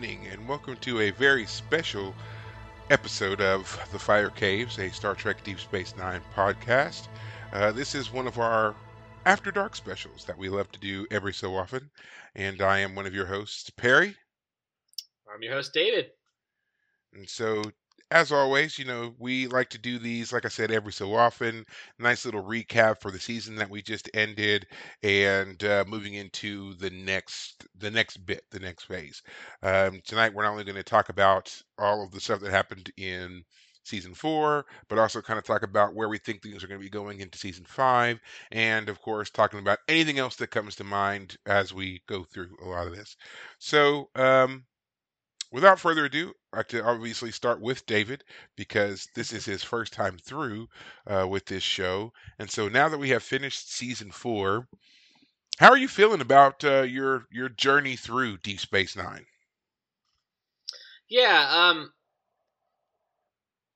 Evening, 0.00 0.28
and 0.32 0.48
welcome 0.48 0.74
to 0.78 1.00
a 1.00 1.10
very 1.10 1.44
special 1.44 2.14
episode 2.88 3.42
of 3.42 3.78
The 3.92 3.98
Fire 3.98 4.30
Caves, 4.30 4.78
a 4.78 4.88
Star 4.88 5.14
Trek 5.14 5.44
Deep 5.44 5.60
Space 5.60 5.94
Nine 5.94 6.22
podcast. 6.34 7.08
Uh, 7.52 7.70
this 7.70 7.94
is 7.94 8.10
one 8.10 8.26
of 8.26 8.38
our 8.38 8.74
After 9.26 9.50
Dark 9.50 9.76
specials 9.76 10.24
that 10.24 10.38
we 10.38 10.48
love 10.48 10.72
to 10.72 10.80
do 10.80 11.06
every 11.10 11.34
so 11.34 11.54
often, 11.54 11.90
and 12.34 12.62
I 12.62 12.78
am 12.78 12.94
one 12.94 13.04
of 13.04 13.14
your 13.14 13.26
hosts, 13.26 13.68
Perry. 13.68 14.16
I'm 15.30 15.42
your 15.42 15.52
host, 15.52 15.74
David. 15.74 16.06
And 17.12 17.28
so, 17.28 17.62
as 18.10 18.32
always, 18.32 18.78
you 18.78 18.84
know, 18.84 19.14
we 19.18 19.46
like 19.46 19.70
to 19.70 19.78
do 19.78 19.98
these, 19.98 20.32
like 20.32 20.44
I 20.44 20.48
said, 20.48 20.70
every 20.72 20.92
so 20.92 21.14
often. 21.14 21.64
Nice 21.98 22.24
little 22.24 22.42
recap 22.42 23.00
for 23.00 23.10
the 23.10 23.20
season 23.20 23.54
that 23.56 23.70
we 23.70 23.82
just 23.82 24.10
ended, 24.14 24.66
and 25.02 25.62
uh, 25.64 25.84
moving 25.86 26.14
into 26.14 26.74
the 26.74 26.90
next, 26.90 27.66
the 27.76 27.90
next 27.90 28.18
bit, 28.26 28.42
the 28.50 28.58
next 28.58 28.84
phase. 28.84 29.22
Um, 29.62 30.00
tonight, 30.04 30.34
we're 30.34 30.42
not 30.42 30.52
only 30.52 30.64
going 30.64 30.74
to 30.76 30.82
talk 30.82 31.08
about 31.08 31.56
all 31.78 32.02
of 32.04 32.10
the 32.10 32.20
stuff 32.20 32.40
that 32.40 32.50
happened 32.50 32.90
in 32.96 33.42
season 33.84 34.14
four, 34.14 34.66
but 34.88 34.98
also 34.98 35.22
kind 35.22 35.38
of 35.38 35.44
talk 35.44 35.62
about 35.62 35.94
where 35.94 36.08
we 36.08 36.18
think 36.18 36.42
things 36.42 36.62
are 36.62 36.68
going 36.68 36.80
to 36.80 36.84
be 36.84 36.90
going 36.90 37.20
into 37.20 37.38
season 37.38 37.64
five, 37.64 38.18
and 38.52 38.88
of 38.88 39.00
course, 39.00 39.30
talking 39.30 39.60
about 39.60 39.78
anything 39.88 40.18
else 40.18 40.36
that 40.36 40.50
comes 40.50 40.74
to 40.76 40.84
mind 40.84 41.36
as 41.46 41.72
we 41.72 42.02
go 42.08 42.24
through 42.24 42.56
a 42.62 42.66
lot 42.68 42.86
of 42.86 42.94
this. 42.96 43.16
So, 43.58 44.10
um, 44.16 44.64
without 45.50 45.80
further 45.80 46.04
ado, 46.06 46.34
I 46.52 46.62
to 46.64 46.84
obviously 46.84 47.30
start 47.32 47.60
with 47.60 47.86
David 47.86 48.24
because 48.56 49.08
this 49.14 49.32
is 49.32 49.44
his 49.44 49.62
first 49.64 49.92
time 49.92 50.18
through 50.18 50.68
uh, 51.06 51.26
with 51.28 51.46
this 51.46 51.62
show. 51.62 52.12
And 52.38 52.50
so 52.50 52.68
now 52.68 52.88
that 52.88 52.98
we 52.98 53.10
have 53.10 53.22
finished 53.22 53.72
season 53.72 54.10
four, 54.12 54.68
how 55.58 55.70
are 55.70 55.78
you 55.78 55.88
feeling 55.88 56.20
about 56.20 56.64
uh, 56.64 56.82
your 56.82 57.26
your 57.30 57.48
journey 57.48 57.96
through 57.96 58.38
Deep 58.38 58.60
Space 58.60 58.96
Nine? 58.96 59.26
Yeah, 61.08 61.48
um 61.50 61.92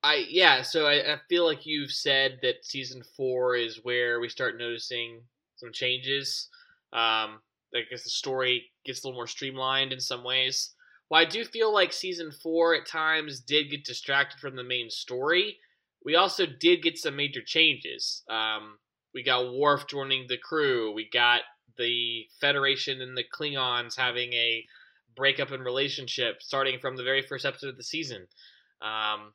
I 0.02 0.26
yeah, 0.28 0.62
so 0.62 0.86
I, 0.86 1.14
I 1.14 1.20
feel 1.28 1.44
like 1.44 1.66
you've 1.66 1.92
said 1.92 2.38
that 2.42 2.64
season 2.64 3.02
four 3.16 3.56
is 3.56 3.82
where 3.84 4.20
we 4.20 4.28
start 4.28 4.58
noticing 4.58 5.22
some 5.56 5.72
changes. 5.72 6.48
Um 6.92 7.42
I 7.74 7.82
guess 7.90 8.04
the 8.04 8.10
story 8.10 8.70
gets 8.84 9.02
a 9.02 9.06
little 9.08 9.18
more 9.18 9.26
streamlined 9.26 9.92
in 9.92 10.00
some 10.00 10.22
ways. 10.22 10.73
Well, 11.14 11.22
I 11.22 11.26
do 11.26 11.44
feel 11.44 11.72
like 11.72 11.92
season 11.92 12.32
four 12.32 12.74
at 12.74 12.88
times 12.88 13.38
did 13.38 13.70
get 13.70 13.84
distracted 13.84 14.40
from 14.40 14.56
the 14.56 14.64
main 14.64 14.90
story. 14.90 15.58
We 16.04 16.16
also 16.16 16.44
did 16.44 16.82
get 16.82 16.98
some 16.98 17.14
major 17.14 17.40
changes. 17.40 18.24
Um, 18.28 18.78
we 19.14 19.22
got 19.22 19.54
Worf 19.54 19.86
joining 19.86 20.26
the 20.26 20.38
crew. 20.38 20.92
We 20.92 21.08
got 21.08 21.42
the 21.78 22.26
Federation 22.40 23.00
and 23.00 23.16
the 23.16 23.22
Klingons 23.22 23.96
having 23.96 24.32
a 24.32 24.64
breakup 25.14 25.52
in 25.52 25.60
relationship 25.60 26.42
starting 26.42 26.80
from 26.80 26.96
the 26.96 27.04
very 27.04 27.22
first 27.22 27.44
episode 27.44 27.68
of 27.68 27.76
the 27.76 27.84
season. 27.84 28.26
Um, 28.82 29.34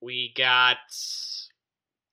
we 0.00 0.32
got 0.34 0.78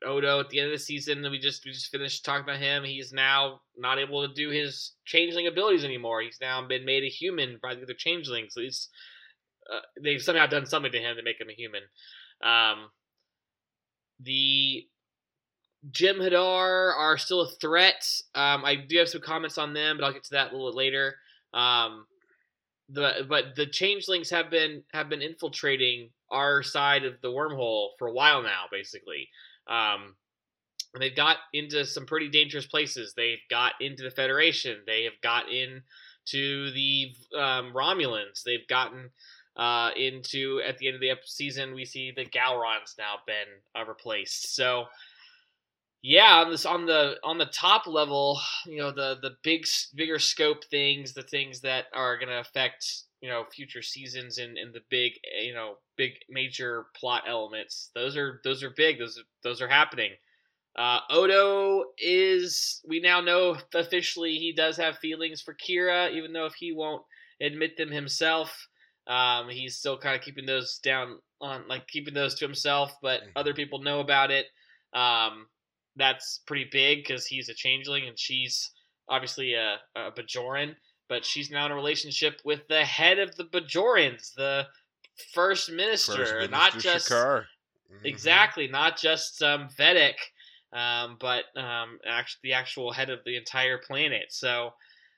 Odo 0.05 0.39
at 0.39 0.49
the 0.49 0.59
end 0.59 0.67
of 0.67 0.73
the 0.73 0.83
season. 0.83 1.21
We 1.29 1.39
just 1.39 1.65
we 1.65 1.71
just 1.71 1.91
finished 1.91 2.23
talking 2.23 2.43
about 2.43 2.59
him. 2.61 2.83
He's 2.83 3.11
now 3.11 3.61
not 3.77 3.99
able 3.99 4.27
to 4.27 4.33
do 4.33 4.49
his 4.49 4.93
changeling 5.05 5.47
abilities 5.47 5.83
anymore. 5.83 6.21
He's 6.21 6.39
now 6.41 6.65
been 6.65 6.85
made 6.85 7.03
a 7.03 7.09
human 7.09 7.59
by 7.61 7.75
the 7.75 7.83
other 7.83 7.93
changelings. 7.93 8.55
Uh, 9.71 9.79
they've 10.01 10.21
somehow 10.21 10.47
done 10.47 10.65
something 10.65 10.91
to 10.91 10.99
him 10.99 11.15
to 11.17 11.23
make 11.23 11.39
him 11.39 11.49
a 11.49 11.53
human. 11.53 11.81
Um, 12.41 12.89
the 14.19 14.87
Jem'Hadar 15.91 16.93
are 16.97 17.17
still 17.17 17.41
a 17.41 17.49
threat. 17.49 18.05
Um, 18.35 18.65
I 18.65 18.75
do 18.75 18.97
have 18.97 19.09
some 19.09 19.21
comments 19.21 19.57
on 19.57 19.73
them, 19.73 19.97
but 19.97 20.05
I'll 20.05 20.13
get 20.13 20.23
to 20.25 20.33
that 20.33 20.51
a 20.51 20.55
little 20.55 20.71
bit 20.71 20.77
later. 20.77 21.15
Um, 21.53 22.05
the 22.89 23.25
but 23.27 23.55
the 23.55 23.67
changelings 23.67 24.29
have 24.29 24.49
been 24.49 24.83
have 24.93 25.09
been 25.09 25.21
infiltrating 25.21 26.09
our 26.31 26.63
side 26.63 27.05
of 27.05 27.21
the 27.21 27.29
wormhole 27.29 27.89
for 27.97 28.07
a 28.07 28.13
while 28.13 28.41
now, 28.41 28.63
basically. 28.71 29.29
Um, 29.69 30.15
and 30.93 31.01
they've 31.01 31.15
got 31.15 31.37
into 31.53 31.85
some 31.85 32.05
pretty 32.05 32.29
dangerous 32.29 32.65
places. 32.65 33.13
They've 33.15 33.37
got 33.49 33.73
into 33.79 34.03
the 34.03 34.11
Federation. 34.11 34.79
They 34.87 35.03
have 35.03 35.21
got 35.21 35.45
into 35.49 36.71
the 36.71 37.13
um, 37.37 37.73
Romulans. 37.73 38.43
They've 38.43 38.67
gotten 38.67 39.11
uh, 39.55 39.91
into 39.95 40.61
at 40.67 40.77
the 40.77 40.87
end 40.87 40.95
of 40.95 41.01
the 41.01 41.11
season. 41.25 41.75
We 41.75 41.85
see 41.85 42.11
the 42.15 42.25
Gowrons 42.25 42.97
now 42.97 43.15
been 43.27 43.79
uh, 43.79 43.85
replaced. 43.85 44.55
So 44.55 44.85
yeah, 46.01 46.43
on 46.43 46.49
this 46.49 46.65
on 46.65 46.85
the 46.85 47.17
on 47.23 47.37
the 47.37 47.45
top 47.45 47.85
level, 47.85 48.39
you 48.65 48.77
know 48.77 48.91
the 48.91 49.17
the 49.21 49.35
big 49.43 49.65
bigger 49.93 50.17
scope 50.17 50.63
things, 50.65 51.13
the 51.13 51.23
things 51.23 51.61
that 51.61 51.85
are 51.93 52.17
going 52.17 52.29
to 52.29 52.39
affect 52.39 53.03
you 53.21 53.29
know 53.29 53.45
future 53.53 53.81
seasons 53.81 54.37
and, 54.37 54.57
and 54.57 54.73
the 54.73 54.81
big 54.89 55.13
you 55.41 55.53
know 55.53 55.77
big 55.97 56.13
major 56.29 56.87
plot 56.95 57.23
elements. 57.27 57.91
Those 57.95 58.15
are 58.17 58.41
those 58.43 58.63
are 58.63 58.71
big. 58.71 58.99
Those 58.99 59.21
those 59.43 59.61
are 59.61 59.69
happening. 59.69 60.13
Uh, 60.77 61.01
odo 61.09 61.85
is 61.97 62.81
we 62.87 62.99
now 63.01 63.19
know 63.19 63.57
officially 63.73 64.37
he 64.37 64.53
does 64.53 64.77
have 64.77 64.97
feelings 64.99 65.41
for 65.41 65.53
kira 65.55 66.11
even 66.13 66.31
though 66.31 66.45
if 66.45 66.53
he 66.53 66.71
won't 66.71 67.03
admit 67.41 67.75
them 67.75 67.91
himself 67.91 68.67
um, 69.07 69.49
he's 69.49 69.77
still 69.77 69.97
kind 69.97 70.15
of 70.15 70.21
keeping 70.21 70.45
those 70.45 70.77
down 70.79 71.19
on 71.41 71.67
like 71.67 71.87
keeping 71.87 72.13
those 72.13 72.35
to 72.35 72.45
himself 72.45 72.93
but 73.01 73.21
Mhm. 73.21 73.31
other 73.35 73.53
people 73.53 73.79
know 73.79 73.99
about 73.99 74.31
it. 74.31 74.45
Um, 74.93 75.47
that's 75.95 76.39
pretty 76.45 76.65
big 76.71 76.99
because 76.99 77.25
he's 77.25 77.49
a 77.49 77.53
changeling 77.53 78.07
and 78.07 78.17
she's 78.17 78.71
obviously 79.09 79.55
a, 79.55 79.79
a 79.95 80.11
bajoran 80.11 80.75
but 81.09 81.25
she's 81.25 81.51
now 81.51 81.65
in 81.65 81.71
a 81.71 81.75
relationship 81.75 82.39
with 82.45 82.67
the 82.69 82.85
head 82.85 83.19
of 83.19 83.35
the 83.35 83.43
Bajorans, 83.43 84.33
the 84.35 84.67
first 85.33 85.69
minister, 85.69 86.15
First 86.15 86.51
not 86.51 86.73
Minister 86.73 86.79
just 86.81 87.09
Shakar. 87.09 87.45
Mhm. 87.91 88.05
exactly, 88.05 88.67
not 88.67 88.97
just 88.97 89.41
um, 89.41 89.67
Vedek, 89.69 90.15
um, 90.71 91.17
but 91.19 91.45
um, 91.57 91.99
actually 92.05 92.39
the 92.43 92.53
actual 92.53 92.91
head 92.91 93.09
of 93.09 93.23
the 93.25 93.35
entire 93.35 93.79
planet. 93.79 94.31
So, 94.31 94.73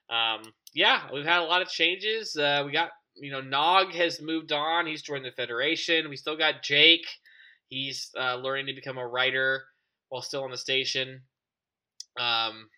um, 0.09 0.41
yeah, 0.73 1.11
we've 1.13 1.25
had 1.25 1.41
a 1.41 1.45
lot 1.45 1.61
of 1.61 1.69
changes. 1.69 2.35
Uh, 2.35 2.63
we 2.65 2.71
got 2.71 2.91
you 3.15 3.31
know 3.31 3.41
Nog 3.41 3.93
has 3.93 4.21
moved 4.21 4.53
on; 4.53 4.87
he's 4.87 5.01
joined 5.01 5.25
the 5.25 5.31
Federation. 5.31 6.09
We 6.09 6.15
still 6.15 6.37
got 6.37 6.63
Jake; 6.63 7.05
he's 7.67 8.09
uh, 8.17 8.35
learning 8.37 8.67
to 8.67 8.73
become 8.73 8.97
a 8.97 9.07
writer 9.07 9.65
while 10.09 10.21
still 10.21 10.43
on 10.43 10.51
the 10.51 10.57
station. 10.57 11.21
Um, 12.17 12.69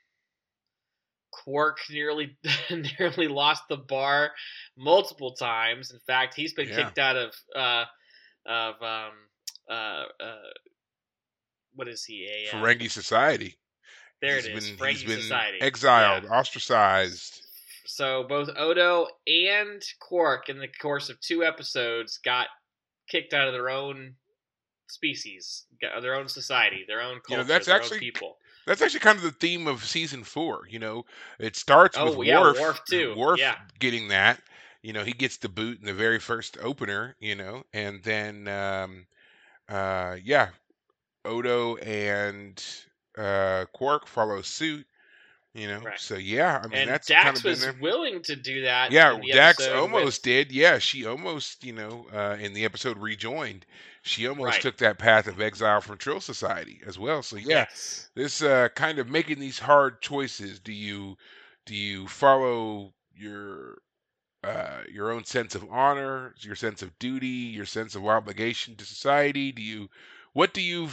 Quark 1.44 1.78
nearly 1.90 2.38
nearly 3.00 3.28
lost 3.28 3.64
the 3.70 3.78
bar 3.78 4.32
multiple 4.78 5.34
times. 5.34 5.92
In 5.92 6.00
fact, 6.00 6.36
he's 6.36 6.54
been 6.54 6.70
Yeah. 6.70 6.76
kicked 6.86 7.00
out 7.00 7.16
of 7.16 7.34
uh, 7.56 7.86
of 8.46 8.82
um, 8.82 9.12
uh, 9.70 10.04
uh, 10.24 10.36
what 11.76 11.88
is 11.88 12.04
he? 12.06 12.28
A 12.28 12.56
uh, 12.56 12.60
Ferengi 12.62 12.90
Society. 12.90 13.58
there 14.22 14.36
He's 14.36 14.46
it 14.46 14.56
is. 14.56 14.70
Been, 14.70 14.78
Ferengi 14.78 14.90
he's 14.92 15.04
been 15.04 15.22
Society. 15.22 15.58
exiled, 15.62 16.24
Yeah. 16.26 16.30
ostracized. 16.38 17.42
So 17.86 18.24
both 18.24 18.50
Odo 18.56 19.08
and 19.28 19.82
Quark, 20.00 20.50
in 20.50 20.58
the 20.60 20.70
course 20.82 21.10
of 21.10 21.20
two 21.20 21.44
episodes, 21.44 22.18
got 22.24 22.48
kicked 23.10 23.34
out 23.34 23.48
of 23.48 23.54
their 23.54 23.70
own 23.70 24.16
species, 24.88 25.66
their 25.82 26.16
own 26.16 26.28
society, 26.30 26.86
their 26.88 27.02
own 27.02 27.16
You 27.16 27.22
culture, 27.22 27.42
know, 27.42 27.44
that's 27.44 27.66
their 27.66 27.76
actually 27.76 27.98
own 27.98 28.02
people. 28.02 28.38
That's 28.66 28.82
actually 28.82 29.00
kind 29.02 29.18
of 29.18 29.24
the 29.24 29.32
theme 29.32 29.68
of 29.68 29.84
season 29.86 30.24
four. 30.24 30.68
You 30.70 30.80
know, 30.80 31.06
it 31.40 31.56
starts 31.56 32.00
Oh, 32.00 32.12
with 32.16 32.22
yeah, 32.22 32.42
Worf, 32.44 32.52
Worf 32.52 32.84
too. 32.86 33.16
Worf 33.16 33.40
Yeah. 33.40 33.58
getting 33.80 34.10
that. 34.10 34.42
You 34.82 34.94
know, 34.94 35.04
he 35.04 35.14
gets 35.14 35.38
the 35.38 35.50
boot 35.50 35.80
in 35.80 35.86
the 35.86 35.94
very 35.94 36.20
first 36.20 36.58
opener. 36.60 37.16
You 37.20 37.36
know, 37.36 37.64
and 37.74 38.04
then 38.04 38.48
um, 38.48 39.08
uh, 39.70 40.18
yeah, 40.24 40.50
Odo 41.26 41.78
and 41.78 42.64
uh, 43.18 43.66
Quark 43.74 44.08
follow 44.08 44.42
suit. 44.42 44.88
You 45.56 45.68
know, 45.68 45.80
Right. 45.82 46.00
so 46.00 46.16
yeah, 46.16 46.62
I 46.64 46.68
mean 46.68 46.80
and 46.80 46.90
that's 46.90 47.08
kind 47.08 47.26
Dax 47.26 47.40
of 47.40 47.44
been 47.44 47.50
was 47.52 47.62
there. 47.62 47.74
willing 47.80 48.24
to 48.24 48.36
do 48.36 48.64
that. 48.64 48.92
Yeah, 48.92 49.20
Dax 49.32 49.68
almost 49.68 50.06
with- 50.06 50.22
did. 50.24 50.52
Yeah, 50.52 50.80
she 50.80 51.06
almost, 51.06 51.64
you 51.64 51.74
know, 51.74 52.08
uh, 52.12 52.38
in 52.40 52.54
the 52.54 52.66
episode 52.66 52.98
rejoined, 52.98 53.68
she 54.02 54.28
almost 54.28 54.54
Right. 54.54 54.62
took 54.64 54.78
that 54.78 54.98
path 54.98 55.28
of 55.28 55.40
exile 55.40 55.80
from 55.82 56.00
Trill 56.00 56.22
Society 56.22 56.82
as 56.88 56.98
well. 56.98 57.22
So 57.22 57.36
yeah, 57.36 57.68
Yes. 57.70 58.10
this 58.16 58.42
uh, 58.42 58.70
kind 58.70 58.98
of 58.98 59.10
making 59.10 59.40
these 59.40 59.60
hard 59.60 60.02
choices. 60.02 60.60
Do 60.60 60.74
you 60.74 61.18
do 61.68 61.76
you 61.76 62.08
follow 62.08 62.96
your 63.16 63.78
uh, 64.44 64.82
your 64.92 65.12
own 65.12 65.24
sense 65.24 65.54
of 65.54 65.70
honor, 65.72 66.34
your 66.40 66.56
sense 66.56 66.82
of 66.82 66.98
duty, 66.98 67.28
your 67.28 67.66
sense 67.68 67.94
of 67.94 68.06
obligation 68.08 68.76
to 68.78 68.86
society? 68.86 69.52
Do 69.52 69.62
you 69.62 69.88
what 70.34 70.52
do 70.56 70.62
you 70.62 70.90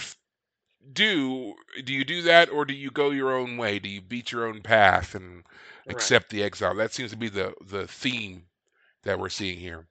do? 0.93 1.55
Do 1.85 1.93
you 1.93 2.05
do 2.05 2.23
that, 2.23 2.51
or 2.51 2.65
do 2.65 2.75
you 2.75 2.91
go 2.91 3.11
your 3.11 3.35
own 3.37 3.57
way? 3.57 3.79
Do 3.79 3.89
you 3.89 4.01
beat 4.01 4.33
your 4.33 4.47
own 4.47 4.63
path 4.63 5.15
and 5.15 5.45
Right. 5.89 5.91
accept 5.93 6.31
the 6.31 6.43
exile? 6.43 6.75
That 6.75 6.93
seems 6.93 7.11
to 7.11 7.17
be 7.17 7.29
the 7.29 7.55
the 7.61 7.87
theme 7.87 8.47
that 9.03 9.19
we're 9.19 9.29
seeing 9.29 9.59
here. 9.59 9.87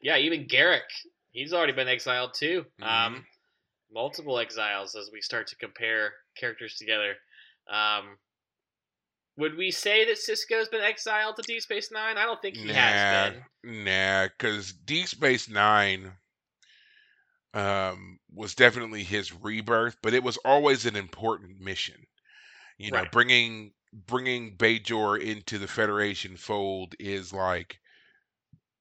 Yeah, 0.00 0.16
even 0.18 0.46
Garak, 0.46 0.88
he's 1.32 1.52
already 1.52 1.72
been 1.72 1.88
exiled 1.88 2.34
too. 2.34 2.66
Mhm. 2.80 2.86
Um, 2.88 3.26
multiple 3.90 4.38
exiles 4.38 4.94
as 4.94 5.10
we 5.12 5.20
start 5.20 5.46
to 5.48 5.56
compare 5.56 6.12
characters 6.36 6.76
together. 6.76 7.16
Um, 7.68 8.18
would 9.36 9.56
we 9.56 9.70
say 9.70 10.04
that 10.04 10.16
Sisko's 10.18 10.68
been 10.68 10.82
exiled 10.82 11.36
to 11.36 11.42
Deep 11.42 11.62
Space 11.62 11.90
Nine? 11.90 12.18
I 12.18 12.24
don't 12.24 12.40
think 12.42 12.56
he 12.56 12.68
Nah, 12.68 12.74
has 12.74 13.04
been. 13.04 13.44
nah, 13.64 14.28
because 14.28 14.72
Deep 14.72 15.06
Space 15.08 15.48
Nine 15.48 16.12
um, 17.58 18.18
was 18.32 18.54
definitely 18.54 19.04
his 19.04 19.32
rebirth, 19.32 19.96
but 20.02 20.14
it 20.14 20.22
was 20.22 20.38
always 20.38 20.86
an 20.86 20.96
important 20.96 21.60
mission. 21.60 22.06
You 22.78 22.92
know, 22.92 23.04
Right. 23.04 23.08
bringing 23.08 23.74
bringing 23.92 24.56
Bajor 24.56 25.20
into 25.20 25.58
the 25.58 25.68
Federation 25.68 26.36
fold 26.36 26.94
is 27.00 27.32
like 27.32 27.80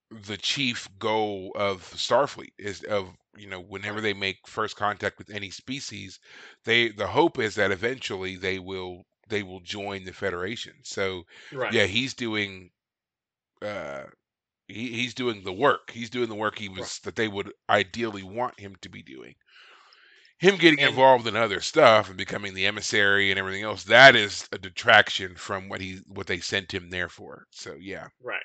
the 0.09 0.37
chief 0.37 0.87
goal 0.99 1.51
of 1.55 1.81
Starfleet 1.93 2.53
is 2.57 2.83
of 2.83 3.13
you 3.37 3.47
know 3.47 3.59
whenever 3.59 3.99
they 4.01 4.13
make 4.13 4.47
first 4.47 4.75
contact 4.75 5.17
with 5.17 5.29
any 5.29 5.49
species, 5.51 6.19
they 6.63 6.89
the 6.89 7.07
hope 7.07 7.37
is 7.39 7.55
that 7.55 7.71
eventually 7.71 8.35
they 8.37 8.59
will 8.59 9.03
they 9.29 9.43
will 9.43 9.59
join 9.61 10.03
the 10.05 10.13
Federation. 10.13 10.73
So 10.83 11.23
Right. 11.51 11.69
yeah, 11.69 11.85
he's 11.85 12.13
doing 12.13 12.71
uh 13.61 14.05
he, 14.67 14.89
he's 14.93 15.13
doing 15.13 15.43
the 15.43 15.53
work. 15.53 15.91
He's 15.91 16.09
doing 16.09 16.29
the 16.29 16.35
work 16.35 16.57
he 16.57 16.69
was 16.69 16.99
that 16.99 17.15
they 17.15 17.27
would 17.27 17.51
ideally 17.69 18.23
want 18.23 18.59
him 18.59 18.75
to 18.81 18.89
be 18.89 19.01
doing. 19.01 19.35
Him 20.39 20.57
getting 20.57 20.79
And- 20.79 20.89
involved 20.89 21.27
in 21.27 21.35
other 21.35 21.61
stuff 21.61 22.09
and 22.09 22.17
becoming 22.17 22.53
the 22.53 22.67
emissary 22.67 23.31
and 23.31 23.39
everything 23.39 23.63
else, 23.63 23.83
that 23.85 24.15
is 24.15 24.47
a 24.51 24.57
detraction 24.57 25.35
from 25.35 25.67
what 25.69 25.81
he 25.81 26.01
what 26.07 26.27
they 26.27 26.39
sent 26.39 26.73
him 26.73 26.89
there 26.89 27.09
for. 27.09 27.45
So 27.51 27.75
yeah. 27.79 28.07
Right. 28.21 28.43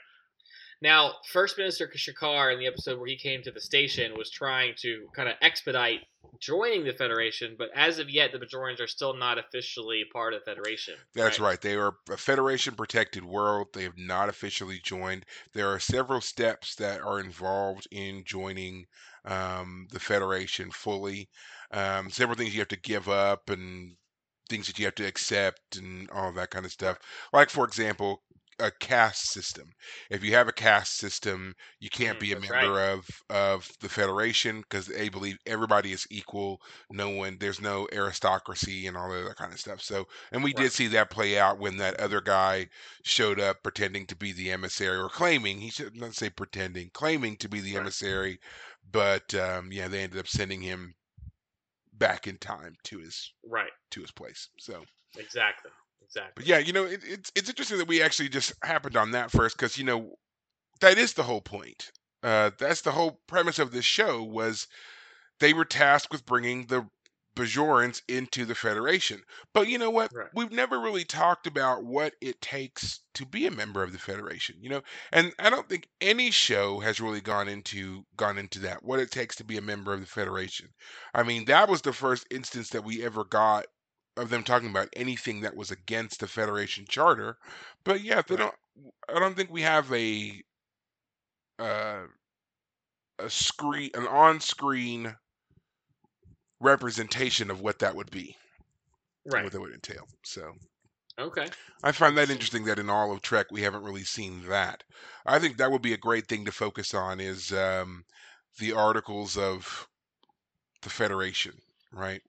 Now, 0.82 1.12
First 1.28 1.56
Minister 1.58 1.86
Shakar 1.86 2.52
in 2.52 2.58
the 2.58 2.66
episode 2.66 2.98
where 2.98 3.06
he 3.06 3.16
came 3.16 3.40
to 3.44 3.52
the 3.52 3.60
station 3.60 4.16
was 4.16 4.30
trying 4.30 4.74
to 4.78 5.06
kind 5.14 5.28
of 5.28 5.36
expedite 5.40 6.00
joining 6.40 6.84
the 6.84 6.92
Federation, 6.92 7.54
but 7.56 7.68
as 7.72 8.00
of 8.00 8.10
yet, 8.10 8.32
the 8.32 8.38
Bajorans 8.38 8.80
are 8.80 8.88
still 8.88 9.14
not 9.14 9.38
officially 9.38 10.02
part 10.12 10.34
of 10.34 10.40
the 10.40 10.50
Federation. 10.50 10.94
That's 11.14 11.38
right. 11.38 11.60
They 11.60 11.76
are 11.76 11.94
a 12.10 12.16
Federation 12.16 12.74
protected 12.74 13.24
world. 13.24 13.68
They 13.72 13.84
have 13.84 13.96
not 13.96 14.28
officially 14.28 14.80
joined. 14.82 15.24
There 15.52 15.68
are 15.68 15.78
several 15.78 16.20
steps 16.20 16.74
that 16.76 17.00
are 17.00 17.20
involved 17.20 17.86
in 17.92 18.24
joining 18.26 18.86
um, 19.24 19.86
the 19.92 20.00
Federation 20.00 20.72
fully. 20.72 21.28
Um, 21.70 22.10
several 22.10 22.36
things 22.36 22.54
you 22.54 22.60
have 22.60 22.68
to 22.68 22.80
give 22.80 23.08
up 23.08 23.50
and 23.50 23.94
things 24.48 24.66
that 24.66 24.80
you 24.80 24.84
have 24.86 24.96
to 24.96 25.06
accept 25.06 25.76
and 25.76 26.10
all 26.10 26.32
that 26.32 26.50
kind 26.50 26.66
of 26.66 26.72
stuff. 26.72 26.98
Like, 27.32 27.50
for 27.50 27.64
example, 27.64 28.24
a 28.58 28.70
caste 28.70 29.30
system. 29.30 29.70
If 30.10 30.22
you 30.24 30.32
have 30.34 30.48
a 30.48 30.52
caste 30.52 30.94
system, 30.96 31.54
you 31.80 31.90
can't 31.90 32.18
Mm, 32.18 32.20
be 32.20 32.32
a 32.32 32.36
member 32.36 32.80
of 32.80 33.06
of 33.30 33.70
the 33.80 33.88
Federation 33.88 34.60
because 34.62 34.86
they 34.86 35.08
believe 35.08 35.38
everybody 35.46 35.92
is 35.92 36.06
equal. 36.10 36.60
No 36.90 37.10
one, 37.10 37.38
there's 37.38 37.60
no 37.60 37.88
aristocracy 37.92 38.86
and 38.86 38.96
all 38.96 39.12
of 39.12 39.24
that 39.24 39.36
kind 39.36 39.52
of 39.52 39.60
stuff. 39.60 39.80
So, 39.82 40.06
and 40.32 40.42
we 40.44 40.52
Right. 40.52 40.62
did 40.62 40.72
see 40.72 40.86
that 40.88 41.10
play 41.10 41.38
out 41.38 41.58
when 41.58 41.76
that 41.78 41.98
other 42.00 42.20
guy 42.20 42.68
showed 43.04 43.40
up 43.40 43.62
pretending 43.62 44.06
to 44.06 44.16
be 44.16 44.32
the 44.32 44.50
emissary 44.52 44.96
or 44.98 45.08
claiming 45.08 45.58
he 45.60 45.70
should 45.70 45.96
not 45.96 46.14
say 46.14 46.30
pretending, 46.30 46.90
claiming 46.90 47.36
to 47.38 47.48
be 47.48 47.60
the 47.60 47.76
Right. 47.76 47.76
emissary, 47.76 48.38
but 48.90 49.34
um, 49.34 49.72
yeah, 49.72 49.88
they 49.88 50.02
ended 50.02 50.18
up 50.20 50.28
sending 50.28 50.60
him 50.62 50.94
back 51.94 52.26
in 52.26 52.38
time 52.38 52.74
to 52.84 52.98
his 52.98 53.32
Right. 53.44 53.72
to 53.90 54.00
his 54.02 54.12
place. 54.12 54.48
So. 54.58 54.84
Exactly. 55.16 55.70
Exactly. 56.04 56.32
But 56.34 56.46
yeah, 56.46 56.58
you 56.58 56.72
know, 56.72 56.84
it, 56.84 57.00
it's 57.04 57.30
it's 57.34 57.48
interesting 57.48 57.78
that 57.78 57.88
we 57.88 58.02
actually 58.02 58.28
just 58.28 58.52
happened 58.64 58.96
on 58.96 59.12
that 59.12 59.30
first 59.30 59.56
because 59.56 59.76
you 59.78 59.84
know 59.84 60.14
that 60.80 60.98
is 60.98 61.14
the 61.14 61.22
whole 61.24 61.42
point. 61.42 61.90
Uh, 62.22 62.50
that's 62.58 62.82
the 62.82 62.92
whole 62.92 63.20
premise 63.28 63.58
of 63.58 63.72
this 63.72 63.84
show 63.84 64.22
was 64.22 64.68
they 65.40 65.52
were 65.54 65.64
tasked 65.64 66.12
with 66.12 66.26
bringing 66.26 66.66
the 66.66 66.88
Bajorans 67.36 68.02
into 68.08 68.44
the 68.44 68.54
Federation. 68.54 69.22
But 69.54 69.68
you 69.68 69.78
know 69.78 69.90
what? 69.90 70.12
Right. 70.14 70.28
We've 70.34 70.52
never 70.52 70.80
really 70.80 71.04
talked 71.04 71.46
about 71.46 71.84
what 71.84 72.14
it 72.20 72.40
takes 72.42 73.00
to 73.14 73.26
be 73.26 73.46
a 73.46 73.50
member 73.50 73.82
of 73.82 73.92
the 73.92 73.98
Federation. 73.98 74.56
You 74.60 74.70
know, 74.70 74.82
and 75.12 75.32
I 75.38 75.50
don't 75.50 75.68
think 75.68 75.88
any 76.00 76.30
show 76.30 76.80
has 76.80 77.00
really 77.00 77.20
gone 77.22 77.48
into 77.48 78.04
gone 78.16 78.38
into 78.38 78.60
that 78.60 78.84
what 78.84 79.00
it 79.00 79.10
takes 79.10 79.36
to 79.36 79.44
be 79.44 79.58
a 79.58 79.62
member 79.62 79.92
of 79.94 80.00
the 80.00 80.06
Federation. 80.06 80.68
I 81.14 81.22
mean, 81.24 81.46
that 81.46 81.68
was 81.68 81.82
the 81.82 81.92
first 81.92 82.26
instance 82.30 82.70
that 82.70 82.84
we 82.84 83.04
ever 83.04 83.24
got 83.24 83.66
of 84.16 84.30
them 84.30 84.42
talking 84.44 84.70
about 84.70 84.88
anything 84.94 85.40
that 85.40 85.56
was 85.56 85.70
against 85.70 86.20
the 86.20 86.28
Federation 86.28 86.84
charter. 86.88 87.38
But 87.84 88.02
yeah, 88.02 88.22
they 88.22 88.36
Right. 88.36 88.36
don't. 88.36 88.54
I 89.08 89.18
don't 89.20 89.34
think 89.36 89.50
we 89.50 89.62
have 89.62 89.92
a 89.92 90.42
uh, 91.58 92.06
a 93.18 93.30
screen, 93.30 93.90
an 93.94 94.06
on-screen 94.06 95.16
representation 96.60 97.50
of 97.50 97.60
what 97.60 97.78
that 97.80 97.94
would 97.94 98.10
be, 98.10 98.36
and 99.32 99.42
Right. 99.42 99.44
what 99.44 99.52
that 99.52 99.60
would 99.60 99.74
entail. 99.74 100.06
So 100.24 100.54
Okay. 101.18 101.54
I 101.84 101.92
find 101.92 102.18
that 102.18 102.28
Interesting. 102.28 102.30
interesting 102.30 102.64
that 102.64 102.80
in 102.80 102.90
all 102.90 103.12
of 103.12 103.22
Trek 103.22 103.52
we 103.52 103.62
haven't 103.62 103.84
really 103.84 104.02
seen 104.02 104.48
that. 104.48 104.82
I 105.24 105.38
think 105.38 105.56
that 105.58 105.70
would 105.70 105.80
be 105.82 105.92
a 105.92 105.96
great 105.96 106.26
thing 106.26 106.44
to 106.44 106.50
focus 106.50 106.92
on 106.92 107.20
is 107.20 107.52
um, 107.52 108.04
the 108.58 108.72
articles 108.72 109.36
of 109.38 109.88
the 110.82 110.90
Federation, 110.90 111.62
right? 111.92 112.22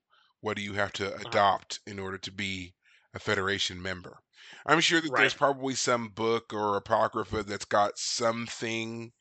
What 0.44 0.58
do 0.58 0.62
you 0.62 0.74
have 0.74 0.94
to 0.94 1.16
Uh-huh. 1.26 1.42
adopt 1.42 1.80
in 1.88 1.98
order 1.98 2.20
to 2.20 2.32
be 2.32 2.76
a 3.16 3.20
Federation 3.20 3.82
member? 3.82 4.20
I'm 4.68 4.80
sure 4.80 5.02
that 5.02 5.16
there's 5.16 5.34
probably 5.34 5.74
some 5.74 6.10
book 6.10 6.54
or 6.54 6.78
apocrypha 6.78 7.42
that's 7.42 7.66
got 7.66 7.98
something 7.98 9.14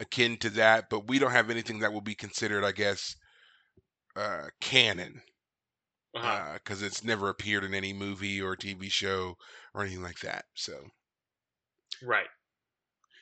akin 0.00 0.38
to 0.38 0.48
that, 0.52 0.88
but 0.88 1.06
we 1.06 1.18
don't 1.18 1.32
have 1.32 1.50
anything 1.50 1.80
that 1.80 1.92
will 1.92 2.00
be 2.00 2.14
considered, 2.14 2.64
I 2.64 2.72
guess, 2.72 3.14
uh, 4.16 4.48
canon 4.60 5.22
Uh-huh. 6.14 6.42
because 6.54 6.82
it's 6.82 7.02
never 7.04 7.28
appeared 7.30 7.64
in 7.64 7.74
any 7.74 7.92
movie 7.92 8.40
or 8.42 8.56
TV 8.56 8.88
show 8.90 9.36
or 9.74 9.82
anything 9.82 10.02
like 10.02 10.20
that. 10.20 10.44
So 10.54 10.90
right. 12.02 12.28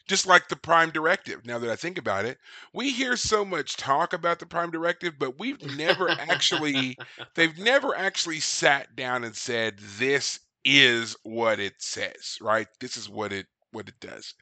Just 0.07 0.27
like 0.27 0.49
the 0.49 0.57
Prime 0.57 0.91
Directive. 0.91 1.47
Now 1.47 1.59
that 1.59 1.71
I 1.71 1.77
think 1.77 1.99
about 1.99 2.25
it, 2.25 2.39
we 2.73 2.93
hear 2.93 3.17
so 3.17 3.45
much 3.45 3.77
talk 3.77 4.13
about 4.13 4.39
the 4.39 4.47
Prime 4.47 4.71
Directive, 4.71 5.15
but 5.19 5.39
we've 5.39 5.63
never 5.77 6.09
actually 6.11 6.97
they've 7.35 7.59
never 7.59 7.95
actually 7.97 8.41
sat 8.41 8.95
down 8.97 9.25
and 9.25 9.35
said 9.37 9.79
this 9.99 10.41
is 10.65 11.17
what 11.23 11.61
it 11.61 11.75
says, 11.79 12.39
right? 12.41 12.69
This 12.81 12.97
is 12.97 13.09
what 13.09 13.33
it 13.33 13.47
what 13.73 13.89
it 13.89 14.01
does. 14.01 14.35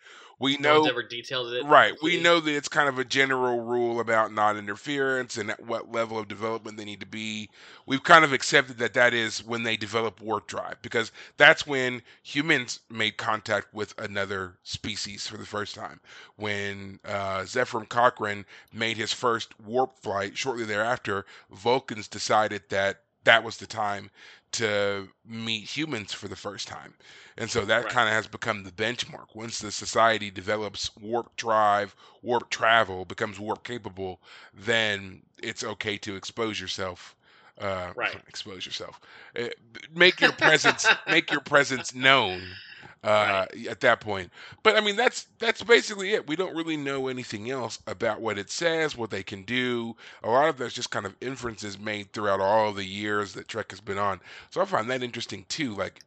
We 0.44 0.58
no 0.58 0.82
know 0.82 0.90
ever 0.90 1.02
detailed 1.02 1.54
it. 1.54 1.64
Right. 1.64 1.94
We 2.02 2.20
know 2.20 2.38
that 2.38 2.54
it's 2.54 2.68
kind 2.68 2.86
of 2.86 2.98
a 2.98 3.04
general 3.04 3.60
rule 3.60 3.98
about 3.98 4.30
non 4.30 4.58
interference 4.58 5.38
and 5.38 5.50
at 5.50 5.64
what 5.64 5.90
level 5.90 6.18
of 6.18 6.28
development 6.28 6.76
they 6.76 6.84
need 6.84 7.00
to 7.00 7.06
be. 7.06 7.48
We've 7.86 8.02
kind 8.02 8.26
of 8.26 8.34
accepted 8.34 8.76
that 8.76 8.92
that 8.92 9.14
is 9.14 9.42
when 9.42 9.62
they 9.62 9.78
develop 9.78 10.20
warp 10.20 10.46
drive 10.46 10.82
because 10.82 11.12
that's 11.38 11.66
when 11.66 12.02
humans 12.22 12.80
made 12.90 13.16
contact 13.16 13.72
with 13.72 13.98
another 13.98 14.58
species 14.64 15.26
for 15.26 15.38
the 15.38 15.46
first 15.46 15.74
time. 15.74 15.98
When 16.36 17.00
uh, 17.06 17.44
Zefram 17.44 17.88
Cochrane 17.88 18.44
made 18.70 18.98
his 18.98 19.14
first 19.14 19.58
warp 19.60 19.98
flight 19.98 20.36
shortly 20.36 20.64
thereafter, 20.64 21.24
Vulcans 21.50 22.06
decided 22.06 22.64
that 22.68 23.00
that 23.24 23.42
was 23.42 23.56
the 23.56 23.66
time 23.66 24.10
to 24.54 25.08
meet 25.26 25.76
humans 25.76 26.12
for 26.12 26.28
the 26.28 26.36
first 26.36 26.68
time. 26.68 26.94
And 27.36 27.50
so 27.50 27.64
that 27.66 27.88
Right. 27.88 27.90
kind 27.90 28.08
of 28.08 28.14
has 28.14 28.26
become 28.26 28.64
the 28.64 28.70
benchmark. 28.72 29.34
Once 29.34 29.58
the 29.58 29.72
society 29.72 30.30
develops 30.30 30.90
warp 30.96 31.36
drive, 31.36 31.94
warp 32.22 32.50
travel, 32.50 33.04
becomes 33.04 33.38
warp 33.40 33.64
capable, 33.64 34.20
then 34.52 35.22
it's 35.42 35.64
okay 35.64 35.96
to 35.98 36.16
expose 36.16 36.60
yourself. 36.60 37.16
Uh, 37.58 37.92
Right. 37.94 38.16
Expose 38.28 38.66
yourself. 38.66 39.00
Uh, 39.38 39.48
make 39.94 40.20
your 40.20 40.32
presence. 40.32 40.92
make 41.06 41.30
your 41.30 41.40
presence 41.40 41.94
known. 41.94 42.60
Uh, 43.04 43.46
at 43.68 43.80
that 43.82 44.00
point, 44.00 44.32
but 44.64 44.76
I 44.76 44.80
mean 44.80 44.96
that's 44.96 45.28
that's 45.38 45.62
basically 45.62 46.14
it. 46.14 46.26
We 46.26 46.36
don't 46.36 46.56
really 46.56 46.78
know 46.78 47.08
anything 47.08 47.50
else 47.50 47.78
about 47.86 48.22
what 48.22 48.38
it 48.38 48.50
says, 48.50 48.96
what 48.96 49.10
they 49.10 49.22
can 49.22 49.42
do. 49.44 49.94
A 50.22 50.30
lot 50.30 50.48
of 50.48 50.56
that's 50.58 50.74
just 50.74 50.90
kind 50.90 51.06
of 51.06 51.14
inferences 51.20 51.78
made 51.78 52.12
throughout 52.12 52.40
all 52.40 52.72
the 52.72 52.84
years 52.84 53.34
that 53.34 53.48
Trek 53.48 53.70
has 53.72 53.80
been 53.82 53.98
on. 53.98 54.20
So 54.50 54.62
I 54.62 54.64
find 54.64 54.90
that 54.90 55.02
interesting 55.02 55.44
too. 55.50 55.74
Like 55.74 56.00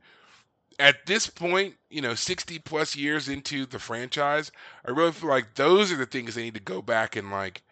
at 0.79 1.05
this 1.05 1.27
point, 1.27 1.75
you 1.89 2.01
know, 2.01 2.15
60 2.15 2.59
plus 2.59 2.95
years 2.95 3.29
into 3.29 3.65
the 3.65 3.79
franchise, 3.79 4.51
I 4.85 4.91
really 4.91 5.11
feel 5.11 5.29
like 5.29 5.55
those 5.55 5.91
are 5.91 5.97
the 5.97 6.05
things 6.05 6.35
they 6.35 6.43
need 6.43 6.55
to 6.55 6.59
go 6.61 6.81
back 6.81 7.15
and 7.15 7.31
like 7.31 7.63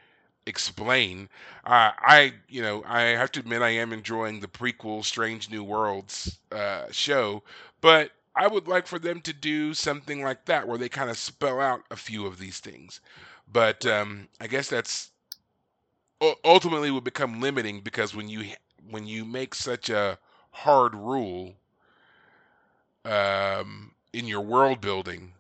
explain. 0.46 1.30
Uh, 1.66 1.92
I, 2.00 2.34
you 2.50 2.62
know, 2.62 2.84
I 2.86 3.02
have 3.02 3.32
to 3.34 3.40
admit 3.40 3.62
I 3.62 3.70
am 3.72 3.94
enjoying 3.94 4.40
the 4.40 4.48
prequel 4.48 5.04
Strange 5.06 5.50
New 5.50 5.64
Worlds 5.64 6.40
uh, 6.52 6.86
show, 6.92 7.44
but 7.82 8.12
I 8.36 8.48
would 8.48 8.68
like 8.68 8.88
for 8.88 9.00
them 9.00 9.22
to 9.22 9.34
do 9.34 9.74
something 9.74 10.24
like 10.24 10.46
that 10.46 10.68
where 10.68 10.78
they 10.78 10.90
kind 10.90 11.10
of 11.10 11.18
spell 11.18 11.60
out 11.62 11.84
a 11.92 11.96
few 11.96 12.26
of 12.26 12.38
these 12.40 12.60
things. 12.60 13.00
But 13.52 13.86
um, 13.86 14.30
I 14.40 14.48
guess 14.48 14.70
that's 14.70 15.12
ultimately 16.44 16.92
would 16.92 17.04
become 17.04 17.42
limiting 17.42 17.82
because 17.82 18.16
when 18.16 18.28
you 18.30 18.54
when 18.90 19.06
you 19.06 19.26
make 19.26 19.54
such 19.56 19.90
a 19.90 20.18
hard 20.52 20.96
rule 20.96 21.56
um, 23.06 23.92
in 24.14 24.28
your 24.28 24.42
world 24.42 24.82
building, 24.82 25.34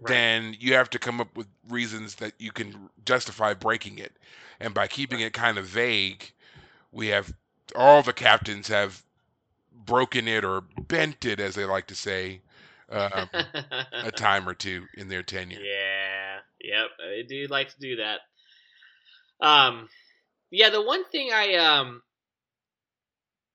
Right. 0.00 0.24
then 0.24 0.56
you 0.58 0.74
have 0.74 0.90
to 0.90 0.98
come 0.98 1.20
up 1.20 1.36
with 1.36 1.48
reasons 1.68 2.16
that 2.16 2.32
you 2.38 2.52
can 2.52 2.90
justify 3.04 3.54
breaking 3.54 3.98
it. 3.98 4.12
And 4.60 4.74
by 4.74 4.86
keeping 4.88 5.20
it 5.20 5.32
kind 5.32 5.58
of 5.58 5.66
vague, 5.66 6.32
we 6.92 7.08
have 7.08 7.32
all 7.74 8.02
the 8.02 8.12
captains 8.12 8.68
have 8.68 9.02
broken 9.74 10.28
it 10.28 10.44
or 10.44 10.60
bent 10.60 11.24
it, 11.24 11.40
as 11.40 11.54
they 11.54 11.64
like 11.64 11.88
to 11.88 11.94
say, 11.94 12.40
um, 12.90 13.28
a 13.92 14.10
time 14.16 14.48
or 14.48 14.54
two 14.54 14.84
in 14.96 15.08
their 15.08 15.22
tenure. 15.22 15.60
Yeah. 15.60 16.38
Yep. 16.60 16.86
I 17.00 17.22
do 17.28 17.46
like 17.48 17.68
to 17.70 17.80
do 17.80 17.96
that. 17.96 18.20
Um, 19.40 19.88
yeah. 20.50 20.70
The 20.70 20.82
one 20.82 21.04
thing 21.06 21.30
I 21.32 21.54
um, 21.56 22.02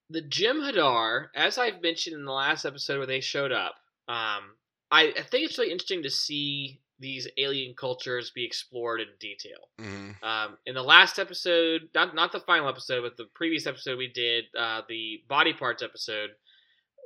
the 0.09 0.21
Jem'Hadar, 0.21 1.27
as 1.35 1.57
I've 1.57 1.81
mentioned 1.81 2.15
in 2.15 2.25
the 2.25 2.31
last 2.31 2.65
episode 2.65 2.97
where 2.97 3.07
they 3.07 3.21
showed 3.21 3.51
up, 3.51 3.75
um, 4.07 4.55
I, 4.91 5.13
I 5.17 5.21
think 5.21 5.45
it's 5.45 5.57
really 5.57 5.71
interesting 5.71 6.03
to 6.03 6.09
see 6.09 6.81
these 6.99 7.27
alien 7.37 7.73
cultures 7.75 8.31
be 8.31 8.45
explored 8.45 9.01
in 9.01 9.07
detail. 9.19 9.69
hmm 9.79 10.11
Um, 10.21 10.57
in 10.65 10.75
the 10.75 10.83
last 10.83 11.17
episode, 11.19 11.89
not 11.95 12.13
not 12.13 12.31
the 12.31 12.41
final 12.41 12.67
episode, 12.67 13.01
but 13.01 13.17
the 13.17 13.29
previous 13.33 13.65
episode 13.65 13.97
we 13.97 14.09
did, 14.09 14.45
uh, 14.57 14.81
the 14.87 15.23
body 15.27 15.53
parts 15.53 15.81
episode, 15.81 16.31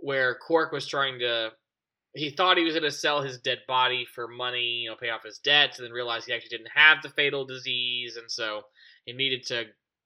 where 0.01 0.35
Quark 0.35 0.71
was 0.71 0.87
trying 0.87 1.19
to, 1.19 1.51
he 2.15 2.29
thought 2.29 2.57
he 2.57 2.63
was 2.63 2.73
going 2.73 2.83
to 2.83 2.91
sell 2.91 3.21
his 3.21 3.39
dead 3.39 3.59
body 3.67 4.05
for 4.05 4.27
money, 4.27 4.81
you 4.83 4.89
know, 4.89 4.95
pay 4.95 5.09
off 5.09 5.23
his 5.23 5.39
debts, 5.39 5.77
and 5.77 5.85
then 5.85 5.93
realized 5.93 6.25
he 6.27 6.33
actually 6.33 6.57
didn't 6.57 6.71
have 6.73 7.01
the 7.01 7.09
fatal 7.09 7.45
disease, 7.45 8.17
and 8.17 8.29
so 8.29 8.63
he 9.05 9.13
needed 9.13 9.45
to 9.47 9.65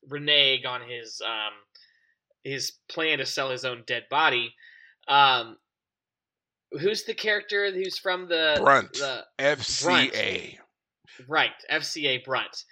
renege 0.10 0.65
on 0.65 0.82
his 0.82 1.22
um, 1.25 1.53
his 2.44 2.74
plan 2.89 3.17
to 3.17 3.25
sell 3.25 3.50
his 3.50 3.65
own 3.65 3.84
dead 3.88 4.06
body. 4.10 4.53
Um, 5.08 5.58
who's 6.71 7.03
the 7.03 7.13
character 7.13 7.71
who's 7.71 7.97
from 7.97 8.27
the 8.27 8.57
Brunt. 8.62 8.93
the 8.93 9.25
FCA. 9.39 10.57
Right, 11.27 11.51
FCA 11.71 12.24
Brunt. 12.24 12.63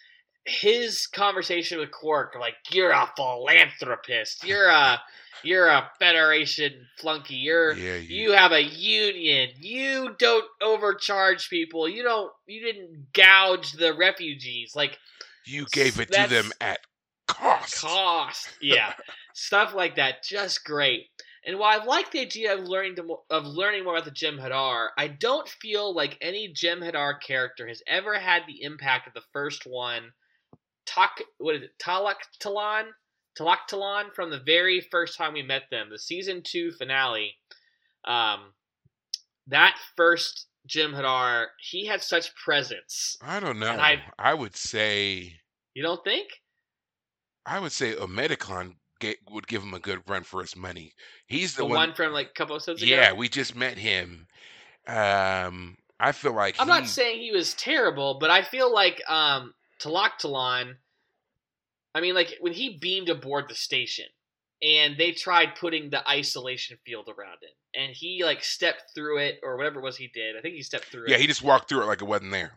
His 0.45 1.07
conversation 1.07 1.79
with 1.79 1.91
Quark, 1.91 2.35
like 2.39 2.55
you're 2.71 2.91
a 2.91 3.09
philanthropist, 3.15 4.43
you're 4.43 4.69
a 4.69 5.01
you're 5.43 5.67
a 5.67 5.89
Federation 5.99 6.87
flunky, 6.99 7.35
you're 7.35 7.73
Yeah, 7.73 7.95
you, 7.95 8.23
you 8.23 8.31
have 8.33 8.51
a 8.51 8.61
union, 8.61 9.49
you 9.57 10.15
don't 10.19 10.45
overcharge 10.61 11.49
people, 11.49 11.89
you 11.89 12.03
don't 12.03 12.31
you 12.45 12.61
didn't 12.61 13.13
gouge 13.13 13.73
the 13.73 13.93
refugees, 13.93 14.73
like 14.75 14.99
you 15.45 15.65
gave 15.71 15.99
it 15.99 16.11
to 16.11 16.27
them 16.29 16.51
at 16.61 16.79
cost. 17.27 17.81
cost, 17.81 18.49
yeah, 18.61 18.93
stuff 19.33 19.73
like 19.73 19.95
that, 19.95 20.23
just 20.23 20.63
great. 20.63 21.07
And 21.45 21.59
while 21.59 21.79
I 21.79 21.83
like 21.85 22.11
the 22.11 22.21
idea 22.21 22.55
of 22.57 22.61
learning 22.67 22.95
to, 22.95 23.17
of 23.29 23.45
learning 23.45 23.83
more 23.83 23.93
about 23.95 24.05
the 24.05 24.11
Jem'Hadar, 24.11 24.87
I 24.97 25.07
don't 25.07 25.47
feel 25.47 25.93
like 25.93 26.17
any 26.21 26.51
Jem'Hadar 26.51 27.21
character 27.21 27.67
has 27.67 27.83
ever 27.87 28.17
had 28.19 28.43
the 28.47 28.63
impact 28.63 29.07
of 29.07 29.13
the 29.13 29.21
first 29.31 29.65
one. 29.67 30.11
Tak, 30.87 31.21
what 31.37 31.55
is 31.55 31.61
it? 31.63 31.71
Talak 31.81 32.15
Talan, 32.41 32.85
Talak 33.39 33.67
Talan 33.69 34.13
from 34.15 34.31
the 34.31 34.39
very 34.39 34.81
first 34.81 35.17
time 35.17 35.33
we 35.33 35.43
met 35.43 35.63
them, 35.69 35.89
the 35.91 35.99
season 35.99 36.41
two 36.43 36.71
finale. 36.71 37.35
Um, 38.05 38.53
that 39.47 39.77
first 39.95 40.47
Jem'Hadar, 40.67 41.47
he 41.59 41.85
had 41.85 42.01
such 42.01 42.33
presence. 42.35 43.17
I 43.21 43.39
don't 43.39 43.59
know. 43.59 43.69
I- 43.69 44.03
I 44.17 44.33
would 44.33 44.55
say 44.55 45.39
You 45.75 45.83
don't 45.83 46.03
think? 46.03 46.29
I 47.45 47.59
would 47.59 47.71
say 47.71 47.93
Omet'iklan 47.93 48.75
ga- 48.99 49.17
would 49.29 49.47
give 49.47 49.61
him 49.63 49.73
a 49.73 49.79
good 49.79 50.01
run 50.07 50.23
for 50.23 50.41
his 50.41 50.55
money. 50.55 50.93
He's 51.27 51.55
the, 51.55 51.63
The, 51.63 51.67
one, 51.67 51.93
from 51.93 52.13
like 52.13 52.27
a 52.29 52.33
couple 52.33 52.55
episodes 52.55 52.81
ago. 52.81 52.91
Yeah, 52.91 53.13
we 53.13 53.29
just 53.29 53.55
met 53.55 53.77
him. 53.77 54.27
Um, 54.87 55.77
I 55.99 56.11
feel 56.11 56.33
like 56.33 56.55
I'm 56.59 56.67
he, 56.67 56.73
not 56.73 56.87
saying 56.87 57.21
he 57.21 57.31
was 57.31 57.53
terrible, 57.53 58.17
but 58.19 58.29
I 58.29 58.41
feel 58.43 58.71
like 58.73 59.01
um 59.09 59.53
Talan. 59.81 60.75
I 61.93 62.01
mean, 62.01 62.13
like 62.15 62.35
when 62.41 62.53
he 62.53 62.77
beamed 62.77 63.09
aboard 63.09 63.45
the 63.47 63.55
station, 63.55 64.05
and 64.61 64.97
they 64.97 65.11
tried 65.11 65.55
putting 65.55 65.89
the 65.89 66.07
isolation 66.09 66.77
field 66.85 67.07
around 67.07 67.37
him, 67.41 67.55
and 67.73 67.91
he 67.93 68.23
like 68.23 68.43
stepped 68.43 68.91
through 68.93 69.19
it 69.19 69.39
or 69.43 69.57
whatever 69.57 69.79
it 69.79 69.83
was 69.83 69.97
he 69.97 70.07
did. 70.13 70.35
I 70.37 70.41
think 70.41 70.55
he 70.55 70.61
stepped 70.63 70.85
through 70.85 71.05
Yeah, 71.07 71.15
it. 71.15 71.21
he 71.21 71.27
just 71.27 71.43
walked 71.43 71.69
through 71.69 71.83
it 71.83 71.85
like 71.85 72.01
it 72.01 72.05
wasn't 72.05 72.31
there. 72.31 72.51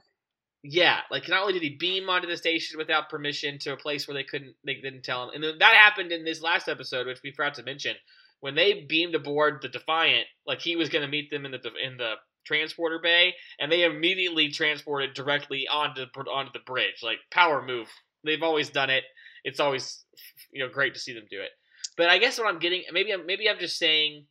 Yeah, 0.63 0.99
like 1.11 1.29
not 1.29 1.43
only 1.43 1.53
did 1.53 1.63
he 1.63 1.77
beam 1.77 2.11
onto 2.11 2.27
the 2.27 2.37
station 2.37 2.79
without 2.79 3.09
permission 3.09 3.59
to 3.61 3.73
a 3.73 3.77
place 3.77 4.09
where 4.09 4.15
they 4.15 4.25
couldn't, 4.25 4.57
they 4.65 4.75
didn't 4.75 5.05
tell 5.05 5.25
him, 5.25 5.31
and 5.35 5.45
then 5.45 5.59
that 5.59 5.75
happened 5.75 6.11
in 6.11 6.25
this 6.25 6.43
last 6.43 6.69
episode, 6.69 7.07
which 7.07 7.23
we 7.23 7.31
forgot 7.31 7.55
to 7.55 7.63
mention. 7.63 7.95
When 8.41 8.55
they 8.55 8.85
beamed 8.89 9.15
aboard 9.15 9.61
the 9.63 9.69
Defiant, 9.69 10.27
like 10.47 10.61
he 10.61 10.77
was 10.77 10.89
going 10.89 11.03
to 11.03 11.11
meet 11.11 11.31
them 11.31 11.45
in 11.45 11.53
the 11.53 11.61
in 11.85 11.97
the 11.97 12.15
transporter 12.45 12.99
bay, 13.01 13.35
and 13.61 13.71
they 13.71 13.85
immediately 13.85 14.51
transported 14.51 15.15
directly 15.15 15.69
onto 15.69 16.03
onto 16.03 16.53
the 16.53 16.65
bridge. 16.65 17.03
Like 17.03 17.19
power 17.31 17.65
move. 17.65 17.89
They've 18.25 18.43
always 18.43 18.71
done 18.71 18.91
it. 18.91 19.05
It's 19.45 19.61
always 19.61 20.05
you 20.53 20.65
know 20.65 20.73
great 20.73 20.95
to 20.95 21.01
see 21.01 21.13
them 21.13 21.27
do 21.31 21.41
it. 21.41 21.51
But 21.97 22.09
I 22.09 22.19
guess 22.19 22.39
what 22.39 22.49
I'm 22.49 22.59
getting, 22.59 22.83
maybe 22.93 23.13
I'm 23.13 23.27
maybe 23.27 23.49
I'm 23.49 23.59
just 23.61 23.79
saying, 23.79 24.25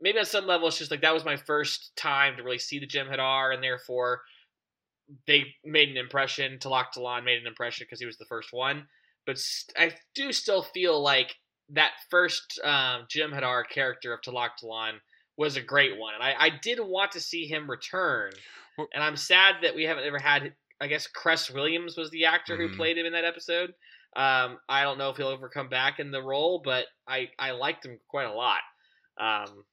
maybe 0.00 0.18
on 0.18 0.24
some 0.24 0.46
level 0.46 0.68
it's 0.68 0.78
just 0.78 0.90
like 0.90 1.02
that 1.02 1.14
was 1.14 1.24
my 1.24 1.36
first 1.36 1.92
time 1.96 2.36
to 2.36 2.42
really 2.42 2.58
see 2.58 2.78
the 2.78 2.86
Jem'Hadar, 2.86 3.54
and 3.54 3.62
therefore 3.62 4.22
they 5.26 5.54
made 5.64 5.88
an 5.90 5.96
impression. 5.96 6.58
Talak 6.58 6.86
Talan 6.96 7.24
made 7.24 7.40
an 7.40 7.46
impression 7.46 7.84
because 7.88 8.00
he 8.00 8.06
was 8.06 8.18
the 8.18 8.24
first 8.26 8.52
one. 8.52 8.86
But 9.26 9.38
st- 9.38 9.76
I 9.78 9.96
do 10.14 10.32
still 10.32 10.62
feel 10.62 11.00
like 11.02 11.36
that 11.70 11.92
first 12.10 12.60
um, 12.64 13.06
Jem'Hadar 13.08 13.68
character 13.68 14.12
of 14.12 14.20
Talak 14.20 14.50
Talan 14.62 14.94
was 15.36 15.56
a 15.56 15.62
great 15.62 15.96
one, 15.98 16.14
and 16.14 16.22
I, 16.22 16.34
I 16.38 16.50
did 16.62 16.78
want 16.80 17.12
to 17.12 17.20
see 17.20 17.46
him 17.46 17.70
return. 17.70 18.32
And 18.78 19.02
I'm 19.02 19.16
sad 19.16 19.56
that 19.62 19.74
we 19.74 19.84
haven't 19.84 20.04
ever 20.04 20.18
had. 20.18 20.54
I 20.80 20.88
guess 20.88 21.06
Cress 21.06 21.50
Williams 21.50 21.96
was 21.96 22.10
the 22.10 22.24
actor 22.26 22.56
Mhm. 22.56 22.70
who 22.70 22.76
played 22.76 22.98
him 22.98 23.06
in 23.06 23.12
that 23.12 23.24
episode. 23.24 23.74
Um, 24.16 24.58
I 24.68 24.82
don't 24.82 24.98
know 24.98 25.10
if 25.10 25.16
he'll 25.16 25.30
ever 25.30 25.48
come 25.48 25.68
back 25.68 25.98
in 26.00 26.10
the 26.10 26.22
role, 26.22 26.60
but 26.62 26.86
I 27.06 27.30
I 27.38 27.52
liked 27.52 27.86
him 27.86 27.98
quite 28.08 28.26
a 28.26 28.32
lot. 28.32 28.60
Um, 29.18 29.64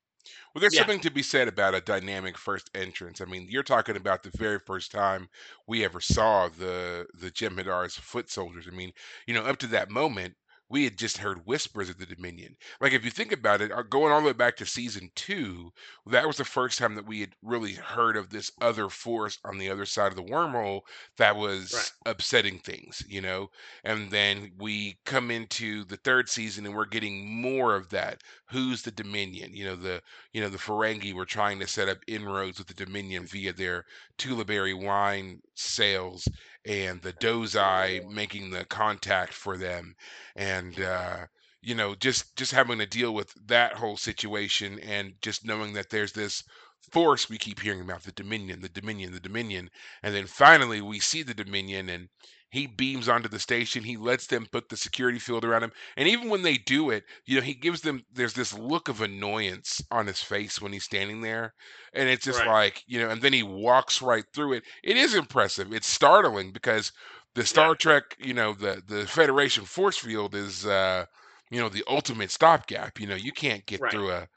Well, 0.53 0.61
there's 0.61 0.75
Yeah. 0.75 0.85
something 0.85 0.99
to 1.01 1.11
be 1.11 1.23
said 1.23 1.47
about 1.47 1.75
a 1.75 1.81
dynamic 1.81 2.37
first 2.37 2.69
entrance. 2.75 3.21
I 3.21 3.25
mean, 3.25 3.47
you're 3.49 3.63
talking 3.63 3.95
about 3.95 4.23
the 4.23 4.31
very 4.31 4.59
first 4.59 4.91
time 4.91 5.29
we 5.67 5.83
ever 5.83 6.01
saw 6.01 6.49
the 6.49 7.07
the 7.13 7.31
Jem'Hadar's 7.31 7.95
foot 7.97 8.29
soldiers. 8.29 8.67
I 8.67 8.71
mean, 8.75 8.93
you 9.27 9.33
know, 9.33 9.43
up 9.45 9.57
to 9.59 9.67
that 9.67 9.89
moment, 9.89 10.35
we 10.69 10.83
had 10.83 10.97
just 10.97 11.17
heard 11.17 11.45
whispers 11.45 11.89
of 11.89 11.97
the 11.97 12.05
Dominion. 12.05 12.55
Like, 12.79 12.93
if 12.93 13.03
you 13.03 13.11
think 13.11 13.31
about 13.31 13.61
it, 13.61 13.71
uh, 13.71 13.81
going 13.83 14.11
all 14.11 14.21
the 14.21 14.27
way 14.27 14.33
back 14.33 14.55
to 14.57 14.65
season 14.65 15.11
two, 15.15 15.71
that 16.05 16.27
was 16.27 16.37
the 16.37 16.45
first 16.45 16.77
time 16.77 16.95
that 16.95 17.05
we 17.07 17.21
had 17.21 17.33
really 17.41 17.73
heard 17.73 18.15
of 18.15 18.29
this 18.29 18.51
other 18.61 18.89
force 18.89 19.37
on 19.43 19.57
the 19.57 19.69
other 19.69 19.85
side 19.85 20.07
of 20.11 20.15
the 20.15 20.23
wormhole 20.23 20.81
that 21.17 21.35
was 21.35 21.73
Right. 21.73 21.91
upsetting 22.05 22.59
things, 22.59 23.03
you 23.07 23.21
know. 23.21 23.49
And 23.83 24.11
then 24.11 24.51
we 24.57 24.99
come 25.05 25.31
into 25.31 25.83
the 25.85 25.97
third 25.97 26.29
season, 26.29 26.65
and 26.65 26.75
we're 26.75 26.85
getting 26.85 27.41
more 27.41 27.75
of 27.75 27.89
that. 27.89 28.21
Who's 28.49 28.81
the 28.83 28.91
Dominion? 28.91 29.55
You 29.55 29.65
know, 29.65 29.75
the 29.75 30.01
you 30.33 30.41
know, 30.41 30.49
the 30.49 30.57
Ferengi 30.57 31.13
were 31.13 31.25
trying 31.25 31.59
to 31.59 31.67
set 31.67 31.89
up 31.89 31.99
inroads 32.07 32.57
with 32.57 32.67
the 32.67 32.73
Dominion 32.73 33.25
via 33.25 33.53
their 33.53 33.85
Tulaberry 34.17 34.73
wine 34.73 35.41
sales 35.59 36.27
and 36.65 37.01
the 37.01 37.13
Dosi 37.13 38.07
making 38.09 38.51
the 38.51 38.65
contact 38.65 39.33
for 39.33 39.57
them. 39.57 39.95
And 40.35 40.79
uh, 40.79 41.25
you 41.61 41.75
know, 41.75 41.95
just 41.95 42.35
just 42.35 42.51
having 42.51 42.79
to 42.79 42.85
deal 42.85 43.13
with 43.13 43.33
that 43.47 43.73
whole 43.73 43.97
situation 43.97 44.79
and 44.79 45.13
just 45.21 45.45
knowing 45.45 45.73
that 45.73 45.89
there's 45.89 46.13
this 46.13 46.43
force 46.91 47.29
we 47.29 47.37
keep 47.37 47.59
hearing 47.59 47.81
about, 47.81 48.03
the 48.03 48.11
Dominion, 48.13 48.61
the 48.61 48.69
Dominion, 48.69 49.11
the 49.11 49.19
Dominion. 49.19 49.69
And 50.01 50.15
then 50.15 50.27
finally 50.27 50.81
we 50.81 50.99
see 50.99 51.23
the 51.23 51.33
Dominion 51.33 51.89
and 51.89 52.09
he 52.51 52.67
beams 52.67 53.07
onto 53.09 53.29
the 53.29 53.39
station. 53.39 53.83
He 53.83 53.97
lets 53.97 54.27
them 54.27 54.47
put 54.51 54.69
the 54.69 54.77
security 54.77 55.19
field 55.19 55.45
around 55.45 55.63
him. 55.63 55.71
And 55.97 56.07
even 56.07 56.29
when 56.29 56.41
they 56.41 56.57
do 56.57 56.89
it, 56.89 57.03
you 57.25 57.35
know, 57.35 57.41
he 57.41 57.53
gives 57.53 57.81
them 57.81 58.03
there's 58.11 58.33
this 58.33 58.53
look 58.57 58.87
of 58.89 59.01
annoyance 59.01 59.81
on 59.91 60.07
his 60.07 60.21
face 60.21 60.59
when 60.61 60.73
he's 60.73 60.83
standing 60.85 61.21
there. 61.21 61.53
And 61.93 62.09
it's 62.09 62.25
just 62.25 62.43
Right. 62.43 62.45
like, 62.45 62.83
you 62.87 62.99
know, 62.99 63.09
and 63.09 63.21
then 63.21 63.33
he 63.33 63.43
walks 63.43 64.01
right 64.01 64.25
through 64.33 64.53
it. 64.53 64.63
It 64.83 64.97
is 64.97 65.13
impressive. 65.13 65.71
It's 65.73 65.87
startling 65.87 66.51
because 66.51 66.91
the 67.35 67.45
Star 67.45 67.75
Trek, 67.75 68.15
you 68.19 68.33
know, 68.33 68.53
the 68.53 68.81
the 68.85 69.05
Federation 69.07 69.65
force 69.65 69.97
field 69.97 70.35
is 70.35 70.65
uh, 70.65 71.05
you 71.51 71.59
know, 71.59 71.69
the 71.69 71.83
ultimate 71.87 72.31
stopgap. 72.31 72.99
You 72.99 73.07
know, 73.07 73.15
you 73.15 73.31
can't 73.31 73.65
get 73.65 73.81
Right. 73.81 73.89
through 73.89 74.11
a 74.11 74.27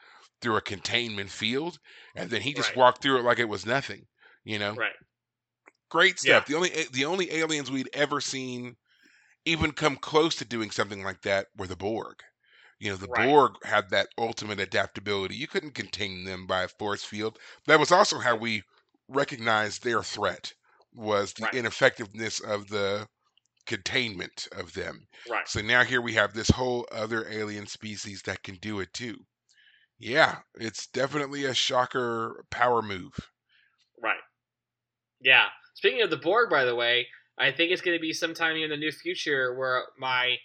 through 0.40 0.56
a 0.56 0.60
containment 0.62 1.30
field. 1.30 1.78
And 2.14 2.30
then 2.30 2.42
he 2.42 2.52
just 2.54 2.74
Right. 2.74 2.76
walked 2.76 3.02
through 3.02 3.18
it 3.18 3.24
like 3.24 3.38
it 3.38 3.48
was 3.48 3.64
nothing, 3.66 4.06
you 4.44 4.58
know? 4.58 4.78
right. 4.78 4.92
Great 5.92 6.18
Yeah. 6.22 6.42
stuff. 6.42 6.46
The 6.46 6.54
only 6.56 6.70
the 6.90 7.04
only 7.04 7.30
aliens 7.32 7.70
we'd 7.70 7.90
ever 7.92 8.20
seen 8.20 8.76
even 9.44 9.72
come 9.72 9.96
close 9.96 10.34
to 10.36 10.44
doing 10.44 10.70
something 10.70 11.02
like 11.04 11.22
that 11.22 11.48
were 11.56 11.66
the 11.68 11.76
Borg. 11.76 12.22
You 12.80 12.90
know, 12.90 12.96
the 12.96 13.08
Right. 13.08 13.28
Borg 13.28 13.54
had 13.64 13.90
that 13.90 14.08
ultimate 14.18 14.60
adaptability. 14.60 15.36
You 15.36 15.48
couldn't 15.48 15.72
contain 15.74 16.24
them 16.24 16.46
by 16.46 16.64
a 16.64 16.68
force 16.68 17.04
field. 17.04 17.38
That 17.66 17.80
was 17.80 17.92
also 17.92 18.20
how 18.20 18.36
we 18.36 18.64
recognized 19.08 19.82
their 19.84 20.02
threat 20.02 20.54
was 20.92 21.34
the 21.34 21.46
Right. 21.46 21.54
ineffectiveness 21.54 22.40
of 22.40 22.68
the 22.68 23.08
containment 23.66 24.48
of 24.52 24.74
them. 24.74 25.06
Right. 25.26 25.46
So 25.46 25.62
now 25.62 25.84
here 25.84 26.02
we 26.02 26.14
have 26.14 26.34
this 26.34 26.50
whole 26.50 26.88
other 26.92 27.28
alien 27.28 27.66
species 27.68 28.22
that 28.22 28.42
can 28.44 28.56
do 28.56 28.80
it 28.80 28.92
too. 28.94 29.26
Yeah, 29.98 30.42
it's 30.54 30.86
definitely 30.86 31.46
a 31.46 31.54
shocker 31.54 32.44
power 32.50 32.82
move. 32.82 33.14
Right. 34.00 34.20
Yeah. 35.20 35.48
Speaking 35.74 36.02
of 36.02 36.10
the 36.10 36.16
Borg, 36.16 36.50
by 36.50 36.64
the 36.64 36.74
way, 36.74 37.06
I 37.38 37.50
think 37.50 37.72
it's 37.72 37.82
going 37.82 37.96
to 37.96 38.00
be 38.00 38.12
sometime 38.12 38.56
in 38.56 38.70
the 38.70 38.76
near 38.76 38.92
future 38.92 39.54
where 39.54 39.84
my 39.98 40.36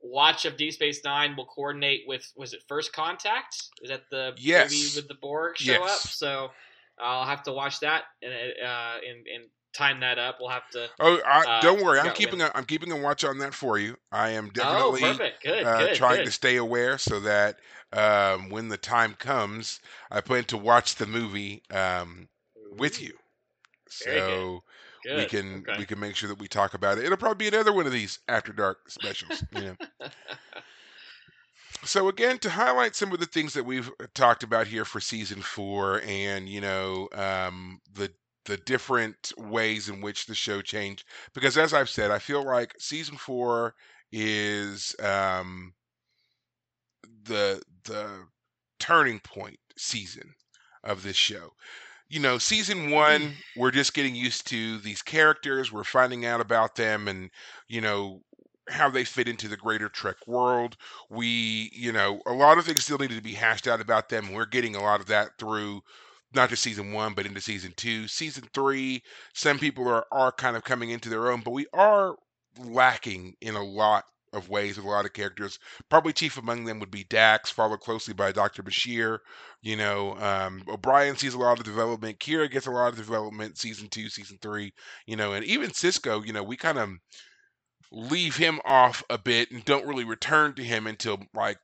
watch 0.00 0.44
of 0.44 0.56
Deep 0.56 0.72
Space 0.72 1.02
Nine 1.04 1.34
will 1.36 1.46
coordinate 1.46 2.02
with 2.06 2.32
was 2.36 2.52
it 2.52 2.62
First 2.68 2.92
Contact? 2.92 3.56
Is 3.82 3.90
that 3.90 4.04
the 4.10 4.34
Yes. 4.36 4.70
movie 4.72 5.00
with 5.00 5.08
the 5.08 5.14
Borg 5.20 5.56
show 5.56 5.82
up? 5.82 6.00
So 6.00 6.50
I'll 6.98 7.26
have 7.26 7.42
to 7.44 7.52
watch 7.52 7.80
that 7.80 8.04
and 8.22 8.32
uh, 8.32 8.96
and 9.06 9.26
and 9.26 9.44
time 9.76 10.00
that 10.00 10.18
up. 10.18 10.38
We'll 10.40 10.50
have 10.50 10.68
to. 10.70 10.88
Oh, 10.98 11.20
I, 11.26 11.44
Uh, 11.44 11.60
don't 11.60 11.82
worry. 11.82 12.00
I'm 12.00 12.14
keeping 12.14 12.40
a, 12.40 12.50
I'm 12.54 12.64
keeping 12.64 12.90
a 12.92 12.96
watch 12.96 13.24
on 13.24 13.38
that 13.38 13.54
for 13.54 13.78
you. 13.78 13.96
I 14.10 14.30
am 14.30 14.46
oh, 14.46 14.50
definitely 14.50 15.00
perfect. 15.00 15.42
Good. 15.42 15.64
uh, 15.64 15.78
good. 15.78 15.94
trying 15.94 16.18
good. 16.18 16.24
to 16.26 16.30
stay 16.30 16.56
aware 16.56 16.98
so 16.98 17.20
that 17.20 17.58
um, 17.92 18.48
when 18.48 18.68
the 18.68 18.78
time 18.78 19.14
comes, 19.14 19.80
I 20.10 20.20
plan 20.20 20.44
to 20.44 20.56
watch 20.56 20.94
the 20.94 21.06
movie 21.06 21.62
um, 21.70 22.28
with 22.76 23.00
you. 23.00 23.12
So 23.88 24.62
Good. 25.06 25.18
we 25.18 25.24
can 25.26 25.64
okay. 25.68 25.78
we 25.78 25.86
can 25.86 26.00
make 26.00 26.16
sure 26.16 26.28
that 26.28 26.38
we 26.38 26.48
talk 26.48 26.74
about 26.74 26.98
it. 26.98 27.04
It'll 27.04 27.16
probably 27.16 27.44
be 27.44 27.54
another 27.54 27.72
one 27.72 27.86
of 27.86 27.92
these 27.92 28.18
after 28.28 28.52
dark 28.52 28.90
specials. 28.90 29.44
You 29.54 29.60
know. 29.60 29.76
So 31.84 32.08
again, 32.08 32.38
to 32.40 32.50
highlight 32.50 32.96
some 32.96 33.12
of 33.12 33.20
the 33.20 33.26
things 33.26 33.54
that 33.54 33.64
we've 33.64 33.88
uh, 34.00 34.06
talked 34.12 34.42
about 34.42 34.66
here 34.66 34.84
for 34.84 34.98
season 34.98 35.40
four, 35.40 36.02
and 36.04 36.48
you 36.48 36.60
know, 36.60 37.08
um, 37.14 37.80
the 37.92 38.10
the 38.44 38.56
different 38.56 39.32
ways 39.36 39.88
in 39.88 40.00
which 40.00 40.26
the 40.26 40.34
show 40.34 40.62
changed, 40.62 41.04
because 41.32 41.56
as 41.56 41.72
I've 41.72 41.88
said, 41.88 42.10
I 42.10 42.18
feel 42.18 42.44
like 42.44 42.74
season 42.78 43.16
four 43.16 43.74
is 44.10 44.96
um, 45.00 45.74
the 47.24 47.62
the 47.84 48.26
turning 48.80 49.20
point 49.20 49.58
season 49.76 50.34
of 50.82 51.02
this 51.02 51.16
show. 51.16 51.52
You 52.08 52.20
know, 52.20 52.38
season 52.38 52.90
one, 52.90 53.20
mm. 53.20 53.32
we're 53.56 53.72
just 53.72 53.94
getting 53.94 54.14
used 54.14 54.46
to 54.48 54.78
these 54.78 55.02
characters. 55.02 55.72
We're 55.72 55.84
finding 55.84 56.24
out 56.24 56.40
about 56.40 56.76
them, 56.76 57.08
and 57.08 57.30
you 57.68 57.80
know 57.80 58.22
how 58.68 58.90
they 58.90 59.04
fit 59.04 59.28
into 59.28 59.48
the 59.48 59.56
greater 59.56 59.88
Trek 59.88 60.16
world. 60.26 60.76
We, 61.10 61.70
you 61.72 61.92
know, 61.92 62.20
a 62.26 62.32
lot 62.32 62.58
of 62.58 62.64
things 62.64 62.84
still 62.84 62.98
needed 62.98 63.16
to 63.16 63.22
be 63.22 63.32
hashed 63.32 63.66
out 63.66 63.80
about 63.80 64.08
them. 64.08 64.32
We're 64.32 64.46
getting 64.46 64.76
a 64.76 64.82
lot 64.82 65.00
of 65.00 65.06
that 65.06 65.30
through 65.38 65.82
not 66.34 66.50
just 66.50 66.62
season 66.62 66.92
one, 66.92 67.14
but 67.14 67.26
into 67.26 67.40
season 67.40 67.72
two. 67.76 68.08
Season 68.08 68.44
three, 68.54 69.02
some 69.34 69.58
people 69.58 69.88
are 69.88 70.06
are 70.12 70.32
kind 70.32 70.56
of 70.56 70.64
coming 70.64 70.90
into 70.90 71.08
their 71.08 71.30
own, 71.30 71.40
but 71.40 71.52
we 71.52 71.66
are 71.72 72.14
lacking 72.58 73.34
in 73.40 73.54
a 73.54 73.64
lot 73.64 74.04
of 74.36 74.48
ways 74.48 74.76
with 74.76 74.86
a 74.86 74.88
lot 74.88 75.04
of 75.04 75.12
characters. 75.12 75.58
Probably 75.88 76.12
chief 76.12 76.36
among 76.36 76.64
them 76.64 76.78
would 76.80 76.90
be 76.90 77.04
Dax, 77.04 77.50
followed 77.50 77.80
closely 77.80 78.14
by 78.14 78.32
Dr. 78.32 78.62
Bashir. 78.62 79.18
You 79.62 79.76
know, 79.76 80.16
um, 80.18 80.62
O'Brien 80.68 81.16
sees 81.16 81.34
a 81.34 81.38
lot 81.38 81.58
of 81.58 81.64
development. 81.64 82.20
Kira 82.20 82.50
gets 82.50 82.66
a 82.66 82.70
lot 82.70 82.88
of 82.88 82.96
development, 82.96 83.58
season 83.58 83.88
two, 83.88 84.08
season 84.08 84.38
three. 84.40 84.72
You 85.06 85.16
know, 85.16 85.32
and 85.32 85.44
even 85.44 85.70
Sisko. 85.70 86.24
You 86.24 86.32
know, 86.32 86.42
we 86.42 86.56
kind 86.56 86.78
of 86.78 86.90
leave 87.90 88.36
him 88.36 88.60
off 88.64 89.02
a 89.10 89.18
bit 89.18 89.50
and 89.50 89.64
don't 89.64 89.86
really 89.86 90.04
return 90.04 90.54
to 90.54 90.62
him 90.62 90.86
until 90.86 91.18
like 91.34 91.58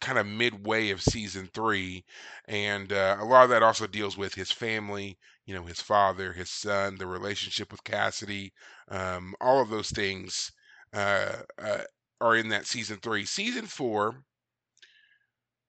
kind 0.00 0.18
of 0.18 0.26
midway 0.26 0.90
of 0.90 1.02
season 1.02 1.48
three 1.54 2.04
and 2.48 2.92
uh, 2.92 3.16
a 3.20 3.24
lot 3.24 3.44
of 3.44 3.50
that 3.50 3.62
also 3.62 3.86
deals 3.86 4.16
with 4.16 4.34
his 4.34 4.52
family 4.52 5.18
you 5.46 5.54
know 5.54 5.64
his 5.64 5.80
father 5.80 6.32
his 6.32 6.50
son 6.50 6.96
the 6.96 7.06
relationship 7.06 7.70
with 7.70 7.82
cassidy 7.84 8.52
um, 8.88 9.34
all 9.40 9.60
of 9.60 9.70
those 9.70 9.90
things 9.90 10.52
uh, 10.92 11.32
uh, 11.58 11.82
are 12.20 12.36
in 12.36 12.48
that 12.48 12.66
season 12.66 12.98
three 13.02 13.24
season 13.24 13.66
four 13.66 14.24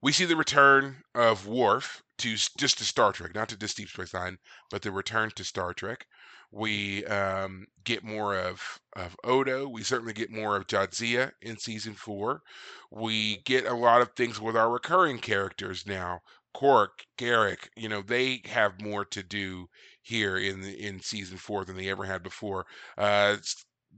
we 0.01 0.11
see 0.11 0.25
the 0.25 0.35
return 0.35 1.03
of 1.15 1.47
Worf 1.47 2.03
to 2.19 2.35
just 2.35 2.77
to 2.77 2.83
Star 2.83 3.11
Trek, 3.11 3.33
not 3.33 3.49
to 3.49 3.57
just 3.57 3.77
Deep 3.77 3.89
Space 3.89 4.13
Nine, 4.13 4.37
but 4.69 4.81
the 4.81 4.91
return 4.91 5.31
to 5.35 5.43
Star 5.43 5.73
Trek. 5.73 6.05
We 6.51 7.05
um, 7.05 7.65
get 7.83 8.03
more 8.03 8.37
of 8.37 8.79
of 8.95 9.15
Odo. 9.23 9.67
We 9.67 9.83
certainly 9.83 10.13
get 10.13 10.31
more 10.31 10.55
of 10.55 10.67
Jadzia 10.67 11.31
in 11.41 11.57
season 11.57 11.93
four. 11.93 12.41
We 12.91 13.37
get 13.43 13.65
a 13.65 13.73
lot 13.73 14.01
of 14.01 14.13
things 14.13 14.39
with 14.39 14.55
our 14.55 14.69
recurring 14.69 15.19
characters 15.19 15.85
now. 15.85 16.21
Quark, 16.53 17.05
Garak, 17.19 17.67
you 17.75 17.89
know, 17.89 18.01
they 18.01 18.41
have 18.45 18.81
more 18.81 19.05
to 19.05 19.23
do 19.23 19.67
here 20.01 20.37
in 20.37 20.63
in 20.63 21.01
season 21.01 21.37
four 21.37 21.65
than 21.65 21.75
they 21.75 21.89
ever 21.89 22.05
had 22.05 22.23
before. 22.23 22.65
Uh, 22.97 23.37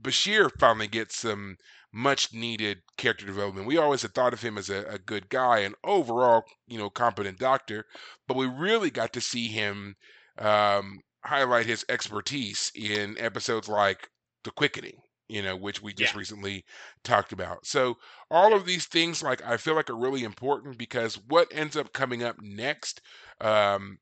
Bashir 0.02 0.50
finally 0.58 0.88
gets 0.88 1.18
some 1.18 1.56
much 1.92 2.32
needed 2.32 2.78
character 2.96 3.26
development. 3.26 3.66
We 3.66 3.78
always 3.78 4.02
had 4.02 4.14
thought 4.14 4.32
of 4.32 4.42
him 4.42 4.58
as 4.58 4.70
a, 4.70 4.84
a 4.86 4.98
good 4.98 5.28
guy 5.28 5.60
and 5.60 5.74
overall, 5.84 6.44
you 6.66 6.78
know, 6.78 6.90
competent 6.90 7.38
doctor, 7.38 7.84
but 8.26 8.36
we 8.36 8.46
really 8.46 8.90
got 8.90 9.12
to 9.14 9.20
see 9.20 9.48
him 9.48 9.96
um, 10.38 11.00
highlight 11.24 11.66
his 11.66 11.84
expertise 11.88 12.70
in 12.74 13.18
episodes 13.18 13.68
like 13.68 14.08
The 14.44 14.50
Quickening, 14.50 15.00
you 15.28 15.42
know, 15.42 15.56
which 15.56 15.82
we 15.82 15.92
just 15.92 16.14
Yeah. 16.14 16.14
recently 16.14 16.64
talked 17.04 17.32
about. 17.32 17.66
So 17.66 17.96
all 18.30 18.54
of 18.54 18.66
these 18.66 18.86
things, 18.86 19.22
like 19.22 19.42
I 19.42 19.56
feel 19.56 19.74
like, 19.74 19.90
are 19.90 19.98
really 19.98 20.24
important 20.24 20.78
because 20.78 21.16
what 21.26 21.48
ends 21.52 21.76
up 21.76 21.92
coming 21.92 22.22
up 22.22 22.36
next. 22.40 23.00
Um, 23.40 23.98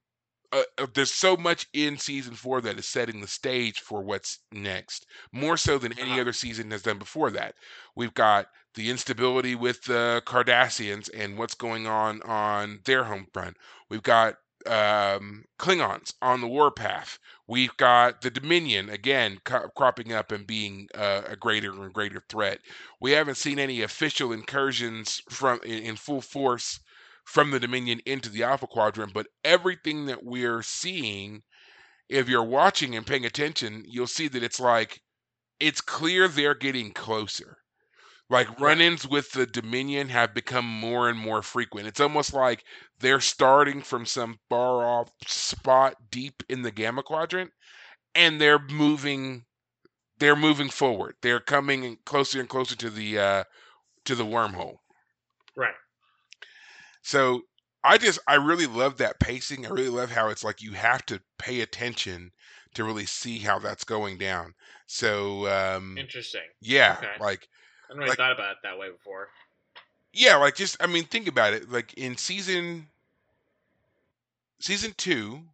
uh, 0.53 0.63
uh, 0.79 0.87
there's 0.95 1.13
so 1.13 1.37
much 1.37 1.67
in 1.73 1.99
season 1.99 2.35
four 2.35 2.61
that 2.63 2.79
is 2.79 2.87
setting 2.87 3.21
the 3.21 3.27
stage 3.29 3.81
for 3.81 4.03
what's 4.03 4.41
next, 4.53 5.07
more 5.33 5.57
so 5.57 5.79
than 5.79 5.93
any 5.99 6.13
Uh-huh. 6.13 6.21
other 6.21 6.33
season 6.33 6.71
has 6.71 6.83
done 6.83 6.99
before 6.99 7.31
that. 7.33 7.55
We've 7.95 8.15
got 8.15 8.49
the 8.75 8.91
instability 8.91 9.55
with 9.55 9.83
the 9.85 10.23
Cardassians 10.27 11.09
and 11.15 11.39
what's 11.39 11.55
going 11.55 11.87
on 11.87 12.23
on 12.23 12.81
their 12.85 13.05
home 13.05 13.27
front. 13.33 13.57
We've 13.89 14.03
got 14.03 14.37
um, 14.67 15.45
Klingons 15.59 16.15
on 16.21 16.41
the 16.41 16.49
warpath. 16.49 17.19
We've 17.47 17.77
got 17.77 18.21
the 18.21 18.31
Dominion 18.31 18.91
again 18.91 19.41
co- 19.45 19.69
cropping 19.77 20.13
up 20.13 20.31
and 20.33 20.47
being 20.47 20.89
uh, 20.95 21.23
a 21.27 21.37
greater 21.37 21.71
and 21.71 21.93
greater 21.93 22.23
threat. 22.29 22.61
We 23.01 23.13
haven't 23.13 23.37
seen 23.37 23.59
any 23.59 23.83
official 23.83 24.33
incursions 24.33 25.23
from 25.31 25.61
in, 25.65 25.83
in 25.85 25.97
full 25.97 26.21
force 26.21 26.81
from 27.29 27.51
the 27.51 27.61
Dominion 27.61 28.01
into 28.07 28.31
the 28.31 28.43
Alpha 28.43 28.67
Quadrant, 28.67 29.13
but 29.13 29.27
everything 29.45 30.07
that 30.07 30.25
we're 30.25 30.63
seeing, 30.63 31.43
if 32.09 32.27
you're 32.27 32.43
watching 32.43 32.97
and 32.97 33.07
paying 33.07 33.27
attention, 33.27 33.85
you'll 33.87 34.07
see 34.07 34.29
that 34.29 34.43
it's 34.43 34.59
like 34.59 35.03
it's 35.61 35.83
clear 35.83 36.27
they're 36.27 36.55
getting 36.55 36.91
closer. 36.91 37.59
Like 38.31 38.59
run-ins 38.59 39.07
with 39.07 39.31
the 39.33 39.45
Dominion 39.47 40.09
have 40.09 40.33
become 40.33 40.65
more 40.65 41.11
and 41.11 41.19
more 41.19 41.43
frequent. 41.43 41.87
It's 41.87 42.01
almost 42.01 42.33
like 42.33 42.65
they're 42.99 43.21
starting 43.21 43.83
from 43.83 44.07
some 44.07 44.39
far 44.49 44.87
off 44.87 45.11
spot 45.27 45.97
deep 46.11 46.43
in 46.49 46.63
the 46.63 46.71
Gamma 46.71 47.03
Quadrant 47.03 47.51
and 48.15 48.41
they're 48.41 48.59
moving 48.59 49.45
they're 50.19 50.35
moving 50.37 50.71
forward. 50.71 51.15
They're 51.21 51.41
coming 51.41 51.99
closer 52.07 52.41
and 52.41 52.49
closer 52.49 52.77
to 52.77 52.89
the 52.91 53.19
uh 53.19 53.45
to 54.07 54.15
the 54.15 54.25
wormhole. 54.25 54.77
Right. 55.55 55.75
So 57.09 57.41
I 57.85 57.97
just 57.97 58.19
I 58.29 58.35
really 58.35 58.67
love 58.67 58.99
that 58.99 59.19
pacing. 59.19 59.65
I 59.65 59.71
really 59.71 59.89
love 59.89 60.11
how 60.11 60.29
it's 60.29 60.45
like 60.45 60.61
you 60.61 60.73
have 60.73 61.07
to 61.07 61.23
pay 61.39 61.63
attention 61.63 62.31
to 62.75 62.85
really 62.85 63.07
see 63.07 63.39
how 63.39 63.59
that's 63.59 63.83
going 63.83 64.19
down. 64.19 64.55
So 64.87 65.47
um 65.49 65.97
Interesting. 65.97 66.43
yeah, 66.61 66.97
Okay. 66.99 67.17
like 67.19 67.49
I 67.89 67.95
haven't 67.95 67.99
really 68.01 68.09
Like- 68.11 68.19
thought 68.19 68.33
about 68.33 68.53
it 68.53 68.59
that 68.63 68.79
way 68.79 68.91
before. 68.91 69.31
yeah, 70.13 70.37
like 70.37 70.55
just 70.55 70.77
I 70.81 70.87
mean 70.87 71.05
think 71.05 71.29
about 71.29 71.55
it. 71.55 71.71
Like 71.71 71.95
in 71.95 72.15
season 72.19 72.91
season 74.61 74.93
2, 74.99 75.49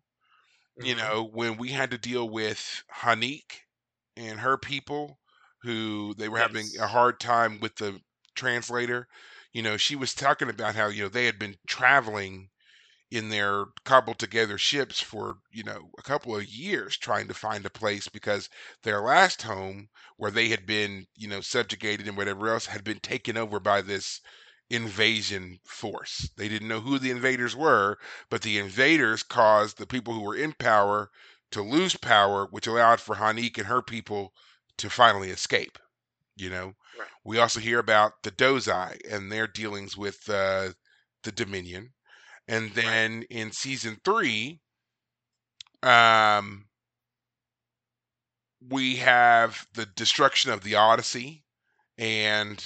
you 0.80 0.94
Mhm. 0.94 0.98
know, 0.98 1.22
when 1.24 1.56
we 1.56 1.68
had 1.70 1.90
to 1.92 1.98
deal 1.98 2.28
with 2.28 2.82
Haneek 2.92 3.60
and 4.16 4.40
her 4.40 4.58
people 4.58 5.20
who 5.62 6.14
they 6.14 6.28
were 6.28 6.38
having 6.38 6.66
a 6.80 6.86
hard 6.88 7.20
time 7.20 7.60
with 7.60 7.76
the 7.76 8.00
translator, 8.34 9.08
you 9.54 9.62
know, 9.62 9.78
she 9.78 9.96
was 9.96 10.14
talking 10.14 10.50
about 10.50 10.76
how, 10.76 10.88
you 10.88 11.04
know, 11.04 11.08
they 11.08 11.24
had 11.26 11.38
been 11.38 11.56
traveling 11.66 12.50
in 13.10 13.28
their 13.30 13.66
cobbled 13.84 14.18
together 14.18 14.58
ships 14.58 15.00
for, 15.00 15.38
you 15.52 15.62
know, 15.62 15.90
a 15.98 16.02
couple 16.02 16.36
of 16.36 16.46
years 16.46 16.96
trying 16.98 17.28
to 17.28 17.34
find 17.34 17.64
a 17.64 17.70
place 17.70 18.08
because 18.08 18.50
their 18.82 19.00
last 19.00 19.42
home 19.42 19.88
where 20.18 20.30
they 20.30 20.48
had 20.48 20.66
been, 20.66 21.06
you 21.16 21.28
know, 21.28 21.40
subjugated 21.40 22.06
and 22.08 22.16
whatever 22.18 22.48
else 22.50 22.66
had 22.66 22.84
been 22.84 23.00
taken 23.00 23.36
over 23.38 23.60
by 23.60 23.80
this 23.82 24.20
invasion 24.70 25.58
force. 25.64 26.28
They 26.36 26.48
didn't 26.48 26.68
know 26.68 26.80
who 26.80 26.98
the 26.98 27.10
invaders 27.10 27.56
were, 27.56 27.98
but 28.30 28.42
the 28.42 28.58
invaders 28.58 29.22
caused 29.22 29.78
the 29.78 29.86
people 29.86 30.14
who 30.14 30.22
were 30.22 30.36
in 30.36 30.52
power 30.52 31.10
to 31.52 31.62
lose 31.62 31.96
power, 31.96 32.46
which 32.46 32.66
allowed 32.66 33.00
for 33.00 33.16
Haneek 33.16 33.56
and 33.58 33.66
her 33.68 33.82
people 33.82 34.34
to 34.78 34.90
finally 34.90 35.30
escape. 35.30 35.78
You 36.36 36.50
know, 36.50 36.74
Right. 36.98 37.08
we 37.24 37.38
also 37.38 37.60
hear 37.60 37.78
about 37.78 38.22
the 38.22 38.30
Dosi 38.30 38.98
and 39.10 39.30
their 39.32 39.46
dealings 39.46 39.96
with 39.96 40.28
uh, 40.28 40.72
the 41.22 41.32
Dominion, 41.32 41.94
and 42.48 42.72
then 42.74 43.24
in 43.30 43.52
season 43.52 43.98
three, 44.04 44.60
um, 45.82 46.66
we 48.60 48.96
have 48.96 49.66
the 49.74 49.86
destruction 49.86 50.50
of 50.50 50.62
the 50.62 50.74
Odyssey, 50.74 51.44
and 51.98 52.64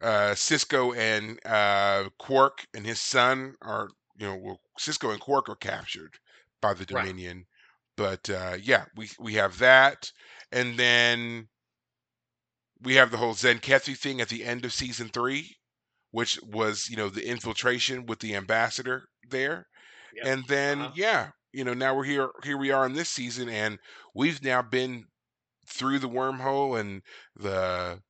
uh, 0.00 0.34
Sisko 0.34 0.96
and 0.96 1.38
uh, 1.46 2.08
Quark 2.18 2.66
and 2.74 2.86
his 2.86 3.00
son 3.00 3.54
are, 3.62 3.88
you 4.18 4.26
know, 4.26 4.36
well, 4.36 4.60
Sisko 4.78 5.12
and 5.12 5.20
Quark 5.20 5.48
are 5.48 5.56
captured 5.56 6.14
by 6.60 6.74
the 6.74 6.84
Right. 6.90 7.04
Dominion. 7.04 7.46
But 7.96 8.28
uh, 8.28 8.56
yeah, 8.60 8.86
we 8.96 9.08
we 9.20 9.34
have 9.34 9.58
that, 9.58 10.10
and 10.50 10.76
then 10.78 11.48
we 12.84 12.94
have 12.96 13.10
the 13.10 13.16
whole 13.18 13.34
Tzenkethi 13.34 13.96
thing 13.98 14.20
at 14.20 14.28
the 14.28 14.44
end 14.44 14.64
of 14.64 14.72
season 14.72 15.08
three, 15.10 15.56
which 16.10 16.38
was 16.42 16.88
you 16.88 16.96
know 16.96 17.08
the 17.10 17.26
infiltration 17.28 18.06
with 18.06 18.20
the 18.20 18.34
ambassador 18.36 19.08
there, 19.28 19.68
Yep. 20.12 20.26
and 20.26 20.46
then 20.48 20.78
Uh-huh. 20.80 20.92
yeah, 20.94 21.30
you 21.52 21.64
know 21.64 21.74
now 21.74 21.94
we're 21.94 22.04
here 22.04 22.30
here 22.44 22.58
we 22.58 22.70
are 22.70 22.86
in 22.86 22.94
this 22.94 23.10
season, 23.10 23.48
and 23.48 23.78
we've 24.14 24.42
now 24.42 24.62
been 24.62 25.06
through 25.68 25.98
the 26.00 26.08
wormhole 26.08 26.78
and 26.78 27.02
the 27.36 28.00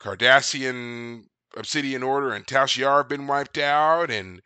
Cardassian 0.00 1.24
Obsidian 1.56 2.02
Order 2.02 2.32
and 2.34 2.46
Tal 2.46 2.66
Shiar 2.66 2.98
have 2.98 3.08
been 3.08 3.26
wiped 3.28 3.58
out, 3.58 4.10
and 4.10 4.42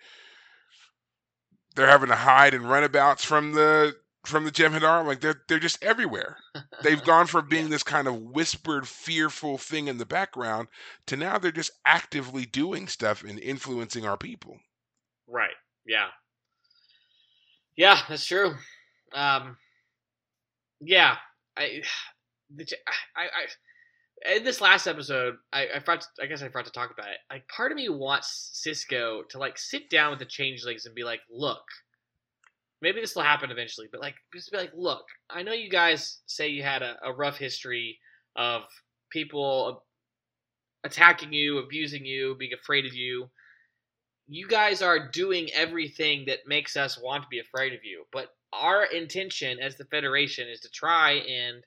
they're 1.75 1.87
having 1.89 2.09
to 2.09 2.15
hide 2.17 2.55
and 2.55 2.69
runabouts 2.69 3.25
from 3.25 3.53
the 3.53 3.95
from 4.25 4.45
the 4.45 4.51
Jem'Hadar. 4.51 5.05
Like 5.07 5.21
they're 5.21 5.43
they're 5.49 5.59
just 5.59 5.83
everywhere. 5.83 6.37
They've 6.83 7.03
gone 7.03 7.27
from 7.27 7.49
being 7.49 7.65
Yeah. 7.65 7.71
this 7.71 7.83
kind 7.83 8.09
of 8.09 8.21
whispered, 8.21 8.87
fearful 8.89 9.59
thing 9.59 9.89
in 9.89 9.99
the 9.99 10.07
background 10.07 10.69
to 11.07 11.17
now 11.17 11.39
they're 11.39 11.53
just 11.53 11.73
actively 11.87 12.45
doing 12.47 12.89
stuff 12.89 13.23
and 13.25 13.39
influencing 13.39 14.05
our 14.07 14.17
people. 14.17 14.59
Right. 15.29 15.55
Yeah. 15.87 16.09
Yeah, 17.77 18.01
that's 18.09 18.27
true. 18.27 18.55
Um, 19.15 19.57
yeah, 20.81 21.17
I, 21.57 21.83
I, 23.17 23.23
I, 23.23 24.37
in 24.37 24.45
this 24.45 24.61
last 24.61 24.87
episode, 24.87 25.37
I, 25.53 25.67
I 25.77 25.79
forgot. 25.81 26.03
To, 26.03 26.23
I 26.23 26.27
guess 26.27 26.43
I 26.43 26.49
forgot 26.49 26.67
to 26.67 26.73
talk 26.73 26.91
about 26.93 27.09
it. 27.09 27.19
Like, 27.31 27.49
part 27.49 27.73
of 27.73 27.77
me 27.77 27.89
wants 27.89 28.51
Sisko 28.67 29.29
to 29.31 29.39
like 29.39 29.59
sit 29.59 29.91
down 29.91 30.11
with 30.11 30.19
the 30.19 30.27
changelings 30.27 30.87
and 30.87 30.95
be 30.95 31.03
like, 31.05 31.21
"Look, 31.31 31.65
maybe 32.83 33.01
this 33.01 33.15
will 33.15 33.23
happen 33.23 33.51
eventually, 33.51 33.89
but 33.91 34.01
like, 34.01 34.17
just 34.35 34.53
be 34.53 34.59
like, 34.59 34.73
look, 34.75 35.05
I 35.31 35.43
know 35.43 35.53
you 35.53 35.71
guys 35.71 36.21
say 36.27 36.49
you 36.49 36.63
had 36.63 36.83
a, 36.83 36.97
a 37.05 37.13
rough 37.13 37.39
history 37.39 37.99
of 38.37 38.63
people 39.11 39.85
attacking 40.85 41.33
you, 41.33 41.59
abusing 41.59 42.05
you, 42.05 42.35
being 42.39 42.53
afraid 42.53 42.85
of 42.85 42.95
you." 42.95 43.31
you 44.29 44.47
guys 44.49 44.83
are 44.83 45.11
doing 45.11 45.49
everything 45.53 46.25
that 46.27 46.39
makes 46.47 46.77
us 46.77 46.99
want 47.01 47.23
to 47.23 47.29
be 47.29 47.39
afraid 47.39 47.73
of 47.75 47.85
you. 47.85 48.05
But 48.13 48.29
our 48.53 48.85
intention 48.85 49.59
as 49.61 49.77
the 49.77 49.85
Federation 49.85 50.49
is 50.49 50.61
to 50.61 50.71
try 50.71 51.13
and 51.13 51.63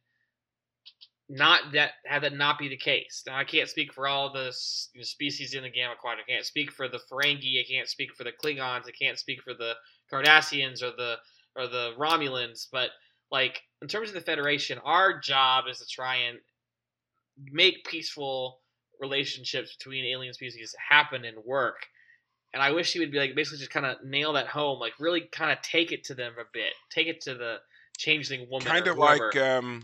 not 1.28 1.74
that 1.74 1.92
have 2.06 2.22
that 2.22 2.34
not 2.34 2.60
be 2.60 2.68
the 2.68 2.78
case. 2.78 3.24
Now 3.26 3.38
I 3.38 3.44
can't 3.44 3.70
speak 3.70 3.94
for 3.94 4.08
all 4.08 4.32
the 4.32 4.54
you 4.94 5.00
know, 5.00 5.04
species 5.04 5.54
in 5.54 5.64
the 5.64 5.70
Gamma 5.70 5.96
Quadrant. 6.00 6.28
I 6.30 6.34
can't 6.34 6.46
speak 6.46 6.72
for 6.72 6.88
the 6.88 7.00
Ferengi. 7.12 7.60
I 7.60 7.66
can't 7.68 7.90
speak 7.90 8.14
for 8.16 8.24
the 8.24 8.32
Klingons. 8.32 8.88
I 8.88 8.92
can't 9.00 9.18
speak 9.18 9.42
for 9.42 9.54
the 9.54 9.74
Cardassians 10.12 10.82
or 10.82 10.92
the 10.92 11.16
or 11.56 11.68
the 11.68 11.94
Romulans. 11.98 12.68
But 12.72 12.90
like 13.32 13.62
in 13.82 13.88
terms 13.88 14.10
of 14.10 14.16
the 14.16 14.22
Federation, 14.22 14.80
our 14.84 15.20
job 15.20 15.66
is 15.70 15.80
to 15.80 15.86
try 15.86 16.16
and 16.18 16.40
make 17.52 17.86
peaceful 17.86 18.60
relationships 19.00 19.76
between 19.76 20.06
alien 20.06 20.34
species 20.34 20.76
happen 20.90 21.26
and 21.26 21.38
work. 21.46 21.86
And 22.54 22.64
I 22.64 22.72
wish 22.72 22.94
he 22.94 23.00
would 23.00 23.12
be 23.12 23.20
like 23.20 23.36
basically 23.36 23.60
just 23.60 23.72
kind 23.72 23.86
of 23.86 23.98
nail 24.06 24.34
that 24.34 24.48
home, 24.48 24.80
like 24.80 24.94
really 25.00 25.22
kind 25.32 25.52
of 25.52 25.62
take 25.62 25.92
it 25.92 26.06
to 26.06 26.14
them 26.16 26.34
a 26.40 26.46
bit, 26.54 26.72
take 26.90 27.08
it 27.08 27.20
to 27.22 27.36
the 27.36 27.58
changeling 27.98 28.48
woman, 28.50 28.68
Kind 28.68 28.88
of 28.88 28.98
like 28.98 29.36
um 29.36 29.84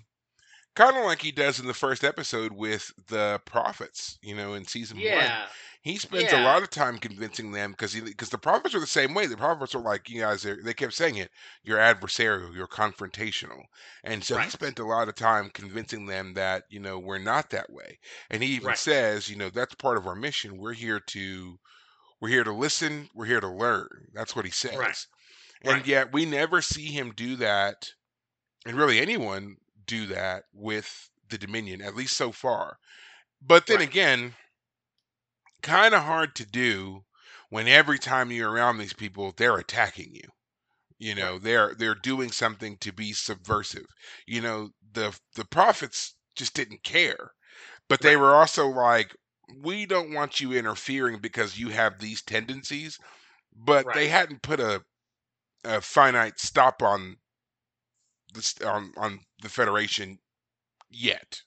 kind 0.75 0.95
of 0.95 1.03
like 1.03 1.21
he 1.21 1.31
does 1.31 1.59
in 1.59 1.67
the 1.67 1.73
first 1.73 2.03
episode 2.03 2.53
with 2.53 2.91
the 3.07 3.41
prophets, 3.45 4.17
you 4.21 4.35
know, 4.35 4.53
in 4.53 4.65
season 4.65 4.97
1. 4.97 5.05
yeah, 5.05 5.45
He 5.81 5.97
spends 5.97 6.31
a 6.31 6.37
lot 6.37 6.63
of 6.63 6.69
time 6.69 6.97
convincing 6.97 7.51
them 7.51 7.71
because 7.71 7.93
because 7.93 8.29
the 8.29 8.37
prophets 8.37 8.73
are 8.75 8.79
the 8.79 8.87
same 8.87 9.13
way. 9.13 9.25
The 9.27 9.35
prophets 9.37 9.75
are 9.75 9.81
like 9.81 10.09
you 10.09 10.21
guys. 10.21 10.43
They 10.43 10.73
kept 10.73 10.93
saying 10.93 11.17
it. 11.17 11.31
You're 11.63 11.79
adversarial. 11.79 12.53
You're 12.55 12.67
confrontational. 12.67 13.63
And 14.03 14.23
so 14.23 14.37
he 14.37 14.49
spent 14.49 14.79
a 14.79 14.85
lot 14.85 15.09
of 15.09 15.15
time 15.15 15.49
convincing 15.51 16.05
them 16.05 16.33
that 16.35 16.63
you 16.69 16.79
know 16.79 16.99
we're 16.99 17.17
not 17.17 17.49
that 17.51 17.71
way. 17.71 17.99
And 18.29 18.43
he 18.43 18.49
even 18.51 18.67
Right. 18.67 18.77
says, 18.77 19.29
you 19.29 19.35
know, 19.35 19.49
that's 19.49 19.75
part 19.75 19.97
of 19.97 20.07
our 20.07 20.15
mission. 20.15 20.57
We're 20.57 20.73
here 20.73 20.99
to 20.99 21.59
we're 22.21 22.29
here 22.29 22.43
to 22.43 22.53
listen. 22.53 23.09
We're 23.13 23.25
here 23.25 23.41
to 23.41 23.47
learn. 23.49 24.07
That's 24.13 24.35
what 24.35 24.45
he 24.45 24.51
says. 24.51 24.77
Right. 24.77 25.05
And 25.61 25.79
Right. 25.79 25.85
yet 25.85 26.13
we 26.13 26.25
never 26.25 26.61
see 26.61 26.87
him 26.87 27.11
do 27.15 27.35
that, 27.37 27.93
and 28.65 28.77
really 28.77 28.99
anyone 28.99 29.57
do 29.85 30.05
that 30.07 30.45
with 30.53 31.09
the 31.29 31.37
Dominion, 31.37 31.81
at 31.81 31.95
least 31.95 32.17
so 32.17 32.31
far. 32.31 32.77
But 33.41 33.67
then 33.67 33.79
Right. 33.79 33.89
again, 33.89 34.35
kind 35.61 35.93
of 35.95 36.03
hard 36.03 36.35
to 36.35 36.45
do 36.45 37.05
when 37.49 37.67
every 37.67 37.99
time 37.99 38.31
you're 38.31 38.51
around 38.51 38.77
these 38.77 38.93
people, 38.93 39.33
they're 39.35 39.57
attacking 39.57 40.15
you. 40.15 40.29
You 40.99 41.15
know, 41.15 41.39
they're 41.39 41.75
they're 41.75 41.95
doing 41.95 42.31
something 42.31 42.77
to 42.79 42.93
be 42.93 43.13
subversive. 43.13 43.87
You 44.27 44.41
know, 44.41 44.71
the 44.93 45.19
the 45.35 45.45
prophets 45.45 46.15
just 46.35 46.53
didn't 46.55 46.83
care, 46.83 47.33
but 47.89 48.01
they 48.01 48.15
Right. 48.15 48.17
were 48.17 48.35
also 48.35 48.67
like, 48.67 49.15
we 49.57 49.85
don't 49.85 50.13
want 50.13 50.41
you 50.41 50.53
interfering 50.53 51.19
because 51.21 51.59
you 51.59 51.69
have 51.69 51.99
these 51.99 52.23
tendencies. 52.23 52.99
But 53.53 53.93
they 53.93 54.09
hadn't 54.09 54.43
put 54.43 54.59
a 54.61 54.85
a 55.65 55.81
finite 55.81 56.39
stop 56.39 56.81
on 56.83 57.17
this 58.33 58.59
on 58.61 58.93
on 58.97 59.19
the 59.41 59.49
Federation 59.49 60.19
yet. 60.89 61.41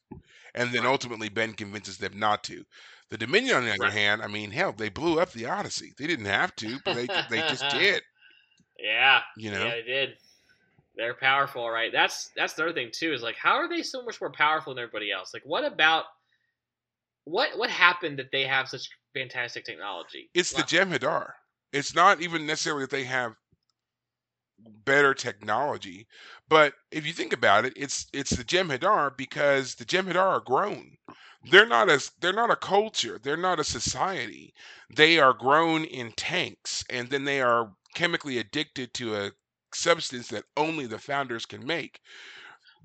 And 0.55 0.73
then 0.75 0.85
Right. 0.85 0.87
ultimately 0.87 1.29
Ben 1.31 1.55
convinces 1.55 1.99
them 1.99 2.19
not 2.19 2.45
to. 2.45 2.65
The 3.15 3.19
Dominion, 3.19 3.55
on 3.59 3.65
the 3.65 3.73
other 3.73 3.91
Right. 3.91 3.93
hand, 3.93 4.23
I 4.23 4.27
mean, 4.27 4.51
hell, 4.51 4.73
they 4.73 4.89
blew 4.89 5.21
up 5.21 5.31
the 5.31 5.47
Odyssey. 5.47 5.95
They 5.97 6.09
didn't 6.09 6.25
have 6.27 6.57
to, 6.57 6.81
but 6.81 6.95
they 6.95 7.11
they 7.29 7.43
just 7.45 7.69
did. 7.69 8.03
Yeah, 8.79 9.23
You 9.37 9.51
know, 9.51 9.61
yeah, 9.63 9.77
they 9.77 9.83
did. 9.83 10.19
They're 10.97 11.15
powerful, 11.15 11.71
right? 11.71 11.93
That's 11.93 12.31
that's 12.37 12.55
the 12.55 12.65
other 12.65 12.73
thing 12.75 12.91
too. 12.93 13.13
Is 13.13 13.23
like, 13.23 13.37
how 13.37 13.55
are 13.57 13.69
they 13.69 13.83
so 13.83 14.05
much 14.05 14.21
more 14.21 14.33
powerful 14.33 14.75
than 14.75 14.83
everybody 14.85 15.13
else? 15.13 15.35
Like, 15.35 15.45
what 15.45 15.65
about 15.65 16.07
what 17.25 17.57
what 17.59 17.71
happened 17.71 18.19
that 18.19 18.31
they 18.33 18.47
have 18.47 18.69
such 18.69 18.89
fantastic 19.15 19.65
technology? 19.65 20.31
it's 20.35 20.53
the 20.53 20.63
Wow. 20.63 20.65
Jem'Hadar. 20.65 21.33
It's 21.73 21.95
not 21.95 22.21
even 22.21 22.47
necessarily 22.47 22.85
that 22.85 22.91
they 22.91 23.05
have 23.05 23.37
better 24.85 25.15
technology, 25.15 26.07
but 26.49 26.75
if 26.91 27.07
you 27.07 27.13
think 27.13 27.33
about 27.33 27.65
it, 27.65 27.73
it's 27.77 28.07
it's 28.13 28.31
the 28.31 28.45
Jem'Hadar 28.45 29.17
because 29.17 29.75
the 29.77 29.85
Jem'Hadar 29.85 30.17
are 30.17 30.41
grown. 30.41 30.97
They're 31.51 31.67
not 31.67 31.91
as 31.91 32.13
they're 32.21 32.33
not 32.33 32.51
a 32.51 32.57
culture. 32.57 33.19
They're 33.23 33.37
not 33.37 33.61
a 33.61 33.65
society. 33.65 34.55
They 34.95 35.19
are 35.19 35.33
grown 35.35 35.85
in 35.85 36.13
tanks, 36.13 36.85
and 36.91 37.11
then 37.11 37.25
they 37.25 37.41
are 37.41 37.73
chemically 37.95 38.39
addicted 38.39 38.95
to 38.95 39.17
a 39.17 39.33
substance 39.73 40.29
that 40.29 40.45
only 40.57 40.87
the 40.87 40.99
founders 40.99 41.47
can 41.47 41.67
make. 41.67 42.01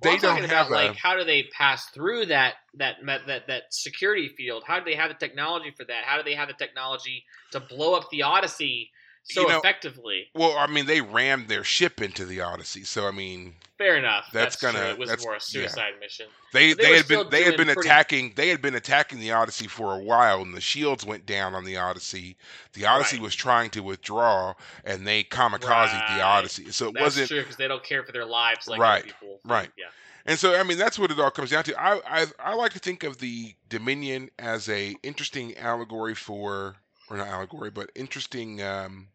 Well, 0.01 0.11
They 0.11 0.15
I'm 0.15 0.21
don't 0.21 0.41
have 0.43 0.67
about 0.67 0.71
a 0.71 0.73
like 0.73 0.95
how 0.95 1.15
do 1.17 1.23
they 1.23 1.43
pass 1.57 1.87
through 1.87 2.27
that 2.27 2.55
that 2.75 2.97
that 3.05 3.47
that 3.47 3.63
security 3.71 4.29
field? 4.37 4.63
How 4.65 4.79
do 4.79 4.85
they 4.85 4.95
have 4.95 5.09
the 5.09 5.15
technology 5.15 5.71
for 5.75 5.85
that? 5.85 6.03
How 6.05 6.17
do 6.17 6.23
they 6.23 6.35
have 6.35 6.47
the 6.47 6.53
technology 6.53 7.25
to 7.51 7.59
blow 7.59 7.95
up 7.95 8.09
the 8.09 8.23
Odyssey 8.23 8.91
so 9.23 9.41
You 9.41 9.47
know- 9.49 9.59
effectively? 9.59 10.29
well. 10.33 10.57
I 10.57 10.67
mean, 10.67 10.85
they 10.85 11.01
rammed 11.01 11.47
their 11.47 11.63
ship 11.63 12.01
into 12.01 12.25
the 12.25 12.41
Odyssey, 12.41 12.83
so 12.83 13.07
I 13.07 13.11
mean, 13.11 13.55
Fair 13.77 13.95
enough. 13.95 14.25
That's 14.33 14.57
That's, 14.57 14.61
gonna- 14.75 14.83
true. 14.83 14.89
It 14.93 14.99
was 14.99 15.09
that's- 15.09 15.25
more 15.25 15.33
a 15.33 15.37
yeah. 15.37 15.39
suicide 15.39 15.93
mission. 16.01 16.27
They 16.51 16.73
they 16.73 16.83
they, 16.83 16.97
had 16.97 17.07
been 17.07 17.29
they 17.29 17.43
had 17.43 17.55
been 17.57 17.67
pretty- 17.67 17.87
attacking 17.87 18.33
they 18.35 18.49
had 18.49 18.61
been 18.61 18.75
attacking 18.75 19.19
the 19.19 19.31
Odyssey 19.31 19.67
for 19.67 19.95
a 19.95 19.99
while, 19.99 20.41
and 20.41 20.53
the 20.53 20.59
shields 20.61 21.05
went 21.05 21.25
down 21.25 21.53
on 21.55 21.63
the 21.63 21.77
Odyssey. 21.77 22.35
The 22.73 22.85
Odyssey 22.85 23.17
Right. 23.17 23.23
was 23.23 23.35
trying 23.35 23.69
to 23.71 23.81
withdraw, 23.81 24.53
and 24.83 25.07
they 25.07 25.23
kamikazed 25.23 26.17
the 26.17 26.21
Odyssey. 26.21 26.71
So 26.71 26.89
it 26.89 26.93
That's 26.95 27.03
wasn't 27.03 27.27
true 27.29 27.39
because 27.41 27.55
they 27.55 27.67
don't 27.69 27.83
care 27.83 28.03
for 28.03 28.11
their 28.11 28.25
lives 28.25 28.67
like 28.67 28.79
Right, 28.81 29.05
people. 29.05 29.39
right. 29.45 29.69
Yeah. 29.77 29.85
And 30.25 30.37
so, 30.37 30.59
I 30.59 30.63
mean, 30.63 30.77
that's 30.77 30.99
what 30.99 31.09
it 31.09 31.19
all 31.19 31.31
comes 31.31 31.49
down 31.51 31.63
to. 31.63 31.81
I, 31.81 32.01
I, 32.21 32.25
I 32.39 32.53
like 32.53 32.73
to 32.73 32.79
think 32.79 33.03
of 33.03 33.17
the 33.19 33.55
Dominion 33.69 34.29
as 34.37 34.67
a 34.69 34.95
interesting 35.01 35.57
allegory 35.57 36.13
for, 36.13 36.75
or 37.09 37.17
not 37.17 37.27
allegory, 37.27 37.69
but 37.71 37.91
interesting 37.95 38.61
um, 38.61 39.07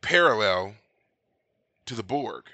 parallel 0.00 0.74
to 1.86 1.94
the 1.94 2.02
Borg. 2.02 2.44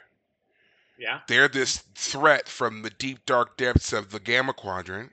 Yeah. 0.98 1.20
They're 1.28 1.48
this 1.48 1.78
threat 1.94 2.48
from 2.48 2.82
the 2.82 2.90
deep 2.90 3.26
dark 3.26 3.56
depths 3.56 3.92
of 3.92 4.10
the 4.10 4.20
Gamma 4.20 4.52
Quadrant. 4.54 5.12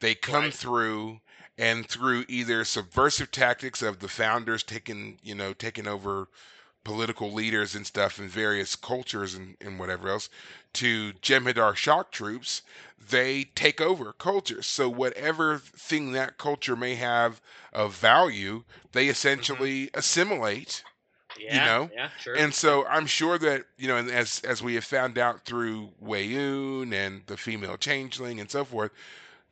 They 0.00 0.14
come 0.14 0.44
Right. 0.44 0.54
through, 0.54 1.20
and 1.56 1.88
through 1.88 2.24
either 2.28 2.64
subversive 2.64 3.30
tactics 3.30 3.80
of 3.80 4.00
the 4.00 4.08
founders 4.08 4.62
taking, 4.62 5.18
you 5.22 5.34
know, 5.34 5.52
taking 5.54 5.86
over 5.86 6.28
political 6.84 7.32
leaders 7.32 7.74
and 7.74 7.86
stuff 7.86 8.18
in 8.18 8.28
various 8.28 8.76
cultures 8.76 9.34
and, 9.34 9.56
and 9.60 9.78
whatever 9.78 10.08
else 10.08 10.28
to 10.74 11.12
Jem'Hadar 11.14 11.74
shock 11.76 12.12
troops, 12.12 12.62
they 13.08 13.44
take 13.54 13.80
over 13.80 14.12
cultures. 14.12 14.66
So 14.66 14.88
whatever 14.88 15.58
thing 15.58 16.12
that 16.12 16.38
culture 16.38 16.76
may 16.76 16.94
have 16.96 17.40
of 17.72 17.94
value, 17.94 18.64
they 18.92 19.04
mm-hmm. 19.04 19.10
essentially 19.10 19.90
assimilate. 19.94 20.82
Yeah, 21.38 21.66
know, 21.66 21.90
yeah, 21.92 22.10
sure. 22.20 22.36
And 22.36 22.54
so 22.54 22.86
I'm 22.86 23.06
sure 23.06 23.38
that 23.38 23.64
you 23.76 23.88
know, 23.88 23.96
and 23.96 24.08
as 24.08 24.40
as 24.44 24.62
we 24.62 24.76
have 24.76 24.84
found 24.84 25.18
out 25.18 25.44
through 25.44 25.90
Weyoun 26.00 26.92
and 26.92 27.22
the 27.26 27.36
female 27.36 27.76
changeling 27.76 28.38
and 28.38 28.48
so 28.48 28.64
forth, 28.64 28.92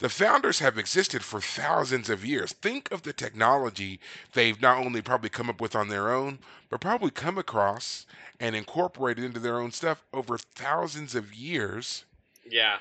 the 0.02 0.10
founders 0.10 0.60
have 0.60 0.78
existed 0.78 1.24
for 1.24 1.40
thousands 1.40 2.10
of 2.10 2.26
years. 2.26 2.52
Think 2.52 2.92
of 2.92 3.02
the 3.04 3.14
technology 3.14 4.00
they've 4.34 4.60
not 4.60 4.78
only 4.78 5.02
probably 5.02 5.30
come 5.30 5.48
up 5.50 5.62
with 5.62 5.74
on 5.74 5.88
their 5.88 6.10
own, 6.12 6.40
but 6.68 6.82
probably 6.82 7.10
come 7.10 7.38
across 7.38 8.06
and 8.38 8.54
incorporated 8.54 9.24
into 9.24 9.40
their 9.40 9.58
own 9.58 9.72
stuff 9.72 10.04
over 10.12 10.38
thousands 10.38 11.14
of 11.14 11.34
years. 11.34 12.04
yeah, 12.44 12.78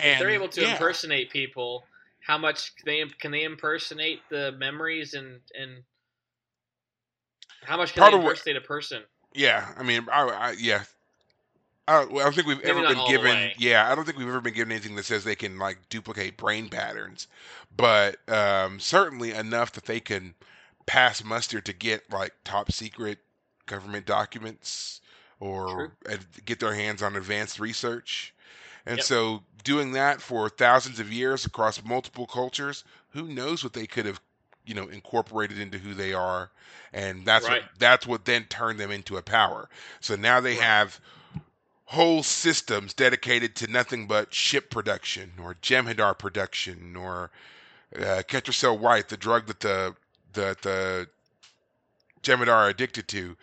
And 0.00 0.12
if 0.12 0.18
they're 0.18 0.30
able 0.30 0.48
to 0.50 0.62
yeah, 0.62 0.64
impersonate 0.64 1.30
people. 1.30 1.88
How 2.26 2.38
much 2.38 2.76
can 2.76 2.86
they 2.86 3.04
can 3.20 3.32
they 3.32 3.44
impersonate 3.44 4.28
the 4.30 4.52
memories 4.52 5.14
and 5.14 5.40
and 5.54 5.84
how 7.62 7.76
much 7.76 7.92
can 7.94 8.02
they 8.02 8.12
impersonate 8.12 8.56
a 8.56 8.60
person? 8.60 9.04
Yeah, 9.34 9.74
I 9.76 9.82
mean, 9.82 10.08
I, 10.10 10.22
I 10.28 10.50
yeah. 10.52 10.84
I, 11.88 12.04
well, 12.04 12.20
I 12.20 12.24
don't 12.24 12.34
think 12.34 12.46
we've 12.46 12.60
Maybe 12.62 12.70
ever 12.70 12.84
been 12.84 13.02
given. 13.04 13.52
Yeah, 13.56 13.90
I 13.90 13.94
don't 13.96 14.04
think 14.04 14.18
we've 14.18 14.28
ever 14.28 14.40
been 14.40 14.54
given 14.54 14.72
anything 14.72 14.96
that 14.96 15.04
says 15.06 15.24
they 15.24 15.36
can 15.36 15.58
like 15.58 15.88
duplicate 15.88 16.36
brain 16.36 16.68
patterns, 16.68 17.28
but 17.76 18.16
um, 18.28 18.78
certainly 18.80 19.32
enough 19.32 19.72
that 19.72 19.86
they 19.86 20.00
can 20.00 20.34
pass 20.86 21.24
muster 21.24 21.60
to 21.60 21.72
get 21.72 22.10
like 22.12 22.34
top 22.44 22.72
secret 22.72 23.18
government 23.66 24.06
documents 24.06 25.00
or 25.40 25.92
ad- 26.08 26.26
get 26.44 26.60
their 26.60 26.74
hands 26.74 27.02
on 27.02 27.16
advanced 27.16 27.60
research. 27.60 28.34
And 28.86 29.00
Yep. 29.00 29.04
so, 29.04 29.44
doing 29.64 29.92
that 29.92 30.22
for 30.22 30.48
thousands 30.50 31.00
of 31.00 31.12
years 31.12 31.44
across 31.46 31.82
multiple 31.84 32.26
cultures, 32.26 32.84
who 33.10 33.24
knows 33.28 33.64
what 33.64 33.74
they 33.74 33.86
could 33.86 34.06
have, 34.06 34.20
you 34.66 34.74
know, 34.74 34.88
incorporated 34.88 35.58
into 35.58 35.78
who 35.78 35.94
they 35.94 36.12
are, 36.14 36.50
and 36.92 37.24
that's 37.26 37.48
Right. 37.48 37.62
what 37.62 37.64
that's 37.78 38.06
what 38.06 38.24
then 38.24 38.44
turned 38.46 38.80
them 38.80 38.90
into 38.90 39.16
a 39.16 39.22
power. 39.22 39.68
So 40.00 40.16
now 40.16 40.40
they 40.40 40.56
Right. 40.56 40.64
have 40.64 41.00
whole 41.88 42.22
systems 42.22 42.92
dedicated 42.92 43.56
to 43.56 43.66
nothing 43.66 44.06
but 44.06 44.34
ship 44.34 44.68
production 44.70 45.32
or 45.42 45.54
Jem'Hadar 45.54 46.18
production 46.18 46.94
or 46.96 47.30
uh, 47.96 48.22
Ketracel 48.28 48.78
White, 48.78 49.08
the 49.08 49.16
drug 49.16 49.46
that 49.46 49.60
the 49.60 49.94
the 50.34 50.56
the 50.60 51.08
Jem'Hadar 52.22 52.48
are 52.52 52.68
addicted 52.68 53.08
to. 53.08 53.36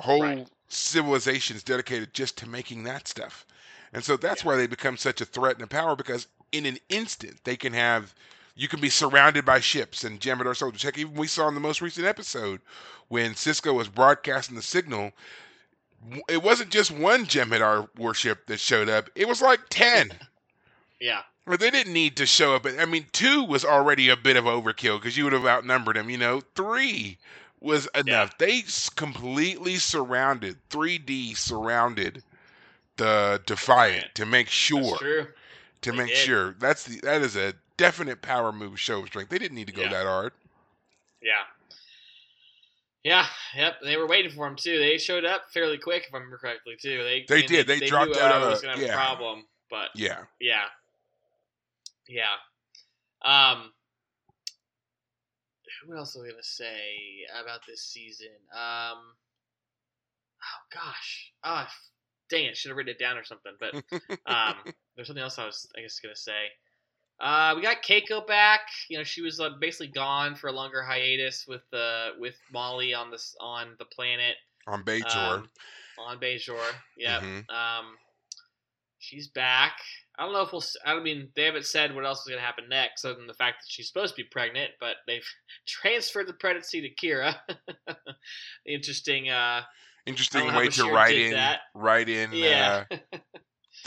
Whole 0.00 0.48
Right. 0.48 0.48
civilizations 0.68 1.62
dedicated 1.62 2.12
just 2.12 2.36
to 2.38 2.48
making 2.48 2.82
that 2.84 3.06
stuff. 3.06 3.46
And 3.92 4.04
so 4.04 4.16
that's 4.16 4.42
Yeah. 4.42 4.44
why 4.44 4.56
they 4.56 4.66
become 4.66 4.96
such 4.96 5.20
a 5.20 5.24
threat 5.24 5.54
and 5.54 5.62
a 5.62 5.68
power 5.68 5.94
because 5.94 6.26
in 6.50 6.66
an 6.66 6.78
instant 6.88 7.44
they 7.44 7.56
can 7.56 7.72
have 7.72 8.14
you 8.56 8.66
can 8.68 8.80
be 8.80 8.90
surrounded 8.90 9.44
by 9.44 9.60
ships 9.60 10.02
and 10.02 10.20
Jem'Hadar 10.20 10.56
soldiers. 10.56 10.82
Heck, 10.82 10.98
even 10.98 11.14
we 11.14 11.28
saw 11.28 11.46
in 11.46 11.54
the 11.54 11.60
most 11.60 11.80
recent 11.80 12.06
episode 12.06 12.60
when 13.08 13.34
Sisko 13.34 13.74
was 13.74 13.88
broadcasting 13.88 14.56
the 14.56 14.62
signal, 14.62 15.12
it 16.28 16.42
wasn't 16.42 16.70
just 16.70 16.90
one 16.90 17.24
Jem'Hadar 17.26 17.88
warship 17.96 18.46
that 18.46 18.60
showed 18.60 18.88
up. 18.88 19.08
It 19.14 19.28
was 19.28 19.40
like 19.42 19.60
ten. 19.70 20.12
Yeah, 20.98 21.20
But 21.46 21.60
they 21.60 21.70
didn't 21.70 21.92
need 21.92 22.16
to 22.16 22.24
show 22.24 22.54
up. 22.54 22.64
I 22.66 22.86
mean, 22.86 23.04
two 23.12 23.44
was 23.44 23.66
already 23.66 24.08
a 24.08 24.16
bit 24.16 24.38
of 24.38 24.44
overkill 24.46 24.98
because 24.98 25.14
you 25.14 25.24
would 25.24 25.34
have 25.34 25.44
outnumbered 25.44 25.96
them. 25.96 26.08
You 26.08 26.16
know, 26.16 26.40
three 26.54 27.18
was 27.60 27.86
enough. 27.94 28.38
They 28.38 28.62
completely 28.96 29.76
surrounded, 29.76 30.56
3D 30.70 31.36
surrounded 31.36 32.22
the 32.96 33.42
Defiant 33.44 34.14
to 34.14 34.24
make 34.24 34.48
sure 34.48 34.80
that's 34.80 34.98
true. 35.00 35.26
to 35.82 35.90
They 35.92 35.96
make 35.98 36.08
did. 36.08 36.16
sure 36.16 36.54
that's 36.58 36.84
the 36.84 36.98
that 37.02 37.20
is 37.20 37.36
a 37.36 37.52
definite 37.76 38.22
power 38.22 38.50
move, 38.50 38.80
show 38.80 39.00
of 39.02 39.08
strength. 39.08 39.28
They 39.28 39.38
didn't 39.38 39.56
need 39.56 39.66
to 39.66 39.74
go 39.74 39.82
Yeah. 39.82 39.90
that 39.90 40.06
hard. 40.06 40.32
Yeah. 41.20 41.42
Yeah, 43.06 43.24
yep. 43.56 43.74
They 43.84 43.96
were 43.96 44.08
waiting 44.08 44.32
for 44.32 44.48
him 44.48 44.56
too. 44.56 44.80
They 44.80 44.98
showed 44.98 45.24
up 45.24 45.42
fairly 45.54 45.78
quick, 45.78 46.06
if 46.08 46.12
I 46.12 46.16
remember 46.16 46.38
correctly, 46.38 46.74
too. 46.76 47.04
They 47.04 47.24
They 47.28 47.46
did. 47.46 47.68
They 47.68 47.78
They, 47.78 47.86
dropped 47.86 48.10
knew 48.10 48.20
out 48.20 48.34
Odo 48.34 48.50
was 48.50 48.60
gonna 48.60 48.72
have 48.72 48.82
yeah. 48.82 48.94
a 48.94 48.96
problem, 48.96 49.44
but 49.70 49.90
Yeah, 49.94 50.24
yeah, 50.40 50.64
yeah. 52.08 52.34
Um, 53.22 53.70
what 55.86 55.98
else 55.98 56.16
are 56.16 56.22
we 56.22 56.30
gonna 56.30 56.42
say 56.42 57.24
about 57.40 57.60
this 57.68 57.82
season? 57.82 58.34
Um, 58.52 58.98
oh 60.42 60.60
gosh, 60.74 61.32
oh 61.44 61.64
dang 62.28 62.46
it, 62.46 62.56
should 62.56 62.70
have 62.70 62.76
written 62.76 62.92
it 62.92 62.98
down 62.98 63.16
or 63.16 63.22
something. 63.22 63.52
But 63.60 63.74
um, 64.26 64.56
there's 64.96 65.06
something 65.06 65.22
else 65.22 65.38
I 65.38 65.46
was, 65.46 65.68
I 65.78 65.82
guess, 65.82 66.00
gonna 66.00 66.16
say. 66.16 66.48
Uh, 67.20 67.54
we 67.56 67.62
got 67.62 67.82
Keiko 67.82 68.26
back. 68.26 68.60
You 68.88 68.98
know, 68.98 69.04
she 69.04 69.22
was 69.22 69.40
uh, 69.40 69.50
basically 69.60 69.88
gone 69.88 70.34
for 70.34 70.48
a 70.48 70.52
longer 70.52 70.82
hiatus 70.82 71.46
with 71.48 71.62
uh, 71.72 72.10
with 72.18 72.34
Molly 72.52 72.92
on 72.94 73.10
this 73.10 73.34
on 73.40 73.74
the 73.78 73.86
planet 73.86 74.36
on 74.66 74.82
Bajor. 74.82 75.38
um, 75.38 75.48
on 75.98 76.18
Bajor. 76.20 76.60
Yeah. 76.96 77.20
Mhm. 77.20 77.50
Um, 77.50 77.96
she's 78.98 79.28
back. 79.28 79.78
I 80.18 80.24
don't 80.24 80.32
know 80.32 80.42
if 80.42 80.52
we'll. 80.52 80.64
I 80.84 80.98
mean, 81.00 81.28
they 81.36 81.44
haven't 81.44 81.66
said 81.66 81.94
what 81.94 82.04
else 82.06 82.20
is 82.20 82.26
going 82.28 82.38
to 82.38 82.44
happen 82.44 82.68
next, 82.68 83.04
other 83.04 83.14
than 83.14 83.26
the 83.26 83.34
fact 83.34 83.62
that 83.62 83.68
she's 83.68 83.88
supposed 83.88 84.14
to 84.16 84.22
be 84.22 84.28
pregnant, 84.30 84.70
but 84.80 84.96
they've 85.06 85.26
transferred 85.66 86.26
the 86.26 86.32
pregnancy 86.34 86.80
to 86.82 87.06
Kira. 87.06 87.36
Interesting. 88.66 89.30
Uh, 89.30 89.62
Interesting 90.06 90.54
way 90.54 90.68
to 90.68 90.90
write 90.90 91.16
in 91.18 91.32
that. 91.32 91.60
write 91.74 92.08
in 92.08 92.32
yeah. 92.32 92.84
uh, 92.90 92.96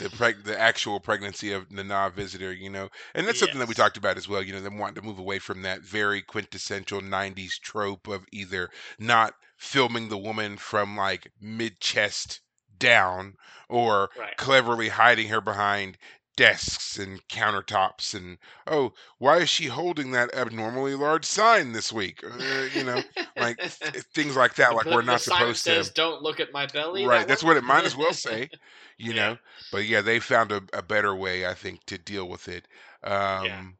the 0.00 0.08
preg- 0.08 0.44
the 0.44 0.58
actual 0.58 1.00
pregnancy 1.00 1.52
of 1.52 1.70
Nana 1.70 2.10
Visitor, 2.10 2.52
you 2.52 2.70
know, 2.70 2.88
and 3.14 3.26
that's 3.26 3.38
something 3.38 3.58
that 3.58 3.68
we 3.68 3.74
talked 3.74 3.96
about 3.96 4.16
as 4.16 4.28
well. 4.28 4.42
You 4.42 4.52
know, 4.52 4.60
them 4.60 4.78
wanting 4.78 5.02
to 5.02 5.06
move 5.06 5.18
away 5.18 5.38
from 5.38 5.62
that 5.62 5.82
very 5.82 6.22
quintessential 6.22 7.00
'90s 7.00 7.60
trope 7.60 8.08
of 8.08 8.26
either 8.32 8.70
not 8.98 9.34
filming 9.56 10.08
the 10.08 10.18
woman 10.18 10.56
from 10.56 10.96
like 10.96 11.30
mid 11.40 11.80
chest 11.80 12.40
down 12.78 13.34
or 13.68 14.10
right. 14.18 14.36
cleverly 14.36 14.88
hiding 14.88 15.28
her 15.28 15.40
behind 15.40 15.98
desks 16.40 16.98
and 16.98 17.26
countertops 17.28 18.14
and 18.14 18.38
oh 18.66 18.92
why 19.18 19.38
is 19.38 19.48
she 19.50 19.66
holding 19.66 20.12
that 20.12 20.34
abnormally 20.34 20.94
large 20.94 21.24
sign 21.24 21.72
this 21.72 21.92
week 21.92 22.22
uh, 22.24 22.66
you 22.72 22.82
know 22.84 23.02
like 23.36 23.58
th- 23.92 24.04
things 24.14 24.36
like 24.36 24.54
that 24.54 24.74
like 24.74 24.86
The- 24.86 24.90
we're 24.90 25.02
not 25.02 25.20
supposed 25.20 25.64
to 25.66 25.70
says, 25.74 25.90
"Don't 25.90 26.22
look 26.22 26.40
at 26.40 26.52
my 26.52 26.66
belly." 26.66 27.04
right 27.04 27.26
that 27.26 27.28
that's 27.28 27.44
what 27.44 27.56
it 27.56 27.64
might 27.64 27.84
as 27.84 27.96
well 27.96 28.12
say 28.14 28.50
you 28.98 29.12
Yeah. 29.12 29.14
know 29.14 29.38
but 29.70 29.86
yeah 29.86 30.00
they 30.00 30.18
found 30.20 30.52
a, 30.52 30.62
a 30.72 30.82
better 30.82 31.14
way 31.14 31.46
i 31.46 31.54
think 31.54 31.84
to 31.86 31.98
deal 31.98 32.28
with 32.28 32.48
it 32.48 32.66
um 33.04 33.76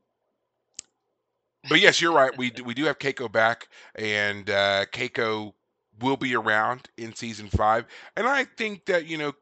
but 1.68 1.80
yes 1.80 2.00
you're 2.00 2.12
right 2.12 2.36
we 2.36 2.50
do, 2.50 2.64
we 2.64 2.74
do 2.74 2.84
have 2.84 2.98
keiko 2.98 3.30
back 3.30 3.68
and 3.94 4.50
uh 4.50 4.84
keiko 4.92 5.52
will 6.00 6.16
be 6.16 6.34
around 6.34 6.88
in 6.96 7.14
season 7.14 7.48
five 7.48 7.84
and 8.16 8.26
i 8.26 8.44
think 8.56 8.84
that 8.86 9.06
you 9.06 9.16
know 9.18 9.32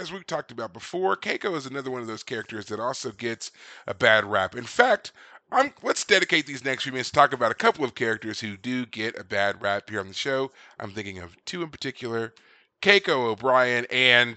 as 0.00 0.12
we've 0.12 0.26
talked 0.26 0.50
about 0.50 0.72
before 0.72 1.16
keiko 1.16 1.56
is 1.56 1.66
another 1.66 1.90
one 1.90 2.00
of 2.00 2.06
those 2.06 2.22
characters 2.22 2.66
that 2.66 2.80
also 2.80 3.10
gets 3.12 3.50
a 3.86 3.94
bad 3.94 4.24
rap 4.24 4.54
in 4.56 4.64
fact 4.64 5.12
I'm, 5.50 5.72
let's 5.82 6.04
dedicate 6.04 6.44
these 6.46 6.62
next 6.62 6.82
few 6.82 6.92
minutes 6.92 7.08
to 7.08 7.14
talk 7.14 7.32
about 7.32 7.50
a 7.50 7.54
couple 7.54 7.82
of 7.82 7.94
characters 7.94 8.38
who 8.38 8.58
do 8.58 8.84
get 8.84 9.18
a 9.18 9.24
bad 9.24 9.62
rap 9.62 9.88
here 9.88 10.00
on 10.00 10.08
the 10.08 10.12
show. 10.12 10.50
I'm 10.78 10.90
thinking 10.90 11.20
of 11.20 11.34
two 11.46 11.62
in 11.62 11.70
particular 11.70 12.34
Keiko 12.82 13.24
O'Brien 13.30 13.86
and 13.90 14.36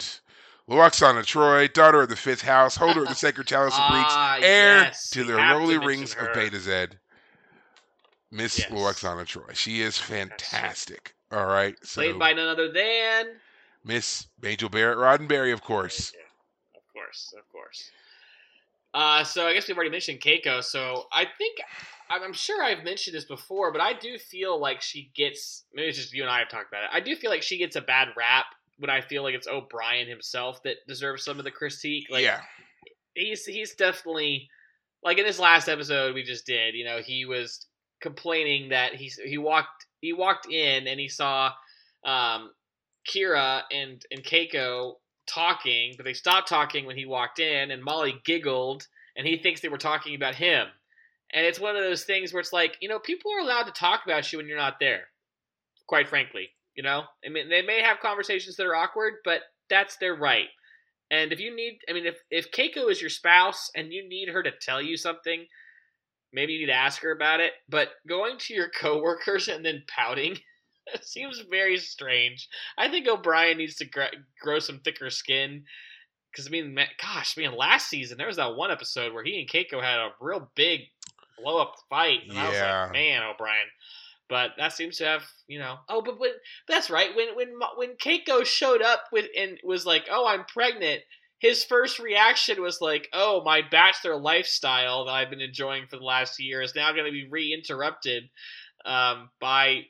Lwaxana 0.70 1.26
Troi, 1.26 1.68
daughter 1.74 2.04
of 2.04 2.08
the 2.08 2.16
fifth 2.16 2.44
house, 2.44 2.78
holder 2.78 3.02
of 3.04 3.10
the 3.10 3.16
sacred 3.16 3.46
chalice 3.46 3.74
of 3.74 3.82
Rixx, 3.82 4.06
Ah, 4.08 4.38
heir 4.42 4.84
yes, 4.84 5.10
to 5.10 5.26
the 5.26 5.36
lowly 5.36 5.78
rings 5.78 6.14
her. 6.14 6.30
of 6.30 6.34
Betazed. 6.38 6.92
Miss 8.32 8.60
Yes. 8.60 8.72
Lwaxana 8.72 9.26
Troi. 9.26 9.54
She 9.54 9.82
is 9.82 9.98
fantastic. 9.98 11.14
All 11.32 11.46
right. 11.46 11.76
So 11.84 12.02
Played 12.02 12.20
by 12.20 12.34
none 12.34 12.48
other 12.48 12.72
than. 12.72 13.28
Miss 13.84 14.28
Majel 14.42 14.70
Barrett 14.70 14.98
Roddenberry, 14.98 15.54
of 15.54 15.64
course. 15.64 16.14
Yeah, 16.14 16.78
of 16.78 16.94
course, 16.94 17.34
of 17.38 17.52
course. 17.52 17.90
Uh, 18.94 19.24
so 19.24 19.48
I 19.48 19.54
guess 19.54 19.68
we've 19.68 19.78
already 19.78 19.92
mentioned 19.92 20.20
Keiko. 20.20 20.64
So 20.64 21.06
I 21.12 21.26
think 21.38 21.60
I'm 22.10 22.22
I'm 22.22 22.34
sure 22.34 22.62
I've 22.62 22.84
mentioned 22.84 23.16
this 23.16 23.26
before, 23.26 23.72
but 23.72 23.82
I 23.82 23.94
do 23.94 24.18
feel 24.18 24.60
like 24.60 24.82
she 24.82 25.12
gets. 25.16 25.64
Maybe 25.74 25.88
it's 25.88 25.98
just 25.98 26.14
you 26.14 26.24
and 26.24 26.30
I 26.30 26.40
have 26.40 26.50
talked 26.50 26.68
about 26.68 26.84
it. 26.84 26.90
I 26.92 27.00
do 27.00 27.16
feel 27.16 27.32
like 27.32 27.42
she 27.42 27.58
gets 27.58 27.76
a 27.76 27.82
bad 27.82 28.10
rap 28.18 28.46
when 28.78 28.90
I 28.90 29.02
feel 29.02 29.24
like 29.24 29.34
it's 29.34 29.48
O'Brien 29.48 30.08
himself 30.08 30.62
that 30.64 30.78
deserves 30.88 31.24
some 31.24 31.40
of 31.40 31.46
the 31.46 31.52
critique. 31.52 32.08
Like, 32.10 32.24
yeah. 32.24 32.42
he's 33.16 33.46
he's 33.46 33.76
definitely 33.76 34.50
like 35.04 35.18
in 35.18 35.26
this 35.26 35.40
last 35.40 35.70
episode 35.70 36.14
we 36.14 36.24
just 36.24 36.46
did. 36.46 36.76
You 36.76 36.84
know, 36.84 37.00
he 37.00 37.26
was 37.26 37.66
complaining 38.02 38.70
that 38.70 38.96
he 38.96 39.12
he 39.26 39.38
walked 39.38 39.86
he 40.02 40.14
walked 40.14 40.48
in 40.48 40.88
and 40.88 41.00
he 41.00 41.08
saw 41.08 41.52
um, 42.04 42.52
Kira 43.08 43.62
and 43.72 44.04
and 44.12 44.24
Keiko 44.24 44.96
talking, 45.28 45.94
but 45.96 46.04
they 46.04 46.14
stopped 46.14 46.50
talking 46.50 46.86
when 46.86 46.98
he 46.98 47.06
walked 47.06 47.40
in, 47.40 47.72
and 47.72 47.84
Molly 47.84 48.16
giggled, 48.26 48.88
and 49.16 49.26
he 49.26 49.38
thinks 49.38 49.62
they 49.62 49.70
were 49.70 49.78
talking 49.78 50.16
about 50.16 50.36
him. 50.36 50.68
And 51.34 51.46
it's 51.46 51.60
one 51.60 51.78
of 51.78 51.84
those 51.84 52.04
things 52.04 52.34
where 52.34 52.42
it's 52.42 52.52
like, 52.52 52.78
you 52.82 52.90
know, 52.90 53.00
people 53.00 53.32
are 53.32 53.40
allowed 53.40 53.64
to 53.64 53.72
talk 53.72 54.02
about 54.04 54.32
you 54.32 54.40
when 54.40 54.48
you're 54.48 54.58
not 54.58 54.80
there. 54.80 55.04
Quite 55.88 56.10
frankly, 56.10 56.50
You 56.76 56.84
know, 56.84 57.04
I 57.26 57.30
mean, 57.30 57.50
they 57.50 57.62
may 57.62 57.82
have 57.82 58.00
conversations 58.00 58.56
that 58.58 58.66
are 58.66 58.76
awkward, 58.76 59.16
but 59.24 59.42
that's 59.70 59.98
their 59.98 60.16
right. 60.16 60.48
And 61.10 61.34
if 61.34 61.40
you 61.40 61.56
need, 61.56 61.80
I 61.90 61.94
mean, 61.94 62.06
if 62.06 62.18
if 62.30 62.52
Keiko 62.52 62.90
is 62.90 63.02
your 63.02 63.10
spouse 63.10 63.70
and 63.76 63.92
you 63.92 64.08
need 64.08 64.30
her 64.30 64.42
to 64.44 64.52
tell 64.52 64.82
you 64.82 64.98
something, 64.98 65.46
maybe 66.34 66.54
you 66.54 66.60
need 66.60 66.66
to 66.72 66.74
ask 66.74 67.02
her 67.02 67.12
about 67.12 67.40
it. 67.40 67.54
But 67.70 67.90
going 68.08 68.38
to 68.40 68.54
your 68.54 68.70
coworkers 68.80 69.48
and 69.48 69.66
then 69.66 69.84
pouting 69.88 70.38
seems 71.02 71.42
very 71.50 71.78
strange. 71.78 72.48
I 72.78 72.90
think 72.90 73.08
O'Brien 73.08 73.58
needs 73.58 73.76
to 73.76 73.86
gr- 73.86 74.04
grow 74.42 74.60
some 74.60 74.80
thicker 74.80 75.10
skin. 75.10 75.64
Because 76.32 76.48
I 76.48 76.50
mean, 76.50 76.74
man, 76.74 76.88
gosh, 77.02 77.36
man, 77.36 77.56
last 77.58 77.90
season 77.90 78.18
there 78.18 78.28
was 78.28 78.38
that 78.38 78.56
one 78.56 78.72
episode 78.72 79.14
where 79.14 79.24
he 79.24 79.40
and 79.40 79.50
Keiko 79.50 79.84
had 79.84 80.00
a 80.00 80.12
real 80.22 80.50
big 80.56 80.82
blow 81.38 81.58
up 81.62 81.76
fight, 81.90 82.20
and 82.30 82.38
I 82.38 82.48
was 82.48 82.56
Yeah. 82.56 82.84
like, 82.84 82.94
man, 82.94 83.24
O'Brien. 83.24 83.68
But 84.30 84.52
that 84.58 84.72
seems 84.72 84.98
to 85.00 85.06
have, 85.06 85.24
you 85.48 85.60
know. 85.60 85.76
Oh, 85.90 86.02
but, 86.02 86.18
but 86.18 86.30
that's 86.70 86.90
right. 86.90 87.14
When 87.14 87.36
when 87.36 87.60
when 87.76 87.96
Keiko 87.98 88.46
showed 88.46 88.82
up 88.82 89.04
with 89.12 89.26
and 89.38 89.60
was 89.62 89.86
like, 89.86 90.06
"Oh, 90.10 90.26
I'm 90.26 90.46
pregnant," 90.46 91.02
his 91.42 91.64
first 91.66 91.98
reaction 91.98 92.62
was 92.62 92.82
like, 92.82 93.10
"Oh, 93.14 93.42
my 93.44 93.64
bachelor 93.64 94.16
lifestyle 94.16 95.06
that 95.06 95.12
I've 95.12 95.32
been 95.32 95.42
enjoying 95.42 95.88
for 95.88 95.98
the 95.98 96.04
last 96.04 96.40
year 96.40 96.62
is 96.62 96.76
now 96.76 96.92
going 96.94 97.06
to 97.06 97.12
be 97.12 97.28
re-interrupted 97.28 98.30
um, 98.86 99.32
by 99.40 99.88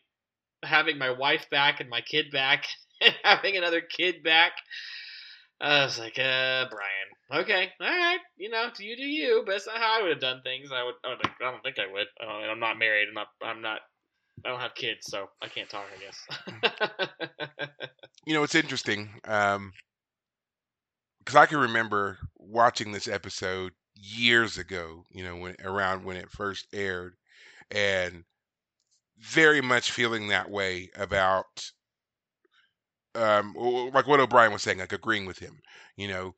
having 0.63 0.97
my 0.97 1.11
wife 1.11 1.49
back 1.49 1.81
and 1.81 1.89
my 1.89 1.99
kid 1.99 2.31
back 2.31 2.67
and 3.01 3.13
having 3.23 3.57
another 3.57 3.81
kid 3.81 4.23
back." 4.23 4.53
I 5.59 5.83
was 5.83 5.99
like, 5.99 6.17
"Uh, 6.17 6.65
Brian, 6.71 7.43
okay, 7.43 7.69
all 7.81 7.87
right, 7.87 8.19
you 8.37 8.49
know, 8.49 8.69
do 8.75 8.85
you 8.85 8.95
do 8.95 9.05
you?" 9.05 9.43
But 9.45 9.51
that's 9.51 9.67
not 9.67 9.77
how 9.77 9.99
I 9.99 10.01
would 10.03 10.11
have 10.11 10.21
done 10.21 10.41
things. 10.43 10.71
I 10.73 10.83
would. 10.83 10.95
I, 11.03 11.09
would, 11.09 11.19
I 11.25 11.51
don't 11.51 11.61
think 11.63 11.79
I 11.79 11.91
would. 11.91 12.07
I 12.21 12.49
I'm 12.49 12.61
not 12.61 12.79
married. 12.79 13.09
I'm 13.09 13.13
not. 13.13 13.27
I'm 13.43 13.61
not. 13.61 13.81
I 14.45 14.49
don't 14.49 14.61
have 14.61 14.73
kids, 14.73 15.05
so 15.07 15.27
I 15.41 15.49
can't 15.49 15.69
talk. 15.69 15.85
I 15.93 15.99
guess. 15.99 17.69
You 18.25 18.35
know, 18.35 18.43
it's 18.43 18.55
interesting 18.55 19.09
um, 19.25 19.73
because 21.31 21.43
I 21.43 21.49
can 21.49 21.59
remember 21.59 22.17
watching 22.35 22.91
this 22.91 23.07
episode 23.07 23.71
years 23.95 24.57
ago. 24.57 25.05
You 25.11 25.23
know, 25.23 25.37
when 25.37 25.55
around 25.63 26.03
when 26.03 26.17
it 26.17 26.29
first 26.29 26.67
aired, 26.73 27.15
and 27.69 28.25
very 29.17 29.61
much 29.61 29.91
feeling 29.91 30.27
that 30.27 30.49
way 30.49 30.89
about 30.93 31.71
um 33.15 33.53
like 33.93 34.07
what 34.07 34.19
O'Brien 34.19 34.51
was 34.51 34.61
saying, 34.61 34.79
like 34.79 34.91
agreeing 34.91 35.25
with 35.25 35.39
him. 35.39 35.61
You 35.95 36.09
know, 36.09 36.35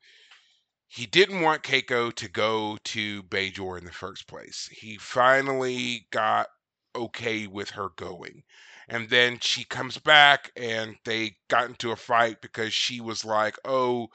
he 0.86 1.06
didn't 1.06 1.40
want 1.40 1.64
Keiko 1.64 2.14
to 2.14 2.28
go 2.28 2.78
to 2.84 3.24
Bajor 3.24 3.78
in 3.78 3.84
the 3.84 3.90
first 3.90 4.28
place. 4.28 4.68
He 4.70 4.96
finally 4.98 6.06
got 6.12 6.46
okay 6.94 7.48
with 7.48 7.70
her 7.70 7.88
going. 7.96 8.44
And 8.86 9.08
then 9.10 9.38
she 9.40 9.64
comes 9.64 9.98
back 9.98 10.52
and 10.56 10.94
they 11.04 11.36
got 11.48 11.68
into 11.68 11.90
a 11.90 11.96
fight 11.96 12.40
because 12.42 12.72
she 12.72 13.00
was 13.00 13.24
like, 13.24 13.56
"Oh, 13.64 14.10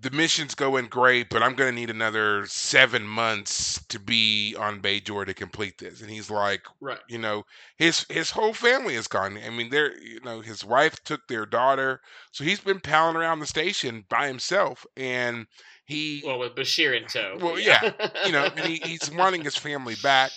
the 0.00 0.10
mission's 0.10 0.54
going 0.54 0.86
great, 0.86 1.28
but 1.30 1.42
I'm 1.42 1.54
going 1.54 1.74
to 1.74 1.80
need 1.80 1.90
another 1.90 2.46
7 2.46 3.06
months 3.06 3.84
to 3.86 3.98
be 3.98 4.54
on 4.56 4.80
Bajor 4.80 5.26
to 5.26 5.34
complete 5.34 5.78
this." 5.78 6.00
And 6.00 6.10
he's 6.10 6.30
like, 6.30 6.62
right. 6.80 6.98
you 7.08 7.18
know 7.18 7.44
his 7.76 8.06
his 8.08 8.30
whole 8.30 8.52
family 8.54 8.94
is 8.94 9.06
gone 9.06 9.38
i 9.44 9.50
mean 9.50 9.70
they're 9.70 9.96
you 10.00 10.20
know 10.20 10.40
his 10.40 10.64
wife 10.64 11.02
took 11.04 11.26
their 11.28 11.46
daughter 11.46 12.00
so 12.32 12.44
he's 12.44 12.60
been 12.60 12.80
palling 12.80 13.16
around 13.16 13.40
the 13.40 13.46
station 13.46 14.04
by 14.08 14.26
himself 14.26 14.86
and 14.96 15.46
he 15.84 16.22
Well, 16.24 16.38
with 16.38 16.54
Bashir 16.54 16.96
in 16.96 17.06
tow. 17.08 17.36
Well, 17.40 17.58
yeah, 17.58 17.92
you 18.24 18.32
know 18.32 18.44
and 18.56 18.66
he, 18.66 18.80
he's 18.84 19.10
wanting 19.10 19.42
his 19.42 19.56
family 19.56 19.96
back 20.02 20.30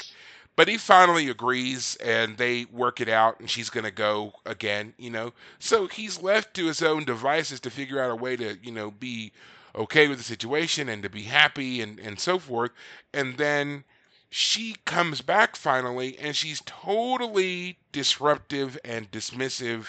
but 0.55 0.67
he 0.67 0.77
finally 0.77 1.29
agrees 1.29 1.95
and 1.97 2.37
they 2.37 2.65
work 2.71 3.01
it 3.01 3.09
out 3.09 3.39
and 3.39 3.49
she's 3.49 3.69
going 3.69 3.83
to 3.85 3.91
go 3.91 4.33
again 4.45 4.93
you 4.97 5.09
know? 5.09 5.33
So 5.59 5.87
he's 5.87 6.21
left 6.21 6.53
to 6.55 6.65
his 6.67 6.81
own 6.83 7.05
devices 7.05 7.59
to 7.61 7.69
figure 7.71 8.01
out 8.01 8.11
a 8.11 8.15
way 8.15 8.35
to 8.37 8.57
you 8.63 8.71
know 8.71 8.91
be 8.91 9.31
okay 9.75 10.07
with 10.07 10.17
the 10.19 10.23
situation 10.23 10.89
and 10.89 11.03
to 11.03 11.09
be 11.09 11.23
happy 11.23 11.81
and 11.81 11.99
and 11.99 12.19
so 12.19 12.39
forth. 12.39 12.71
And 13.13 13.37
then 13.37 13.83
she 14.29 14.75
comes 14.85 15.21
back 15.21 15.55
finally 15.55 16.17
and 16.19 16.35
she's 16.35 16.61
totally 16.65 17.77
disruptive 17.91 18.77
and 18.85 19.11
dismissive 19.11 19.87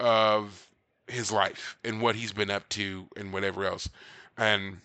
of 0.00 0.68
his 1.08 1.30
life 1.32 1.76
and 1.84 2.00
what 2.00 2.16
he's 2.16 2.32
been 2.32 2.50
up 2.50 2.68
to 2.70 3.06
and 3.16 3.32
whatever 3.32 3.64
else. 3.64 3.88
And 4.38 4.80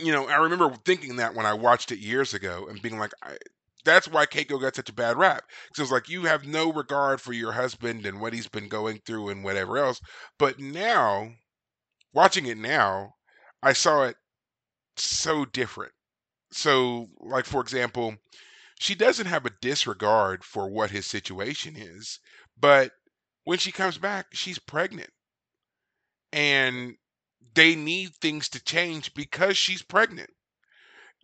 you 0.00 0.12
know 0.12 0.28
i 0.28 0.36
remember 0.36 0.70
thinking 0.84 1.16
that 1.16 1.34
when 1.34 1.46
i 1.46 1.52
watched 1.52 1.92
it 1.92 1.98
years 1.98 2.34
ago 2.34 2.66
and 2.68 2.82
being 2.82 2.98
like 2.98 3.12
I, 3.22 3.36
that's 3.84 4.08
why 4.08 4.26
keiko 4.26 4.60
got 4.60 4.76
such 4.76 4.88
a 4.88 4.94
bad 4.94 5.16
rap 5.16 5.44
because 5.68 5.84
it's 5.84 5.92
like 5.92 6.08
you 6.08 6.24
have 6.24 6.46
no 6.46 6.72
regard 6.72 7.20
for 7.20 7.32
your 7.32 7.52
husband 7.52 8.04
and 8.06 8.20
what 8.20 8.32
he's 8.32 8.48
been 8.48 8.68
going 8.68 8.98
through 9.06 9.30
and 9.30 9.42
whatever 9.44 9.78
else. 9.78 10.00
But 10.38 10.58
now 10.58 11.32
watching 12.12 12.46
it 12.46 12.58
now 12.58 13.14
i 13.62 13.72
saw 13.72 14.04
it 14.04 14.16
so 14.96 15.44
different. 15.44 15.92
So 16.52 17.08
like 17.20 17.46
for 17.46 17.60
example 17.60 18.16
she 18.78 18.94
doesn't 18.94 19.26
have 19.26 19.46
a 19.46 19.52
disregard 19.62 20.44
for 20.44 20.68
what 20.70 20.90
his 20.90 21.06
situation 21.06 21.76
is 21.76 22.20
but 22.58 22.92
when 23.44 23.58
she 23.58 23.72
comes 23.72 23.98
back 23.98 24.26
she's 24.32 24.58
pregnant. 24.58 25.10
And 26.32 26.96
they 27.54 27.74
need 27.74 28.14
things 28.16 28.48
to 28.50 28.62
change 28.62 29.14
because 29.14 29.56
she's 29.56 29.82
pregnant. 29.82 30.30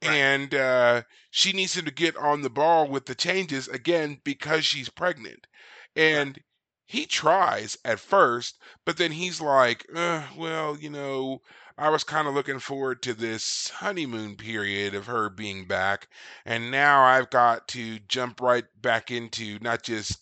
Right. 0.03 0.13
and 0.13 0.55
uh, 0.55 1.03
she 1.31 1.53
needs 1.53 1.77
him 1.77 1.85
to 1.87 1.91
get 1.91 2.17
on 2.17 2.41
the 2.43 2.51
ball 2.51 2.87
with 2.89 3.07
the 3.07 3.15
changes 3.15 3.69
again 3.69 4.21
because 4.25 4.65
she's 4.65 4.89
pregnant. 4.89 5.47
And 5.95 6.43
he 6.87 7.05
tries 7.07 7.77
at 7.85 7.99
first 8.01 8.59
but 8.85 8.97
then 8.97 9.11
he's 9.13 9.41
like 9.41 9.85
uh, 9.95 10.27
well 10.37 10.77
you 10.79 10.89
know 10.89 11.41
i 11.77 11.89
was 11.91 12.05
kind 12.05 12.29
of 12.29 12.35
looking 12.35 12.61
forward 12.61 13.03
to 13.03 13.13
this 13.13 13.69
honeymoon 13.71 14.37
period 14.37 14.95
of 14.95 15.07
her 15.07 15.29
being 15.29 15.67
back 15.67 16.09
and 16.45 16.71
now 16.71 17.03
i've 17.03 17.29
got 17.31 17.67
to 17.67 17.99
jump 18.01 18.41
right 18.41 18.65
back 18.81 19.11
into 19.11 19.59
not 19.61 19.83
just 19.83 20.21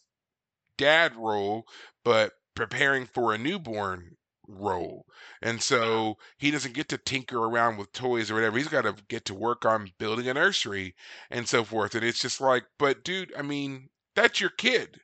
dad 0.79 1.15
role 1.17 1.67
but 2.05 2.33
preparing 2.55 3.07
for 3.07 3.35
a 3.35 3.39
newborn 3.39 4.17
role 4.49 5.07
and 5.43 5.63
so 5.63 6.17
he 6.39 6.51
doesn't 6.51 6.75
get 6.75 6.89
to 6.89 6.99
tinker 6.99 7.39
around 7.39 7.77
with 7.77 7.93
toys 7.93 8.31
or 8.31 8.35
whatever 8.35 8.59
he's 8.59 8.69
got 8.69 8.83
to 8.83 8.95
get 9.09 9.25
to 9.25 9.35
work 9.35 9.65
on 9.65 9.91
building 9.99 10.29
a 10.29 10.35
nursery 10.35 10.95
and 11.31 11.49
so 11.49 11.65
forth 11.65 11.95
and 11.95 12.05
it's 12.05 12.21
just 12.21 12.41
like 12.41 12.65
but 12.79 13.05
dude 13.05 13.33
i 13.37 13.43
mean 13.43 13.89
that's 14.15 14.41
your 14.41 14.51
kid 14.51 15.01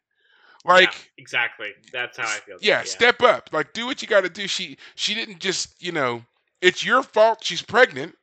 like 0.65 0.93
Yeah, 0.93 0.93
exactly. 1.19 1.71
That's 1.93 2.19
how 2.19 2.29
I 2.29 2.39
feel. 2.41 2.57
it, 2.57 2.63
yeah, 2.63 2.83
step 2.85 3.23
up. 3.23 3.51
Like 3.53 3.73
do 3.73 3.87
what 3.87 4.03
you 4.03 4.09
got 4.09 4.23
to 4.23 4.29
do. 4.31 4.47
She 4.47 4.77
she 4.95 5.15
didn't 5.15 5.41
just, 5.41 5.83
you 5.83 5.93
know, 5.93 6.23
it's 6.61 6.85
your 6.85 7.03
fault 7.03 7.43
she's 7.43 7.63
pregnant. 7.63 8.17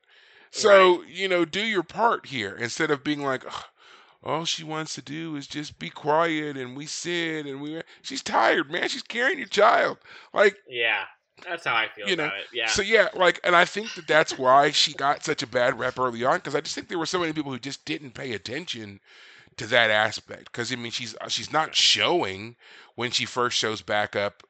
So, 0.51 1.03
you 1.03 1.27
know, 1.27 1.45
do 1.45 1.61
your 1.61 1.83
part 1.83 2.25
here 2.27 2.55
instead 2.55 2.91
of 2.91 3.03
being 3.03 3.23
like 3.23 3.45
"Ugh, 3.45 3.63
all 4.23 4.45
she 4.45 4.63
wants 4.63 4.95
to 4.95 5.01
do 5.01 5.35
is 5.35 5.47
just 5.47 5.79
be 5.79 5.89
quiet 5.89 6.57
and 6.57 6.75
we 6.75 6.85
sit 6.85 7.45
and 7.45 7.61
we 7.61 7.81
she's 8.01 8.21
tired, 8.23 8.71
man. 8.71 8.89
She's 8.89 9.03
carrying 9.03 9.37
your 9.39 9.47
child. 9.47 9.97
Like 10.33 10.57
Yeah, 10.67 11.03
that's 11.45 11.65
how 11.65 11.75
I 11.75 11.87
feel 11.89 12.07
You 12.07 12.15
know, 12.15 12.25
about 12.25 12.39
it. 12.39 12.47
Yeah. 12.53 12.67
so 12.67 12.81
yeah, 12.81 13.09
like 13.15 13.39
and 13.43 13.55
I 13.55 13.65
think 13.65 13.93
that 13.95 14.07
that's 14.07 14.37
why 14.37 14.71
she 14.71 14.93
got 14.93 15.23
such 15.23 15.43
a 15.43 15.47
bad 15.47 15.79
rep 15.79 15.99
early 15.99 16.23
on 16.23 16.37
because 16.37 16.55
I 16.55 16.61
just 16.61 16.75
think 16.75 16.87
there 16.87 16.99
were 16.99 17.05
so 17.05 17.19
many 17.19 17.33
people 17.33 17.51
who 17.51 17.59
just 17.59 17.85
didn't 17.85 18.11
pay 18.13 18.33
attention 18.33 18.99
to 19.57 19.67
that 19.67 19.89
aspect 19.89 20.45
because 20.51 20.71
I 20.71 20.75
mean 20.75 20.91
she's 20.91 21.15
she's 21.29 21.51
not 21.51 21.75
showing 21.75 22.55
when 22.95 23.11
she 23.11 23.25
first 23.25 23.57
shows 23.57 23.81
back 23.81 24.15
up 24.15 24.43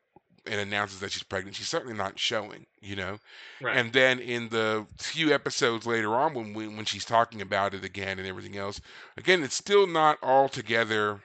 and 0.47 0.59
announces 0.59 0.99
that 0.99 1.11
she's 1.11 1.23
pregnant. 1.23 1.55
She's 1.55 1.67
certainly 1.67 1.95
not 1.95 2.19
showing, 2.19 2.65
you 2.81 2.95
know. 2.95 3.19
right. 3.61 3.77
And 3.77 3.93
then 3.93 4.19
in 4.19 4.49
the 4.49 4.85
few 4.99 5.33
episodes 5.33 5.85
later 5.85 6.15
on, 6.15 6.33
when 6.33 6.53
we, 6.53 6.67
when 6.67 6.85
she's 6.85 7.05
talking 7.05 7.41
about 7.41 7.73
it 7.73 7.83
again 7.83 8.19
and 8.19 8.27
everything 8.27 8.57
else, 8.57 8.81
again, 9.17 9.43
it's 9.43 9.55
still 9.55 9.87
not 9.87 10.17
altogether 10.23 11.21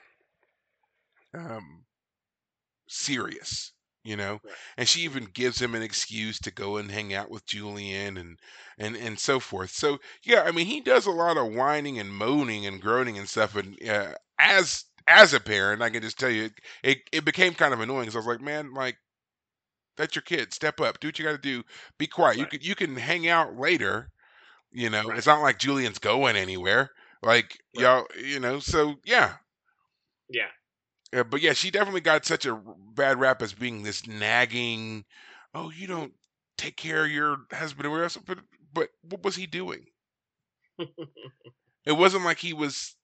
um, 1.34 1.84
serious, 2.88 3.72
you 4.04 4.16
know. 4.16 4.40
Right. 4.44 4.54
And 4.76 4.88
she 4.88 5.00
even 5.02 5.24
gives 5.32 5.60
him 5.60 5.74
an 5.74 5.82
excuse 5.82 6.38
to 6.40 6.50
go 6.50 6.76
and 6.76 6.90
hang 6.90 7.14
out 7.14 7.30
with 7.30 7.46
Julian 7.46 8.16
and 8.16 8.38
and 8.78 8.96
and 8.96 9.18
so 9.18 9.40
forth. 9.40 9.70
So 9.70 9.98
yeah, 10.24 10.42
I 10.42 10.50
mean, 10.52 10.66
he 10.66 10.80
does 10.80 11.06
a 11.06 11.10
lot 11.10 11.36
of 11.36 11.52
whining 11.52 11.98
and 11.98 12.10
moaning 12.10 12.66
and 12.66 12.80
groaning 12.80 13.18
and 13.18 13.28
stuff. 13.28 13.56
And 13.56 13.76
uh, 13.88 14.14
as 14.38 14.84
as 15.08 15.34
a 15.34 15.40
parent, 15.40 15.82
I 15.82 15.90
can 15.90 16.02
just 16.02 16.18
tell 16.18 16.30
you, 16.30 16.44
it 16.44 16.52
it, 16.82 16.98
it 17.12 17.24
became 17.24 17.54
kind 17.54 17.74
of 17.74 17.80
annoying 17.80 18.02
because 18.02 18.16
I 18.16 18.18
was 18.18 18.26
like, 18.26 18.40
man, 18.40 18.74
like 18.74 18.96
that's 19.96 20.14
your 20.14 20.22
kid. 20.22 20.52
Step 20.54 20.80
up. 20.80 21.00
Do 21.00 21.08
what 21.08 21.18
you 21.18 21.24
got 21.24 21.32
to 21.32 21.38
do. 21.38 21.62
Be 21.98 22.06
quiet. 22.06 22.38
You 22.38 22.44
Right. 22.44 22.50
can 22.50 22.60
you 22.62 22.74
can 22.74 22.96
hang 22.96 23.28
out 23.28 23.56
later. 23.56 24.10
You 24.72 24.90
know, 24.90 25.08
Right. 25.08 25.18
it's 25.18 25.26
not 25.26 25.42
like 25.42 25.58
Julian's 25.58 25.98
going 25.98 26.36
anywhere. 26.36 26.90
Like 27.22 27.58
Right. 27.74 27.82
y'all, 27.82 28.06
you 28.16 28.40
know. 28.40 28.60
So 28.60 28.96
yeah, 29.04 29.36
yeah. 30.28 30.50
but 31.24 31.40
yeah, 31.40 31.52
she 31.52 31.70
definitely 31.70 32.00
got 32.00 32.24
such 32.24 32.46
a 32.46 32.52
r- 32.52 32.62
bad 32.94 33.20
rap 33.20 33.42
as 33.42 33.52
being 33.54 33.82
this 33.82 34.06
nagging. 34.06 35.04
Oh, 35.54 35.70
you 35.70 35.86
don't 35.86 36.14
take 36.56 36.76
care 36.76 37.04
of 37.04 37.10
your 37.10 37.38
husband 37.52 37.86
or 37.86 37.90
whatever 37.90 38.04
else. 38.04 38.16
But 38.18 38.38
but 38.72 38.90
what 39.02 39.22
was 39.22 39.36
he 39.36 39.46
doing? 39.46 39.86
It 41.84 41.92
wasn't 41.92 42.24
like 42.24 42.38
he 42.38 42.52
was. 42.52 42.96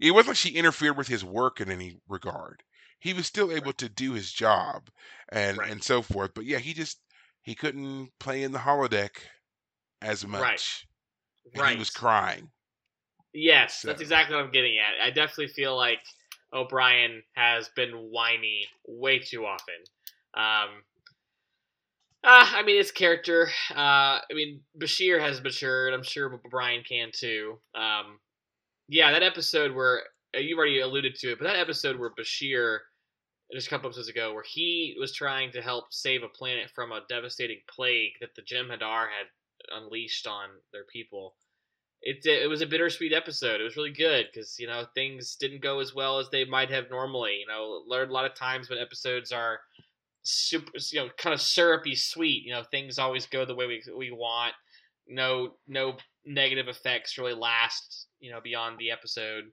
It 0.00 0.10
wasn't 0.10 0.28
like 0.30 0.36
she 0.38 0.50
interfered 0.56 0.96
with 0.96 1.06
his 1.08 1.24
work 1.24 1.60
in 1.60 1.70
any 1.70 2.00
regard. 2.08 2.62
He 2.98 3.12
was 3.12 3.26
still 3.26 3.52
able 3.52 3.72
to 3.74 3.88
do 3.88 4.12
his 4.12 4.32
job 4.32 4.90
and 5.30 5.58
Right. 5.58 5.70
and 5.70 5.82
so 5.82 6.02
forth. 6.02 6.32
But 6.34 6.44
yeah, 6.44 6.58
he 6.58 6.74
just 6.74 7.00
he 7.42 7.54
couldn't 7.54 8.10
play 8.20 8.42
in 8.42 8.52
the 8.52 8.58
holodeck 8.58 9.16
as 10.02 10.26
much. 10.26 10.86
And 11.52 11.62
right. 11.62 11.72
he 11.72 11.78
was 11.78 11.90
crying. 11.90 12.50
Yes, 13.32 13.82
that's 13.82 13.98
So- 13.98 14.02
exactly 14.02 14.36
what 14.36 14.44
I'm 14.44 14.50
getting 14.52 14.78
at. 14.78 15.00
I 15.02 15.10
definitely 15.10 15.48
feel 15.48 15.76
like 15.76 16.00
O'Brien 16.52 17.22
has 17.34 17.68
been 17.76 17.90
whiny 18.10 18.66
way 18.86 19.18
too 19.18 19.44
often. 19.46 19.74
Um, 20.34 20.82
uh, 22.24 22.50
I 22.54 22.62
mean, 22.64 22.76
his 22.78 22.90
character. 22.90 23.48
Uh, 23.70 24.18
I 24.20 24.32
mean, 24.32 24.60
Bashir 24.78 25.20
has 25.20 25.40
matured. 25.42 25.94
I'm 25.94 26.02
sure 26.02 26.32
O'Brien 26.32 26.82
can 26.82 27.10
too. 27.14 27.58
Um, 27.74 28.18
yeah, 28.88 29.12
that 29.12 29.22
episode 29.22 29.74
where 29.74 30.02
uh, 30.36 30.40
you've 30.40 30.58
already 30.58 30.80
alluded 30.80 31.14
to 31.16 31.32
it, 31.32 31.38
but 31.38 31.44
that 31.44 31.56
episode 31.56 31.98
where 31.98 32.10
Bashir, 32.10 32.78
just 33.52 33.66
a 33.66 33.70
couple 33.70 33.88
episodes 33.88 34.08
ago, 34.08 34.32
where 34.34 34.44
he 34.46 34.96
was 34.98 35.14
trying 35.14 35.52
to 35.52 35.62
help 35.62 35.92
save 35.92 36.22
a 36.22 36.28
planet 36.28 36.70
from 36.74 36.92
a 36.92 37.04
devastating 37.08 37.60
plague 37.68 38.12
that 38.20 38.34
the 38.34 38.42
Jem'Hadar 38.42 39.08
had 39.08 39.28
unleashed 39.72 40.26
on 40.26 40.48
their 40.72 40.84
people 40.84 41.34
it 42.02 42.24
it 42.24 42.48
was 42.48 42.60
a 42.60 42.66
bittersweet 42.66 43.12
episode. 43.12 43.60
It 43.60 43.64
was 43.64 43.76
really 43.76 43.92
good 43.92 44.26
because 44.32 44.58
you 44.58 44.66
know 44.66 44.86
things 44.94 45.36
didn't 45.36 45.62
go 45.62 45.80
as 45.80 45.94
well 45.94 46.18
as 46.18 46.30
they 46.30 46.44
might 46.44 46.70
have 46.70 46.90
normally. 46.90 47.38
You 47.40 47.46
know, 47.46 47.82
learned 47.86 48.10
a 48.10 48.14
lot 48.14 48.24
of 48.24 48.34
times 48.34 48.68
when 48.68 48.78
episodes 48.78 49.32
are 49.32 49.60
super, 50.22 50.70
you 50.92 51.00
know, 51.00 51.08
kind 51.16 51.34
of 51.34 51.40
syrupy 51.40 51.96
sweet. 51.96 52.44
You 52.44 52.52
know, 52.52 52.62
things 52.70 52.98
always 52.98 53.26
go 53.26 53.44
the 53.44 53.54
way 53.54 53.66
we 53.66 53.82
we 53.96 54.10
want. 54.10 54.54
No 55.08 55.54
no 55.66 55.96
negative 56.24 56.68
effects 56.68 57.18
really 57.18 57.34
last. 57.34 58.06
You 58.20 58.30
know, 58.30 58.40
beyond 58.40 58.78
the 58.78 58.90
episode, 58.90 59.44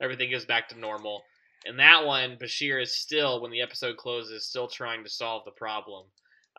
everything 0.00 0.30
goes 0.30 0.44
back 0.44 0.68
to 0.68 0.78
normal. 0.78 1.22
And 1.66 1.78
that 1.78 2.04
one, 2.04 2.36
Bashir 2.36 2.82
is 2.82 2.94
still 2.94 3.40
when 3.40 3.50
the 3.50 3.62
episode 3.62 3.96
closes, 3.96 4.46
still 4.46 4.68
trying 4.68 5.02
to 5.04 5.10
solve 5.10 5.44
the 5.44 5.50
problem. 5.50 6.06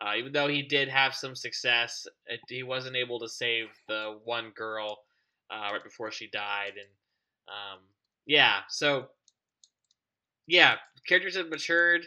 Uh, 0.00 0.12
even 0.18 0.32
though 0.32 0.48
he 0.48 0.62
did 0.62 0.88
have 0.88 1.14
some 1.14 1.34
success, 1.34 2.06
it, 2.26 2.40
he 2.48 2.62
wasn't 2.62 2.96
able 2.96 3.18
to 3.20 3.28
save 3.28 3.68
the 3.88 4.18
one 4.24 4.50
girl 4.54 4.98
uh, 5.50 5.70
right 5.72 5.84
before 5.84 6.10
she 6.10 6.26
died, 6.28 6.72
and 6.72 6.88
um, 7.48 7.80
yeah, 8.26 8.60
so 8.68 9.06
yeah, 10.46 10.74
characters 11.06 11.36
have 11.36 11.48
matured. 11.48 12.02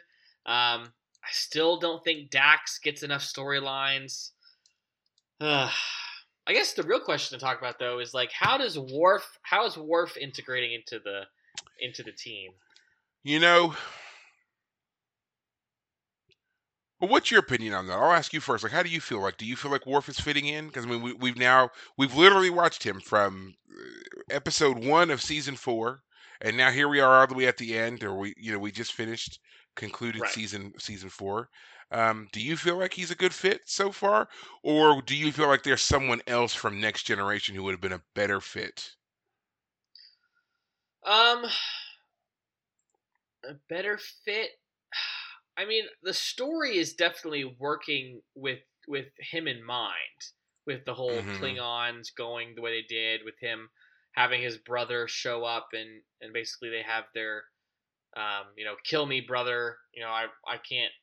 Um, 0.46 0.94
I 1.24 1.32
still 1.32 1.80
don't 1.80 2.04
think 2.04 2.30
Dax 2.30 2.80
gets 2.80 3.02
enough 3.02 3.22
storylines. 3.22 4.32
I 5.42 6.54
guess 6.54 6.74
the 6.74 6.84
real 6.84 7.00
question 7.00 7.38
to 7.38 7.44
talk 7.44 7.60
about 7.60 7.80
though 7.80 8.00
is 8.00 8.14
like, 8.14 8.32
how 8.32 8.58
does 8.58 8.78
Worf? 8.78 9.40
How 9.44 9.66
is 9.66 9.78
Worf 9.78 10.18
integrating 10.18 10.74
into 10.74 11.00
the 11.00 11.24
into 11.80 12.04
the 12.04 12.12
team? 12.12 12.52
You 13.24 13.40
know, 13.40 13.76
well, 17.00 17.10
what's 17.10 17.32
your 17.32 17.40
opinion 17.40 17.74
on 17.74 17.88
that? 17.88 17.94
I'll 17.98 18.12
ask 18.12 18.34
you 18.34 18.42
first. 18.42 18.64
Like, 18.64 18.74
how 18.74 18.84
do 18.84 18.90
you 18.90 19.00
feel? 19.00 19.22
Like, 19.22 19.38
do 19.38 19.46
you 19.46 19.56
feel 19.56 19.72
like 19.72 19.86
Worf 19.86 20.10
is 20.10 20.20
fitting 20.20 20.48
in? 20.48 20.68
Because 20.68 20.86
I 20.86 20.90
mean, 20.90 21.02
we, 21.02 21.14
we've 21.14 21.38
now 21.38 21.70
we've 21.98 22.14
literally 22.16 22.50
watched 22.50 22.84
him 22.84 23.00
from 23.00 23.54
uh, 23.72 24.22
episode 24.30 24.84
one 24.84 25.10
of 25.10 25.22
season 25.22 25.56
four, 25.56 26.02
and 26.42 26.58
now 26.58 26.72
here 26.72 26.90
we 26.90 27.00
are 27.00 27.20
all 27.22 27.28
the 27.28 27.36
way 27.36 27.48
at 27.48 27.58
the 27.58 27.78
end, 27.78 28.04
or 28.04 28.18
we 28.18 28.34
you 28.38 28.52
know 28.52 28.60
we 28.60 28.72
just 28.72 28.94
finished 28.94 29.40
concluded 29.76 30.28
Right. 30.28 30.28
season 30.28 30.74
season 30.78 31.10
four. 31.10 31.50
Um, 31.92 32.28
do 32.34 32.42
you 32.42 32.58
feel 32.58 32.78
like 32.78 32.94
he's 32.94 33.12
a 33.12 33.16
good 33.16 33.34
fit 33.34 33.62
so 33.66 33.92
far, 33.94 34.28
or 34.64 35.02
do 35.02 35.16
you 35.16 35.32
feel 35.32 35.48
like 35.48 35.64
there's 35.64 35.82
someone 35.82 36.22
else 36.28 36.54
from 36.54 36.82
Next 36.82 37.04
Generation 37.04 37.56
who 37.56 37.64
would 37.64 37.72
have 37.74 37.82
been 37.82 37.94
a 37.94 38.04
better 38.14 38.42
fit? 38.42 38.92
Um, 41.06 41.46
a 43.46 43.56
better 43.70 43.98
fit. 43.98 44.52
I 45.58 45.66
mean, 45.66 45.86
the 46.04 46.14
story 46.14 46.78
is 46.78 46.94
definitely 46.96 47.46
working 47.46 48.22
with 48.36 48.60
with 48.88 49.08
him 49.20 49.48
in 49.48 49.64
mind, 49.64 50.20
with 50.66 50.86
the 50.86 50.94
whole 50.94 51.28
Mhm. 51.28 51.30
Klingons 51.30 52.08
going 52.16 52.56
the 52.56 52.62
way 52.62 52.82
they 52.82 52.88
did, 52.88 53.22
with 53.26 53.36
him 53.40 53.70
having 54.14 54.42
his 54.42 54.58
brother 54.58 55.08
show 55.08 55.44
up 55.44 55.70
and 55.74 56.04
and 56.22 56.34
basically 56.34 56.70
they 56.70 56.82
have 56.84 57.06
their, 57.14 57.44
um, 58.18 58.48
you 58.58 58.66
know, 58.66 58.76
kill 58.86 59.06
me 59.06 59.22
brother. 59.22 59.78
You 59.94 60.04
know, 60.04 60.10
I 60.12 60.28
I 60.48 60.58
can't 60.58 60.94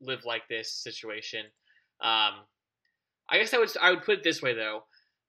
live 0.00 0.24
like 0.24 0.48
this 0.48 0.74
situation. 0.82 1.46
Um, 2.00 2.46
I 3.28 3.38
guess 3.38 3.54
I 3.54 3.58
would 3.58 3.76
I 3.78 3.90
would 3.90 4.04
put 4.04 4.18
it 4.18 4.24
this 4.24 4.42
way 4.42 4.54
though. 4.54 4.86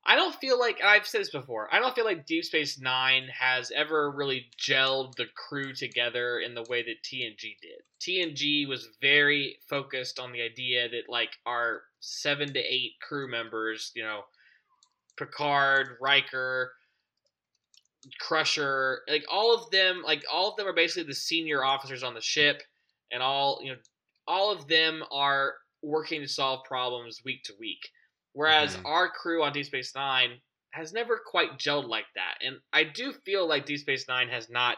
I 0.10 0.16
don't 0.16 0.34
feel 0.36 0.58
like 0.58 0.82
I've 0.82 1.06
said 1.06 1.20
this 1.20 1.32
before. 1.32 1.68
I 1.70 1.80
don't 1.80 1.94
feel 1.94 2.06
like 2.06 2.26
Deep 2.26 2.46
Space 2.46 2.80
Nine 2.80 3.28
has 3.38 3.72
ever 3.76 4.10
really 4.10 4.48
gelled 4.58 5.16
the 5.16 5.26
crew 5.36 5.74
together 5.74 6.40
in 6.40 6.56
the 6.56 6.64
way 6.70 6.82
that 6.82 7.04
TNG 7.04 7.58
did. 7.62 7.84
TNG 8.00 8.70
was 8.70 8.88
very 9.02 9.58
focused 9.70 10.18
on 10.18 10.32
the 10.32 10.42
idea 10.42 10.88
that 10.88 11.10
like 11.10 11.32
our 11.46 11.82
seven 12.00 12.54
to 12.54 12.60
eight 12.60 12.94
crew 13.02 13.30
members, 13.30 13.92
you 13.96 14.04
know, 14.04 14.22
Picard, 15.18 15.98
Riker, 16.00 16.72
Crusher, 18.22 19.02
like 19.10 19.26
all 19.30 19.54
of 19.54 19.70
them, 19.72 20.04
like 20.06 20.24
all 20.32 20.52
of 20.52 20.56
them 20.56 20.68
are 20.68 20.74
basically 20.74 21.04
the 21.04 21.16
senior 21.16 21.66
officers 21.66 22.04
on 22.04 22.14
the 22.14 22.22
ship, 22.22 22.64
and 23.12 23.22
all 23.22 23.60
you 23.62 23.72
know, 23.74 23.78
all 24.26 24.54
of 24.54 24.68
them 24.70 25.04
are 25.12 25.56
working 25.82 26.22
to 26.22 26.28
solve 26.30 26.64
problems 26.64 27.24
week 27.26 27.44
to 27.44 27.54
week. 27.60 27.90
Whereas 28.38 28.78
Mhm. 28.78 28.86
our 28.86 29.10
crew 29.10 29.42
on 29.42 29.52
Deep 29.52 29.66
Space 29.66 29.96
Nine 29.96 30.40
has 30.70 30.94
never 30.94 31.18
quite 31.18 31.58
gelled 31.58 31.88
like 31.88 32.06
that, 32.14 32.38
and 32.42 32.62
I 32.72 32.84
do 32.84 33.12
feel 33.12 33.48
like 33.48 33.66
Deep 33.66 33.80
Space 33.80 34.08
Nine 34.08 34.30
has 34.30 34.48
not 34.48 34.78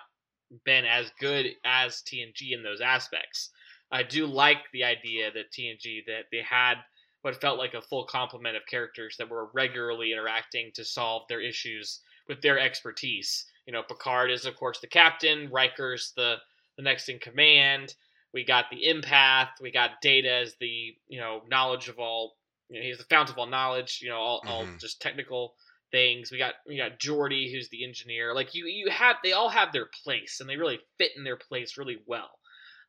been 0.63 0.85
as 0.85 1.11
good 1.19 1.57
as 1.65 2.01
TNG 2.01 2.53
in 2.53 2.63
those 2.63 2.79
aspects. 2.79 3.51
I 3.91 4.03
do 4.03 4.25
like 4.27 4.71
the 4.71 4.85
idea 4.85 5.29
that 5.31 5.51
TNG 5.51 5.99
that 6.07 6.27
they 6.31 6.41
had 6.41 6.85
what 7.21 7.41
felt 7.41 7.57
like 7.57 7.73
a 7.73 7.81
full 7.81 8.05
complement 8.05 8.55
of 8.55 8.65
characters 8.65 9.17
that 9.17 9.27
were 9.27 9.47
regularly 9.47 10.13
interacting 10.13 10.71
to 10.71 10.85
solve 10.85 11.27
their 11.27 11.41
issues 11.41 12.01
with 12.29 12.41
their 12.41 12.57
expertise. 12.57 13.45
You 13.65 13.73
know, 13.73 13.83
Picard 13.83 14.31
is 14.31 14.45
of 14.45 14.55
course 14.55 14.79
the 14.79 14.87
captain, 14.87 15.49
Riker's 15.49 16.13
the 16.13 16.41
the 16.77 16.83
next 16.83 17.09
in 17.09 17.19
command. 17.19 17.93
We 18.31 18.45
got 18.45 18.69
the 18.69 18.85
empath, 18.85 19.59
we 19.59 19.69
got 19.69 19.99
Data 20.01 20.31
as 20.31 20.55
the, 20.55 20.97
you 21.09 21.19
know, 21.19 21.43
knowledge 21.49 21.89
of 21.89 21.99
all 21.99 22.37
you 22.69 22.79
know, 22.79 22.85
he's 22.85 22.97
the 22.97 23.03
fount 23.05 23.29
of 23.29 23.37
all 23.37 23.47
knowledge, 23.47 23.99
you 24.01 24.09
know, 24.09 24.17
all, 24.17 24.43
all 24.47 24.65
Mhm. 24.65 24.79
just 24.79 25.01
technical 25.01 25.55
things. 25.91 26.31
We 26.31 26.37
got 26.37 26.55
we 26.67 26.77
got 26.77 26.99
Geordi 26.99 27.51
who's 27.51 27.69
the 27.69 27.83
engineer. 27.83 28.33
Like 28.33 28.53
you 28.53 28.67
you 28.67 28.89
have 28.89 29.17
they 29.23 29.33
all 29.33 29.49
have 29.49 29.73
their 29.73 29.87
place 30.03 30.39
and 30.39 30.49
they 30.49 30.57
really 30.57 30.79
fit 30.97 31.11
in 31.17 31.23
their 31.23 31.37
place 31.37 31.77
really 31.77 31.97
well. 32.05 32.39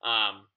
Um 0.03 0.49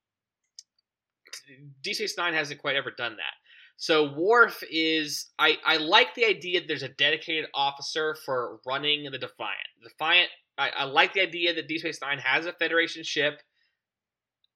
D 1.82 1.94
Space 1.94 2.18
Nine 2.18 2.34
hasn't 2.34 2.62
quite 2.62 2.76
ever 2.76 2.92
done 2.92 3.16
that. 3.16 3.34
So 3.78 4.14
Worf 4.14 4.62
is 4.70 5.32
I, 5.40 5.58
I 5.66 5.78
like 5.78 6.14
the 6.16 6.26
idea 6.26 6.60
that 6.60 6.68
there's 6.68 6.84
a 6.84 6.90
dedicated 6.90 7.50
officer 7.54 8.16
for 8.26 8.60
running 8.66 9.10
the 9.10 9.18
Defiant. 9.18 9.68
Defiant 9.82 10.30
I, 10.58 10.70
I 10.70 10.84
like 10.84 11.14
the 11.14 11.22
idea 11.22 11.54
that 11.54 11.68
D 11.68 11.80
Space 11.80 12.02
Nine 12.02 12.20
has 12.20 12.46
a 12.46 12.54
Federation 12.54 13.04
ship 13.04 13.42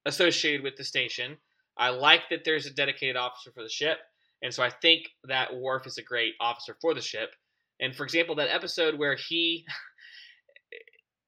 associated 0.05 0.61
with 0.61 0.75
the 0.75 0.83
station. 0.83 1.37
I 1.77 1.89
like 1.89 2.29
that 2.29 2.43
there's 2.43 2.65
a 2.65 2.73
dedicated 2.73 3.15
officer 3.15 3.51
for 3.51 3.63
the 3.63 3.69
ship, 3.69 3.99
and 4.41 4.53
so 4.53 4.63
I 4.63 4.69
think 4.69 5.07
that 5.25 5.55
Worf 5.55 5.87
is 5.87 5.97
a 5.97 6.03
great 6.03 6.33
officer 6.39 6.75
for 6.81 6.93
the 6.93 7.01
ship. 7.01 7.31
And 7.79 7.95
for 7.95 8.03
example, 8.03 8.35
that 8.35 8.49
episode 8.53 8.97
where 8.97 9.15
he 9.15 9.65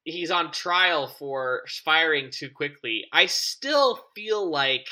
he's 0.04 0.32
on 0.32 0.52
trial 0.52 1.08
for 1.08 1.62
firing 1.86 2.30
too 2.32 2.50
quickly, 2.50 3.06
I 3.14 3.26
still 3.28 4.00
feel 4.16 4.50
like 4.50 4.88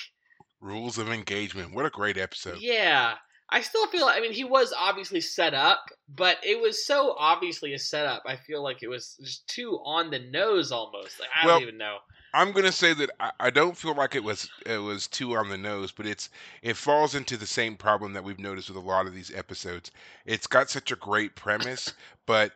Rules 0.60 0.98
of 0.98 1.10
engagement. 1.12 1.74
What 1.74 1.86
a 1.86 1.90
great 1.92 2.18
episode. 2.18 2.58
yeah, 2.60 3.14
I 3.52 3.62
still 3.62 3.86
feel. 3.88 4.08
Like. 4.08 4.18
I 4.18 4.22
mean, 4.22 4.34
he 4.34 4.44
was 4.44 4.74
obviously 4.78 5.22
set 5.22 5.54
up, 5.54 5.86
but 6.10 6.38
it 6.44 6.60
was 6.60 6.86
so 6.86 7.16
obviously 7.18 7.74
a 7.74 7.80
setup. 7.80 8.24
I 8.26 8.38
feel 8.38 8.64
like 8.64 8.82
it 8.82 8.88
was 8.88 9.16
just 9.22 9.48
too 9.48 9.80
on 9.86 10.10
the 10.10 10.20
nose 10.20 10.72
almost. 10.72 11.20
Like, 11.20 11.30
I 11.36 11.46
Well, 11.46 11.56
don't 11.60 11.68
even 11.68 11.78
know. 11.78 11.98
I'm 12.38 12.52
gonna 12.54 12.72
say 12.72 12.94
that 12.94 13.10
I, 13.20 13.32
I 13.40 13.50
don't 13.50 13.78
feel 13.78 13.96
like 13.96 14.16
it 14.16 14.24
was 14.24 14.52
it 14.66 14.78
was 14.78 15.08
too 15.08 15.36
on 15.36 15.50
the 15.50 15.58
nose, 15.58 15.92
but 15.92 16.06
it's 16.06 16.30
it 16.62 16.78
falls 16.78 17.16
into 17.16 17.36
the 17.38 17.48
same 17.48 17.76
problem 17.78 18.14
that 18.14 18.24
we've 18.24 18.40
noticed 18.40 18.70
with 18.70 18.78
a 18.78 18.82
lot 18.82 19.08
of 19.08 19.14
these 19.14 19.34
episodes. 19.34 19.92
It's 20.26 20.48
got 20.48 20.70
such 20.70 20.92
a 20.92 20.96
great 20.96 21.36
premise, 21.36 21.94
but 22.26 22.54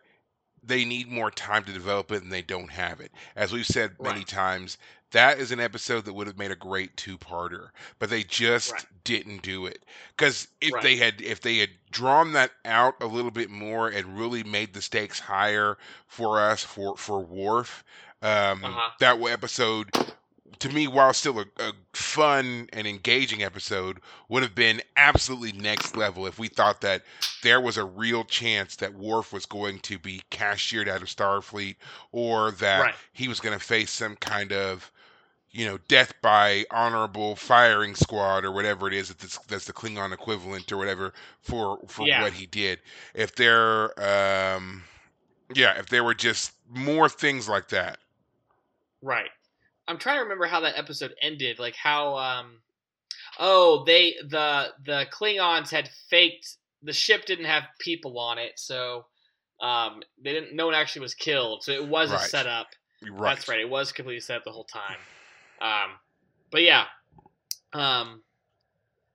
they 0.63 0.85
need 0.85 1.09
more 1.09 1.31
time 1.31 1.63
to 1.65 1.73
develop 1.73 2.11
it 2.11 2.23
and 2.23 2.31
they 2.31 2.41
don't 2.43 2.71
have 2.71 2.99
it. 3.01 3.11
As 3.35 3.51
we've 3.53 3.65
said 3.65 3.97
many 4.01 4.23
Right. 4.23 4.25
times, 4.25 4.77
that 5.11 5.39
is 5.39 5.51
an 5.51 5.59
episode 5.59 6.05
that 6.05 6.13
would 6.13 6.27
have 6.27 6.37
made 6.37 6.51
a 6.51 6.55
great 6.55 6.95
two-parter, 6.97 7.69
but 7.99 8.09
they 8.09 8.23
just 8.23 8.85
Right. 8.85 8.87
didn't 9.03 9.41
do 9.43 9.65
it. 9.65 9.85
Cuz 10.17 10.47
if 10.61 10.79
Right. 10.79 10.81
they 10.81 10.97
had 10.97 11.21
if 11.21 11.41
they 11.41 11.57
had 11.57 11.71
drawn 11.91 12.33
that 12.33 12.51
out 12.65 12.95
a 13.01 13.07
little 13.07 13.31
bit 13.31 13.49
more 13.49 13.89
and 13.89 14.17
really 14.19 14.43
made 14.43 14.73
the 14.73 14.81
stakes 14.81 15.19
higher 15.19 15.77
for 16.07 16.39
us 16.39 16.63
for 16.63 16.97
for 16.97 17.19
Worf, 17.25 17.83
um 18.21 18.63
Uh-huh. 18.63 18.91
that 18.99 19.19
episode 19.21 19.91
to 20.59 20.69
me, 20.69 20.87
while 20.87 21.13
still 21.13 21.39
a, 21.39 21.45
a 21.59 21.73
fun 21.93 22.69
and 22.73 22.87
engaging 22.87 23.43
episode, 23.43 23.99
would 24.29 24.43
have 24.43 24.55
been 24.55 24.81
absolutely 24.95 25.51
next 25.53 25.95
level 25.95 26.27
if 26.27 26.37
we 26.39 26.47
thought 26.47 26.81
that 26.81 27.03
there 27.41 27.59
was 27.61 27.77
a 27.77 27.83
real 27.85 28.23
chance 28.23 28.75
that 28.77 28.93
Worf 28.93 29.33
was 29.33 29.45
going 29.45 29.79
to 29.79 29.97
be 29.97 30.21
cashiered 30.29 30.87
out 30.87 31.01
of 31.01 31.07
Starfleet 31.07 31.75
or 32.11 32.51
that 32.53 32.81
Right. 32.81 32.95
he 33.13 33.27
was 33.27 33.39
going 33.39 33.57
to 33.57 33.63
face 33.63 33.91
some 33.91 34.15
kind 34.17 34.51
of, 34.53 34.91
you 35.51 35.65
know, 35.65 35.77
death 35.87 36.13
by 36.21 36.65
honorable 36.71 37.35
firing 37.35 37.95
squad 37.95 38.45
or 38.45 38.51
whatever 38.51 38.87
it 38.87 38.93
is 38.93 39.09
that's, 39.09 39.37
that's 39.39 39.65
the 39.65 39.73
Klingon 39.73 40.13
equivalent 40.13 40.71
or 40.71 40.77
whatever 40.77 41.13
for 41.41 41.79
for 41.87 42.07
Yeah. 42.07 42.21
what 42.21 42.33
he 42.33 42.45
did. 42.45 42.79
If 43.13 43.35
there, 43.35 43.91
um, 43.99 44.83
yeah, 45.53 45.77
if 45.79 45.87
there 45.87 46.03
were 46.03 46.13
just 46.15 46.53
more 46.69 47.09
things 47.09 47.47
like 47.49 47.69
that. 47.69 47.99
Right. 49.01 49.29
I'm 49.87 49.97
trying 49.97 50.17
to 50.17 50.23
remember 50.23 50.45
how 50.45 50.61
that 50.61 50.77
episode 50.77 51.13
ended. 51.21 51.59
Like 51.59 51.75
how 51.75 52.17
um 52.17 52.61
oh, 53.39 53.83
they 53.85 54.15
the 54.27 54.67
the 54.85 55.05
Klingons 55.11 55.69
had 55.71 55.89
faked 56.09 56.57
the 56.83 56.93
ship 56.93 57.25
didn't 57.25 57.45
have 57.45 57.63
people 57.79 58.17
on 58.19 58.37
it, 58.37 58.53
so 58.57 59.05
um 59.61 60.01
they 60.23 60.33
didn't 60.33 60.55
no 60.55 60.65
one 60.65 60.75
actually 60.75 61.01
was 61.01 61.13
killed. 61.13 61.63
So 61.63 61.71
it 61.71 61.87
was 61.87 62.11
a 62.11 62.15
Right. 62.15 62.29
setup. 62.29 62.67
Right. 63.09 63.35
That's 63.35 63.47
right. 63.47 63.59
It 63.59 63.69
was 63.69 63.91
completely 63.91 64.21
set 64.21 64.37
up 64.37 64.43
the 64.45 64.51
whole 64.51 64.65
time. 64.65 64.97
Um 65.61 65.91
but 66.51 66.61
yeah. 66.61 66.85
Um 67.73 68.23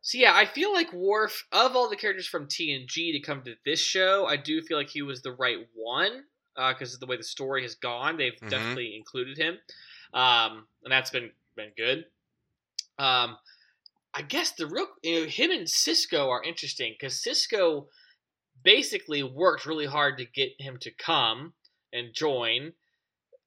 so 0.03 0.19
yeah, 0.19 0.33
I 0.35 0.47
feel 0.47 0.73
like 0.73 0.93
Worf 0.93 1.47
of 1.51 1.75
all 1.75 1.89
the 1.91 1.97
characters 1.97 2.29
from 2.29 2.47
TNG 2.47 3.13
to 3.13 3.21
come 3.21 3.43
to 3.43 3.55
this 3.65 3.81
show, 3.81 4.25
I 4.27 4.37
do 4.37 4.63
feel 4.63 4.79
like 4.79 4.89
he 4.91 5.03
was 5.03 5.23
the 5.23 5.33
right 5.33 5.59
one 5.75 6.23
because 6.57 6.95
of 6.95 7.01
the 7.01 7.07
way 7.07 7.17
the 7.17 7.23
story 7.23 7.63
has 7.63 7.75
gone. 7.75 8.17
They've 8.17 8.41
Mhm. 8.41 8.49
definitely 8.51 8.97
included 8.97 9.37
him, 9.39 9.59
um, 10.13 10.69
and 10.83 10.93
that's 10.93 11.11
been 11.11 11.33
been 11.55 11.73
good. 11.77 12.05
Um, 12.99 13.39
I 14.15 14.23
guess 14.23 14.53
the 14.53 14.67
real 14.67 14.89
you 15.03 15.21
know 15.21 15.27
him 15.27 15.51
and 15.51 15.67
Sisko 15.67 16.29
are 16.29 16.43
interesting 16.43 16.95
because 16.95 17.23
Sisko 17.23 17.89
basically 18.63 19.23
worked 19.23 19.67
really 19.67 19.87
hard 19.87 20.19
to 20.19 20.25
get 20.25 20.61
him 20.61 20.79
to 20.79 20.91
come 20.91 21.55
and 21.93 22.15
join. 22.15 22.73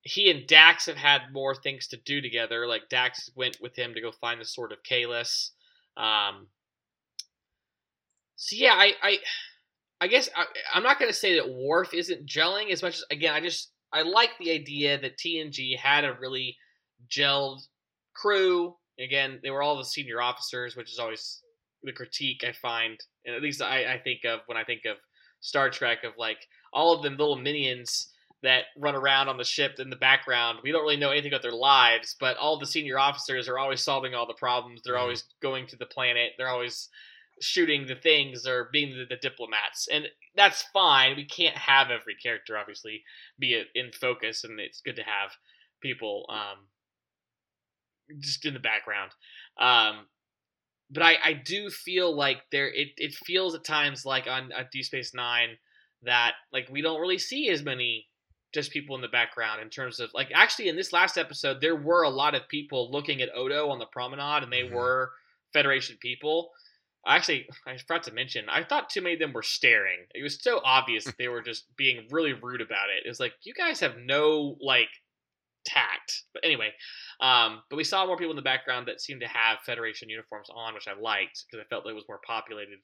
He 0.04 0.30
and 0.32 0.48
Dax 0.48 0.86
have 0.86 0.98
had 0.98 1.34
more 1.34 1.56
things 1.56 1.88
to 1.88 1.98
do 1.98 2.22
together. 2.22 2.68
Like 2.68 2.90
Dax 2.90 3.30
went 3.36 3.60
with 3.60 3.76
him 3.76 3.94
to 3.94 4.02
go 4.02 4.12
find 4.12 4.40
the 4.40 4.46
sword 4.46 4.72
of 4.72 4.84
Kahless. 4.84 5.52
Um, 5.98 6.50
so 8.36 8.56
yeah, 8.56 8.74
I, 8.74 8.94
I, 9.02 9.20
I 10.02 10.08
guess 10.08 10.30
I, 10.36 10.46
I'm 10.74 10.84
not 10.84 11.00
going 11.00 11.12
to 11.12 11.18
say 11.18 11.36
that 11.36 11.50
Worf 11.50 11.94
isn't 11.94 12.26
gelling 12.26 12.72
as 12.72 12.82
much 12.82 12.96
as 12.96 13.04
again. 13.12 13.34
I 13.34 13.42
just 13.42 13.72
I 13.92 14.02
like 14.04 14.32
the 14.40 14.52
idea 14.52 15.00
that 15.00 15.18
TNG 15.18 15.78
had 15.78 16.06
a 16.06 16.18
really 16.20 16.56
gelled 17.10 17.62
crew. 18.16 18.76
Again, 19.00 19.40
they 19.44 19.50
were 19.50 19.62
all 19.62 19.78
the 19.78 19.86
senior 19.86 20.22
officers, 20.22 20.76
which 20.76 20.92
is 20.92 21.00
always 21.00 21.42
the 21.84 21.94
critique 21.94 22.44
I 22.48 22.52
find, 22.52 23.00
and 23.26 23.36
at 23.36 23.42
least 23.42 23.62
I, 23.62 23.94
I 23.94 24.00
think 24.00 24.26
of 24.26 24.42
when 24.48 24.58
I 24.58 24.64
think 24.64 24.82
of 24.86 24.98
Star 25.40 25.70
Trek, 25.70 26.04
of 26.04 26.14
like 26.18 26.40
all 26.74 26.94
of 26.94 27.04
them 27.04 27.16
little 27.18 27.38
minions 27.38 28.12
that 28.42 28.66
run 28.78 28.96
around 28.96 29.28
on 29.28 29.38
the 29.38 29.44
ship 29.44 29.76
in 29.80 29.90
the 29.90 29.96
background. 29.98 30.60
We 30.64 30.72
don't 30.72 30.82
really 30.84 30.98
know 30.98 31.12
anything 31.12 31.32
about 31.32 31.42
their 31.42 31.52
lives, 31.52 32.16
but 32.20 32.38
all 32.38 32.58
the 32.58 32.66
senior 32.66 32.98
officers 32.98 33.50
are 33.50 33.58
always 33.60 33.82
solving 33.82 34.14
all 34.14 34.26
the 34.28 34.34
problems. 34.34 34.82
They're 34.82 34.96
Mhm. 34.96 35.00
always 35.02 35.24
going 35.42 35.68
to 35.68 35.76
the 35.76 35.86
planet. 35.86 36.34
They're 36.38 36.48
always 36.48 36.90
shooting 37.42 37.88
the 37.88 37.96
things 37.96 38.46
or 38.46 38.70
being 38.72 38.98
the, 38.98 39.06
the 39.06 39.16
diplomats. 39.16 39.88
And 39.92 40.08
that's 40.36 40.64
fine. 40.74 41.16
We 41.16 41.26
can't 41.26 41.58
have 41.58 41.90
every 41.90 42.16
character, 42.16 42.58
obviously, 42.58 43.04
be 43.38 43.64
in 43.76 43.92
focus, 43.92 44.44
and 44.44 44.60
it's 44.60 44.82
good 44.82 44.96
to 44.98 45.04
have 45.04 45.32
people 45.82 46.26
um, 46.30 46.68
just 48.20 48.46
in 48.46 48.54
the 48.54 48.60
background. 48.60 49.12
Um, 49.60 50.06
but 50.92 51.04
I, 51.04 51.18
I 51.24 51.34
do 51.34 51.70
feel 51.70 52.16
like 52.16 52.40
there 52.52 52.68
it, 52.68 52.90
it 52.98 53.14
feels 53.14 53.54
at 53.56 53.64
times 53.64 54.06
like 54.06 54.28
on, 54.28 54.52
on 54.54 54.66
D 54.72 54.84
Space 54.84 55.14
Nine 55.14 55.58
that 56.04 56.34
like 56.52 56.68
we 56.72 56.82
don't 56.82 57.02
really 57.02 57.18
see 57.20 57.50
as 57.50 57.62
many 57.64 58.08
just 58.54 58.72
people 58.72 58.96
in 58.96 59.02
the 59.02 59.08
background 59.08 59.62
in 59.62 59.70
terms 59.70 60.00
of 60.00 60.10
like 60.16 60.30
actually 60.34 60.70
in 60.70 60.76
this 60.76 60.92
last 60.92 61.20
episode 61.20 61.62
there 61.62 61.76
were 61.76 62.02
a 62.02 62.10
lot 62.10 62.34
of 62.34 62.48
people 62.48 62.92
looking 62.92 63.22
at 63.22 63.30
Odo 63.36 63.70
on 63.70 63.78
the 63.78 63.86
promenade 63.86 64.42
and 64.42 64.52
they 64.52 64.64
Mhm. 64.64 64.72
were 64.72 65.12
Federation 65.54 65.98
people. 66.00 66.52
Actually, 67.08 67.48
I 67.66 67.78
forgot 67.78 68.04
to 68.04 68.14
mention, 68.14 68.50
I 68.50 68.64
thought 68.64 68.90
too 68.90 69.02
many 69.02 69.14
of 69.14 69.20
them 69.20 69.34
were 69.34 69.42
staring. 69.42 70.00
It 70.14 70.22
was 70.22 70.42
so 70.42 70.62
obvious 70.64 71.06
that 71.06 71.18
they 71.18 71.28
were 71.28 71.42
just 71.42 71.66
being 71.78 72.08
really 72.12 72.34
rude 72.34 72.62
about 72.62 72.90
it. 72.90 73.06
It 73.06 73.10
was 73.10 73.20
like, 73.20 73.34
you 73.44 73.54
guys 73.54 73.80
have 73.80 73.96
no 73.98 74.58
like 74.62 74.90
tact. 75.66 76.24
But 76.34 76.44
anyway, 76.46 76.72
um, 77.22 77.62
but 77.70 77.78
we 77.78 77.84
saw 77.84 78.06
more 78.06 78.18
people 78.18 78.32
in 78.32 78.36
the 78.36 78.42
background 78.42 78.88
that 78.88 79.02
seemed 79.02 79.22
to 79.22 79.28
have 79.28 79.60
Federation 79.66 80.10
uniforms 80.10 80.50
on, 80.54 80.74
which 80.74 80.88
I 80.88 81.00
liked 81.00 81.46
because 81.50 81.64
I 81.64 81.68
felt 81.70 81.88
it 81.88 81.96
was 81.96 82.08
more 82.08 82.22
populated 82.26 82.80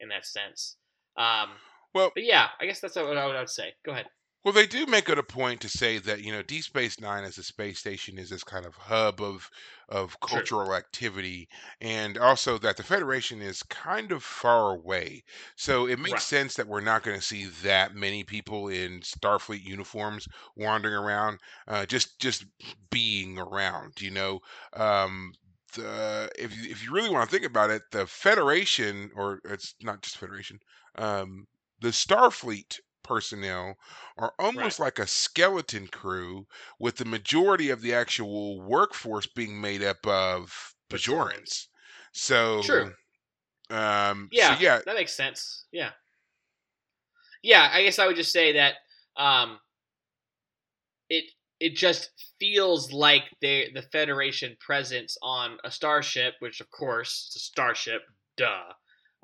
in 0.00 0.08
that 0.10 0.26
sense. 0.26 0.76
Um, 1.16 1.50
Well, 1.94 2.10
but 2.14 2.24
yeah, 2.24 2.48
I 2.60 2.66
guess 2.66 2.80
that's 2.80 2.96
what 2.96 3.16
I 3.16 3.26
would, 3.26 3.36
I 3.36 3.40
would 3.40 3.48
say. 3.48 3.74
Go 3.84 3.92
ahead. 3.92 4.06
Well, 4.44 4.52
they 4.54 4.66
do 4.66 4.86
make 4.86 5.08
it 5.08 5.18
a 5.18 5.22
point 5.24 5.60
to 5.62 5.68
say 5.68 5.98
that 5.98 6.22
you 6.22 6.30
know 6.30 6.42
Deep 6.42 6.62
Space 6.64 7.00
Nine 7.00 7.24
as 7.24 7.36
a 7.38 7.42
space 7.42 7.80
station 7.80 8.16
is 8.18 8.28
this 8.30 8.44
kind 8.44 8.64
of 8.66 8.76
hub 8.76 9.20
of 9.20 9.50
of 9.88 10.20
True. 10.26 10.48
cultural 10.50 10.72
activity, 10.74 11.48
and 11.80 12.16
also 12.16 12.56
that 12.58 12.76
the 12.76 12.82
Federation 12.84 13.42
is 13.42 13.62
kind 13.64 14.12
of 14.12 14.22
far 14.22 14.70
away. 14.70 15.24
So 15.56 15.86
it 15.88 15.98
makes 15.98 16.22
Right. 16.22 16.24
sense 16.24 16.54
that 16.54 16.68
we're 16.68 16.80
not 16.80 17.02
going 17.02 17.18
to 17.18 17.24
see 17.26 17.46
that 17.46 17.94
many 17.96 18.22
people 18.22 18.68
in 18.68 19.00
Starfleet 19.00 19.62
uniforms 19.64 20.28
wandering 20.54 20.94
around, 20.94 21.40
uh, 21.66 21.86
just 21.86 22.20
just 22.20 22.44
being 22.90 23.38
around. 23.38 24.00
You 24.00 24.10
know, 24.12 24.40
um, 24.74 25.32
the 25.74 26.30
if 26.38 26.56
you, 26.56 26.70
if 26.70 26.84
you 26.84 26.92
really 26.92 27.10
want 27.10 27.28
to 27.28 27.34
think 27.36 27.46
about 27.50 27.70
it, 27.70 27.82
the 27.90 28.06
Federation, 28.06 29.10
or 29.16 29.40
it's 29.44 29.74
not 29.82 30.02
just 30.02 30.18
Federation, 30.18 30.58
um, 30.96 31.46
the 31.80 31.88
Starfleet 31.88 32.78
personnel 33.04 33.76
are 34.16 34.34
almost 34.38 34.80
like 34.80 34.98
a 34.98 35.06
skeleton 35.06 35.86
crew 35.88 36.46
with 36.80 36.96
the 36.96 37.04
majority 37.04 37.70
of 37.70 37.82
the 37.82 37.94
actual 37.94 38.60
workforce 38.60 39.26
being 39.26 39.60
made 39.60 39.82
up 39.82 40.04
of 40.06 40.74
Bajorans. 40.90 41.30
Bajorans. 41.30 41.66
So 42.12 42.62
True. 42.62 42.94
um 43.70 44.28
Yeah, 44.32 44.56
so 44.56 44.62
yeah, 44.62 44.80
that 44.86 44.94
makes 44.96 45.12
sense. 45.12 45.66
Yeah, 45.72 45.92
yeah. 47.42 47.70
I 47.72 47.82
guess 47.82 47.98
I 47.98 48.06
would 48.06 48.16
just 48.16 48.32
say 48.32 48.52
that 48.52 48.74
um, 49.16 49.60
it 51.08 51.24
it 51.60 51.76
just 51.76 52.10
feels 52.40 52.92
like 52.92 53.24
they 53.40 53.70
the 53.74 53.82
Federation 53.82 54.56
presence 54.60 55.16
on 55.22 55.58
a 55.64 55.70
starship, 55.70 56.34
which 56.40 56.60
of 56.60 56.70
course 56.70 57.26
it's 57.28 57.36
a 57.36 57.40
starship, 57.40 58.02
duh, 58.36 58.72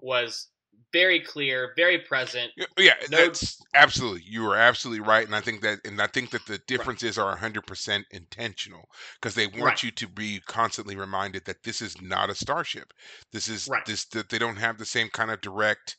was 0.01 0.49
very 0.93 1.21
clear, 1.21 1.73
very 1.77 1.99
present. 1.99 2.53
Yeah, 2.77 2.97
No- 3.07 3.31
that's 3.31 3.65
absolutely. 3.75 4.23
You 4.27 4.47
are 4.51 4.57
absolutely 4.57 5.01
right, 5.01 5.25
and 5.25 5.35
I 5.35 5.41
think 5.41 5.63
that, 5.63 5.79
and 5.85 6.01
I 6.03 6.09
think 6.09 6.31
that 6.31 6.47
the 6.47 6.59
differences 6.67 7.17
are 7.17 7.35
hundred 7.37 7.67
percent 7.67 8.07
intentional 8.11 8.89
because 9.15 9.35
they 9.35 9.47
want 9.47 9.83
Right. 9.83 9.83
you 9.83 9.91
to 9.93 10.09
be 10.09 10.41
constantly 10.47 10.97
reminded 10.97 11.45
that 11.47 11.63
this 11.63 11.81
is 11.81 12.01
not 12.01 12.29
a 12.29 12.35
starship. 12.35 12.93
This 13.33 13.49
is 13.49 13.71
Right. 13.71 13.85
this 13.87 14.05
that 14.07 14.29
they 14.29 14.39
don't 14.39 14.57
have 14.57 14.79
the 14.79 14.85
same 14.85 15.09
kind 15.11 15.31
of 15.31 15.41
direct 15.41 15.97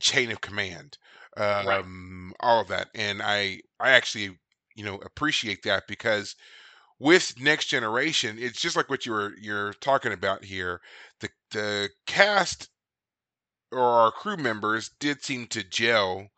chain 0.00 0.30
of 0.32 0.40
command. 0.40 0.98
Right. 1.60 1.84
Um, 1.84 2.34
all 2.40 2.60
of 2.62 2.68
that, 2.68 2.88
and 2.94 3.22
I, 3.22 3.60
I 3.80 3.90
actually, 3.92 4.38
you 4.76 4.84
know, 4.84 4.96
appreciate 4.98 5.62
that 5.64 5.84
because 5.88 6.34
with 6.98 7.38
next 7.40 7.66
generation, 7.66 8.38
it's 8.38 8.60
just 8.60 8.76
like 8.76 8.90
what 8.90 9.06
you 9.06 9.12
were 9.12 9.34
you're 9.40 9.72
talking 9.74 10.12
about 10.12 10.44
here. 10.44 10.80
The 11.20 11.30
the 11.50 11.90
cast 12.06 12.68
or 13.72 13.80
our 13.80 14.12
crew 14.12 14.36
members 14.36 14.90
did 14.98 15.22
seem 15.22 15.46
to 15.48 15.62
gel 15.64 16.30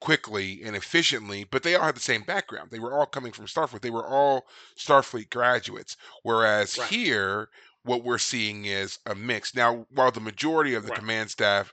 quickly 0.00 0.62
and 0.62 0.76
efficiently, 0.76 1.44
but 1.44 1.62
they 1.62 1.74
all 1.74 1.84
had 1.86 1.96
the 1.96 2.00
same 2.00 2.22
background. 2.22 2.70
They 2.70 2.78
were 2.78 2.92
all 2.92 3.06
coming 3.06 3.32
from 3.32 3.46
Starfleet. 3.46 3.80
They 3.82 3.90
were 3.90 4.06
all 4.06 4.46
Starfleet 4.78 5.30
graduates. 5.30 5.96
Whereas 6.22 6.76
Right. 6.76 6.88
here, 6.88 7.48
what 7.82 8.04
we're 8.04 8.18
seeing 8.18 8.66
is 8.66 8.98
a 9.06 9.14
mix. 9.14 9.54
Now, 9.54 9.86
while 9.90 10.10
the 10.10 10.20
majority 10.20 10.74
of 10.74 10.84
the 10.84 10.90
Right. 10.90 10.98
command 11.00 11.30
staff 11.30 11.72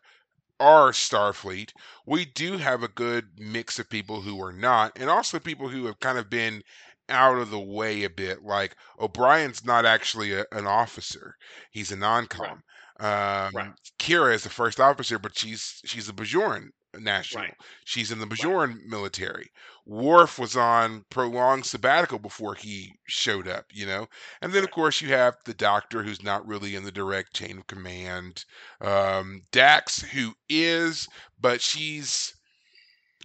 are 0.60 0.92
Starfleet, 0.92 1.74
we 2.06 2.26
do 2.26 2.58
have 2.58 2.84
a 2.84 2.88
good 2.88 3.40
mix 3.40 3.78
of 3.80 3.90
people 3.90 4.22
who 4.22 4.42
are 4.42 4.54
not, 4.54 4.94
and 4.98 5.10
also 5.10 5.40
people 5.40 5.70
who 5.70 5.86
have 5.86 6.00
kind 6.00 6.18
of 6.18 6.30
been 6.30 6.64
out 7.10 7.38
of 7.38 7.50
the 7.50 7.60
way 7.60 8.04
a 8.04 8.10
bit. 8.10 8.44
Like 8.44 8.76
O'Brien's 9.00 9.64
not 9.66 9.86
actually 9.86 10.34
a, 10.34 10.46
an 10.52 10.66
officer; 10.68 11.38
he's 11.72 11.92
a 11.92 11.96
non-com. 11.98 12.64
Um, 13.00 13.52
Right. 13.54 13.74
Kira 14.00 14.34
is 14.34 14.44
the 14.44 14.50
first 14.50 14.80
officer, 14.80 15.20
but 15.20 15.38
she's 15.38 15.82
she's 15.86 16.10
a 16.10 16.14
Bajoran 16.14 16.70
national. 16.96 17.46
Right. 17.46 17.56
She's 17.86 18.12
in 18.12 18.20
the 18.20 18.28
Bajoran 18.28 18.84
military. 18.86 19.52
Worf 19.86 20.38
was 20.40 20.56
on 20.56 21.06
prolonged 21.10 21.66
sabbatical 21.66 22.20
before 22.20 22.56
he 22.56 23.00
showed 23.08 23.48
up, 23.48 23.66
you 23.72 23.86
know. 23.86 24.08
And 24.42 24.54
then 24.54 24.64
of 24.64 24.72
course 24.72 25.02
you 25.02 25.10
have 25.10 25.36
the 25.46 25.54
Doctor, 25.54 26.04
who's 26.04 26.24
not 26.24 26.46
really 26.48 26.76
in 26.76 26.84
the 26.84 26.92
direct 26.92 27.34
chain 27.36 27.58
of 27.60 27.68
command. 27.68 28.46
Um, 28.82 29.42
Dax, 29.52 30.02
who 30.02 30.34
is, 30.50 31.08
but 31.40 31.62
she's 31.62 32.34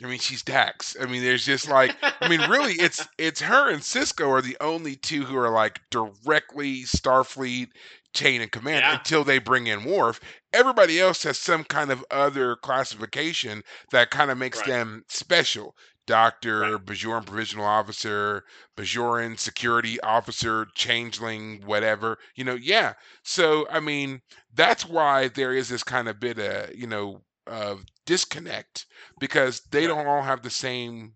I 0.03 0.07
mean, 0.07 0.21
she's 0.21 0.43
Dax. 0.43 0.97
I 1.01 1.07
mean, 1.07 1.23
there's 1.23 1.45
just 1.45 1.69
like, 1.69 1.97
I 2.21 2.29
mean, 2.29 2.41
really, 2.49 2.75
it's 2.75 3.07
it's 3.19 3.41
her 3.41 3.69
and 3.71 3.83
Sisko 3.83 4.29
are 4.29 4.43
the 4.43 4.57
only 4.61 4.95
two 4.97 5.25
who 5.25 5.37
are 5.37 5.51
like 5.51 5.81
directly 5.91 6.83
Starfleet 6.85 7.69
chain 8.15 8.43
of 8.43 8.51
command 8.51 8.85
Yeah. 8.85 8.97
until 8.99 9.25
they 9.25 9.39
bring 9.39 9.67
in 9.67 9.85
Worf. 9.85 10.21
Everybody 10.53 11.01
else 11.01 11.23
has 11.25 11.39
some 11.39 11.65
kind 11.65 11.91
of 11.91 12.05
other 12.11 12.57
classification 12.57 13.63
that 13.91 14.11
kind 14.11 14.31
of 14.31 14.39
makes 14.39 14.59
Right. 14.59 14.67
them 14.67 15.05
special. 15.09 15.77
Doctor, 16.07 16.61
Right. 16.61 16.85
Bajoran 16.85 17.27
provisional 17.27 17.67
officer, 17.67 18.45
Bajoran 18.77 19.39
security 19.39 20.01
officer, 20.01 20.67
changeling, 20.75 21.61
whatever. 21.67 22.19
You 22.35 22.45
know, 22.45 22.55
yeah. 22.55 22.95
So 23.23 23.67
I 23.71 23.81
mean, 23.81 24.23
that's 24.55 24.87
why 24.87 25.29
there 25.29 25.53
is 25.53 25.69
this 25.69 25.83
kind 25.85 26.09
of 26.09 26.19
bit 26.19 26.39
of 26.39 26.75
you 26.75 26.87
know 26.87 27.25
of 27.47 27.85
disconnect 28.07 28.87
because 29.19 29.61
they 29.71 29.87
Right. 29.87 29.89
don't 29.89 30.07
all 30.07 30.23
have 30.23 30.43
the 30.43 30.51
same 30.51 31.15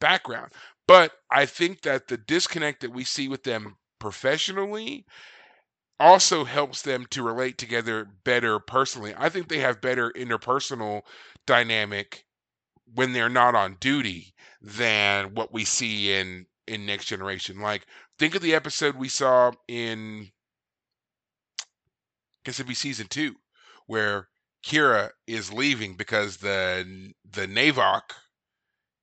background. 0.00 0.52
But 0.86 1.12
I 1.30 1.46
think 1.46 1.82
that 1.82 2.08
the 2.08 2.16
disconnect 2.18 2.80
that 2.82 2.90
we 2.92 3.04
see 3.04 3.28
with 3.28 3.42
them 3.44 3.76
professionally 3.98 5.06
also 5.98 6.44
helps 6.44 6.82
them 6.82 7.06
to 7.10 7.22
relate 7.22 7.58
together 7.58 8.06
better 8.24 8.58
personally. 8.58 9.14
I 9.16 9.28
think 9.28 9.48
they 9.48 9.60
have 9.60 9.80
better 9.80 10.12
interpersonal 10.12 11.02
dynamic 11.46 12.24
when 12.94 13.12
they're 13.12 13.28
not 13.28 13.54
on 13.54 13.76
duty 13.80 14.34
than 14.60 15.34
what 15.34 15.52
we 15.52 15.64
see 15.64 16.12
in 16.12 16.46
in 16.66 16.86
Next 16.86 17.06
Generation. 17.06 17.60
Like 17.60 17.86
think 18.18 18.34
of 18.34 18.42
the 18.42 18.54
episode 18.54 18.96
we 18.96 19.08
saw 19.08 19.52
in 19.68 20.30
guess 22.44 22.56
it'd 22.56 22.66
be 22.66 22.74
season 22.74 23.06
2 23.08 23.34
where 23.86 24.28
Kira 24.64 25.10
is 25.26 25.52
leaving 25.52 25.96
because 25.96 26.38
the 26.38 27.12
the 27.30 27.46
Navok 27.46 28.02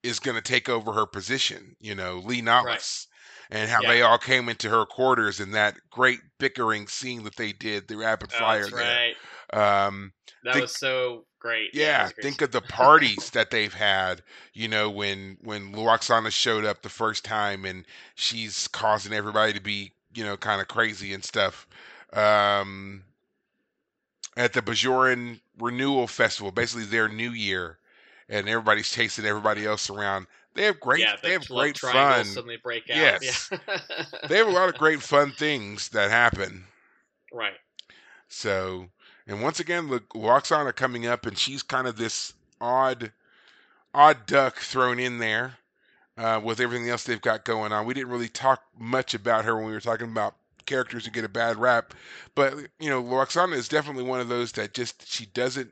is 0.02 0.20
going 0.20 0.36
to 0.36 0.42
take 0.42 0.68
over 0.68 0.92
her 0.92 1.06
position, 1.06 1.74
you 1.80 1.94
know, 1.94 2.18
Lee 2.18 2.42
Navas. 2.42 3.06
And 3.54 3.70
how 3.70 3.80
Yeah. 3.82 3.88
they 3.88 4.02
all 4.02 4.18
came 4.18 4.48
into 4.48 4.68
her 4.68 4.84
quarters 4.84 5.38
in 5.38 5.52
that 5.52 5.76
great 5.88 6.18
bickering 6.38 6.88
scene 6.88 7.22
that 7.22 7.36
they 7.36 7.52
did, 7.52 7.86
the 7.86 7.96
rapid 7.96 8.32
Oh, 8.34 8.38
fire 8.38 8.66
right. 8.66 9.14
Um, 9.52 10.12
That 10.42 10.54
Think- 10.54 10.62
was 10.64 10.76
so 10.76 11.24
great. 11.38 11.72
yeah, 11.72 12.04
was 12.04 12.12
think 12.14 12.42
of 12.42 12.50
the 12.50 12.60
parties 12.60 13.30
that 13.30 13.50
they've 13.52 13.72
had. 13.72 14.22
You 14.54 14.66
know, 14.66 14.90
when 14.90 15.38
when 15.40 15.72
Lwaxana 15.72 16.32
showed 16.32 16.64
up 16.64 16.82
the 16.82 16.88
first 16.88 17.24
time, 17.24 17.64
and 17.64 17.86
she's 18.16 18.66
causing 18.68 19.12
everybody 19.12 19.52
to 19.52 19.60
be, 19.60 19.92
you 20.14 20.24
know, 20.24 20.36
kind 20.36 20.60
of 20.60 20.66
crazy 20.66 21.14
and 21.14 21.24
stuff. 21.24 21.66
Um, 22.12 23.04
at 24.36 24.52
the 24.52 24.62
Bajoran 24.62 25.40
Renewal 25.58 26.08
Festival, 26.08 26.50
basically 26.50 26.84
their 26.86 27.08
New 27.08 27.30
Year, 27.30 27.78
and 28.28 28.48
everybody's 28.48 28.90
chasing 28.90 29.24
everybody 29.24 29.64
else 29.64 29.88
around. 29.88 30.26
They 30.54 30.64
have 30.64 30.78
great. 30.80 31.00
yeah, 31.00 31.16
they 31.22 31.32
have 31.32 31.46
great 31.48 31.78
fun. 31.78 32.24
suddenly 32.24 32.56
break 32.56 32.88
out. 32.90 32.96
Yes. 32.96 33.50
Yeah. 33.50 33.58
They 34.28 34.36
have 34.38 34.46
a 34.48 34.52
lot 34.52 34.68
of 34.68 34.76
great 34.76 35.02
fun 35.02 35.32
things 35.36 35.88
that 35.90 36.10
happen. 36.10 36.64
right. 37.32 37.54
So, 38.28 38.88
and 39.26 39.42
once 39.42 39.60
again, 39.60 39.88
the 39.88 40.00
Lwaxana 40.14 40.74
coming 40.74 41.06
up, 41.06 41.26
and 41.26 41.36
she's 41.38 41.62
kind 41.62 41.86
of 41.86 41.96
this 41.96 42.32
odd, 42.60 43.12
odd 43.92 44.26
duck 44.26 44.56
thrown 44.56 44.98
in 44.98 45.18
there 45.18 45.54
uh, 46.16 46.40
with 46.42 46.58
everything 46.60 46.88
else 46.88 47.04
they've 47.04 47.20
got 47.20 47.44
going 47.44 47.72
on. 47.72 47.86
We 47.86 47.94
didn't 47.94 48.10
really 48.10 48.28
talk 48.28 48.62
much 48.78 49.14
about 49.14 49.44
her 49.44 49.56
when 49.56 49.66
we 49.66 49.72
were 49.72 49.80
talking 49.80 50.08
about 50.10 50.34
characters 50.66 51.04
who 51.04 51.10
get 51.12 51.24
a 51.24 51.28
bad 51.28 51.58
rap, 51.58 51.92
but 52.34 52.54
you 52.80 52.88
know, 52.88 53.02
Lwaxana 53.02 53.54
is 53.54 53.68
definitely 53.68 54.04
one 54.04 54.20
of 54.20 54.28
those 54.28 54.52
that 54.52 54.72
just 54.74 55.06
she 55.06 55.26
doesn't. 55.26 55.70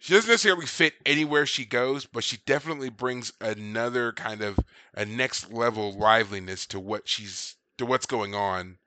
She 0.00 0.14
doesn't 0.14 0.30
necessarily 0.30 0.66
fit 0.66 0.94
anywhere 1.04 1.44
she 1.44 1.66
goes, 1.66 2.06
but 2.06 2.24
she 2.24 2.38
definitely 2.46 2.88
brings 2.88 3.34
another 3.38 4.12
kind 4.12 4.40
of 4.40 4.58
a 4.94 5.04
next 5.04 5.52
level 5.52 5.92
liveliness 5.92 6.66
to 6.68 6.80
what 6.80 7.06
she's 7.06 7.56
to 7.76 7.84
what's 7.84 8.06
going 8.06 8.34
on 8.34 8.78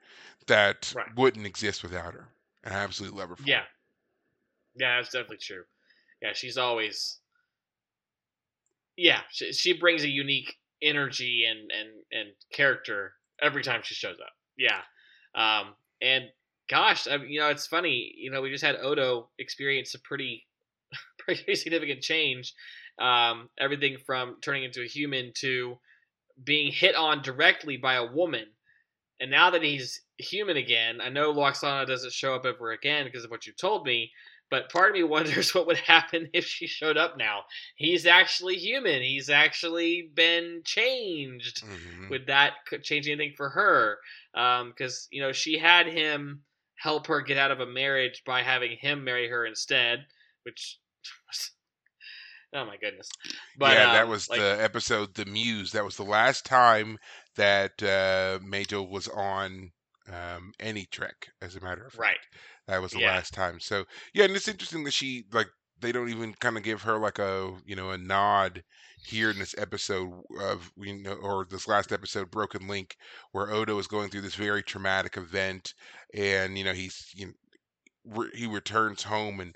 that 0.48 0.92
Right. 0.96 1.16
wouldn't 1.16 1.46
exist 1.46 1.84
without 1.84 2.14
her. 2.16 2.30
And 2.64 2.74
I 2.74 2.80
absolutely 2.80 3.20
love 3.20 3.30
her. 3.30 3.36
It. 3.36 3.48
Yeah. 3.48 3.64
Yeah, 4.76 4.98
that's 4.98 5.10
definitely 5.12 5.38
true. 5.38 5.64
Yeah, 6.22 6.34
she's 6.34 6.58
always. 6.58 7.20
Yeah, 8.98 9.22
she, 9.32 9.54
she 9.54 9.74
brings 9.74 10.04
a 10.04 10.10
unique 10.10 10.58
energy 10.82 11.46
and 11.46 11.72
and 11.72 11.90
and 12.12 12.30
character 12.52 13.14
every 13.42 13.64
time 13.64 13.82
she 13.84 13.94
shows 13.94 14.18
up. 14.20 14.34
Yeah, 14.58 14.82
um, 15.36 15.76
and 16.02 16.26
gosh, 16.70 17.08
I 17.08 17.18
mean, 17.18 17.30
you 17.30 17.40
know, 17.40 17.50
it's 17.50 17.68
funny. 17.68 18.14
You 18.18 18.32
know, 18.32 18.42
we 18.42 18.50
just 18.50 18.64
had 18.64 18.78
Odo 18.78 19.30
experience 19.38 19.94
a 19.94 20.00
pretty 20.00 20.48
pretty 21.26 21.56
significant 21.56 22.02
change. 22.02 22.54
Um, 23.00 23.50
everything 23.60 23.98
from 24.06 24.38
turning 24.42 24.64
into 24.64 24.82
a 24.82 24.88
human 24.88 25.32
to 25.38 25.78
being 26.44 26.72
hit 26.72 26.96
on 26.96 27.22
directly 27.22 27.78
by 27.78 27.96
a 27.96 28.12
woman. 28.12 28.46
And 29.20 29.32
now 29.32 29.52
that 29.52 29.64
he's 29.64 30.02
human 30.18 30.58
again, 30.58 31.00
I 31.02 31.10
know 31.10 31.34
Lwaxana 31.34 31.88
doesn't 31.88 32.14
show 32.14 32.36
up 32.36 32.46
ever 32.46 32.72
again 32.72 33.06
because 33.06 33.24
of 33.24 33.32
what 33.32 33.46
you 33.48 33.54
told 33.54 33.86
me. 33.86 34.12
But 34.50 34.70
part 34.72 34.90
of 34.90 34.94
me 34.94 35.04
wonders 35.04 35.56
what 35.56 35.66
would 35.68 35.78
happen 35.78 36.30
if 36.34 36.46
she 36.46 36.68
showed 36.68 36.98
up 36.98 37.18
now. 37.18 37.44
He's 37.76 38.06
actually 38.06 38.56
human. 38.58 39.02
He's 39.02 39.30
actually 39.30 40.12
been 40.14 40.62
changed. 40.66 41.64
Mhm. 41.64 42.10
Would 42.10 42.28
that 42.28 42.54
change 42.84 43.08
anything 43.08 43.34
for 43.36 43.50
her? 43.50 43.98
Because 44.34 45.08
you 45.12 45.22
know 45.22 45.32
she 45.32 45.58
had 45.58 45.88
him 45.88 46.44
help 46.76 47.08
her 47.08 47.22
get 47.22 47.38
out 47.38 47.52
of 47.52 47.62
a 47.62 47.66
marriage 47.66 48.24
by 48.26 48.44
having 48.44 48.78
him 48.78 49.04
marry 49.04 49.30
her 49.30 49.46
instead, 49.46 50.06
which 50.44 50.78
oh 52.54 52.66
my 52.66 52.78
goodness. 52.78 53.10
But 53.58 53.74
yeah, 53.74 53.94
that 53.94 54.04
um, 54.04 54.10
was 54.10 54.30
like, 54.30 54.40
the 54.40 54.58
episode 54.62 55.14
The 55.14 55.26
Muse. 55.26 55.72
That 55.72 55.86
was 55.86 55.98
the 55.98 56.04
last 56.04 56.46
time 56.46 56.98
that 57.36 57.82
uh, 57.82 58.40
Majel 58.44 58.88
was 58.90 59.08
on 59.08 59.72
um, 60.12 60.54
any 60.60 60.86
Trek, 60.86 61.30
as 61.42 61.56
a 61.56 61.62
matter 61.62 61.86
of 61.86 61.94
fact. 61.94 62.00
right. 62.02 62.18
That 62.68 62.82
was 62.82 62.92
the 62.92 63.00
Yeah. 63.00 63.14
last 63.14 63.34
time. 63.34 63.60
So 63.60 63.86
yeah, 64.14 64.26
and 64.26 64.36
it's 64.36 64.48
interesting 64.48 64.84
that 64.86 64.94
she 64.94 65.26
like 65.32 65.48
they 65.80 65.92
don't 65.92 66.10
even 66.10 66.34
kind 66.36 66.58
of 66.58 66.64
give 66.64 66.82
her 66.84 66.98
like 66.98 67.20
a 67.20 67.54
you 67.66 67.76
know 67.76 67.92
a 67.92 67.98
nod 67.98 68.64
here 69.06 69.30
in 69.30 69.38
this 69.40 69.54
episode 69.58 70.12
of 70.40 70.72
you 70.78 70.94
know 71.02 71.14
or 71.14 71.46
this 71.50 71.68
last 71.68 71.92
episode 71.92 72.32
Broken 72.32 72.68
Link 72.68 72.96
where 73.32 73.52
Odo 73.52 73.78
is 73.80 73.88
going 73.88 74.10
through 74.10 74.22
this 74.22 74.36
very 74.36 74.64
traumatic 74.64 75.18
event 75.18 75.74
and 76.14 76.58
you 76.58 76.64
know 76.64 76.74
he's 76.74 77.12
you 77.16 77.28
know, 77.28 77.34
re- 78.06 78.32
he 78.34 78.48
returns 78.48 79.04
home 79.04 79.42
and 79.42 79.56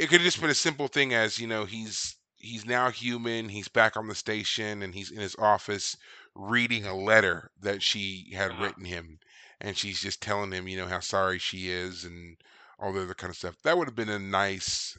it 0.00 0.08
could 0.08 0.20
have 0.20 0.24
just 0.24 0.40
been 0.40 0.50
a 0.50 0.54
simple 0.54 0.88
thing 0.88 1.14
as 1.14 1.38
you 1.38 1.46
know 1.46 1.64
he's 1.64 2.16
he's 2.36 2.64
now 2.66 2.90
human 2.90 3.48
he's 3.48 3.68
back 3.68 3.96
on 3.96 4.08
the 4.08 4.14
station 4.14 4.82
and 4.82 4.94
he's 4.94 5.10
in 5.10 5.20
his 5.20 5.36
office 5.38 5.96
reading 6.34 6.86
a 6.86 6.96
letter 6.96 7.50
that 7.60 7.82
she 7.82 8.32
had 8.34 8.52
Uh-huh. 8.52 8.58
written 8.58 8.84
him 8.84 9.18
and 9.60 9.76
she's 9.76 10.00
just 10.00 10.22
telling 10.22 10.52
him 10.52 10.68
you 10.68 10.76
know 10.76 10.86
how 10.88 11.00
sorry 11.00 11.38
she 11.38 11.70
is 11.70 12.04
and 12.04 12.36
all 12.78 12.92
the 12.92 13.02
other 13.02 13.14
kind 13.14 13.30
of 13.30 13.36
stuff 13.36 13.56
that 13.62 13.76
would 13.78 13.88
have 13.88 13.96
been 13.96 14.08
a 14.08 14.18
nice 14.18 14.96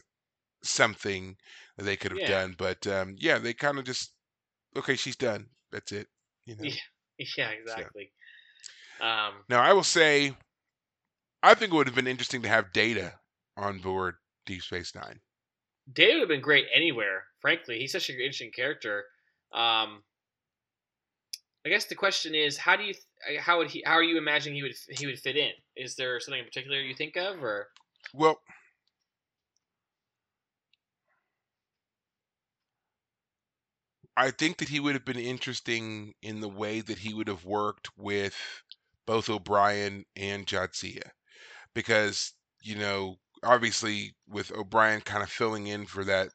something 0.63 1.37
that 1.77 1.83
they 1.83 1.97
could 1.97 2.11
have 2.11 2.23
Yeah. 2.23 2.25
done 2.25 2.55
but 2.57 2.85
um 2.87 3.15
yeah 3.19 3.37
they 3.39 3.53
kind 3.53 3.79
of 3.79 3.85
just 3.85 4.13
okay 4.77 4.95
she's 4.95 5.17
done 5.17 5.47
that's 5.71 5.91
it 5.93 6.07
you 6.45 6.55
know 6.55 6.69
Yeah. 6.69 6.81
Yeah, 7.37 7.49
exactly. 7.51 8.13
Um, 8.99 9.33
now 9.49 9.61
i 9.61 9.73
will 9.73 9.83
say 9.83 10.35
i 11.43 11.53
think 11.53 11.71
it 11.71 11.75
would 11.75 11.87
have 11.87 11.95
been 11.95 12.07
interesting 12.07 12.41
to 12.41 12.47
have 12.49 12.73
data 12.73 13.19
on 13.55 13.79
board 13.79 14.15
deep 14.51 14.61
space 14.61 14.93
nine 14.95 15.19
David 15.91 16.13
would 16.13 16.19
have 16.21 16.29
been 16.29 16.41
great 16.41 16.67
anywhere. 16.73 17.23
Frankly, 17.39 17.79
he's 17.79 17.91
such 17.91 18.09
an 18.09 18.15
interesting 18.15 18.51
character. 18.51 19.03
Um, 19.51 20.03
I 21.65 21.69
guess 21.69 21.85
the 21.85 21.95
question 21.95 22.33
is, 22.33 22.57
how 22.57 22.75
do 22.75 22.83
you, 22.83 22.93
how 23.39 23.57
would 23.57 23.69
he, 23.69 23.83
how 23.85 23.93
are 23.93 24.03
you 24.03 24.17
imagining 24.17 24.55
he 24.55 24.63
would 24.63 24.75
he 24.89 25.05
would 25.05 25.19
fit 25.19 25.37
in? 25.37 25.51
Is 25.75 25.95
there 25.95 26.19
something 26.19 26.39
in 26.39 26.45
particular 26.45 26.77
you 26.79 26.95
think 26.95 27.17
of, 27.17 27.43
or 27.43 27.67
Well, 28.13 28.39
I 34.17 34.31
think 34.31 34.57
that 34.57 34.69
he 34.69 34.79
would 34.79 34.93
have 34.93 35.05
been 35.05 35.19
interesting 35.19 36.13
in 36.21 36.41
the 36.41 36.49
way 36.49 36.81
that 36.81 36.99
he 36.99 37.13
would 37.13 37.27
have 37.27 37.45
worked 37.45 37.89
with 37.97 38.35
both 39.05 39.29
O'Brien 39.29 40.05
and 40.15 40.45
Jadzia. 40.45 41.09
Because, 41.73 42.33
you 42.61 42.75
know, 42.75 43.17
obviously 43.43 44.15
with 44.27 44.51
O'Brien 44.51 45.01
kind 45.01 45.23
of 45.23 45.29
filling 45.31 45.67
in 45.67 45.85
for 45.85 46.03
that 46.05 46.29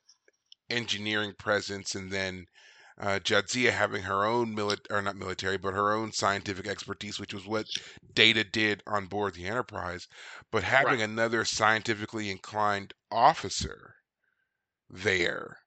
engineering 0.70 1.34
presence 1.38 1.94
and 1.94 2.10
then 2.12 2.46
uh, 2.98 3.18
Jadzia 3.20 3.72
having 3.72 4.02
her 4.04 4.24
own 4.24 4.54
military, 4.54 4.98
or 4.98 5.02
not 5.02 5.16
military, 5.16 5.58
but 5.58 5.74
her 5.74 5.92
own 5.92 6.12
scientific 6.12 6.66
expertise, 6.66 7.18
which 7.20 7.34
was 7.34 7.46
what 7.46 7.66
Data 8.14 8.44
did 8.44 8.82
on 8.86 9.06
board 9.06 9.34
the 9.34 9.46
Enterprise. 9.46 10.06
But 10.50 10.64
having 10.64 11.00
Right. 11.00 11.10
another 11.10 11.44
scientifically 11.44 12.30
inclined 12.30 12.94
officer 13.10 13.94
there 14.90 15.58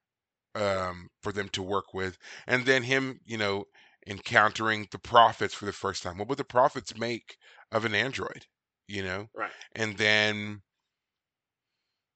um, 0.56 1.10
for 1.22 1.32
them 1.32 1.50
to 1.50 1.64
work 1.64 1.94
with, 1.94 2.18
and 2.48 2.66
then 2.66 2.84
him, 2.84 3.20
you 3.26 3.38
know, 3.38 3.66
encountering 4.08 4.88
the 4.92 5.00
prophets 5.00 5.54
for 5.54 5.66
the 5.66 5.74
first 5.74 6.04
time. 6.04 6.18
What 6.18 6.28
would 6.30 6.40
the 6.40 6.46
prophets 6.46 6.98
make 6.98 7.38
of 7.72 7.86
an 7.86 7.96
android? 7.96 8.46
You 8.88 9.04
know, 9.04 9.28
right? 9.36 9.52
and 9.76 9.98
then 9.98 10.62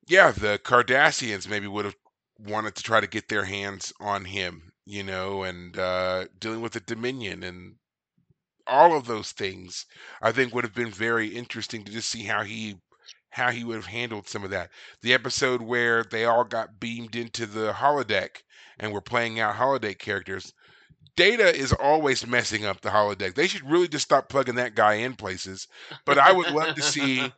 yeah, 0.07 0.31
the 0.31 0.59
Cardassians 0.63 1.47
maybe 1.47 1.67
would 1.67 1.85
have 1.85 1.95
wanted 2.39 2.75
to 2.75 2.83
try 2.83 2.99
to 2.99 3.07
get 3.07 3.29
their 3.29 3.45
hands 3.45 3.93
on 3.99 4.25
him, 4.25 4.71
you 4.85 5.03
know, 5.03 5.43
and 5.43 5.77
uh, 5.77 6.25
dealing 6.39 6.61
with 6.61 6.73
the 6.73 6.79
Dominion 6.81 7.43
and 7.43 7.75
all 8.67 8.95
of 8.95 9.07
those 9.07 9.31
things, 9.31 9.85
I 10.21 10.31
think 10.31 10.53
would 10.53 10.63
have 10.63 10.73
been 10.73 10.91
very 10.91 11.27
interesting 11.27 11.83
to 11.85 11.91
just 11.91 12.09
see 12.09 12.23
how 12.23 12.43
he 12.43 12.77
how 13.29 13.49
he 13.51 13.63
would 13.63 13.75
have 13.77 13.85
handled 13.87 14.27
some 14.27 14.43
of 14.43 14.51
that. 14.51 14.69
The 15.01 15.13
episode 15.13 15.61
where 15.61 16.03
they 16.03 16.25
all 16.25 16.43
got 16.43 16.79
beamed 16.79 17.15
into 17.15 17.47
the 17.47 17.73
holodeck 17.73 18.43
and 18.77 18.91
were 18.93 19.01
playing 19.01 19.39
out 19.39 19.55
holodeck 19.55 19.97
characters. 19.97 20.53
Data 21.15 21.55
is 21.55 21.73
always 21.73 22.25
messing 22.27 22.65
up 22.65 22.81
the 22.81 22.89
holodeck. 22.89 23.35
They 23.35 23.47
should 23.47 23.69
really 23.69 23.87
just 23.87 24.05
stop 24.05 24.29
plugging 24.29 24.55
that 24.55 24.75
guy 24.75 24.95
in 24.95 25.15
places. 25.15 25.67
But 26.05 26.17
I 26.17 26.31
would 26.31 26.49
love 26.49 26.73
to 26.75 26.81
see 26.83 27.35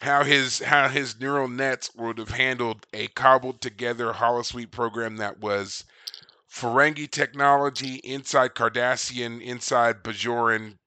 how 0.00 0.24
his 0.24 0.60
how 0.60 0.88
his 0.88 1.20
neural 1.20 1.48
nets 1.48 1.94
would 1.94 2.18
have 2.18 2.30
handled 2.30 2.86
a 2.92 3.08
cobbled 3.08 3.60
together 3.60 4.12
holosuite 4.12 4.70
program 4.72 5.16
that 5.18 5.38
was 5.40 5.84
Ferengi 6.50 7.10
technology 7.10 7.96
inside 8.04 8.54
Cardassian 8.54 9.40
inside 9.42 10.02
Bajoran 10.02 10.78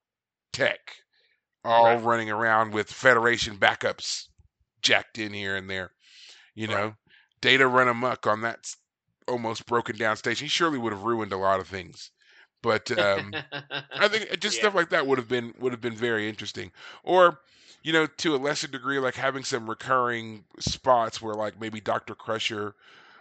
tech, 0.53 0.97
all 1.63 1.97
Right. 1.97 1.99
running 1.99 2.29
around 2.31 2.73
with 2.73 2.91
Federation 2.91 3.57
backups 3.57 4.27
jacked 4.81 5.17
in 5.17 5.33
here 5.33 5.55
and 5.55 5.69
there. 5.69 5.91
You 6.55 6.67
Right. 6.67 6.91
know, 6.91 6.95
data 7.41 7.67
run 7.67 7.87
amok 7.87 8.27
on 8.27 8.41
that 8.41 8.75
almost 9.27 9.65
broken 9.65 9.97
down 9.97 10.17
station. 10.17 10.45
He 10.45 10.49
surely 10.49 10.77
would 10.77 10.93
have 10.93 11.03
ruined 11.03 11.33
a 11.33 11.37
lot 11.37 11.59
of 11.59 11.67
things. 11.67 12.11
But 12.61 12.91
um, 12.91 13.39
I 13.97 14.07
think 14.07 14.39
just 14.39 14.55
Yeah. 14.55 14.57
stuff 14.57 14.75
like 14.75 14.89
that 14.89 15.07
would 15.07 15.17
have 15.17 15.27
been 15.27 15.53
would 15.59 15.71
have 15.73 15.81
been 15.81 15.95
very 15.95 16.27
interesting. 16.29 16.71
Or, 17.03 17.39
you 17.83 17.93
know, 17.93 18.07
to 18.07 18.35
a 18.35 18.37
lesser 18.37 18.67
degree, 18.67 18.99
like 18.99 19.15
having 19.15 19.43
some 19.43 19.69
recurring 19.69 20.45
spots 20.59 21.21
where 21.21 21.35
like 21.35 21.59
maybe 21.59 21.79
Doctor 21.81 22.15
Crusher, 22.15 22.75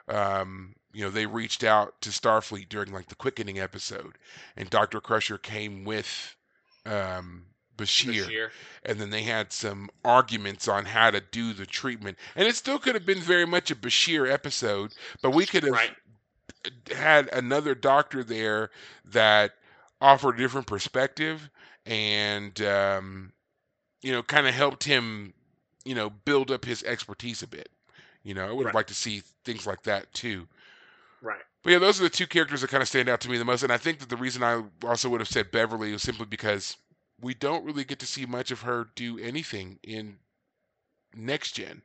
um, 0.08 0.74
you 0.92 1.04
know, 1.04 1.10
they 1.10 1.26
reached 1.26 1.64
out 1.64 2.00
to 2.02 2.10
Starfleet 2.10 2.68
during 2.68 2.92
like 2.92 3.08
the 3.08 3.14
quickening 3.16 3.58
episode, 3.58 4.18
and 4.56 4.70
Doctor 4.70 5.00
Crusher 5.00 5.38
came 5.38 5.84
with 5.84 6.36
um, 6.86 7.46
Bashir, 7.76 8.26
Bashir. 8.26 8.50
and 8.84 8.98
then 9.00 9.10
they 9.10 9.22
had 9.22 9.52
some 9.52 9.90
arguments 10.04 10.68
on 10.68 10.84
how 10.86 11.10
to 11.10 11.20
do 11.20 11.52
the 11.52 11.66
treatment, 11.66 12.18
and 12.36 12.46
it 12.46 12.56
still 12.56 12.78
could 12.78 12.94
have 12.94 13.06
been 13.06 13.20
very 13.20 13.46
much 13.46 13.70
a 13.70 13.76
Bashir 13.76 14.30
episode, 14.30 14.92
but 15.22 15.30
we 15.30 15.46
could 15.46 15.62
have 15.64 15.72
Right. 15.74 15.90
had 16.94 17.28
another 17.32 17.74
doctor 17.74 18.24
there 18.24 18.70
that 19.04 19.52
offered 20.00 20.34
a 20.34 20.38
different 20.38 20.66
perspective 20.66 21.50
and 21.86 22.60
um, 22.62 23.32
you 24.02 24.12
know 24.12 24.22
kind 24.22 24.46
of 24.46 24.54
helped 24.54 24.84
him 24.84 25.32
you 25.84 25.94
know 25.94 26.10
build 26.10 26.50
up 26.50 26.64
his 26.64 26.82
expertise 26.84 27.42
a 27.42 27.46
bit 27.46 27.68
you 28.22 28.34
know 28.34 28.46
i 28.48 28.52
would 28.52 28.66
have 28.66 28.66
Right. 28.66 28.74
liked 28.74 28.88
to 28.88 28.94
see 28.94 29.22
things 29.44 29.66
like 29.66 29.82
that 29.82 30.12
too 30.12 30.46
Right. 31.22 31.40
but 31.62 31.72
yeah 31.72 31.78
those 31.78 32.00
are 32.00 32.04
the 32.04 32.10
two 32.10 32.26
characters 32.26 32.60
that 32.60 32.70
kind 32.70 32.82
of 32.82 32.88
stand 32.88 33.08
out 33.08 33.20
to 33.22 33.30
me 33.30 33.38
the 33.38 33.44
most 33.44 33.62
and 33.62 33.72
i 33.72 33.78
think 33.78 33.98
that 33.98 34.08
the 34.08 34.16
reason 34.16 34.42
i 34.42 34.62
also 34.86 35.08
would 35.08 35.20
have 35.20 35.28
said 35.28 35.50
beverly 35.50 35.92
was 35.92 36.02
simply 36.02 36.26
because 36.26 36.76
we 37.24 37.34
don't 37.34 37.64
really 37.64 37.84
get 37.84 37.98
to 37.98 38.06
see 38.06 38.26
much 38.26 38.50
of 38.50 38.60
her 38.62 38.88
do 38.94 39.18
anything 39.18 39.78
in 39.82 40.16
next 41.16 41.52
gen 41.52 41.82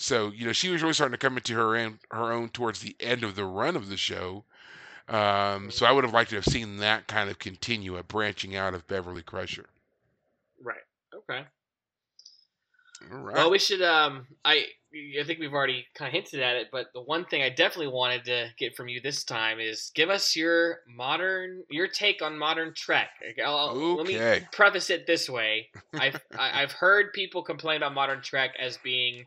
so 0.00 0.30
you 0.30 0.46
know 0.46 0.52
she 0.54 0.70
was 0.70 0.80
really 0.80 0.94
starting 0.94 1.12
to 1.12 1.18
come 1.18 1.36
into 1.36 1.54
her 1.54 1.76
own 1.76 1.98
her 2.10 2.32
own 2.32 2.48
towards 2.48 2.80
the 2.80 2.96
end 3.00 3.22
of 3.22 3.36
the 3.36 3.44
run 3.44 3.76
of 3.76 3.90
the 3.90 3.98
show. 3.98 4.44
Um, 5.10 5.70
so 5.70 5.84
I 5.84 5.92
would 5.92 6.04
have 6.04 6.14
liked 6.14 6.30
to 6.30 6.36
have 6.36 6.46
seen 6.46 6.78
that 6.78 7.06
kind 7.06 7.28
of 7.28 7.38
continue 7.38 7.98
a 7.98 8.02
branching 8.02 8.56
out 8.56 8.72
of 8.72 8.86
Beverly 8.86 9.22
Crusher. 9.22 9.66
Right. 10.62 10.80
Okay. 11.14 11.44
All 13.12 13.18
right. 13.18 13.36
Well, 13.36 13.50
we 13.50 13.58
should. 13.58 13.82
Um, 13.82 14.26
I 14.42 14.64
I 14.92 15.22
think 15.24 15.38
we've 15.38 15.52
already 15.52 15.86
kind 15.94 16.08
of 16.08 16.12
hinted 16.14 16.40
at 16.40 16.56
it, 16.56 16.68
but 16.72 16.86
the 16.92 17.00
one 17.00 17.24
thing 17.24 17.42
I 17.42 17.48
definitely 17.48 17.92
wanted 17.92 18.24
to 18.24 18.48
get 18.58 18.74
from 18.74 18.88
you 18.88 19.00
this 19.00 19.22
time 19.22 19.60
is 19.60 19.92
give 19.94 20.10
us 20.10 20.34
your 20.34 20.80
modern, 20.88 21.62
your 21.70 21.86
take 21.86 22.22
on 22.22 22.36
modern 22.36 22.74
Trek. 22.74 23.10
I'll- 23.44 23.68
Let 23.98 24.06
me 24.06 24.14
preface 24.52 24.90
it 24.90 25.06
this 25.06 25.30
way: 25.30 25.68
I've 25.94 26.20
I've 26.36 26.72
heard 26.72 27.12
people 27.12 27.42
complain 27.44 27.76
about 27.76 27.94
modern 27.94 28.20
Trek 28.20 28.54
as 28.58 28.78
being 28.78 29.26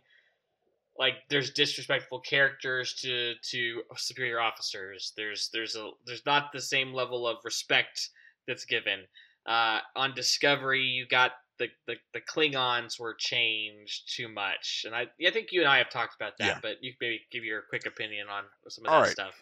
like 0.99 1.13
there's 1.29 1.51
disrespectful 1.51 2.19
characters 2.19 2.93
to 3.01 3.33
to 3.51 3.83
superior 3.95 4.39
officers. 4.41 5.13
There's 5.15 5.49
there's 5.53 5.75
a 5.75 5.91
there's 6.05 6.25
not 6.25 6.51
the 6.51 6.61
same 6.61 6.93
level 6.93 7.25
of 7.27 7.37
respect 7.45 8.09
that's 8.47 8.65
given. 8.65 9.05
Uh, 9.45 9.79
on 9.95 10.13
Discovery, 10.13 10.83
you 10.83 11.05
got 11.05 11.31
the, 11.59 11.67
the 11.87 11.95
the 12.13 12.21
Klingons 12.21 12.99
were 12.99 13.13
changed 13.13 14.13
too 14.13 14.27
much, 14.27 14.83
and 14.85 14.95
I 14.95 15.07
I 15.25 15.31
think 15.31 15.51
you 15.51 15.61
and 15.61 15.69
I 15.69 15.77
have 15.77 15.89
talked 15.89 16.15
about 16.15 16.37
that. 16.39 16.45
Yeah. 16.45 16.59
But 16.61 16.77
you 16.81 16.91
can 16.91 16.97
maybe 17.01 17.21
give 17.31 17.43
your 17.43 17.61
quick 17.69 17.85
opinion 17.85 18.27
on 18.29 18.43
some 18.67 18.85
of 18.85 18.91
All 18.91 18.99
that 18.99 19.07
right. 19.07 19.11
stuff. 19.11 19.33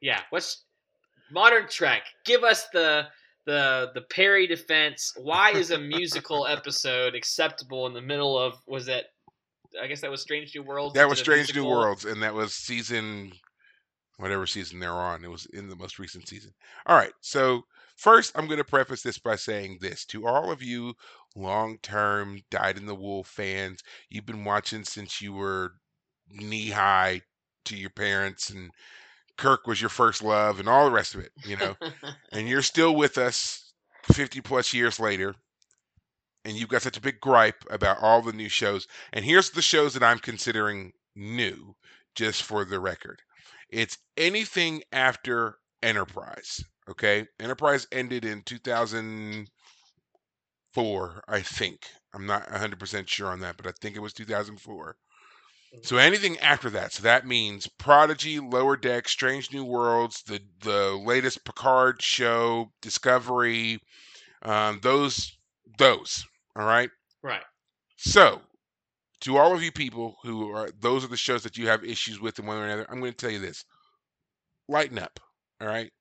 Yeah, 0.00 0.20
what's 0.30 0.64
modern 1.30 1.68
Trek? 1.68 2.02
Give 2.24 2.44
us 2.44 2.66
the 2.72 3.06
the 3.46 3.90
the 3.94 4.02
Perry 4.02 4.46
defense. 4.46 5.14
Why 5.16 5.50
is 5.52 5.70
a 5.70 5.78
musical 5.78 6.46
episode 6.48 7.14
acceptable 7.14 7.86
in 7.86 7.94
the 7.94 8.02
middle 8.02 8.38
of 8.38 8.54
was 8.66 8.86
that? 8.86 9.06
I 9.80 9.86
guess 9.86 10.00
that 10.00 10.10
was 10.10 10.22
Strange 10.22 10.54
New 10.54 10.62
Worlds. 10.62 10.94
that 10.94 11.08
was 11.08 11.18
Strange 11.18 11.54
New? 11.54 11.66
Worlds, 11.66 12.04
and 12.04 12.22
that 12.22 12.32
was 12.32 12.54
season 12.54 13.32
whatever 14.18 14.46
season 14.46 14.78
they're 14.80 14.92
on. 14.92 15.24
It 15.24 15.30
was 15.30 15.46
in 15.46 15.68
the 15.68 15.76
most 15.76 15.98
recent 15.98 16.28
season. 16.28 16.52
All 16.86 16.96
right. 16.96 17.12
So 17.20 17.62
first, 17.96 18.32
I'm 18.34 18.46
going 18.46 18.58
to 18.58 18.64
preface 18.64 19.02
this 19.02 19.18
by 19.18 19.36
saying 19.36 19.78
this 19.80 20.04
to 20.06 20.26
all 20.26 20.50
of 20.50 20.62
you 20.62 20.94
long-term 21.36 22.40
Dyed 22.50 22.78
in 22.78 22.86
the 22.86 22.94
Wool 22.94 23.24
fans. 23.24 23.82
You've 24.08 24.26
been 24.26 24.44
watching 24.44 24.84
since 24.84 25.20
you 25.20 25.32
were 25.32 25.74
knee 26.30 26.70
high 26.70 27.22
to 27.66 27.76
your 27.76 27.90
parents, 27.90 28.50
and 28.50 28.70
Kirk 29.36 29.66
was 29.66 29.80
your 29.80 29.90
first 29.90 30.22
love, 30.22 30.58
and 30.58 30.68
all 30.68 30.86
the 30.86 30.92
rest 30.92 31.14
of 31.14 31.20
it. 31.20 31.32
You 31.44 31.56
know, 31.56 31.76
and 32.32 32.48
you're 32.48 32.62
still 32.62 32.94
with 32.94 33.18
us 33.18 33.72
50 34.12 34.40
plus 34.40 34.72
years 34.72 35.00
later 35.00 35.34
and 36.46 36.56
you've 36.56 36.68
got 36.68 36.82
such 36.82 36.96
a 36.96 37.00
big 37.00 37.20
gripe 37.20 37.64
about 37.70 38.00
all 38.00 38.22
the 38.22 38.32
new 38.32 38.48
shows 38.48 38.86
and 39.12 39.24
here's 39.24 39.50
the 39.50 39.62
shows 39.62 39.94
that 39.94 40.02
i'm 40.02 40.18
considering 40.18 40.92
new 41.16 41.74
just 42.14 42.42
for 42.42 42.64
the 42.64 42.78
record 42.78 43.20
it's 43.70 43.98
anything 44.16 44.82
after 44.92 45.56
enterprise 45.82 46.62
okay 46.88 47.26
enterprise 47.40 47.86
ended 47.90 48.24
in 48.24 48.42
2004 50.76 51.24
i 51.28 51.40
think 51.40 51.86
i'm 52.14 52.26
not 52.26 52.46
100% 52.48 53.08
sure 53.08 53.28
on 53.28 53.40
that 53.40 53.56
but 53.56 53.66
i 53.66 53.72
think 53.80 53.96
it 53.96 54.00
was 54.00 54.12
2004 54.12 54.96
so 55.82 55.98
anything 55.98 56.38
after 56.38 56.70
that, 56.70 56.92
so 56.92 57.02
that 57.02 57.26
means 57.26 57.66
Prodigy, 57.66 58.38
Lower 58.38 58.76
Deck, 58.76 59.08
Strange 59.08 59.52
New 59.52 59.64
Worlds, 59.64 60.22
the 60.22 60.40
the 60.60 60.92
latest 61.04 61.44
Picard 61.44 62.00
show, 62.00 62.70
Discovery, 62.80 63.80
um, 64.42 64.80
those 64.82 65.36
those. 65.78 66.24
All 66.56 66.64
right. 66.64 66.90
right. 67.22 67.42
So 67.96 68.40
to 69.22 69.36
all 69.36 69.54
of 69.54 69.62
you 69.62 69.72
people 69.72 70.16
who 70.22 70.50
are 70.50 70.70
those 70.80 71.04
are 71.04 71.08
the 71.08 71.16
shows 71.16 71.42
that 71.42 71.58
you 71.58 71.66
have 71.68 71.84
issues 71.84 72.20
with 72.20 72.38
in 72.38 72.46
one 72.46 72.56
way 72.56 72.62
or 72.62 72.66
another, 72.66 72.86
I'm 72.88 73.00
going 73.00 73.12
to 73.12 73.16
tell 73.16 73.30
you 73.30 73.40
this: 73.40 73.64
lighten 74.68 74.98
up. 74.98 75.20
All 75.60 75.68
right. 75.68 75.92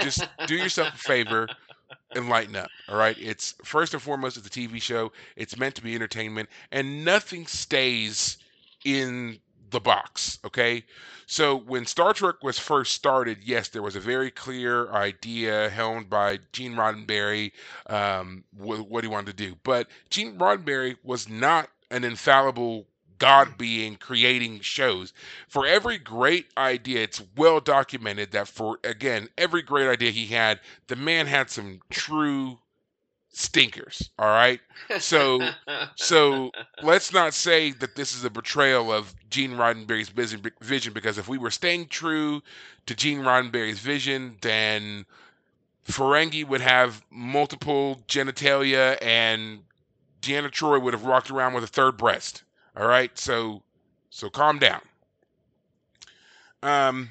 Just 0.00 0.26
do 0.46 0.56
yourself 0.56 0.94
a 0.94 0.98
favor 0.98 1.46
and 2.14 2.28
lighten 2.28 2.56
up. 2.56 2.70
All 2.88 2.96
right. 2.96 3.16
It's 3.18 3.54
first 3.64 3.94
and 3.94 4.02
foremost, 4.02 4.36
it's 4.36 4.46
a 4.46 4.50
TV 4.50 4.80
show. 4.80 5.12
It's 5.36 5.56
meant 5.58 5.74
to 5.76 5.82
be 5.82 5.94
entertainment, 5.94 6.48
and 6.72 7.04
nothing 7.04 7.46
stays 7.46 8.38
in 8.84 9.38
the 9.70 9.80
box. 9.80 10.38
Okay. 10.44 10.84
So 11.26 11.56
when 11.56 11.86
Star 11.86 12.12
Trek 12.12 12.36
was 12.42 12.58
first 12.58 12.92
started, 12.94 13.38
yes, 13.44 13.68
there 13.68 13.82
was 13.82 13.94
a 13.94 14.00
very 14.00 14.30
clear 14.32 14.90
idea 14.92 15.70
helmed 15.70 16.10
by 16.10 16.40
Gene 16.52 16.74
Roddenberry, 16.74 17.52
um, 17.86 18.42
wh- 18.56 18.90
what 18.90 19.04
he 19.04 19.08
wanted 19.08 19.36
to 19.36 19.46
do. 19.46 19.56
But 19.62 19.86
Gene 20.10 20.36
Roddenberry 20.38 20.96
was 21.04 21.28
not 21.28 21.70
an 21.92 22.02
infallible 22.02 22.86
God 23.20 23.56
being 23.56 23.96
creating 23.96 24.60
shows. 24.60 25.12
For 25.46 25.66
every 25.66 25.98
great 25.98 26.46
idea, 26.56 27.02
it's 27.02 27.22
well 27.36 27.60
documented 27.60 28.32
that 28.32 28.48
for 28.48 28.80
again 28.82 29.28
every 29.38 29.62
great 29.62 29.88
idea 29.88 30.10
he 30.10 30.26
had, 30.26 30.58
the 30.88 30.96
man 30.96 31.26
had 31.26 31.50
some 31.50 31.80
true 31.90 32.58
stinkers. 33.32 34.10
All 34.18 34.26
right. 34.26 34.60
So 34.98 35.40
so 35.96 36.50
let's 36.82 37.12
not 37.12 37.34
say 37.34 37.72
that 37.72 37.94
this 37.94 38.16
is 38.16 38.24
a 38.24 38.30
betrayal 38.30 38.90
of 38.90 39.14
Gene 39.28 39.52
Roddenberry's 39.52 40.08
vision, 40.08 40.92
because 40.92 41.18
if 41.18 41.28
we 41.28 41.38
were 41.38 41.50
staying 41.50 41.88
true 41.88 42.42
to 42.86 42.94
Gene 42.94 43.20
Roddenberry's 43.20 43.78
vision, 43.80 44.38
then 44.40 45.04
Ferengi 45.86 46.46
would 46.46 46.62
have 46.62 47.02
multiple 47.10 48.02
genitalia 48.08 48.96
and 49.02 49.60
Deanna 50.22 50.50
Troi 50.50 50.80
would 50.80 50.94
have 50.94 51.04
walked 51.04 51.30
around 51.30 51.52
with 51.52 51.64
a 51.64 51.68
third 51.68 51.98
breast. 51.98 52.44
All 52.76 52.86
right, 52.86 53.16
so 53.18 53.62
so 54.10 54.30
calm 54.30 54.58
down. 54.58 54.80
Um, 56.62 57.10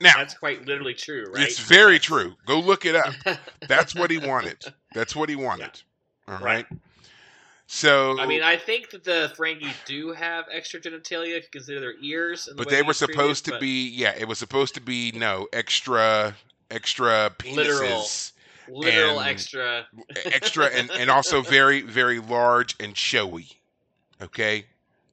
now 0.00 0.14
That's 0.16 0.34
quite 0.34 0.64
literally 0.66 0.94
true, 0.94 1.26
right? 1.34 1.42
it's 1.46 1.58
very 1.58 1.98
true. 1.98 2.34
Go 2.46 2.60
look 2.60 2.86
it 2.86 2.96
up. 2.96 3.12
That's 3.68 3.94
what 3.94 4.10
he 4.10 4.18
wanted. 4.18 4.64
That's 4.94 5.14
what 5.14 5.28
he 5.28 5.36
wanted. 5.36 5.82
All 6.28 6.34
right. 6.34 6.42
Right. 6.42 6.66
So 7.66 8.18
I 8.18 8.26
mean, 8.26 8.42
I 8.42 8.56
think 8.56 8.90
that 8.90 9.04
the 9.04 9.32
Ferengi 9.36 9.70
do 9.84 10.12
have 10.12 10.46
extra 10.50 10.80
genitalia 10.80 11.36
if 11.36 11.44
you 11.44 11.50
consider 11.52 11.78
their 11.78 11.94
ears. 12.02 12.46
The 12.46 12.54
but 12.56 12.68
they 12.68 12.82
were 12.82 12.86
he's 12.88 12.98
treated, 12.98 13.12
supposed 13.14 13.44
to 13.44 13.50
but 13.52 13.60
be 13.60 13.88
yeah, 13.90 14.12
it 14.18 14.26
was 14.26 14.38
supposed 14.38 14.74
to 14.74 14.80
be 14.80 15.12
no 15.12 15.46
extra 15.52 16.34
extra 16.70 17.30
Literal. 17.44 18.00
penises, 18.00 18.32
literal 18.68 19.20
and- 19.20 19.28
extra. 19.28 19.86
extra 20.24 20.66
and 20.66 20.90
and 20.90 21.10
also 21.10 21.42
very 21.42 21.82
very 21.82 22.18
large 22.18 22.74
and 22.80 22.96
showy. 22.96 23.46
Okay, 24.20 24.64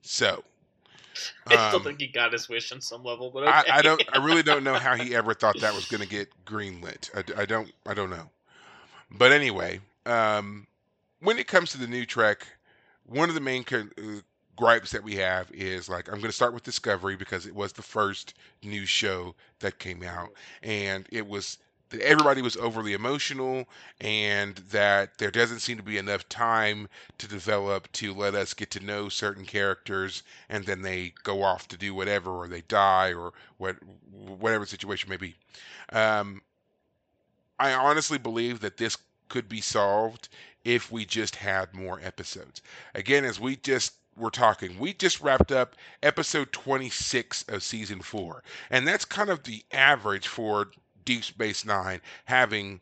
so. 0.08 0.44
I 1.48 1.58
still 1.58 1.80
um, 1.80 1.84
think 1.84 2.00
he 2.00 2.08
got 2.08 2.34
his 2.34 2.50
wish 2.50 2.72
on 2.72 2.82
some 2.82 3.04
level, 3.04 3.32
but 3.32 3.44
okay. 3.44 3.72
I, 3.72 3.80
I 3.80 3.82
don't. 3.82 4.02
I 4.12 4.18
really 4.18 4.44
don't 4.44 4.64
know 4.64 4.76
how 4.76 4.96
he 4.96 5.16
ever 5.16 5.34
thought 5.34 5.60
that 5.60 5.74
was 5.74 5.86
going 5.86 6.02
to 6.02 6.08
get 6.08 6.30
greenlit. 6.46 7.10
I, 7.16 7.42
I 7.42 7.46
don't. 7.46 7.72
I 7.86 7.94
don't 7.94 8.10
know. 8.10 8.30
But 9.12 9.32
anyway, 9.32 9.80
um, 10.06 10.68
when 11.22 11.38
it 11.38 11.48
comes 11.48 11.72
to 11.72 11.78
the 11.78 11.88
new 11.88 12.06
Trek, 12.06 12.46
one 13.06 13.30
of 13.30 13.36
the 13.36 13.42
main 13.42 13.64
co- 13.64 13.90
uh, 13.98 14.22
gripes 14.56 14.92
that 14.92 15.04
we 15.04 15.16
have 15.16 15.50
is 15.52 15.88
like 15.88 16.08
I'm 16.08 16.16
going 16.16 16.26
to 16.26 16.32
start 16.32 16.54
with 16.54 16.64
Discovery 16.64 17.16
because 17.16 17.46
it 17.46 17.56
was 17.56 17.74
the 17.74 17.82
first 17.82 18.34
new 18.64 18.86
show 18.86 19.34
that 19.60 19.80
came 19.80 20.04
out, 20.04 20.34
and 20.62 21.08
it 21.12 21.26
was 21.26 21.58
that 21.90 22.02
everybody 22.02 22.42
was 22.42 22.58
overly 22.58 22.94
emotional, 22.94 23.68
and 24.02 24.56
that 24.72 25.18
there 25.18 25.32
doesn't 25.32 25.60
seem 25.60 25.78
to 25.78 25.84
be 25.84 25.98
enough 25.98 26.28
time 26.30 26.88
to 27.18 27.28
develop 27.28 27.92
to 27.94 28.14
let 28.14 28.36
us 28.36 28.54
get 28.54 28.70
to 28.72 28.80
know 28.80 29.10
certain 29.10 29.46
characters 29.46 30.24
and 30.50 30.66
then 30.66 30.82
they 30.82 31.14
go 31.24 31.44
off 31.44 31.68
to 31.70 31.78
do 31.78 31.94
whatever 31.94 32.32
or 32.32 32.48
they 32.48 32.62
die 32.62 33.14
or 33.14 33.34
what 33.58 33.78
whatever 34.12 34.66
situation 34.66 35.10
may 35.10 35.18
be. 35.18 35.36
Um, 35.92 36.42
i 37.60 37.74
honestly 37.74 38.18
believe 38.18 38.60
that 38.60 38.78
this 38.78 38.98
could 39.30 39.50
be 39.50 39.62
solved 39.62 40.30
if 40.64 40.92
we 40.92 41.06
just 41.06 41.36
had 41.36 41.74
more 41.74 42.00
episodes. 42.02 42.62
Again 42.94 43.26
as 43.26 43.40
we 43.40 43.56
just 43.58 43.94
were 44.16 44.32
talking 44.32 44.80
we 44.80 44.94
just 44.94 45.22
wrapped 45.22 45.52
up 45.52 45.76
episode 46.04 46.52
26 46.52 47.44
of 47.50 47.64
season 47.64 48.02
4 48.02 48.44
and 48.72 48.88
that's 48.88 49.06
kind 49.06 49.30
of 49.30 49.44
the 49.44 49.64
average 49.72 50.28
for 50.28 50.72
deep 51.08 51.24
space 51.24 51.66
nine 51.66 52.02
having 52.26 52.82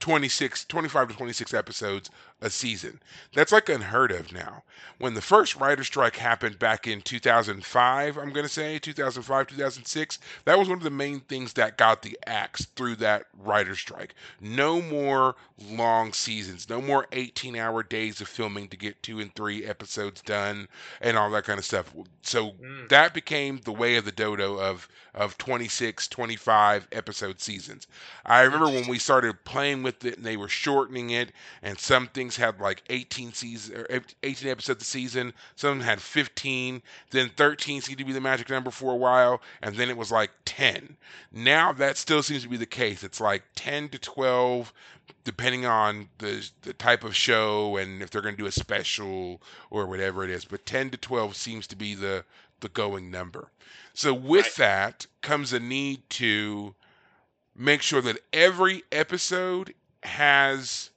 26 0.00 0.64
25 0.66 1.08
to 1.08 1.16
26 1.16 1.54
episodes 1.54 2.10
a 2.40 2.50
season. 2.50 3.00
That's 3.34 3.52
like 3.52 3.68
unheard 3.68 4.12
of 4.12 4.32
now. 4.32 4.64
When 4.98 5.14
the 5.14 5.20
first 5.22 5.56
writer 5.56 5.84
strike 5.84 6.16
happened 6.16 6.58
back 6.58 6.86
in 6.86 7.02
2005 7.02 8.16
i'm 8.16 8.30
going 8.32 8.46
to 8.46 8.52
say 8.52 8.78
2005 8.78 9.46
2006 9.48 10.18
that 10.44 10.58
was 10.58 10.68
one 10.68 10.78
of 10.78 10.84
the 10.84 10.90
main 10.90 11.20
things 11.20 11.52
that 11.54 11.76
got 11.78 12.02
the 12.02 12.18
axe 12.26 12.66
through 12.76 12.96
that 12.96 13.26
writer 13.38 13.74
strike. 13.76 14.14
No 14.40 14.80
more 14.80 15.36
long 15.58 16.12
seasons 16.12 16.68
no 16.68 16.80
more 16.80 17.06
18 17.12 17.56
hour 17.56 17.82
days 17.82 18.20
of 18.20 18.28
filming 18.28 18.68
to 18.68 18.76
get 18.76 19.02
two 19.02 19.20
and 19.20 19.34
three 19.34 19.64
episodes 19.64 20.20
done 20.22 20.68
and 21.00 21.16
all 21.16 21.30
that 21.30 21.44
kind 21.44 21.58
of 21.58 21.64
stuff. 21.64 21.92
So 22.22 22.54
Mm. 22.60 22.88
that 22.88 23.14
became 23.14 23.58
the 23.58 23.72
way 23.72 23.96
of 23.96 24.04
the 24.04 24.12
dodo 24.12 24.58
of 24.58 24.88
of 25.14 25.36
26 25.38 26.06
25 26.08 26.86
episode 26.92 27.40
seasons. 27.40 27.86
I 28.24 28.42
remember 28.42 28.68
when 28.68 28.86
we 28.86 28.98
started 28.98 29.44
playing 29.44 29.82
with 29.82 30.04
it 30.04 30.16
and 30.16 30.24
they 30.26 30.36
were 30.36 30.48
shortening 30.48 31.10
it 31.10 31.32
and 31.62 31.78
some 31.78 32.06
things 32.08 32.29
had 32.36 32.60
like 32.60 32.82
18 32.90 33.32
season 33.32 33.76
or 33.76 33.86
er, 33.90 34.02
18 34.22 34.48
episodes 34.50 34.82
a 34.82 34.86
season. 34.86 35.32
Some 35.56 35.80
had 35.80 36.00
15 36.00 36.82
then 37.10 37.30
13 37.36 37.80
seemed 37.80 37.98
to 37.98 38.04
be 38.04 38.12
the 38.12 38.20
magic 38.20 38.50
number 38.50 38.70
for 38.70 38.92
a 38.92 38.96
while 38.96 39.40
and 39.62 39.74
then 39.76 39.88
it 39.90 39.96
was 39.96 40.10
like 40.10 40.30
10 40.44 40.96
now 41.32 41.72
that 41.72 41.96
still 41.96 42.22
seems 42.22 42.42
to 42.42 42.48
be 42.48 42.56
the 42.56 42.66
case. 42.66 43.02
It's 43.02 43.20
like 43.20 43.42
10 43.54 43.90
to 43.90 43.98
12 43.98 44.72
depending 45.24 45.66
on 45.66 46.08
the 46.18 46.48
the 46.62 46.72
type 46.72 47.04
of 47.04 47.16
show 47.16 47.76
and 47.76 48.02
if 48.02 48.10
they're 48.10 48.22
going 48.22 48.36
to 48.36 48.42
do 48.42 48.46
a 48.46 48.52
special 48.52 49.40
or 49.70 49.86
whatever 49.86 50.24
it 50.24 50.30
is 50.30 50.44
but 50.44 50.64
10 50.66 50.90
to 50.90 50.96
12 50.96 51.36
seems 51.36 51.66
to 51.66 51.76
be 51.76 51.94
the 51.94 52.24
the 52.60 52.68
going 52.68 53.10
number. 53.10 53.50
So 53.94 54.14
with 54.14 54.46
Right. 54.46 54.56
that 54.56 55.06
comes 55.22 55.52
a 55.52 55.60
need 55.60 56.08
to 56.10 56.74
make 57.54 57.82
sure 57.82 58.00
that 58.02 58.18
every 58.32 58.82
episode 58.92 59.74
has 60.02 60.90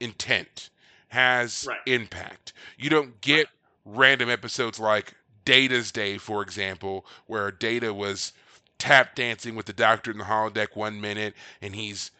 intent, 0.00 0.70
has 1.16 1.64
Right. 1.66 1.80
impact. 1.86 2.52
You 2.76 2.90
don't 2.90 3.20
get 3.22 3.48
random 3.86 4.28
episodes 4.28 4.78
like 4.78 5.14
Data's 5.46 5.90
Day, 5.90 6.18
for 6.18 6.42
example, 6.42 7.06
where 7.26 7.50
Data 7.50 7.94
was 7.94 8.32
tap 8.78 9.14
dancing 9.14 9.54
with 9.54 9.64
the 9.66 9.72
doctor 9.72 10.10
in 10.10 10.18
the 10.18 10.24
holodeck 10.24 10.76
one 10.76 11.00
minute 11.00 11.34
and 11.62 11.74
he's 11.74 12.10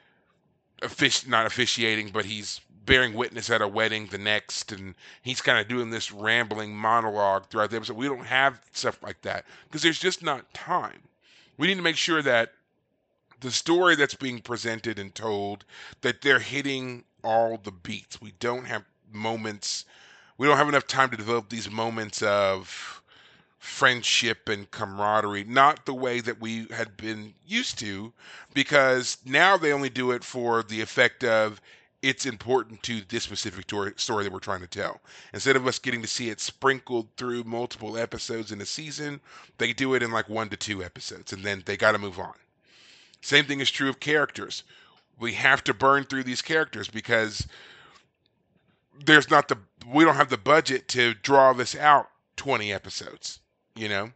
offici- 0.83 1.27
not 1.27 1.45
officiating, 1.47 2.09
but 2.11 2.25
he's 2.25 2.61
bearing 2.87 3.13
witness 3.15 3.51
at 3.51 3.61
a 3.61 3.69
wedding 3.69 4.07
the 4.07 4.19
next, 4.19 4.73
and 4.73 4.95
he's 5.23 5.43
kind 5.43 5.59
of 5.59 5.69
doing 5.69 5.91
this 5.91 6.13
rambling 6.13 6.75
monologue 6.75 7.47
throughout 7.49 7.71
the 7.71 7.77
episode. 7.77 7.97
We 7.97 8.07
don't 8.07 8.25
have 8.27 8.61
stuff 8.73 9.03
like 9.03 9.21
that 9.23 9.45
because 9.65 9.83
there's 9.83 9.99
just 9.99 10.23
not 10.23 10.55
time. 10.55 11.03
We 11.59 11.67
need 11.67 11.75
to 11.77 11.83
make 11.83 11.97
sure 11.97 12.23
that 12.23 12.53
the 13.41 13.51
story 13.51 13.97
that's 13.97 14.15
being 14.15 14.41
presented 14.41 14.99
and 14.99 15.15
told 15.15 15.65
that 16.01 16.23
they're 16.23 16.39
hitting 16.39 17.05
all 17.27 17.59
the 17.59 17.73
beats. 17.73 18.21
We 18.21 18.33
don't 18.39 18.67
have 18.67 18.85
moments. 19.13 19.85
We 20.39 20.47
don't 20.47 20.57
have 20.57 20.69
enough 20.69 20.87
time 20.87 21.11
to 21.11 21.17
develop 21.17 21.49
these 21.49 21.71
moments 21.71 22.23
of 22.23 23.03
friendship 23.59 24.49
and 24.49 24.71
camaraderie, 24.71 25.43
not 25.45 25.87
the 25.87 25.95
way 25.95 26.21
that 26.21 26.41
we 26.41 26.67
had 26.71 26.97
been 26.97 27.35
used 27.45 27.79
to, 27.81 28.13
because 28.55 29.19
now 29.25 29.57
they 29.57 29.73
only 29.73 29.89
do 29.89 30.13
it 30.13 30.23
for 30.23 30.63
the 30.63 30.81
effect 30.81 31.25
of 31.25 31.61
it's 32.01 32.27
important 32.27 32.81
to 32.85 33.01
this 33.09 33.25
specific 33.25 33.65
story 33.97 34.23
that 34.23 34.33
we're 34.33 34.39
trying 34.39 34.61
to 34.61 34.69
tell. 34.69 35.01
Instead 35.33 35.57
of 35.57 35.67
us 35.67 35.81
getting 35.81 36.03
to 36.03 36.07
see 36.07 36.31
it 36.31 36.41
sprinkled 36.41 37.09
through 37.17 37.43
multiple 37.43 37.99
episodes 37.99 38.53
in 38.53 38.61
a 38.61 38.67
season, 38.67 39.21
they 39.59 39.73
do 39.73 39.95
it 39.95 40.03
in 40.03 40.13
like 40.13 40.29
one 40.29 40.49
to 40.51 40.57
two 40.57 40.85
episodes, 40.85 41.33
and 41.33 41.43
then 41.43 41.63
they 41.67 41.77
got 41.77 41.93
to 41.93 41.99
move 41.99 42.21
on. 42.21 42.35
Same 43.21 43.47
thing 43.47 43.59
is 43.59 43.71
true 43.71 43.89
of 43.89 43.99
characters. 43.99 44.63
We 45.19 45.33
have 45.35 45.65
to 45.65 45.75
burn 45.75 46.05
through 46.05 46.25
these 46.25 46.43
characters 46.43 46.89
because 46.89 47.47
there's 49.05 49.31
not 49.31 49.49
the 49.49 49.59
we 49.87 50.05
don't 50.05 50.17
have 50.17 50.31
the 50.31 50.39
budget 50.39 50.89
to 50.89 51.15
draw 51.15 51.53
this 51.53 51.77
out 51.77 52.09
20 52.37 52.73
episodes, 52.73 53.41
you 53.75 53.89
know? 53.89 54.11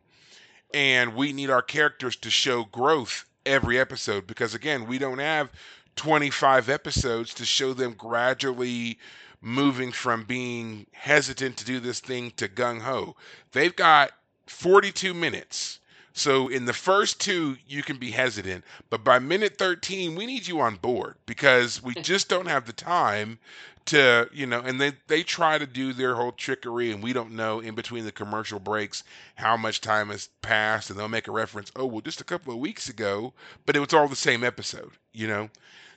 And 0.75 1.15
we 1.15 1.33
need 1.33 1.51
our 1.51 1.63
characters 1.63 2.17
to 2.17 2.31
show 2.31 2.65
growth 2.65 3.25
every 3.47 3.79
episode 3.79 4.27
because 4.27 4.55
again, 4.55 4.87
we 4.87 4.99
don't 4.99 5.19
have 5.19 5.51
25 5.97 6.69
episodes 6.69 7.35
to 7.35 7.45
show 7.45 7.73
them 7.73 7.95
gradually 7.95 8.99
moving 9.41 9.91
from 9.91 10.25
being 10.25 10.87
hesitant 10.93 11.57
to 11.57 11.65
do 11.65 11.81
this 11.81 12.01
thing 12.01 12.31
to 12.33 12.49
gung 12.49 12.81
ho. 12.81 13.17
They've 13.53 13.75
got 13.75 14.13
42 14.47 15.15
minutes. 15.15 15.80
So 16.13 16.49
in 16.49 16.65
the 16.65 16.73
first 16.73 17.21
two, 17.21 17.57
you 17.69 17.83
can 17.83 17.97
be 17.97 18.11
hesitant, 18.11 18.65
but 18.91 19.05
by 19.05 19.19
minute 19.19 19.59
13, 19.59 20.15
we 20.15 20.27
need 20.27 20.47
you 20.47 20.61
on 20.61 20.77
board 20.77 21.17
because 21.27 21.83
we 21.83 21.95
just 22.03 22.29
don't 22.29 22.47
have 22.47 22.67
the 22.67 22.73
time 22.73 23.39
to, 23.87 24.29
you 24.33 24.47
know, 24.47 24.61
and 24.61 24.81
they, 24.81 24.93
they 25.07 25.23
try 25.23 25.59
to 25.59 25.67
do 25.67 25.93
their 25.93 26.15
whole 26.15 26.33
trickery, 26.33 26.93
and 26.93 27.03
we 27.03 27.13
don't 27.13 27.33
know 27.33 27.61
in 27.61 27.75
between 27.75 28.05
the 28.05 28.13
commercial 28.13 28.59
breaks 28.59 29.03
how 29.37 29.57
much 29.57 29.81
time 29.81 30.11
has 30.11 30.29
passed, 30.43 30.91
and 30.91 30.99
they'll 30.99 31.09
make 31.09 31.29
a 31.29 31.33
reference, 31.33 31.73
oh, 31.77 31.87
well, 31.87 32.01
just 32.01 32.21
a 32.21 32.25
couple 32.25 32.53
of 32.53 32.59
weeks 32.61 32.89
ago, 32.89 33.33
but 33.67 33.77
it 33.77 33.81
was 33.81 33.95
all 33.95 34.09
the 34.09 34.17
same 34.17 34.45
episode, 34.45 34.91
you 35.13 35.27
know? 35.27 35.49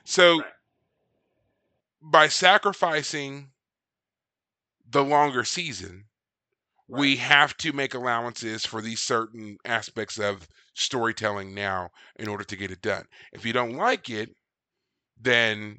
So 0.04 0.38
Right. 0.38 0.46
by 2.00 2.28
sacrificing 2.28 3.50
the 4.90 5.04
longer 5.04 5.44
season, 5.44 6.04
we 6.88 7.16
have 7.16 7.56
to 7.58 7.72
make 7.72 7.94
allowances 7.94 8.66
for 8.66 8.82
these 8.82 9.00
certain 9.00 9.56
aspects 9.64 10.18
of 10.18 10.46
storytelling 10.74 11.54
now 11.54 11.88
in 12.16 12.28
order 12.28 12.44
to 12.44 12.56
get 12.56 12.70
it 12.70 12.82
done. 12.82 13.04
If 13.32 13.44
you 13.44 13.52
don't 13.52 13.76
like 13.76 14.10
it, 14.10 14.30
then 15.20 15.78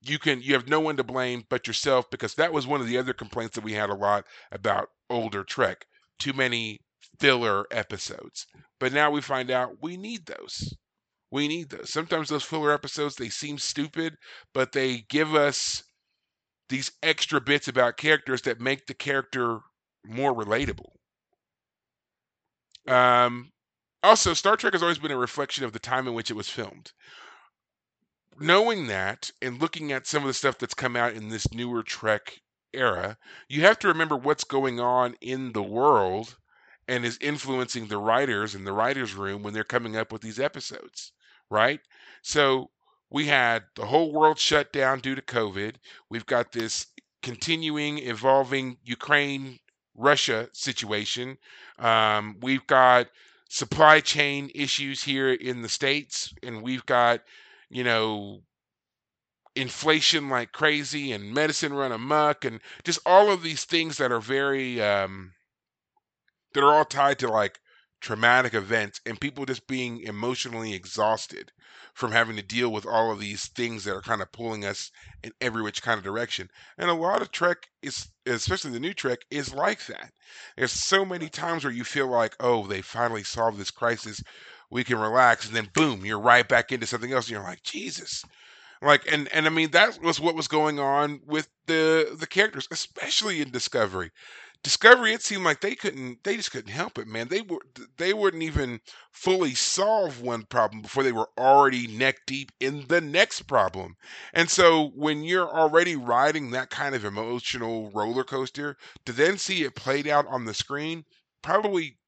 you 0.00 0.18
can 0.18 0.40
you 0.40 0.54
have 0.54 0.68
no 0.68 0.80
one 0.80 0.96
to 0.96 1.04
blame 1.04 1.44
but 1.50 1.66
yourself 1.66 2.08
because 2.10 2.34
that 2.34 2.52
was 2.52 2.66
one 2.66 2.80
of 2.80 2.86
the 2.86 2.98
other 2.98 3.12
complaints 3.12 3.54
that 3.54 3.64
we 3.64 3.72
had 3.72 3.90
a 3.90 3.94
lot 3.94 4.24
about 4.52 4.88
older 5.10 5.44
Trek. 5.44 5.84
Too 6.18 6.32
many 6.32 6.80
filler 7.20 7.66
episodes. 7.70 8.46
But 8.78 8.92
now 8.92 9.10
we 9.10 9.20
find 9.20 9.50
out 9.50 9.82
we 9.82 9.96
need 9.96 10.26
those. 10.26 10.74
We 11.30 11.48
need 11.48 11.70
those. 11.70 11.92
Sometimes 11.92 12.28
those 12.28 12.44
filler 12.44 12.72
episodes 12.72 13.16
they 13.16 13.28
seem 13.28 13.58
stupid, 13.58 14.14
but 14.54 14.72
they 14.72 15.04
give 15.08 15.34
us 15.34 15.82
these 16.68 16.92
extra 17.02 17.40
bits 17.40 17.68
about 17.68 17.96
characters 17.96 18.42
that 18.42 18.60
make 18.60 18.86
the 18.86 18.94
character 18.94 19.60
more 20.08 20.34
relatable. 20.34 20.90
Um, 22.86 23.52
also, 24.02 24.34
Star 24.34 24.56
Trek 24.56 24.74
has 24.74 24.82
always 24.82 24.98
been 24.98 25.10
a 25.10 25.16
reflection 25.16 25.64
of 25.64 25.72
the 25.72 25.78
time 25.78 26.06
in 26.06 26.14
which 26.14 26.30
it 26.30 26.36
was 26.36 26.48
filmed. 26.48 26.92
Knowing 28.38 28.86
that 28.86 29.30
and 29.40 29.60
looking 29.60 29.92
at 29.92 30.06
some 30.06 30.22
of 30.22 30.28
the 30.28 30.34
stuff 30.34 30.58
that's 30.58 30.74
come 30.74 30.94
out 30.94 31.14
in 31.14 31.28
this 31.28 31.52
newer 31.52 31.82
Trek 31.82 32.40
era, 32.72 33.16
you 33.48 33.62
have 33.62 33.78
to 33.80 33.88
remember 33.88 34.16
what's 34.16 34.44
going 34.44 34.78
on 34.78 35.14
in 35.20 35.52
the 35.52 35.62
world 35.62 36.36
and 36.86 37.04
is 37.04 37.18
influencing 37.20 37.88
the 37.88 37.98
writers 37.98 38.54
in 38.54 38.64
the 38.64 38.72
writers' 38.72 39.14
room 39.14 39.42
when 39.42 39.54
they're 39.54 39.64
coming 39.64 39.96
up 39.96 40.12
with 40.12 40.22
these 40.22 40.38
episodes, 40.38 41.12
right? 41.50 41.80
So 42.22 42.70
we 43.10 43.26
had 43.26 43.64
the 43.74 43.86
whole 43.86 44.12
world 44.12 44.38
shut 44.38 44.72
down 44.72 45.00
due 45.00 45.14
to 45.14 45.22
COVID. 45.22 45.76
We've 46.10 46.26
got 46.26 46.52
this 46.52 46.86
continuing 47.22 47.98
evolving 47.98 48.76
Ukraine 48.84 49.58
Russia 49.96 50.48
situation. 50.52 51.38
Um, 51.78 52.36
we've 52.40 52.66
got 52.66 53.08
supply 53.48 54.00
chain 54.00 54.50
issues 54.54 55.02
here 55.02 55.32
in 55.32 55.62
the 55.62 55.68
states, 55.68 56.32
and 56.42 56.62
we've 56.62 56.86
got 56.86 57.22
you 57.70 57.84
know 57.84 58.42
inflation 59.54 60.28
like 60.28 60.52
crazy 60.52 61.12
and 61.12 61.32
medicine 61.32 61.72
run 61.72 61.90
amok 61.90 62.44
and 62.44 62.60
just 62.84 63.00
all 63.06 63.30
of 63.30 63.42
these 63.42 63.64
things 63.64 63.96
that 63.96 64.12
are 64.12 64.20
very 64.20 64.82
um, 64.82 65.32
that 66.52 66.62
are 66.62 66.74
all 66.74 66.84
tied 66.84 67.18
to 67.18 67.28
like 67.28 67.58
traumatic 68.00 68.54
events 68.54 69.00
and 69.06 69.20
people 69.20 69.46
just 69.46 69.66
being 69.66 70.00
emotionally 70.02 70.74
exhausted 70.74 71.50
from 71.94 72.12
having 72.12 72.36
to 72.36 72.42
deal 72.42 72.70
with 72.70 72.84
all 72.84 73.10
of 73.10 73.18
these 73.18 73.46
things 73.48 73.84
that 73.84 73.94
are 73.94 74.02
kind 74.02 74.20
of 74.20 74.30
pulling 74.30 74.64
us 74.64 74.90
in 75.22 75.32
every 75.40 75.62
which 75.62 75.82
kind 75.82 75.96
of 75.98 76.04
direction. 76.04 76.50
And 76.76 76.90
a 76.90 76.94
lot 76.94 77.22
of 77.22 77.32
Trek 77.32 77.68
is, 77.82 78.08
especially 78.26 78.72
the 78.72 78.80
new 78.80 78.94
Trek, 78.94 79.20
is 79.30 79.54
like 79.54 79.86
that. 79.86 80.12
There's 80.56 80.72
so 80.72 81.04
many 81.04 81.28
times 81.28 81.64
where 81.64 81.72
you 81.72 81.84
feel 81.84 82.08
like, 82.08 82.34
oh, 82.40 82.66
they 82.66 82.82
finally 82.82 83.22
solved 83.22 83.58
this 83.58 83.70
crisis. 83.70 84.22
We 84.70 84.84
can 84.84 84.98
relax, 84.98 85.46
and 85.46 85.54
then 85.54 85.70
boom, 85.74 86.04
you're 86.04 86.18
right 86.18 86.46
back 86.46 86.72
into 86.72 86.86
something 86.86 87.12
else, 87.12 87.26
and 87.26 87.32
you're 87.32 87.42
like, 87.42 87.62
Jesus, 87.62 88.24
like 88.82 89.10
and 89.10 89.28
and 89.32 89.46
I 89.46 89.48
mean 89.50 89.70
that 89.70 90.02
was 90.02 90.20
what 90.20 90.34
was 90.34 90.48
going 90.48 90.78
on 90.78 91.20
with 91.26 91.48
the 91.66 92.16
the 92.18 92.26
characters, 92.26 92.68
especially 92.70 93.40
in 93.40 93.50
Discovery. 93.50 94.10
Discovery, 94.62 95.14
it 95.14 95.22
seemed 95.22 95.44
like 95.44 95.62
they 95.62 95.74
couldn't, 95.74 96.22
they 96.24 96.36
just 96.36 96.50
couldn't 96.50 96.70
help 96.72 96.98
it, 96.98 97.06
man. 97.06 97.28
They 97.28 97.40
were, 97.40 97.62
they 97.96 98.12
wouldn't 98.12 98.42
even 98.42 98.80
fully 99.10 99.54
solve 99.54 100.20
one 100.20 100.44
problem 100.44 100.82
before 100.82 101.02
they 101.02 101.12
were 101.12 101.30
already 101.38 101.86
neck 101.86 102.26
deep 102.26 102.52
in 102.60 102.86
the 102.88 103.00
next 103.00 103.42
problem. 103.44 103.96
And 104.34 104.50
so, 104.50 104.88
when 104.94 105.24
you're 105.24 105.48
already 105.48 105.96
riding 105.96 106.50
that 106.50 106.68
kind 106.68 106.94
of 106.94 107.04
emotional 107.04 107.90
roller 107.92 108.24
coaster, 108.24 108.76
to 109.06 109.12
then 109.12 109.38
see 109.38 109.62
it 109.64 109.74
played 109.74 110.06
out 110.06 110.26
on 110.26 110.44
the 110.44 110.52
screen 110.52 111.06
probably 111.40 111.98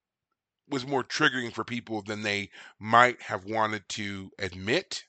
was 0.69 0.87
more 0.87 1.05
triggering 1.05 1.53
for 1.53 1.65
people 1.65 2.03
than 2.03 2.23
they 2.23 2.51
might 2.79 3.23
have 3.23 3.45
wanted 3.45 3.89
to 3.91 4.31
admit. 4.39 5.05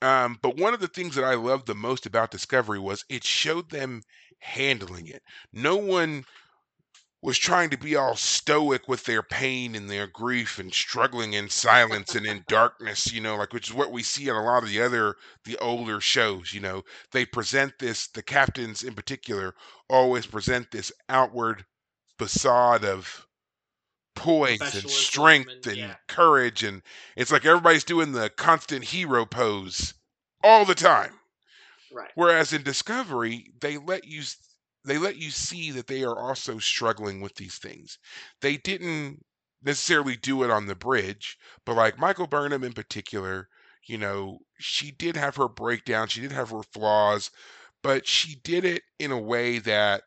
Um, 0.00 0.38
but 0.42 0.56
one 0.56 0.74
of 0.74 0.80
the 0.80 0.88
things 0.88 1.14
that 1.16 1.24
I 1.24 1.34
loved 1.34 1.66
the 1.66 1.74
most 1.74 2.06
about 2.06 2.30
Discovery 2.30 2.78
was 2.78 3.04
it 3.08 3.24
showed 3.24 3.70
them 3.70 4.02
handling 4.38 5.06
it. 5.08 5.22
No 5.52 5.76
one 5.76 6.24
was 7.20 7.36
trying 7.36 7.68
to 7.70 7.76
be 7.76 7.96
all 7.96 8.14
stoic 8.14 8.86
with 8.86 9.04
their 9.04 9.22
pain 9.22 9.74
and 9.74 9.90
their 9.90 10.06
grief 10.06 10.58
and 10.58 10.72
struggling 10.72 11.32
in 11.32 11.48
silence 11.48 12.14
and 12.14 12.24
in 12.24 12.44
darkness, 12.46 13.12
you 13.12 13.20
know, 13.20 13.36
like 13.36 13.52
which 13.52 13.68
is 13.68 13.74
what 13.74 13.90
we 13.90 14.02
see 14.02 14.30
on 14.30 14.36
a 14.36 14.44
lot 14.44 14.62
of 14.62 14.68
the 14.68 14.80
other 14.80 15.16
the 15.44 15.58
older 15.58 16.00
shows, 16.00 16.52
you 16.52 16.60
know. 16.60 16.82
They 17.12 17.24
present 17.24 17.72
this 17.80 18.06
the 18.08 18.22
captains 18.22 18.84
in 18.84 18.94
particular 18.94 19.54
always 19.90 20.26
present 20.26 20.70
this 20.70 20.92
outward 21.08 21.64
facade 22.18 22.84
of 22.84 23.26
poise 24.14 24.60
and 24.60 24.90
strength 24.90 25.66
and, 25.66 25.66
and 25.66 25.76
yeah. 25.76 25.94
courage 26.08 26.64
and 26.64 26.82
it's 27.16 27.30
like 27.30 27.44
everybody's 27.44 27.84
doing 27.84 28.12
the 28.12 28.30
constant 28.30 28.84
hero 28.84 29.24
pose 29.24 29.94
all 30.42 30.64
the 30.64 30.74
time. 30.74 31.17
Right. 31.90 32.10
Whereas 32.14 32.52
in 32.52 32.62
Discovery, 32.62 33.52
they 33.60 33.76
let 33.78 34.04
you 34.04 34.22
they 34.84 34.98
let 34.98 35.16
you 35.16 35.30
see 35.30 35.70
that 35.72 35.86
they 35.86 36.02
are 36.04 36.18
also 36.18 36.58
struggling 36.58 37.20
with 37.20 37.34
these 37.36 37.58
things. 37.58 37.98
They 38.40 38.56
didn't 38.56 39.24
necessarily 39.62 40.16
do 40.16 40.42
it 40.44 40.50
on 40.50 40.66
the 40.66 40.74
bridge, 40.74 41.36
but 41.64 41.74
like 41.76 41.98
Michael 41.98 42.26
Burnham 42.26 42.64
in 42.64 42.72
particular, 42.72 43.48
you 43.86 43.98
know, 43.98 44.40
she 44.58 44.90
did 44.90 45.16
have 45.16 45.36
her 45.36 45.48
breakdown, 45.48 46.08
she 46.08 46.20
did 46.20 46.32
have 46.32 46.50
her 46.50 46.62
flaws, 46.62 47.30
but 47.82 48.06
she 48.06 48.36
did 48.36 48.64
it 48.64 48.82
in 48.98 49.10
a 49.10 49.18
way 49.20 49.58
that 49.58 50.02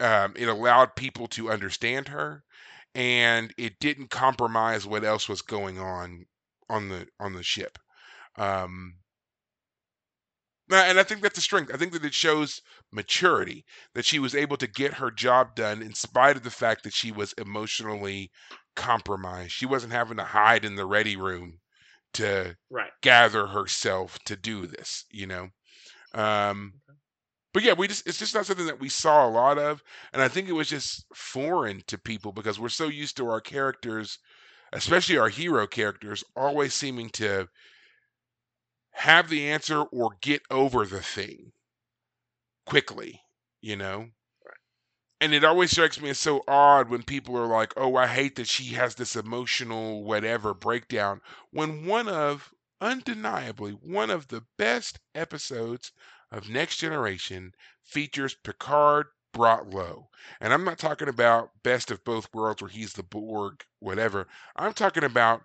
um, 0.00 0.34
it 0.36 0.48
allowed 0.48 0.96
people 0.96 1.26
to 1.28 1.50
understand 1.50 2.08
her, 2.08 2.44
and 2.94 3.52
it 3.56 3.78
didn't 3.80 4.10
compromise 4.10 4.86
what 4.86 5.04
else 5.04 5.28
was 5.28 5.42
going 5.42 5.78
on 5.78 6.26
on 6.68 6.88
the 6.88 7.06
on 7.20 7.32
the 7.34 7.42
ship. 7.42 7.78
Um, 8.36 8.96
and 10.70 10.98
I 10.98 11.02
think 11.02 11.22
that's 11.22 11.38
a 11.38 11.42
strength. 11.42 11.72
I 11.72 11.76
think 11.76 11.92
that 11.92 12.04
it 12.04 12.14
shows 12.14 12.60
maturity 12.92 13.64
that 13.94 14.04
she 14.04 14.18
was 14.18 14.34
able 14.34 14.56
to 14.56 14.66
get 14.66 14.94
her 14.94 15.10
job 15.10 15.54
done 15.54 15.82
in 15.82 15.94
spite 15.94 16.36
of 16.36 16.42
the 16.42 16.50
fact 16.50 16.82
that 16.84 16.92
she 16.92 17.12
was 17.12 17.32
emotionally 17.34 18.30
compromised. 18.74 19.52
She 19.52 19.66
wasn't 19.66 19.92
having 19.92 20.16
to 20.16 20.24
hide 20.24 20.64
in 20.64 20.74
the 20.74 20.86
ready 20.86 21.16
room 21.16 21.60
to 22.14 22.56
right. 22.70 22.90
gather 23.02 23.46
herself 23.46 24.18
to 24.24 24.36
do 24.36 24.66
this, 24.66 25.04
you 25.10 25.26
know. 25.26 25.48
Um, 26.14 26.74
but 27.52 27.62
yeah, 27.62 27.72
we 27.72 27.88
just 27.88 28.06
it's 28.06 28.18
just 28.18 28.34
not 28.34 28.46
something 28.46 28.66
that 28.66 28.80
we 28.80 28.88
saw 28.88 29.26
a 29.26 29.30
lot 29.30 29.58
of, 29.58 29.82
and 30.12 30.20
I 30.20 30.28
think 30.28 30.48
it 30.48 30.52
was 30.52 30.68
just 30.68 31.06
foreign 31.14 31.82
to 31.86 31.98
people 31.98 32.32
because 32.32 32.58
we're 32.58 32.68
so 32.68 32.88
used 32.88 33.16
to 33.18 33.28
our 33.28 33.40
characters, 33.40 34.18
especially 34.72 35.18
our 35.18 35.28
hero 35.28 35.66
characters, 35.66 36.24
always 36.34 36.74
seeming 36.74 37.08
to 37.10 37.48
have 38.96 39.28
the 39.28 39.50
answer 39.50 39.82
or 39.82 40.16
get 40.22 40.40
over 40.50 40.86
the 40.86 41.02
thing 41.02 41.52
quickly, 42.64 43.20
you 43.60 43.76
know? 43.76 43.98
Right. 43.98 44.56
And 45.20 45.34
it 45.34 45.44
always 45.44 45.70
strikes 45.70 46.00
me 46.00 46.08
as 46.08 46.18
so 46.18 46.42
odd 46.48 46.88
when 46.88 47.02
people 47.02 47.36
are 47.36 47.46
like, 47.46 47.74
oh, 47.76 47.94
I 47.96 48.06
hate 48.06 48.36
that 48.36 48.48
she 48.48 48.72
has 48.74 48.94
this 48.94 49.14
emotional 49.14 50.02
whatever 50.02 50.54
breakdown, 50.54 51.20
when 51.50 51.84
one 51.84 52.08
of, 52.08 52.50
undeniably, 52.80 53.72
one 53.72 54.08
of 54.08 54.28
the 54.28 54.42
best 54.56 54.98
episodes 55.14 55.92
of 56.32 56.48
Next 56.48 56.78
Generation 56.78 57.52
features 57.82 58.34
Picard 58.44 59.08
brought 59.34 59.68
low. 59.68 60.08
And 60.40 60.54
I'm 60.54 60.64
not 60.64 60.78
talking 60.78 61.08
about 61.08 61.50
best 61.62 61.90
of 61.90 62.02
both 62.02 62.32
worlds 62.32 62.62
where 62.62 62.70
he's 62.70 62.94
the 62.94 63.02
Borg, 63.02 63.62
whatever. 63.78 64.26
I'm 64.56 64.72
talking 64.72 65.04
about 65.04 65.42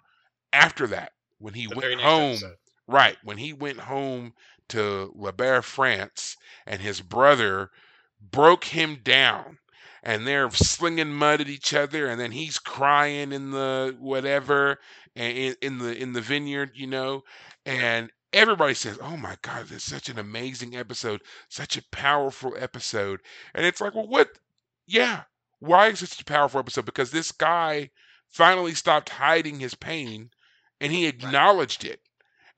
after 0.54 0.88
that, 0.88 1.12
when 1.40 1.54
he 1.54 1.68
the 1.68 1.76
went 1.76 2.00
home. 2.00 2.32
Episode 2.32 2.56
Right. 2.92 3.18
When 3.24 3.38
he 3.38 3.54
went 3.54 3.80
home 3.80 4.34
to 4.70 5.12
La 5.16 5.32
Barre, 5.32 5.62
France, 5.64 6.36
and 6.66 6.82
his 6.82 7.02
brother 7.02 7.72
broke 8.20 8.66
him 8.66 8.98
down 9.04 9.58
and 10.04 10.28
they're 10.28 10.50
slinging 10.52 11.14
mud 11.14 11.42
at 11.42 11.50
each 11.50 11.74
other 11.74 12.08
and 12.08 12.20
then 12.20 12.32
he's 12.32 12.60
crying 12.60 13.32
in 13.32 13.52
the 13.52 13.96
whatever 14.00 14.78
in, 15.16 15.56
in 15.62 15.78
the 15.78 15.96
in 15.98 16.14
the 16.14 16.22
vineyard 16.22 16.72
you 16.76 16.88
know 16.88 17.24
and 17.66 18.12
everybody 18.34 18.74
says 18.74 18.98
oh 19.02 19.18
my 19.18 19.36
god 19.42 19.66
this 19.68 19.84
is 19.84 19.84
such 19.84 20.10
an 20.10 20.20
amazing 20.20 20.76
episode 20.76 21.22
such 21.50 21.78
a 21.78 21.84
powerful 21.92 22.54
episode. 22.58 23.22
And 23.54 23.66
it's 23.66 23.82
like 23.82 23.96
well 23.96 24.08
what 24.08 24.38
yeah 24.86 25.24
why 25.60 25.88
is 25.88 26.02
it 26.02 26.10
such 26.10 26.22
a 26.22 26.26
powerful 26.26 26.60
episode? 26.60 26.86
Because 26.86 27.12
this 27.12 27.32
guy 27.32 27.90
finally 28.30 28.74
stopped 28.74 29.10
hiding 29.10 29.60
his 29.60 29.76
pain 29.76 30.32
and 30.80 30.92
he 30.92 31.06
acknowledged 31.06 31.86
it 31.86 32.02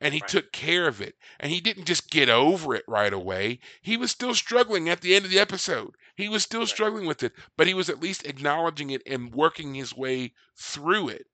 and 0.04 0.14
he 0.14 0.20
right. 0.20 0.30
took 0.30 0.52
care 0.52 0.88
of 0.88 1.02
it. 1.02 1.16
And 1.40 1.52
he 1.52 1.62
didn't 1.62 1.86
just 1.86 2.12
get 2.12 2.30
over 2.30 2.76
it 2.76 2.84
right 2.88 3.14
away. 3.14 3.60
He 3.82 3.96
was 3.96 4.12
still 4.12 4.36
struggling 4.36 4.90
at 4.90 5.02
the 5.02 5.16
end 5.16 5.26
of 5.26 5.32
the 5.32 5.40
episode. 5.40 5.96
He 6.16 6.28
was 6.28 6.44
still 6.44 6.62
right. 6.62 6.70
struggling 6.70 7.06
with 7.06 7.24
it, 7.24 7.32
but 7.58 7.68
he 7.68 7.74
was 7.74 7.90
at 7.90 8.02
least 8.02 8.28
acknowledging 8.28 8.90
it 8.90 9.02
and 9.08 9.34
working 9.34 9.74
his 9.74 9.96
way 9.96 10.34
through 10.58 11.10
it. 11.10 11.26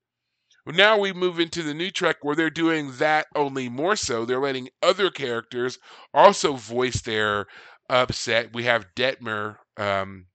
Now 0.67 0.99
we 0.99 1.13
move 1.13 1.39
into 1.39 1.63
the 1.63 1.73
new 1.73 1.89
Trek 1.89 2.17
where 2.21 2.35
they're 2.35 2.51
doing 2.51 2.91
that 2.97 3.25
only 3.35 3.69
more 3.69 3.95
so. 3.95 4.23
They're 4.23 4.39
letting 4.39 4.69
other 4.83 5.09
characters 5.09 5.79
also 6.13 6.53
voice 6.53 7.01
their 7.01 7.47
upset. 7.89 8.53
We 8.53 8.65
have 8.65 8.93
Detmer, 8.95 9.57
um, 9.77 10.27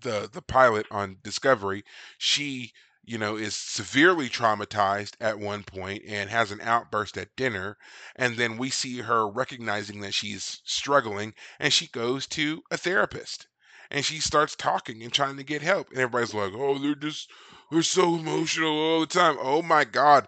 the 0.00 0.30
the 0.32 0.40
pilot 0.40 0.86
on 0.90 1.18
Discovery. 1.22 1.84
She 2.16 2.72
you 3.06 3.18
know, 3.18 3.36
is 3.36 3.54
severely 3.54 4.28
traumatized 4.28 5.14
at 5.20 5.38
one 5.38 5.62
point 5.62 6.02
and 6.06 6.30
has 6.30 6.50
an 6.50 6.60
outburst 6.62 7.16
at 7.16 7.34
dinner. 7.36 7.76
And 8.16 8.36
then 8.36 8.56
we 8.56 8.70
see 8.70 8.98
her 8.98 9.28
recognizing 9.28 10.00
that 10.00 10.14
she's 10.14 10.60
struggling 10.64 11.34
and 11.58 11.72
she 11.72 11.88
goes 11.88 12.26
to 12.28 12.62
a 12.70 12.76
therapist 12.76 13.46
and 13.90 14.04
she 14.04 14.20
starts 14.20 14.56
talking 14.56 15.02
and 15.02 15.12
trying 15.12 15.36
to 15.36 15.44
get 15.44 15.62
help. 15.62 15.90
And 15.90 15.98
everybody's 15.98 16.34
like, 16.34 16.52
oh, 16.54 16.78
they're 16.78 16.94
just, 16.94 17.30
they're 17.70 17.82
so 17.82 18.14
emotional 18.14 18.72
all 18.72 19.00
the 19.00 19.06
time. 19.06 19.36
Oh 19.40 19.62
my 19.62 19.84
God. 19.84 20.26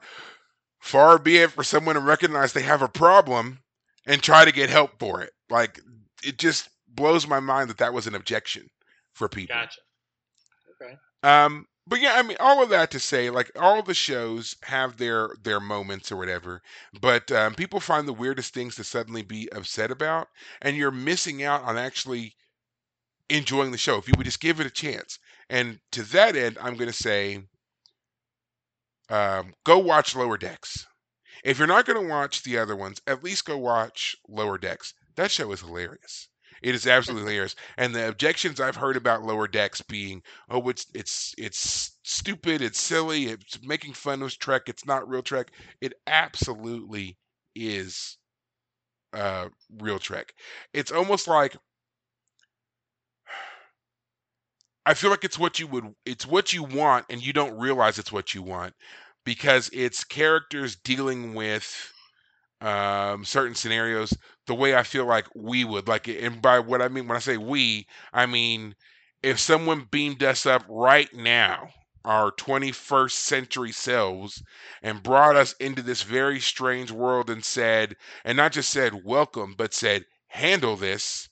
Far 0.80 1.18
be 1.18 1.38
it 1.38 1.50
for 1.50 1.64
someone 1.64 1.94
to 1.94 2.00
recognize 2.00 2.52
they 2.52 2.62
have 2.62 2.82
a 2.82 2.88
problem 2.88 3.60
and 4.06 4.22
try 4.22 4.44
to 4.44 4.52
get 4.52 4.70
help 4.70 4.98
for 4.98 5.22
it. 5.22 5.32
Like, 5.50 5.80
it 6.24 6.38
just 6.38 6.68
blows 6.88 7.26
my 7.26 7.40
mind 7.40 7.70
that 7.70 7.78
that 7.78 7.92
was 7.92 8.06
an 8.06 8.14
objection 8.14 8.68
for 9.14 9.28
people. 9.28 9.56
Gotcha. 9.56 9.80
Okay. 10.80 10.94
Um, 11.22 11.66
but 11.86 12.00
yeah, 12.00 12.14
I 12.14 12.22
mean, 12.22 12.36
all 12.40 12.62
of 12.62 12.70
that 12.70 12.90
to 12.92 13.00
say, 13.00 13.30
like 13.30 13.50
all 13.56 13.82
the 13.82 13.94
shows 13.94 14.56
have 14.62 14.96
their 14.96 15.30
their 15.42 15.60
moments 15.60 16.10
or 16.10 16.16
whatever, 16.16 16.62
but 17.00 17.30
um, 17.32 17.54
people 17.54 17.80
find 17.80 18.08
the 18.08 18.12
weirdest 18.12 18.52
things 18.54 18.74
to 18.76 18.84
suddenly 18.84 19.22
be 19.22 19.50
upset 19.52 19.90
about, 19.90 20.28
and 20.60 20.76
you're 20.76 20.90
missing 20.90 21.42
out 21.42 21.62
on 21.62 21.76
actually 21.76 22.34
enjoying 23.28 23.70
the 23.70 23.78
show 23.78 23.98
if 23.98 24.08
you 24.08 24.14
would 24.16 24.24
just 24.24 24.40
give 24.40 24.60
it 24.60 24.66
a 24.66 24.70
chance. 24.70 25.18
And 25.48 25.80
to 25.92 26.02
that 26.04 26.36
end, 26.36 26.58
I'm 26.60 26.74
going 26.76 26.90
to 26.90 26.92
say, 26.92 27.44
um, 29.08 29.54
go 29.64 29.78
watch 29.78 30.16
Lower 30.16 30.36
Decks. 30.36 30.86
If 31.44 31.58
you're 31.58 31.68
not 31.68 31.86
going 31.86 32.02
to 32.02 32.08
watch 32.08 32.42
the 32.42 32.58
other 32.58 32.74
ones, 32.74 33.00
at 33.06 33.22
least 33.22 33.44
go 33.44 33.56
watch 33.56 34.16
Lower 34.28 34.58
Decks. 34.58 34.94
That 35.14 35.30
show 35.30 35.52
is 35.52 35.60
hilarious. 35.60 36.28
It 36.66 36.74
is 36.74 36.86
absolutely 36.86 37.32
hilarious. 37.32 37.54
And 37.78 37.94
the 37.94 38.08
objections 38.08 38.60
I've 38.60 38.76
heard 38.76 38.96
about 38.96 39.22
Lower 39.22 39.48
Decks 39.48 39.80
being, 39.80 40.22
oh, 40.50 40.68
it's 40.68 40.86
it's 40.94 41.34
it's 41.38 41.92
stupid, 42.02 42.60
it's 42.60 42.80
silly, 42.80 43.26
it's 43.26 43.58
making 43.62 43.94
fun 43.94 44.20
of 44.22 44.38
Trek, 44.38 44.68
it's 44.68 44.84
not 44.84 45.08
real 45.08 45.22
Trek. 45.22 45.50
It 45.80 45.94
absolutely 46.06 47.16
is 47.54 48.18
uh, 49.14 49.48
real 49.78 49.98
Trek. 50.00 50.34
It's 50.74 50.92
almost 50.92 51.28
like 51.28 51.56
I 54.86 54.94
feel 54.94 55.10
like 55.10 55.24
it's 55.24 55.38
what 55.38 55.58
you 55.58 55.66
would 55.68 55.94
it's 56.04 56.26
what 56.26 56.52
you 56.52 56.62
want 56.62 57.06
and 57.10 57.22
you 57.24 57.32
don't 57.32 57.58
realize 57.58 57.98
it's 57.98 58.12
what 58.12 58.34
you 58.34 58.42
want 58.42 58.74
because 59.24 59.68
it's 59.72 60.04
characters 60.04 60.76
dealing 60.76 61.34
with 61.34 61.92
um, 62.60 63.24
certain 63.24 63.54
scenarios 63.54 64.12
the 64.46 64.54
way 64.54 64.74
I 64.76 64.82
feel 64.82 65.06
like 65.06 65.26
we 65.34 65.64
would 65.64 65.88
like 65.88 66.08
it. 66.08 66.22
And 66.22 66.40
by 66.40 66.58
what 66.60 66.82
I 66.82 66.88
mean 66.88 67.08
when 67.08 67.16
I 67.16 67.20
say 67.20 67.36
we, 67.36 67.86
I 68.12 68.26
mean 68.26 68.74
if 69.22 69.38
someone 69.40 69.88
beamed 69.90 70.22
us 70.22 70.46
up 70.46 70.64
right 70.68 71.12
now, 71.12 71.70
our 72.04 72.30
21st 72.30 73.10
century 73.12 73.72
selves, 73.72 74.42
and 74.82 75.02
brought 75.02 75.34
us 75.34 75.52
into 75.54 75.82
this 75.82 76.02
very 76.02 76.38
strange 76.38 76.92
world 76.92 77.28
and 77.28 77.44
said, 77.44 77.96
and 78.24 78.36
not 78.36 78.52
just 78.52 78.70
said 78.70 79.04
welcome, 79.04 79.54
but 79.56 79.74
said 79.74 80.04
handle 80.28 80.76
this, 80.76 81.28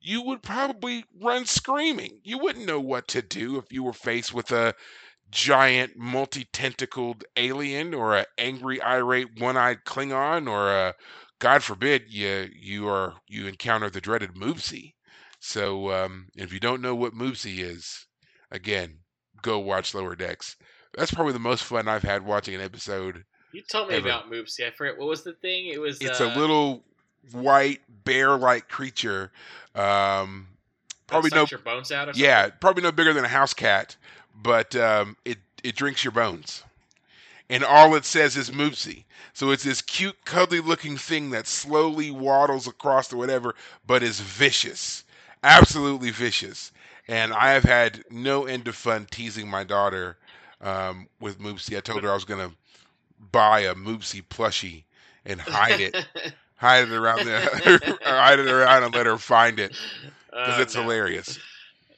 you 0.00 0.22
would 0.22 0.42
probably 0.42 1.04
run 1.20 1.44
screaming. 1.46 2.20
You 2.22 2.38
wouldn't 2.38 2.66
know 2.66 2.80
what 2.80 3.08
to 3.08 3.22
do 3.22 3.58
if 3.58 3.72
you 3.72 3.82
were 3.82 3.92
faced 3.92 4.32
with 4.32 4.52
a 4.52 4.74
giant 5.32 5.96
multi-tentacled 5.96 7.24
alien 7.36 7.94
or 7.94 8.16
an 8.16 8.24
angry 8.38 8.80
irate 8.82 9.40
one-eyed 9.40 9.78
klingon 9.84 10.48
or 10.48 10.70
a 10.70 10.94
god 11.38 11.62
forbid 11.62 12.02
you 12.08 12.48
you 12.54 12.86
are 12.86 13.14
you 13.26 13.46
encounter 13.46 13.88
the 13.88 14.00
dreaded 14.00 14.34
moopsy 14.34 14.92
so 15.40 15.90
um, 15.90 16.28
if 16.36 16.52
you 16.52 16.60
don't 16.60 16.82
know 16.82 16.94
what 16.94 17.14
moopsy 17.14 17.58
is 17.60 18.06
again 18.50 18.98
go 19.40 19.58
watch 19.58 19.94
lower 19.94 20.14
decks 20.14 20.56
that's 20.96 21.12
probably 21.12 21.32
the 21.32 21.38
most 21.38 21.64
fun 21.64 21.88
i've 21.88 22.02
had 22.02 22.24
watching 22.24 22.54
an 22.54 22.60
episode 22.60 23.24
You 23.52 23.62
told 23.62 23.88
me 23.88 23.96
Ever. 23.96 24.08
about 24.08 24.30
Moopsy. 24.30 24.66
I 24.66 24.70
forget 24.70 24.98
what 24.98 25.08
was 25.08 25.22
the 25.22 25.32
thing. 25.34 25.66
It 25.66 25.80
was. 25.80 26.00
it's 26.00 26.20
uh, 26.20 26.32
a 26.34 26.38
little 26.38 26.84
white 27.32 27.80
bear-like 28.04 28.68
creature 28.68 29.30
um, 29.74 30.48
probably 31.06 31.30
no, 31.34 31.46
bones 31.64 31.92
out 31.92 32.16
yeah, 32.16 32.48
probably 32.48 32.82
no 32.82 32.92
bigger 32.92 33.12
than 33.12 33.24
a 33.24 33.28
house 33.28 33.54
cat, 33.54 33.96
but 34.34 34.74
um, 34.76 35.16
it 35.24 35.38
it 35.62 35.76
drinks 35.76 36.04
your 36.04 36.12
bones, 36.12 36.62
and 37.48 37.64
all 37.64 37.94
it 37.94 38.04
says 38.04 38.36
is 38.36 38.50
Moopsy. 38.50 39.04
So 39.32 39.50
it's 39.50 39.64
this 39.64 39.80
cute, 39.82 40.24
cuddly 40.24 40.60
looking 40.60 40.96
thing 40.96 41.30
that 41.30 41.46
slowly 41.46 42.10
waddles 42.10 42.66
across 42.66 43.08
the 43.08 43.16
whatever, 43.16 43.54
but 43.86 44.02
is 44.02 44.20
vicious, 44.20 45.04
absolutely 45.42 46.10
vicious. 46.10 46.72
And 47.08 47.32
I 47.32 47.50
have 47.52 47.64
had 47.64 48.04
no 48.10 48.44
end 48.46 48.68
of 48.68 48.76
fun 48.76 49.06
teasing 49.10 49.48
my 49.48 49.64
daughter 49.64 50.16
um, 50.60 51.08
with 51.20 51.40
Moopsy. 51.40 51.76
I 51.76 51.80
told 51.80 52.02
her 52.04 52.10
I 52.10 52.14
was 52.14 52.24
gonna 52.24 52.52
buy 53.32 53.60
a 53.60 53.74
Moopsy 53.74 54.22
plushie 54.22 54.84
and 55.24 55.40
hide 55.40 55.80
it, 55.80 55.96
hide 56.56 56.84
it 56.88 56.92
around 56.92 57.24
the, 57.24 57.40
hide 58.04 58.38
it 58.38 58.46
around 58.46 58.84
and 58.84 58.94
let 58.94 59.06
her 59.06 59.18
find 59.18 59.58
it 59.60 59.72
because 60.42 60.58
Oh, 60.58 60.58
it's 60.58 60.72
no. 60.72 60.74
hilarious 60.74 61.40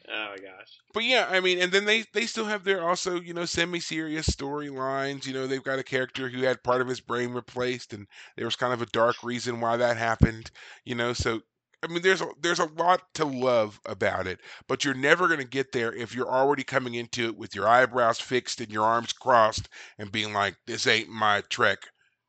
Oh 0.09 0.29
my 0.31 0.39
gosh. 0.39 0.81
But 0.95 1.05
yeah, 1.05 1.27
I 1.31 1.41
mean, 1.41 1.59
and 1.61 1.71
then 1.73 1.85
they 1.85 2.05
they 2.15 2.27
still 2.27 2.47
have 2.47 2.65
their 2.65 2.83
also 2.83 3.21
you 3.21 3.35
know 3.35 3.45
semi-serious 3.45 4.27
storylines. 4.29 5.27
You 5.27 5.35
know, 5.35 5.47
they've 5.47 5.63
got 5.63 5.79
a 5.79 5.85
character 5.85 6.29
who 6.31 6.43
had 6.43 6.63
part 6.65 6.81
of 6.81 6.89
his 6.89 7.01
brain 7.03 7.33
replaced, 7.33 7.93
and 7.93 8.07
there 8.37 8.47
was 8.47 8.57
kind 8.57 8.73
of 8.73 8.81
a 8.83 8.87
dark 8.87 9.23
reason 9.23 9.61
why 9.61 9.77
that 9.77 9.99
happened. 9.99 10.51
You 10.85 10.95
know, 10.95 11.13
so 11.13 11.43
I 11.83 11.89
mean, 11.89 12.03
there's 12.03 12.23
a, 12.23 12.29
there's 12.41 12.61
a 12.61 12.65
lot 12.77 13.03
to 13.15 13.27
love 13.27 13.79
about 13.85 14.27
it, 14.27 14.41
but 14.69 14.85
you're 14.85 14.95
never 14.95 15.27
going 15.29 15.41
to 15.41 15.45
get 15.47 15.73
there 15.73 15.93
if 15.93 16.15
you're 16.15 16.31
already 16.31 16.65
coming 16.65 16.95
into 16.95 17.27
it 17.27 17.37
with 17.37 17.55
your 17.55 17.69
eyebrows 17.69 18.21
fixed 18.21 18.61
and 18.61 18.73
your 18.73 18.85
arms 18.85 19.13
crossed 19.13 19.69
and 19.99 20.11
being 20.13 20.33
like, 20.33 20.57
"This 20.67 20.87
ain't 20.87 21.11
my 21.11 21.43
Trek." 21.51 21.79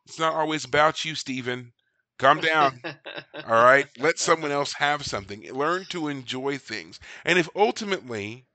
It's 0.05 0.19
not 0.19 0.33
always 0.33 0.65
about 0.65 1.05
you, 1.05 1.15
Steven. 1.15 1.73
Calm 2.17 2.39
down. 2.39 2.81
All 3.43 3.63
right. 3.63 3.87
Let 3.97 4.19
someone 4.19 4.51
else 4.51 4.73
have 4.73 5.05
something. 5.05 5.41
Learn 5.53 5.85
to 5.89 6.07
enjoy 6.07 6.57
things. 6.57 6.99
And 7.23 7.37
if 7.39 7.47
ultimately, 7.55 8.47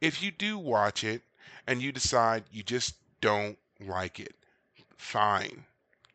if 0.00 0.22
you 0.22 0.30
do 0.30 0.58
watch 0.58 1.04
it 1.04 1.22
and 1.66 1.82
you 1.82 1.92
decide 1.92 2.44
you 2.50 2.62
just 2.62 2.94
don't 3.20 3.58
like 3.80 4.20
it, 4.20 4.34
fine. 4.96 5.64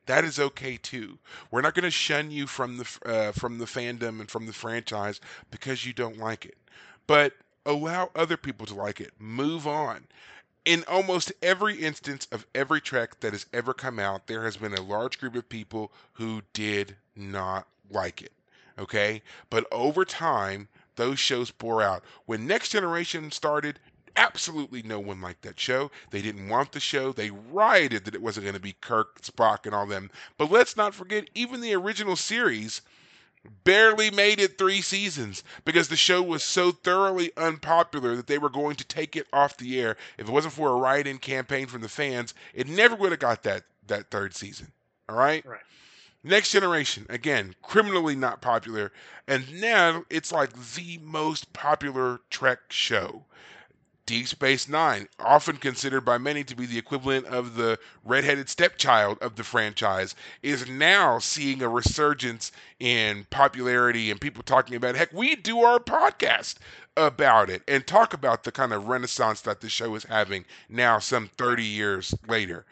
That 0.05 0.23
is 0.23 0.39
okay 0.39 0.77
too. 0.77 1.17
We're 1.49 1.61
not 1.61 1.73
going 1.73 1.83
to 1.83 1.91
shun 1.91 2.29
you 2.29 2.45
from 2.45 2.77
the 2.77 2.99
uh, 3.05 3.31
from 3.31 3.57
the 3.57 3.65
fandom 3.65 4.19
and 4.19 4.29
from 4.29 4.45
the 4.45 4.53
franchise 4.53 5.19
because 5.49 5.85
you 5.85 5.93
don't 5.93 6.19
like 6.19 6.45
it. 6.45 6.57
But 7.07 7.33
allow 7.65 8.11
other 8.15 8.37
people 8.37 8.65
to 8.67 8.75
like 8.75 9.01
it. 9.01 9.13
Move 9.19 9.67
on. 9.67 10.05
In 10.65 10.83
almost 10.87 11.31
every 11.41 11.75
instance 11.75 12.27
of 12.31 12.45
every 12.55 12.81
Trek 12.81 13.19
that 13.19 13.33
has 13.33 13.45
ever 13.53 13.73
come 13.73 13.99
out, 13.99 14.27
there 14.27 14.43
has 14.43 14.57
been 14.57 14.73
a 14.73 14.81
large 14.81 15.19
group 15.19 15.35
of 15.35 15.49
people 15.49 15.91
who 16.13 16.41
did 16.53 16.95
not 17.15 17.67
like 17.89 18.21
it. 18.21 18.31
Okay? 18.77 19.21
But 19.49 19.67
over 19.71 20.05
time, 20.05 20.67
those 20.95 21.19
shows 21.19 21.51
bore 21.51 21.81
out. 21.81 22.03
When 22.25 22.47
Next 22.47 22.69
Generation 22.69 23.31
started, 23.31 23.79
absolutely 24.15 24.81
no 24.83 24.99
one 24.99 25.21
liked 25.21 25.41
that 25.43 25.59
show. 25.59 25.91
They 26.11 26.21
didn't 26.21 26.49
want 26.49 26.71
the 26.71 26.79
show. 26.79 27.11
They 27.11 27.31
rioted 27.31 28.05
that 28.05 28.15
it 28.15 28.21
wasn't 28.21 28.45
going 28.45 28.55
to 28.55 28.61
be 28.61 28.75
Kirk, 28.81 29.21
Spock, 29.21 29.65
and 29.65 29.75
all 29.75 29.85
them. 29.85 30.09
But 30.37 30.51
let's 30.51 30.77
not 30.77 30.95
forget, 30.95 31.29
even 31.35 31.61
the 31.61 31.73
original 31.75 32.15
series 32.15 32.81
barely 33.63 34.09
made 34.09 34.39
it 34.39 34.57
three 34.57 34.81
seasons 34.81 35.43
because 35.65 35.87
the 35.87 35.95
show 35.95 36.21
was 36.21 36.43
so 36.43 36.71
thoroughly 36.71 37.31
unpopular 37.37 38.15
that 38.15 38.27
they 38.27 38.37
were 38.37 38.49
going 38.49 38.75
to 38.75 38.83
take 38.85 39.15
it 39.15 39.27
off 39.31 39.57
the 39.57 39.79
air. 39.79 39.97
If 40.17 40.27
it 40.27 40.31
wasn't 40.31 40.53
for 40.53 40.71
a 40.71 40.75
write-in 40.75 41.19
campaign 41.19 41.67
from 41.67 41.81
the 41.81 41.89
fans, 41.89 42.33
it 42.53 42.67
never 42.67 42.95
would 42.95 43.11
have 43.11 43.19
got 43.19 43.43
that 43.43 43.63
that 43.87 44.09
third 44.09 44.33
season. 44.33 44.71
All 45.07 45.15
right. 45.15 45.45
Right. 45.45 45.59
Next 46.27 46.49
Generation, 46.49 47.05
again, 47.07 47.53
criminally 47.61 48.15
not 48.15 48.41
popular, 48.41 48.91
and 49.27 49.61
now 49.61 50.05
it's 50.09 50.31
like 50.31 50.51
the 50.73 50.97
most 51.03 51.53
popular 51.53 52.19
Trek 52.31 52.61
show. 52.69 53.25
Deep 54.07 54.27
Space 54.27 54.67
Nine, 54.67 55.07
often 55.19 55.57
considered 55.57 56.01
by 56.01 56.17
many 56.17 56.43
to 56.43 56.55
be 56.55 56.65
the 56.65 56.79
equivalent 56.79 57.27
of 57.27 57.53
the 57.53 57.77
redheaded 58.03 58.49
stepchild 58.49 59.19
of 59.21 59.35
the 59.35 59.43
franchise, 59.43 60.15
is 60.41 60.67
now 60.67 61.19
seeing 61.19 61.61
a 61.61 61.69
resurgence 61.69 62.51
in 62.79 63.27
popularity 63.29 64.09
and 64.09 64.19
people 64.19 64.41
talking 64.41 64.75
about. 64.75 64.95
Heck, 64.95 65.13
we 65.13 65.35
do 65.35 65.61
our 65.61 65.77
podcast 65.77 66.55
about 66.97 67.51
it 67.51 67.61
and 67.67 67.85
talk 67.85 68.15
about 68.15 68.45
the 68.45 68.51
kind 68.51 68.73
of 68.73 68.87
renaissance 68.87 69.41
that 69.41 69.61
the 69.61 69.69
show 69.69 69.93
is 69.93 70.05
having 70.05 70.45
now, 70.69 70.97
some 70.97 71.29
30 71.37 71.63
years 71.63 72.15
later. 72.27 72.65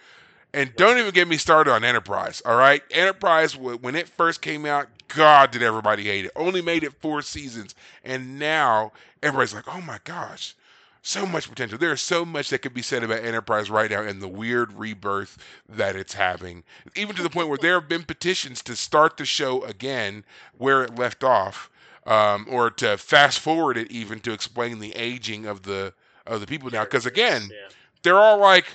And 0.53 0.75
don't 0.75 0.99
even 0.99 1.11
get 1.13 1.27
me 1.27 1.37
started 1.37 1.71
on 1.71 1.83
Enterprise, 1.83 2.41
all 2.45 2.55
right? 2.55 2.83
Enterprise, 2.91 3.57
when 3.57 3.95
it 3.95 4.07
first 4.07 4.41
came 4.41 4.65
out, 4.65 4.87
God, 5.07 5.51
did 5.51 5.63
everybody 5.63 6.03
hate 6.03 6.25
it. 6.25 6.31
Only 6.35 6.61
made 6.61 6.83
it 6.83 6.93
four 7.01 7.21
seasons. 7.23 7.73
And 8.03 8.37
now 8.37 8.91
everybody's 9.23 9.53
like, 9.53 9.67
oh 9.67 9.81
my 9.81 9.99
gosh, 10.03 10.55
so 11.01 11.25
much 11.25 11.49
potential. 11.49 11.77
There's 11.77 12.01
so 12.01 12.23
much 12.23 12.49
that 12.49 12.59
could 12.59 12.73
be 12.73 12.81
said 12.83 13.03
about 13.03 13.23
Enterprise 13.23 13.69
right 13.69 13.89
now 13.89 14.03
and 14.03 14.21
the 14.21 14.27
weird 14.27 14.71
rebirth 14.73 15.37
that 15.69 15.95
it's 15.95 16.13
having. 16.13 16.63
Even 16.95 17.15
to 17.15 17.23
the 17.23 17.29
point 17.29 17.49
where 17.49 17.57
there 17.57 17.79
have 17.79 17.89
been 17.89 18.03
petitions 18.03 18.61
to 18.63 18.75
start 18.75 19.17
the 19.17 19.25
show 19.25 19.63
again 19.63 20.23
where 20.57 20.83
it 20.83 20.95
left 20.95 21.23
off, 21.23 21.69
um, 22.05 22.45
or 22.49 22.69
to 22.69 22.97
fast 22.97 23.39
forward 23.39 23.77
it 23.77 23.91
even 23.91 24.19
to 24.21 24.31
explain 24.33 24.79
the 24.79 24.93
aging 24.95 25.45
of 25.45 25.63
the 25.63 25.93
of 26.25 26.39
the 26.41 26.47
people 26.47 26.69
now. 26.69 26.83
Because 26.83 27.05
again, 27.05 27.49
Yeah. 27.51 27.69
they're 28.03 28.19
all 28.19 28.37
like 28.37 28.65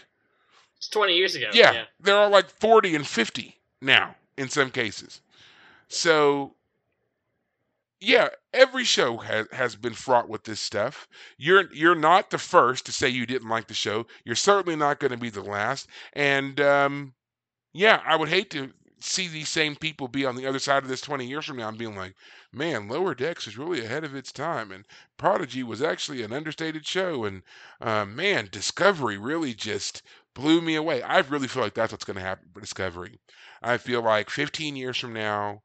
it's 0.79 0.89
20 0.89 1.15
years 1.15 1.35
ago. 1.35 1.49
yeah, 1.53 1.73
yeah. 1.73 1.85
they're 2.01 2.29
like 2.29 2.49
40 2.49 2.97
and 2.97 3.07
50 3.07 3.55
now 3.83 4.15
in 4.37 4.49
some 4.49 4.71
cases. 4.71 5.21
So 5.89 6.55
yeah, 8.01 8.29
every 8.53 8.85
show 8.85 9.17
has 9.19 9.49
has 9.51 9.75
been 9.75 9.95
fraught 9.95 10.29
with 10.29 10.45
this 10.45 10.61
stuff. 10.61 11.09
You're 11.37 11.73
you're 11.73 11.97
not 11.97 12.31
the 12.31 12.39
first 12.39 12.87
to 12.87 12.93
say 12.93 13.09
you 13.09 13.27
didn't 13.27 13.49
like 13.49 13.67
the 13.67 13.75
show. 13.75 14.07
You're 14.25 14.37
certainly 14.37 14.77
not 14.77 15.01
going 15.01 15.11
to 15.11 15.17
be 15.17 15.31
the 15.31 15.43
last. 15.43 15.89
And 16.13 16.61
um, 16.61 17.15
yeah, 17.73 18.01
I 18.07 18.15
would 18.15 18.29
hate 18.29 18.51
to 18.51 18.73
see 19.01 19.29
these 19.29 19.49
same 19.49 19.77
people 19.77 20.09
be 20.09 20.25
on 20.25 20.37
the 20.37 20.47
other 20.47 20.59
side 20.59 20.83
of 20.83 20.89
this 20.89 21.01
20 21.01 21.25
years 21.27 21.45
from 21.45 21.57
now 21.57 21.69
and 21.69 21.79
being 21.79 21.95
like, 21.95 22.15
man, 22.53 22.89
Lower 22.89 23.15
Decks 23.15 23.47
is 23.47 23.57
really 23.57 23.85
ahead 23.85 24.03
of 24.05 24.15
its 24.15 24.33
time, 24.33 24.73
and 24.73 24.85
Prodigy 25.17 25.63
was 25.63 25.83
actually 25.83 26.23
an 26.23 26.33
understated 26.33 26.87
show, 26.87 27.25
and 27.25 27.43
uh, 27.81 28.05
man, 28.05 28.49
Discovery 28.51 29.17
really 29.19 29.55
just 29.55 30.03
blew 30.39 30.63
me 30.63 30.77
away. 30.77 31.03
I 31.03 31.19
really 31.19 31.49
feel 31.49 31.63
like 31.65 31.75
that's 31.75 31.93
what's 31.93 32.05
going 32.05 32.17
to 32.17 32.23
happen 32.23 32.49
for 32.55 32.61
Discovery. 32.61 33.21
I 33.63 33.77
feel 33.77 34.03
like 34.03 34.31
15 34.31 34.77
years 34.77 34.97
from 34.97 35.13
now, 35.13 35.63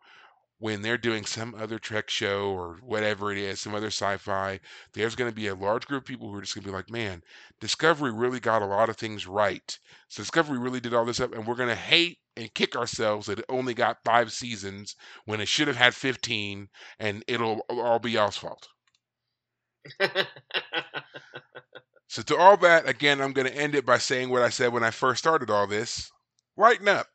when 0.59 0.81
they're 0.81 0.97
doing 0.97 1.25
some 1.25 1.53
other 1.55 1.79
Trek 1.79 2.09
show 2.09 2.51
or 2.51 2.77
whatever 2.81 3.31
it 3.31 3.37
is, 3.37 3.61
some 3.61 3.75
other 3.75 3.87
sci-fi, 3.87 4.59
there's 4.93 5.15
going 5.15 5.29
to 5.29 5.35
be 5.35 5.47
a 5.47 5.55
large 5.55 5.85
group 5.87 6.03
of 6.03 6.07
people 6.07 6.29
who 6.31 6.37
are 6.37 6.41
just 6.41 6.55
going 6.55 6.63
to 6.63 6.69
be 6.69 6.75
like, 6.75 6.89
man, 6.89 7.21
Discovery 7.61 8.11
really 8.11 8.39
got 8.39 8.63
a 8.63 8.65
lot 8.65 8.89
of 8.89 8.97
things 8.97 9.27
right. 9.27 9.77
So 10.09 10.23
Discovery 10.23 10.57
really 10.57 10.79
did 10.79 10.93
all 10.95 11.05
this 11.05 11.19
up, 11.19 11.33
and 11.33 11.45
we're 11.45 11.55
going 11.55 11.69
to 11.69 11.75
hate 11.75 12.19
and 12.35 12.53
kick 12.55 12.75
ourselves 12.75 13.27
that 13.27 13.39
it 13.39 13.45
only 13.49 13.75
got 13.75 14.03
five 14.03 14.31
seasons 14.33 14.95
when 15.25 15.41
it 15.41 15.47
should 15.47 15.67
have 15.67 15.77
had 15.77 15.95
15, 15.95 16.69
and 16.99 17.23
it'll 17.27 17.59
all 17.69 17.99
be 17.99 18.11
y'all's 18.11 18.37
fault. 18.37 18.67
So 22.13 22.21
to 22.21 22.37
all 22.37 22.57
that, 22.57 22.87
again, 22.87 23.19
I'm 23.19 23.33
going 23.33 23.47
to 23.47 23.57
end 23.57 23.73
it 23.73 23.87
by 23.87 23.97
saying 23.97 24.29
what 24.29 24.43
I 24.43 24.49
said 24.49 24.71
when 24.71 24.83
I 24.83 24.91
first 24.91 25.17
started 25.17 25.49
all 25.49 25.65
this. 25.65 26.11
Lighten 26.55 26.87
up, 26.87 27.07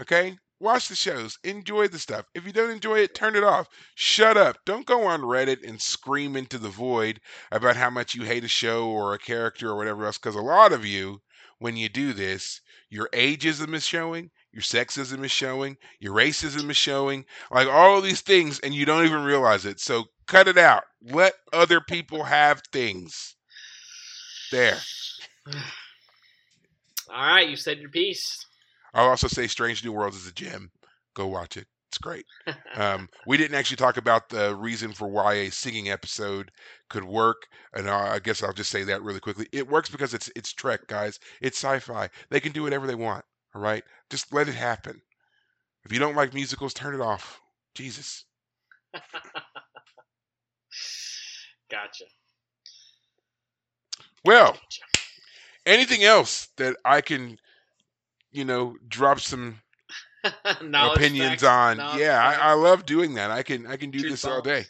okay? 0.00 0.38
Watch 0.58 0.88
the 0.88 0.94
shows. 0.94 1.38
Enjoy 1.44 1.86
the 1.86 1.98
stuff. 1.98 2.24
If 2.34 2.46
you 2.46 2.52
don't 2.54 2.70
enjoy 2.70 3.00
it, 3.00 3.14
turn 3.14 3.36
it 3.36 3.44
off. 3.44 3.68
Shut 3.94 4.38
up. 4.38 4.56
Don't 4.64 4.86
go 4.86 5.04
on 5.04 5.20
Reddit 5.20 5.68
and 5.68 5.78
scream 5.78 6.34
into 6.34 6.56
the 6.56 6.70
void 6.70 7.20
about 7.52 7.76
how 7.76 7.90
much 7.90 8.14
you 8.14 8.22
hate 8.22 8.42
a 8.42 8.48
show 8.48 8.88
or 8.88 9.12
a 9.12 9.18
character 9.18 9.68
or 9.68 9.76
whatever 9.76 10.06
else. 10.06 10.16
Because 10.16 10.34
a 10.34 10.40
lot 10.40 10.72
of 10.72 10.82
you, 10.82 11.20
when 11.58 11.76
you 11.76 11.90
do 11.90 12.14
this, 12.14 12.62
your 12.88 13.10
ageism 13.12 13.74
is 13.74 13.84
showing, 13.84 14.30
your 14.50 14.62
sexism 14.62 15.22
is 15.26 15.30
showing, 15.30 15.76
your 16.00 16.14
racism 16.14 16.70
is 16.70 16.76
showing, 16.78 17.26
like 17.50 17.68
all 17.68 18.00
these 18.00 18.22
things, 18.22 18.60
and 18.60 18.72
you 18.72 18.86
don't 18.86 19.04
even 19.04 19.24
realize 19.24 19.66
it. 19.66 19.78
So 19.78 20.06
cut 20.26 20.48
it 20.48 20.56
out. 20.56 20.84
Let 21.02 21.34
other 21.52 21.82
people 21.82 22.24
have 22.24 22.62
things. 22.72 23.34
There. 24.50 24.78
All 27.10 27.34
right, 27.34 27.48
you 27.48 27.56
said 27.56 27.78
your 27.78 27.90
piece. 27.90 28.46
I'll 28.94 29.08
also 29.08 29.28
say 29.28 29.46
Strange 29.46 29.84
New 29.84 29.92
Worlds 29.92 30.16
is 30.16 30.26
a 30.26 30.32
gem. 30.32 30.70
Go 31.14 31.26
watch 31.26 31.56
it. 31.56 31.66
It's 31.88 31.98
great. 31.98 32.26
Um, 32.74 33.08
we 33.26 33.36
didn't 33.36 33.56
actually 33.56 33.78
talk 33.78 33.96
about 33.96 34.28
the 34.28 34.54
reason 34.54 34.92
for 34.92 35.08
why 35.08 35.34
a 35.34 35.50
singing 35.50 35.88
episode 35.90 36.50
could 36.90 37.04
work, 37.04 37.46
and 37.72 37.88
I 37.88 38.14
I 38.14 38.18
guess 38.18 38.42
I'll 38.42 38.52
just 38.52 38.70
say 38.70 38.84
that 38.84 39.02
really 39.02 39.20
quickly. 39.20 39.48
It 39.52 39.68
works 39.68 39.88
because 39.88 40.12
it's 40.12 40.30
it's 40.36 40.52
Trek, 40.52 40.86
guys. 40.86 41.18
It's 41.40 41.56
sci-fi. 41.58 42.10
They 42.30 42.40
can 42.40 42.52
do 42.52 42.62
whatever 42.62 42.86
they 42.86 42.94
want. 42.94 43.24
All 43.54 43.62
right, 43.62 43.82
just 44.10 44.32
let 44.32 44.48
it 44.48 44.54
happen. 44.54 45.00
If 45.84 45.92
you 45.92 45.98
don't 45.98 46.16
like 46.16 46.34
musicals, 46.34 46.74
turn 46.74 46.94
it 46.94 47.00
off. 47.00 47.40
Jesus. 47.74 48.24
gotcha. 51.70 52.04
Well, 54.24 54.56
anything 55.66 56.04
else 56.04 56.48
that 56.56 56.76
I 56.84 57.00
can, 57.00 57.38
you 58.32 58.44
know, 58.44 58.76
drop 58.88 59.20
some 59.20 59.60
opinions 60.44 61.42
facts, 61.42 61.44
on? 61.44 61.98
Yeah, 61.98 62.20
I, 62.22 62.50
I 62.50 62.52
love 62.54 62.86
doing 62.86 63.14
that. 63.14 63.30
I 63.30 63.42
can 63.42 63.66
I 63.66 63.76
can 63.76 63.90
do 63.90 64.00
truth 64.00 64.12
this 64.12 64.24
all 64.24 64.42
day. 64.42 64.64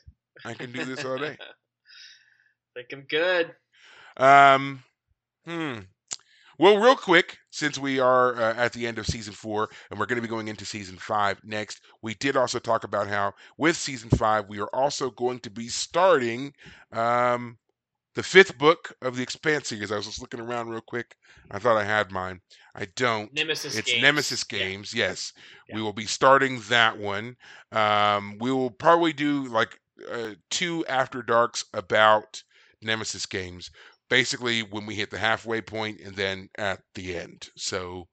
I 0.45 0.55
can 0.55 0.73
do 0.73 0.85
this 0.85 1.05
all 1.05 1.19
day. 1.19 1.37
Think 2.75 2.89
I'm 2.93 3.07
good. 3.09 3.55
Um, 4.19 4.83
hmm. 5.47 5.79
Well, 6.59 6.79
real 6.79 6.97
quick, 6.97 7.39
since 7.51 7.79
we 7.79 8.01
are 8.01 8.35
uh, 8.35 8.55
at 8.55 8.73
the 8.73 8.85
end 8.85 8.99
of 8.99 9.07
season 9.07 9.33
four 9.33 9.69
and 9.91 9.99
we're 9.99 10.07
going 10.07 10.17
to 10.17 10.23
be 10.23 10.29
going 10.29 10.49
into 10.49 10.65
season 10.65 10.97
five 10.97 11.41
next, 11.45 11.81
we 12.03 12.15
did 12.15 12.37
also 12.37 12.59
talk 12.59 12.83
about 12.83 13.07
how 13.07 13.33
with 13.59 13.77
season 13.77 14.11
five 14.11 14.49
we 14.49 14.59
are 14.59 14.71
also 14.75 15.11
going 15.11 15.39
to 15.41 15.51
be 15.51 15.69
starting 15.69 16.53
um, 16.93 17.57
the 18.19 18.23
fifth 18.25 18.59
book 18.59 18.93
of 19.01 19.15
the 19.15 19.23
Expanse 19.23 19.69
series. 19.69 19.93
I 19.93 19.97
was 19.97 20.07
just 20.07 20.21
looking 20.21 20.41
around 20.41 20.71
real 20.71 20.81
quick. 20.81 21.15
I 21.53 21.61
thought 21.61 21.77
I 21.77 21.85
had 21.85 22.11
mine. 22.11 22.41
I 22.75 22.89
don't. 22.97 23.33
Nemesis 23.33 23.77
It's 23.77 23.93
games. 23.93 24.03
Nemesis 24.03 24.45
Yeah. 24.51 24.59
Games. 24.59 24.93
Yes, 24.93 25.33
we 25.73 25.81
will 25.81 25.93
be 25.93 26.07
starting 26.07 26.61
that 26.69 26.99
one. 26.99 27.37
Um, 27.71 28.37
we 28.41 28.51
will 28.51 28.73
probably 28.73 29.13
do 29.13 29.45
like 29.45 29.79
uh, 30.11 30.31
two 30.51 30.85
after 30.87 31.23
darks 31.23 31.65
about 31.73 32.43
Nemesis 32.83 33.25
games. 33.25 33.71
Basically, 34.11 34.65
when 34.65 34.85
we 34.85 34.97
hit 34.97 35.13
the 35.13 35.19
halfway 35.19 35.61
point 35.61 36.01
and 36.01 36.17
then 36.17 36.49
at 36.59 36.81
the 36.97 37.17
end. 37.17 37.51
So 37.57 38.09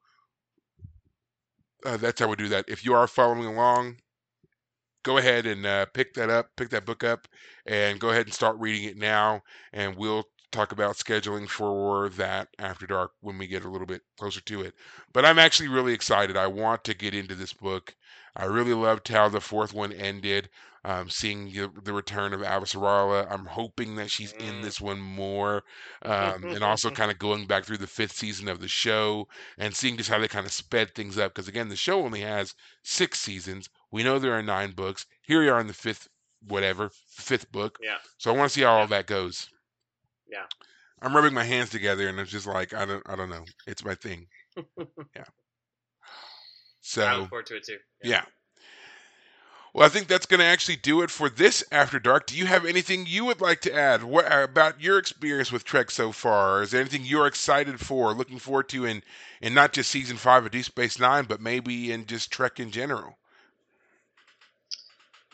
uh, 1.83 1.97
that's 1.97 2.21
how 2.21 2.27
we 2.27 2.35
do 2.35 2.49
that. 2.49 2.65
If 2.67 2.85
you 2.85 2.93
are 2.93 3.07
following 3.07 3.47
along, 3.47 3.95
go 5.05 5.17
ahead 5.17 5.47
and 5.47 5.65
uh, 5.65 5.85
pick 5.87 6.13
that 6.15 6.29
up, 6.29 6.49
pick 6.57 6.69
that 6.71 6.85
book 6.85 7.05
up, 7.05 7.29
and 7.65 7.99
go 7.99 8.09
ahead 8.09 8.25
and 8.27 8.33
start 8.33 8.57
reading 8.59 8.83
it 8.89 8.97
now. 8.97 9.41
And 9.73 9.95
we'll 9.95 10.25
talk 10.51 10.73
about 10.73 10.97
scheduling 10.97 11.49
for 11.49 12.09
that 12.09 12.49
after 12.59 12.87
dark 12.87 13.11
when 13.21 13.37
we 13.37 13.47
get 13.47 13.65
a 13.65 13.69
little 13.69 13.87
bit 13.87 14.01
closer 14.19 14.41
to 14.41 14.61
it. 14.63 14.75
But 15.13 15.25
I'm 15.25 15.39
actually 15.39 15.69
really 15.69 15.93
excited. 15.93 16.37
I 16.37 16.47
want 16.47 16.83
to 16.85 16.93
get 16.95 17.13
into 17.15 17.35
this 17.35 17.53
book. 17.53 17.95
I 18.35 18.45
really 18.45 18.73
loved 18.73 19.07
how 19.09 19.29
the 19.29 19.41
fourth 19.41 19.73
one 19.73 19.93
ended. 19.93 20.49
Um, 20.85 21.09
seeing 21.09 21.45
the, 21.51 21.71
the 21.83 21.93
return 21.93 22.33
of 22.33 22.41
Avasarala. 22.41 23.29
I'm 23.31 23.45
hoping 23.45 23.95
that 23.95 24.11
she's 24.11 24.33
in 24.33 24.61
Mm. 24.61 24.61
this 24.61 24.79
one 24.79 24.99
more. 25.01 25.63
Um, 26.03 26.47
and 26.51 26.63
also 26.63 26.91
kind 26.91 27.11
of 27.11 27.17
going 27.19 27.47
back 27.47 27.65
through 27.65 27.77
the 27.79 27.87
fifth 27.87 28.11
season 28.15 28.47
of 28.47 28.59
the 28.59 28.67
show 28.67 29.27
and 29.57 29.75
seeing 29.75 29.97
just 29.97 30.09
how 30.09 30.19
they 30.19 30.27
kind 30.27 30.45
of 30.45 30.51
sped 30.51 30.93
things 30.93 31.17
up. 31.17 31.33
Because 31.33 31.47
again, 31.47 31.69
the 31.69 31.75
show 31.75 32.03
only 32.03 32.21
has 32.21 32.53
six 32.83 33.19
seasons. 33.19 33.69
We 33.95 34.03
know 34.03 34.19
there 34.19 34.33
are 34.33 34.43
nine 34.43 34.71
books. 34.71 35.05
Here 35.21 35.39
we 35.39 35.47
are 35.47 35.57
in 35.61 35.67
the 35.67 35.73
fifth, 35.73 36.09
whatever, 36.45 36.91
fifth 37.07 37.49
book. 37.49 37.79
Yeah. 37.81 37.95
So 38.17 38.29
I 38.29 38.35
want 38.35 38.49
to 38.51 38.53
see 38.53 38.63
how 38.63 38.73
all 38.73 38.87
that 38.87 39.07
goes. 39.07 39.47
Yeah. 40.29 40.43
I'm 41.01 41.15
rubbing 41.15 41.33
my 41.33 41.45
hands 41.45 41.69
together 41.69 42.09
and 42.09 42.19
I'm 42.19 42.25
just 42.25 42.45
like 42.45 42.73
I 42.73 42.83
don't 42.83 43.01
I 43.05 43.15
don't 43.15 43.29
know. 43.29 43.45
It's 43.67 43.85
my 43.85 43.95
thing. 43.95 44.27
yeah. 45.15 45.23
So 46.81 47.05
I 47.05 47.15
look 47.15 47.29
forward 47.29 47.45
to 47.45 47.55
it 47.55 47.65
too. 47.65 47.77
yeah. 48.03 48.25
Well, 49.73 49.85
I 49.85 49.89
think 49.89 50.09
that's 50.09 50.25
going 50.25 50.41
to 50.41 50.45
actually 50.45 50.75
do 50.75 51.01
it 51.01 51.09
for 51.09 51.29
this 51.29 51.63
After 51.71 51.97
Dark. 51.97 52.27
Do 52.27 52.35
you 52.35 52.47
have 52.47 52.65
anything 52.65 53.05
you 53.07 53.23
would 53.23 53.39
like 53.39 53.61
to 53.61 53.73
add 53.73 54.03
what, 54.03 54.29
uh, 54.29 54.43
about 54.43 54.81
your 54.81 54.97
experience 54.97 55.53
with 55.53 55.63
Trek 55.63 55.89
so 55.89 56.11
far? 56.11 56.63
Is 56.63 56.71
there 56.71 56.81
anything 56.81 57.05
you're 57.05 57.27
excited 57.27 57.79
for, 57.79 58.13
looking 58.13 58.39
forward 58.39 58.67
to 58.69 58.83
in, 58.83 59.03
in 59.41 59.53
not 59.53 59.71
just 59.71 59.89
season 59.89 60.17
five 60.17 60.43
of 60.43 60.51
Deep 60.51 60.65
Space 60.65 60.99
Nine, 60.99 61.23
but 61.23 61.39
maybe 61.39 61.93
in 61.93 62.05
just 62.05 62.29
Trek 62.29 62.59
in 62.59 62.71
general? 62.71 63.17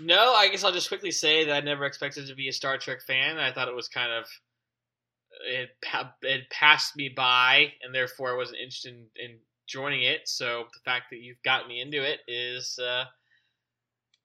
No, 0.01 0.33
I 0.33 0.49
guess 0.49 0.63
I'll 0.63 0.71
just 0.71 0.87
quickly 0.87 1.11
say 1.11 1.45
that 1.45 1.53
I 1.53 1.59
never 1.61 1.85
expected 1.85 2.27
to 2.27 2.35
be 2.35 2.47
a 2.47 2.53
Star 2.53 2.77
Trek 2.77 3.01
fan. 3.01 3.37
I 3.37 3.51
thought 3.51 3.67
it 3.67 3.75
was 3.75 3.87
kind 3.87 4.11
of 4.11 4.25
it 5.45 5.69
it 6.21 6.49
passed 6.49 6.95
me 6.95 7.09
by, 7.09 7.73
and 7.83 7.93
therefore 7.93 8.33
I 8.33 8.37
wasn't 8.37 8.59
interested 8.59 8.93
in, 8.93 9.05
in 9.23 9.37
joining 9.67 10.03
it. 10.03 10.21
So 10.27 10.65
the 10.73 10.79
fact 10.83 11.05
that 11.11 11.19
you've 11.19 11.41
got 11.43 11.67
me 11.67 11.81
into 11.81 12.03
it 12.03 12.19
is 12.27 12.77
uh, 12.79 13.05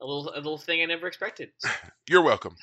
a 0.00 0.06
little 0.06 0.30
a 0.34 0.36
little 0.36 0.58
thing 0.58 0.82
I 0.82 0.86
never 0.86 1.06
expected. 1.06 1.50
You're 2.08 2.22
welcome. 2.22 2.56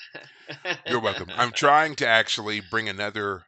You're 0.87 0.99
welcome. 0.99 1.29
I'm 1.35 1.51
trying 1.53 1.95
to 1.95 2.07
actually 2.07 2.61
bring 2.61 2.89
another, 2.89 3.43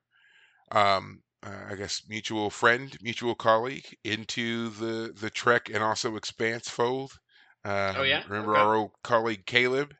um, 0.71 1.21
uh, 1.43 1.71
I 1.71 1.75
guess, 1.75 2.03
mutual 2.07 2.49
friend, 2.49 2.95
mutual 3.01 3.35
colleague 3.35 3.97
into 4.03 4.69
the 4.69 5.13
the 5.19 5.29
Trek 5.29 5.69
and 5.73 5.83
also 5.83 6.15
Expanse 6.15 6.69
fold. 6.69 7.19
Um, 7.65 7.97
Oh, 7.97 8.03
yeah? 8.03 8.23
Remember 8.25 8.51
Okay. 8.51 8.59
our 8.59 8.75
old 8.75 8.91
colleague 9.03 9.45
Caleb? 9.45 9.93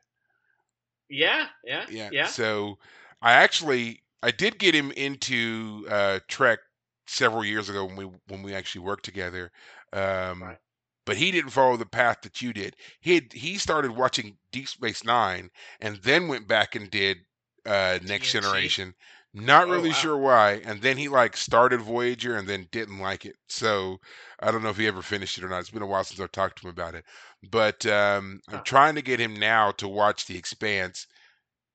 yeah, 1.08 1.48
yeah, 1.64 1.86
Yeah. 1.86 2.10
yeah. 2.10 2.26
So 2.26 2.78
I 3.22 3.32
actually 3.32 4.02
I 4.22 4.30
did 4.30 4.58
get 4.58 4.74
him 4.74 4.90
into 4.92 5.86
uh, 5.88 6.20
Trek 6.28 6.60
several 7.06 7.44
years 7.44 7.68
ago 7.68 7.84
when 7.84 7.96
we 7.96 8.04
when 8.28 8.42
we 8.42 8.54
actually 8.54 8.82
worked 8.82 9.04
together. 9.04 9.52
Um, 9.92 10.40
Right. 10.40 10.58
But 11.06 11.16
he 11.18 11.32
didn't 11.32 11.52
follow 11.52 11.76
the 11.78 11.86
path 11.86 12.22
that 12.22 12.42
you 12.42 12.52
did. 12.52 12.76
He 13.00 13.16
had, 13.16 13.32
he 13.32 13.58
started 13.58 13.92
watching 13.92 14.38
Deep 14.52 14.68
Space 14.68 15.04
Nine 15.04 15.50
and 15.80 15.96
then 16.04 16.28
went 16.28 16.48
back 16.48 16.76
and 16.76 16.90
did 16.90 17.18
uh, 17.66 18.00
Next? 18.00 18.32
Generation. 18.32 18.94
Not 19.36 19.68
Oh, 19.68 19.70
really 19.70 19.92
wow. 19.92 19.94
sure 19.94 20.16
why. 20.16 20.62
And 20.64 20.82
then 20.82 20.96
he 20.98 21.08
like 21.08 21.36
started 21.36 21.80
Voyager 21.82 22.36
and 22.36 22.48
then 22.48 22.68
didn't 22.72 22.98
like 23.00 23.26
it. 23.26 23.36
So 23.48 24.00
I 24.40 24.50
don't 24.50 24.62
know 24.62 24.70
if 24.70 24.78
he 24.78 24.86
ever 24.88 25.02
finished 25.02 25.38
it 25.38 25.44
or 25.44 25.48
not. 25.48 25.60
It's 25.60 25.70
been 25.70 25.82
a 25.82 25.86
while 25.86 26.04
since 26.04 26.20
I've 26.20 26.32
talked 26.32 26.58
to 26.60 26.66
him 26.66 26.70
about 26.70 26.94
it. 26.94 27.04
But 27.50 27.86
um, 27.86 28.40
I'm 28.50 28.60
Huh. 28.60 28.64
trying 28.64 28.94
to 28.96 29.02
get 29.02 29.20
him 29.20 29.34
now 29.36 29.72
to 29.72 29.88
watch 29.88 30.26
The 30.26 30.38
Expanse. 30.38 31.06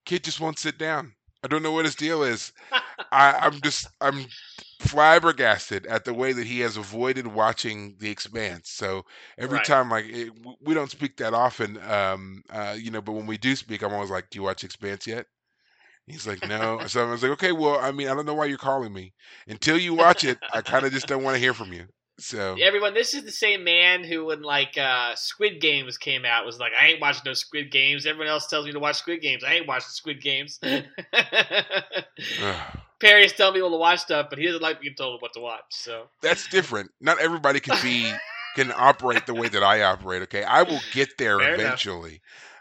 Kid 0.06 0.24
just 0.24 0.40
won't 0.40 0.58
sit 0.58 0.78
down. 0.78 1.14
I 1.44 1.48
don't 1.48 1.62
know 1.62 1.72
what 1.72 1.84
his 1.86 1.96
deal 1.96 2.22
is. 2.22 2.52
I, 3.12 3.32
I'm 3.40 3.60
just 3.60 3.90
I'm 4.00 4.32
flabbergasted 4.80 5.86
at 5.86 6.04
the 6.04 6.14
way 6.14 6.32
that 6.32 6.46
he 6.46 6.60
has 6.60 6.76
avoided 6.76 7.28
watching 7.28 7.96
The 7.98 8.10
Expanse. 8.10 8.70
So 8.70 9.04
every 9.38 9.60
Right. 9.60 9.62
time, 9.62 9.90
like 9.90 10.06
it, 10.06 10.34
w- 10.36 10.56
we 10.62 10.74
don't 10.74 10.90
speak 10.90 11.16
that 11.18 11.34
often, 11.34 11.78
um, 11.82 12.42
uh, 12.50 12.76
you 12.78 12.90
know, 12.90 13.02
but 13.02 13.12
when 13.12 13.26
we 13.26 13.38
do 13.38 13.56
speak, 13.56 13.82
I'm 13.82 13.92
always 13.94 14.10
like, 14.10 14.30
"Do 14.30 14.38
you 14.38 14.44
watch 14.44 14.64
Expanse 14.64 15.06
yet?" 15.06 15.26
He's 16.06 16.26
like, 16.26 16.46
"No." 16.46 16.80
so 16.86 17.06
I 17.06 17.10
was 17.10 17.22
like, 17.22 17.32
"Okay, 17.32 17.52
well, 17.52 17.78
I 17.78 17.92
mean, 17.92 18.08
I 18.08 18.14
don't 18.14 18.26
know 18.26 18.34
why 18.34 18.46
you're 18.46 18.58
calling 18.58 18.92
me. 18.92 19.12
Until 19.46 19.78
you 19.78 19.94
watch 19.94 20.24
it, 20.24 20.38
I 20.52 20.60
kind 20.60 20.84
of 20.84 20.92
just 20.92 21.06
don't 21.06 21.22
want 21.22 21.36
to 21.36 21.40
hear 21.40 21.54
from 21.54 21.72
you." 21.72 21.86
So 22.18 22.56
Everyone, 22.60 22.94
this 22.94 23.14
is 23.14 23.24
the 23.24 23.32
same 23.32 23.64
man 23.64 24.04
who, 24.04 24.26
when 24.26 24.42
like 24.42 24.76
uh, 24.78 25.14
Squid 25.16 25.60
Games 25.60 25.96
came 25.98 26.24
out, 26.24 26.44
was 26.44 26.58
like, 26.58 26.72
"I 26.78 26.88
ain't 26.88 27.00
watching 27.00 27.22
no 27.24 27.34
Squid 27.34 27.70
Games." 27.70 28.06
Everyone 28.06 28.28
else 28.28 28.46
tells 28.48 28.66
me 28.66 28.72
to 28.72 28.78
watch 28.78 28.96
Squid 28.96 29.22
Games. 29.22 29.42
I 29.44 29.54
ain't 29.54 29.66
watching 29.66 29.90
Squid 29.90 30.20
Games. 30.20 30.60
Perry 33.00 33.24
is 33.24 33.32
telling 33.32 33.54
people 33.54 33.70
to 33.70 33.76
watch 33.76 34.00
stuff, 34.00 34.26
but 34.30 34.38
he 34.38 34.46
doesn't 34.46 34.62
like 34.62 34.80
being 34.80 34.94
told 34.94 35.20
what 35.22 35.32
to 35.34 35.40
watch. 35.40 35.64
So 35.70 36.08
that's 36.20 36.48
different. 36.48 36.90
Not 37.00 37.20
everybody 37.20 37.58
can 37.58 37.76
be 37.82 38.12
can 38.54 38.72
operate 38.76 39.26
the 39.26 39.34
way 39.34 39.48
that 39.48 39.62
I 39.62 39.82
operate. 39.82 40.22
Okay, 40.22 40.44
I 40.44 40.62
will 40.62 40.80
get 40.92 41.08
there 41.18 41.38
Fair 41.38 41.54
enough. 41.54 41.80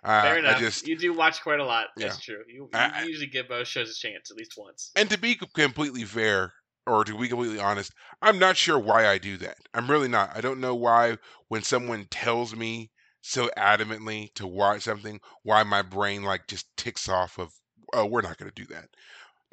Uh, 0.04 0.22
Fair 0.24 0.38
enough. 0.40 0.58
I 0.58 0.60
just 0.60 0.88
you 0.88 0.98
do 0.98 1.14
watch 1.14 1.42
quite 1.44 1.60
a 1.60 1.66
lot. 1.66 1.88
Yeah. 1.96 2.08
That's 2.08 2.20
true. 2.22 2.42
You, 2.48 2.70
you 2.72 2.80
I- 2.80 3.04
usually 3.04 3.28
give 3.28 3.48
both 3.50 3.68
shows 3.68 3.92
a 3.92 3.94
chance 3.94 4.32
at 4.32 4.38
least 4.38 4.54
once. 4.58 4.92
and 4.96 5.10
to 5.10 5.18
be 5.18 5.36
completely 5.56 6.04
fair, 6.04 6.54
or 6.88 7.04
to 7.04 7.18
be 7.18 7.28
completely 7.28 7.60
honest, 7.60 7.94
I'm 8.22 8.40
not 8.40 8.58
sure 8.58 8.80
why 8.80 9.08
I 9.08 9.18
do 9.20 9.38
that. 9.38 9.58
I'm 9.74 9.90
really 9.90 10.08
not. 10.08 10.36
I 10.36 10.42
don't 10.42 10.60
know 10.60 10.74
why 10.76 11.18
when 11.50 11.62
someone 11.62 12.08
tells 12.10 12.56
me 12.56 12.90
so 13.22 13.50
adamantly 13.56 14.34
to 14.34 14.48
watch 14.48 14.82
something, 14.82 15.20
why 15.44 15.62
my 15.64 15.84
brain 15.84 16.24
like 16.24 16.48
just 16.48 16.66
ticks 16.76 17.08
off 17.08 17.38
of, 17.38 17.52
oh, 17.94 18.06
we're 18.08 18.22
not 18.22 18.38
going 18.38 18.52
to 18.52 18.64
do 18.64 18.74
that. 18.74 18.90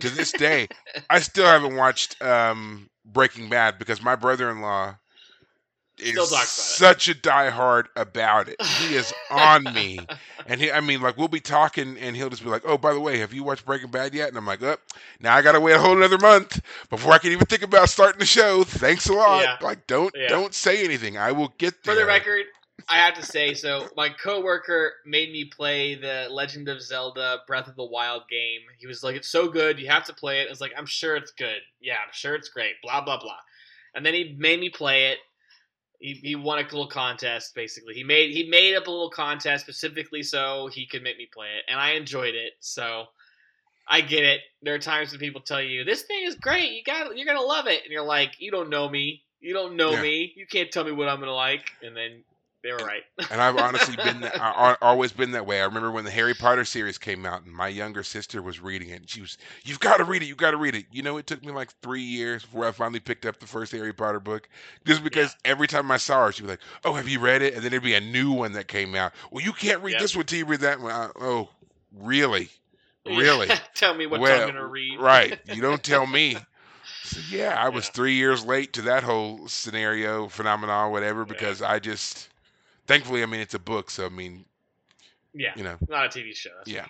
To 0.01 0.09
this 0.09 0.33
day, 0.33 0.69
I 1.11 1.21
still 1.21 1.45
haven't 1.45 1.77
watched 1.77 2.21
um, 2.23 2.89
Breaking 3.05 3.51
Bad 3.51 3.79
because 3.79 4.03
my 4.03 4.17
brother-in-law 4.17 4.97
Still 5.99 6.27
talks 6.27 6.33
about 6.33 6.43
it. 6.43 7.01
such 7.01 7.09
a 7.09 7.15
diehard 7.15 7.87
about 7.97 8.49
it. 8.49 8.61
He 8.63 8.95
is 8.95 9.13
on 9.31 9.65
me. 9.65 10.01
And 10.51 10.63
he, 10.63 10.73
I 10.73 10.81
mean, 10.81 11.03
like 11.03 11.19
we'll 11.19 11.29
be 11.29 11.41
talking, 11.41 11.99
and 11.99 12.17
he'll 12.17 12.31
just 12.31 12.43
be 12.43 12.49
like, 12.49 12.63
"Oh, 12.65 12.79
by 12.79 12.95
the 12.95 13.01
way, 13.01 13.19
have 13.19 13.35
you 13.35 13.45
watched 13.45 13.67
Breaking 13.67 13.91
Bad 13.91 14.15
yet?" 14.15 14.29
And 14.31 14.39
I'm 14.39 14.47
like, 14.47 14.63
"Oh, 14.63 14.77
now 15.21 15.37
I 15.37 15.43
gotta 15.43 15.61
wait 15.61 15.75
a 15.75 15.79
whole 15.79 15.95
another 15.95 16.17
month 16.17 16.63
before 16.89 17.13
I 17.13 17.19
can 17.19 17.33
even 17.33 17.45
think 17.45 17.61
about 17.63 17.91
starting 17.91 18.19
the 18.19 18.25
show." 18.25 18.65
Thanks 18.65 19.11
a 19.11 19.13
lot. 19.13 19.43
Yeah. 19.43 19.59
Like, 19.61 19.87
don't 19.87 20.15
Yeah. 20.17 20.29
don't 20.29 20.55
say 20.55 20.83
anything. 20.85 21.19
I 21.19 21.33
will 21.33 21.53
get 21.59 21.75
For 21.85 21.95
the 21.95 22.07
record, 22.07 22.47
I 22.89 22.97
have 22.97 23.13
to 23.17 23.23
say, 23.27 23.53
so 23.53 23.89
my 23.95 24.09
coworker 24.09 24.95
made 25.05 25.33
me 25.33 25.45
play 25.45 25.95
the 25.97 26.29
Legend 26.31 26.69
of 26.71 26.81
Zelda 26.81 27.41
Breath 27.47 27.69
of 27.69 27.77
the 27.77 27.85
Wild 27.85 28.23
game. 28.31 28.61
He 28.79 28.87
was 28.87 29.03
like, 29.05 29.17
"It's 29.17 29.29
so 29.29 29.49
good, 29.49 29.79
you 29.79 29.89
have 29.89 30.05
to 30.05 30.15
play 30.15 30.41
it." 30.41 30.47
I 30.47 30.51
was 30.51 30.63
like, 30.63 30.73
"I'm 30.79 30.87
sure 30.87 31.15
it's 31.17 31.33
good. 31.33 31.61
Yeah, 31.83 31.97
I'm 31.97 32.13
sure 32.13 32.35
it's 32.35 32.49
great." 32.49 32.81
Blah 32.83 33.03
blah 33.03 33.21
blah. 33.21 33.37
And 33.95 34.07
then 34.07 34.15
he 34.15 34.35
made 34.39 34.61
me 34.61 34.71
play 34.71 35.09
it. 35.09 35.19
He, 36.01 36.15
he 36.15 36.35
won 36.37 36.59
a 36.59 36.63
little 36.63 36.87
contest 36.89 37.55
basically. 37.55 37.95
He 37.95 38.05
made 38.05 38.31
he 38.31 38.49
made 38.49 38.77
up 38.77 38.87
a 38.87 38.91
little 38.91 39.11
contest 39.11 39.65
specifically 39.65 40.23
so 40.23 40.69
he 40.73 40.87
could 40.87 41.03
make 41.03 41.19
me 41.19 41.29
play 41.33 41.49
it, 41.59 41.65
and 41.69 41.81
I 41.81 41.93
enjoyed 41.93 42.35
it. 42.35 42.53
So 42.61 43.07
I 43.89 44.01
get 44.01 44.23
it. 44.23 44.41
There 44.63 44.75
are 44.75 44.79
times 44.79 45.11
when 45.11 45.21
people 45.21 45.41
tell 45.41 45.63
you 45.63 45.85
this 45.85 46.03
thing 46.03 46.25
is 46.25 46.37
great, 46.37 46.73
you 46.73 46.85
got 46.85 47.17
you're 47.17 47.27
gonna 47.27 47.41
love 47.41 47.67
it, 47.67 47.83
and 47.85 47.93
you're 47.93 48.05
like, 48.05 48.33
you 48.39 48.51
don't 48.51 48.71
know 48.71 48.89
me, 48.89 49.23
you 49.41 49.53
don't 49.55 49.77
know 49.77 49.93
Yeah. 49.93 50.03
me, 50.03 50.33
you 50.37 50.47
can't 50.47 50.71
tell 50.71 50.85
me 50.85 50.93
what 50.93 51.09
I'm 51.09 51.19
gonna 51.21 51.33
like, 51.35 51.71
and 51.83 51.97
then 51.97 52.23
they 52.69 52.83
were 52.83 52.87
right. 52.87 53.03
and 53.31 53.41
I've 53.41 53.57
honestly 53.57 53.97
been 53.97 54.21
that, 54.21 54.39
I, 54.41 54.77
always 54.83 55.13
been 55.13 55.33
that 55.33 55.47
way. 55.47 55.61
I 55.61 55.65
remember 55.65 55.91
when 55.91 56.05
the 56.05 56.11
Harry 56.11 56.35
Potter 56.35 56.65
series 56.65 56.99
came 56.99 57.25
out, 57.25 57.45
and 57.45 57.53
my 57.53 57.69
younger 57.69 58.03
sister 58.03 58.43
was 58.43 58.61
reading 58.61 58.91
it. 58.91 59.01
And 59.01 59.09
she 59.11 59.21
was, 59.21 59.39
"You've 59.65 59.81
got 59.81 59.97
to 59.99 60.05
read 60.05 60.23
it. 60.23 60.27
You've 60.27 60.37
got 60.37 60.51
to 60.53 60.57
read 60.57 60.75
it." 60.75 60.87
You 60.93 61.03
know, 61.03 61.17
it 61.17 61.27
took 61.27 61.45
me 61.45 61.53
like 61.53 61.73
three 61.83 62.03
years 62.03 62.45
before 62.45 62.67
I 62.67 62.73
finally 62.73 63.01
picked 63.01 63.27
up 63.27 63.41
the 63.41 63.47
first 63.47 63.73
Harry 63.73 63.93
Potter 63.93 64.21
book, 64.21 64.49
just 64.85 65.03
because 65.03 65.37
every 65.45 65.67
time 65.67 65.91
I 65.91 65.97
saw 65.97 66.27
her, 66.27 66.33
she'd 66.33 66.43
be 66.43 66.49
like, 66.49 66.61
"Oh, 66.85 66.93
have 66.95 67.09
you 67.09 67.21
read 67.21 67.43
it?" 67.43 67.55
And 67.55 67.63
then 67.63 67.71
there'd 67.71 67.83
be 67.83 67.95
a 67.95 68.01
new 68.01 68.33
one 68.33 68.53
that 68.53 68.69
came 68.69 68.95
out. 68.95 69.13
Well, 69.31 69.45
you 69.45 69.53
can't 69.53 69.83
read 69.83 69.93
Yep. 69.93 70.01
this 70.01 70.17
one 70.17 70.27
till 70.27 70.39
you 70.39 70.47
read 70.47 70.61
that 70.61 70.81
one. 70.81 70.93
I- 70.93 71.11
oh, 71.21 71.49
really? 71.97 72.51
Really? 73.07 73.49
tell 73.75 73.95
me 73.95 74.07
what 74.07 74.21
Well, 74.21 74.43
I'm 74.43 74.49
gonna 74.49 74.67
read. 74.67 75.01
Right. 75.01 75.39
You 75.55 75.63
don't 75.63 75.83
tell 75.83 76.07
me. 76.07 76.37
So, 77.05 77.21
yeah, 77.31 77.55
I 77.59 77.71
was 77.71 77.87
Yeah. 77.87 77.93
three 77.93 78.15
years 78.15 78.45
late 78.45 78.75
to 78.75 78.83
that 78.83 79.03
whole 79.03 79.49
scenario, 79.49 80.29
phenomenon, 80.29 80.91
whatever, 80.93 81.25
because 81.25 81.63
I 81.63 81.79
just, 81.79 82.29
thankfully, 82.89 83.23
I 83.23 83.27
mean, 83.27 83.41
it's 83.41 83.55
a 83.55 83.59
book. 83.61 83.91
So, 83.91 84.07
I 84.07 84.09
mean, 84.09 84.45
yeah, 85.33 85.53
you 85.55 85.63
know, 85.63 85.77
not 85.89 86.07
a 86.07 86.19
TV 86.19 86.35
show. 86.35 86.51
That's 86.59 86.71
Yeah. 86.71 86.87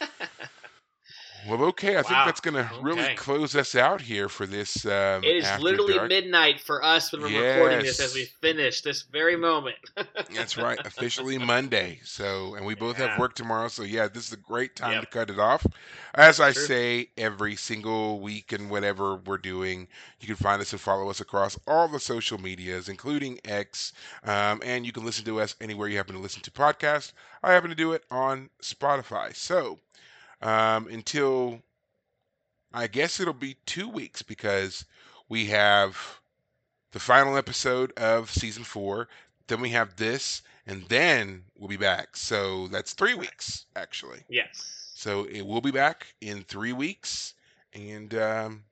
for 1.42 1.48
sure. 1.48 1.58
well, 1.58 1.68
okay. 1.68 1.96
I 1.98 2.02
think 2.02 2.24
that's 2.24 2.40
going 2.40 2.54
to 2.54 2.70
really 2.80 3.08
close 3.16 3.54
us 3.56 3.74
out 3.74 4.00
here 4.00 4.28
for 4.28 4.46
this. 4.46 4.84
Um, 4.86 5.24
It 5.24 5.36
is 5.36 5.44
After 5.44 5.62
literally 5.64 5.94
Dark. 5.94 6.08
midnight 6.08 6.60
for 6.60 6.82
us 6.84 7.12
when 7.12 7.22
we're 7.22 7.28
recording 7.54 7.80
this 7.82 8.00
as 8.00 8.14
we 8.14 8.24
finish 8.40 8.80
this 8.82 9.02
very 9.02 9.36
moment. 9.36 9.76
That's 10.34 10.56
right. 10.56 10.78
Officially 10.84 11.38
Monday. 11.38 12.00
So, 12.04 12.54
and 12.54 12.64
we 12.66 12.74
both 12.74 12.98
Yeah. 12.98 13.08
have 13.08 13.18
work 13.18 13.34
tomorrow. 13.34 13.68
So, 13.68 13.82
yeah, 13.82 14.08
this 14.08 14.26
is 14.26 14.32
a 14.32 14.36
great 14.36 14.76
time 14.76 14.92
Yep. 14.92 15.00
to 15.02 15.06
cut 15.06 15.30
it 15.30 15.38
off. 15.38 15.66
As 16.14 16.40
I 16.40 16.52
True. 16.52 16.62
say 16.64 17.08
every 17.16 17.56
single 17.56 18.20
week 18.20 18.52
and 18.52 18.70
whatever 18.70 19.16
we're 19.16 19.38
doing, 19.38 19.88
you 20.20 20.26
can 20.26 20.36
find 20.36 20.60
us 20.60 20.72
and 20.72 20.80
follow 20.80 21.08
us 21.10 21.20
across 21.20 21.58
all 21.66 21.88
the 21.88 22.00
social 22.00 22.38
medias, 22.38 22.88
including 22.88 23.38
X. 23.44 23.92
Um, 24.24 24.60
and 24.64 24.84
you 24.86 24.92
can 24.92 25.04
listen 25.04 25.24
to 25.26 25.40
us 25.40 25.56
anywhere 25.60 25.88
you 25.88 25.96
happen 25.96 26.14
to 26.14 26.20
listen 26.20 26.42
to 26.42 26.50
podcasts. 26.50 27.12
I 27.42 27.52
happen 27.52 27.70
to 27.70 27.76
do 27.76 27.92
it 27.92 28.04
on 28.10 28.50
Spotify. 28.62 29.34
So, 29.34 29.78
um, 30.42 30.88
until 30.88 31.60
I 32.72 32.86
guess 32.86 33.20
it'll 33.20 33.34
be 33.34 33.56
two 33.66 33.88
weeks 33.88 34.22
because 34.22 34.84
we 35.28 35.46
have 35.46 36.20
the 36.92 37.00
final 37.00 37.36
episode 37.36 37.92
of 37.92 38.30
season 38.30 38.64
four. 38.64 39.08
Then 39.46 39.60
we 39.60 39.70
have 39.70 39.96
this, 39.96 40.42
and 40.66 40.84
then 40.88 41.44
we'll 41.56 41.68
be 41.68 41.76
back. 41.76 42.16
So 42.16 42.68
that's 42.68 42.94
three 42.94 43.14
weeks, 43.14 43.66
actually. 43.76 44.24
yes. 44.28 44.78
So 44.94 45.24
it 45.24 45.42
will 45.42 45.60
be 45.60 45.72
back 45.72 46.14
in 46.20 46.42
three 46.44 46.72
weeks, 46.72 47.34
and 47.74 48.14
um, 48.14 48.64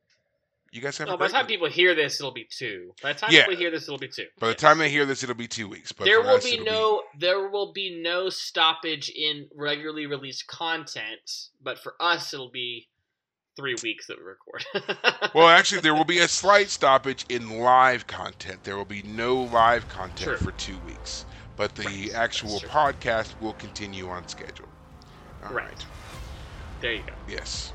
you 0.72 0.80
guys 0.80 0.96
have. 0.98 1.08
No, 1.08 1.16
by 1.16 1.26
the 1.26 1.32
time 1.32 1.42
one. 1.42 1.48
people 1.48 1.68
hear 1.68 1.94
this, 1.94 2.20
it'll 2.20 2.32
be 2.32 2.46
two. 2.50 2.92
By 3.02 3.12
the 3.12 3.18
time 3.18 3.30
Yeah. 3.32 3.42
people 3.46 3.56
hear 3.58 3.70
this, 3.70 3.84
it'll 3.84 3.98
be 3.98 4.08
two. 4.08 4.26
By 4.38 4.48
the 4.48 4.52
Yes. 4.52 4.60
time 4.60 4.78
they 4.78 4.88
hear 4.90 5.04
this, 5.06 5.22
it'll 5.22 5.34
be 5.34 5.48
two 5.48 5.68
weeks. 5.68 5.92
But 5.92 6.04
there 6.04 6.20
will 6.20 6.36
us, 6.36 6.44
be 6.44 6.58
no 6.60 7.02
there 7.18 7.48
will 7.48 7.72
be 7.72 8.00
no 8.02 8.28
stoppage 8.30 9.08
in 9.10 9.48
regularly 9.54 10.06
released 10.06 10.46
content, 10.46 11.48
but 11.60 11.78
for 11.78 11.94
us 12.00 12.32
it'll 12.32 12.50
be 12.50 12.88
three 13.56 13.74
weeks 13.82 14.06
that 14.06 14.16
we 14.18 14.24
record. 14.24 14.64
Well, 15.34 15.48
actually, 15.48 15.80
there 15.82 15.94
will 15.94 16.04
be 16.04 16.18
a 16.20 16.28
slight 16.28 16.70
stoppage 16.70 17.24
in 17.28 17.60
live 17.60 18.06
content. 18.06 18.64
There 18.64 18.76
will 18.76 18.84
be 18.84 19.02
no 19.02 19.42
live 19.42 19.88
content 19.88 20.18
True. 20.22 20.36
for 20.38 20.50
two 20.52 20.78
weeks, 20.86 21.24
but 21.56 21.74
the 21.74 21.84
Right, 21.84 22.10
actual 22.14 22.58
podcast 22.60 23.38
will 23.40 23.52
continue 23.54 24.08
on 24.08 24.26
schedule. 24.28 24.68
All 25.44 25.52
Right. 25.52 25.66
right. 25.66 25.86
there 26.80 26.94
you 26.94 27.02
go. 27.02 27.12
Yes. 27.28 27.72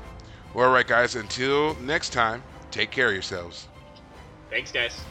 Well, 0.54 0.66
all 0.68 0.72
right, 0.74 0.86
guys. 0.86 1.14
Until 1.14 1.74
next 1.76 2.12
time, 2.12 2.42
take 2.76 2.90
care 2.90 3.08
of 3.08 3.14
yourselves. 3.14 3.66
Thanks, 4.50 4.70
guys. 4.70 5.02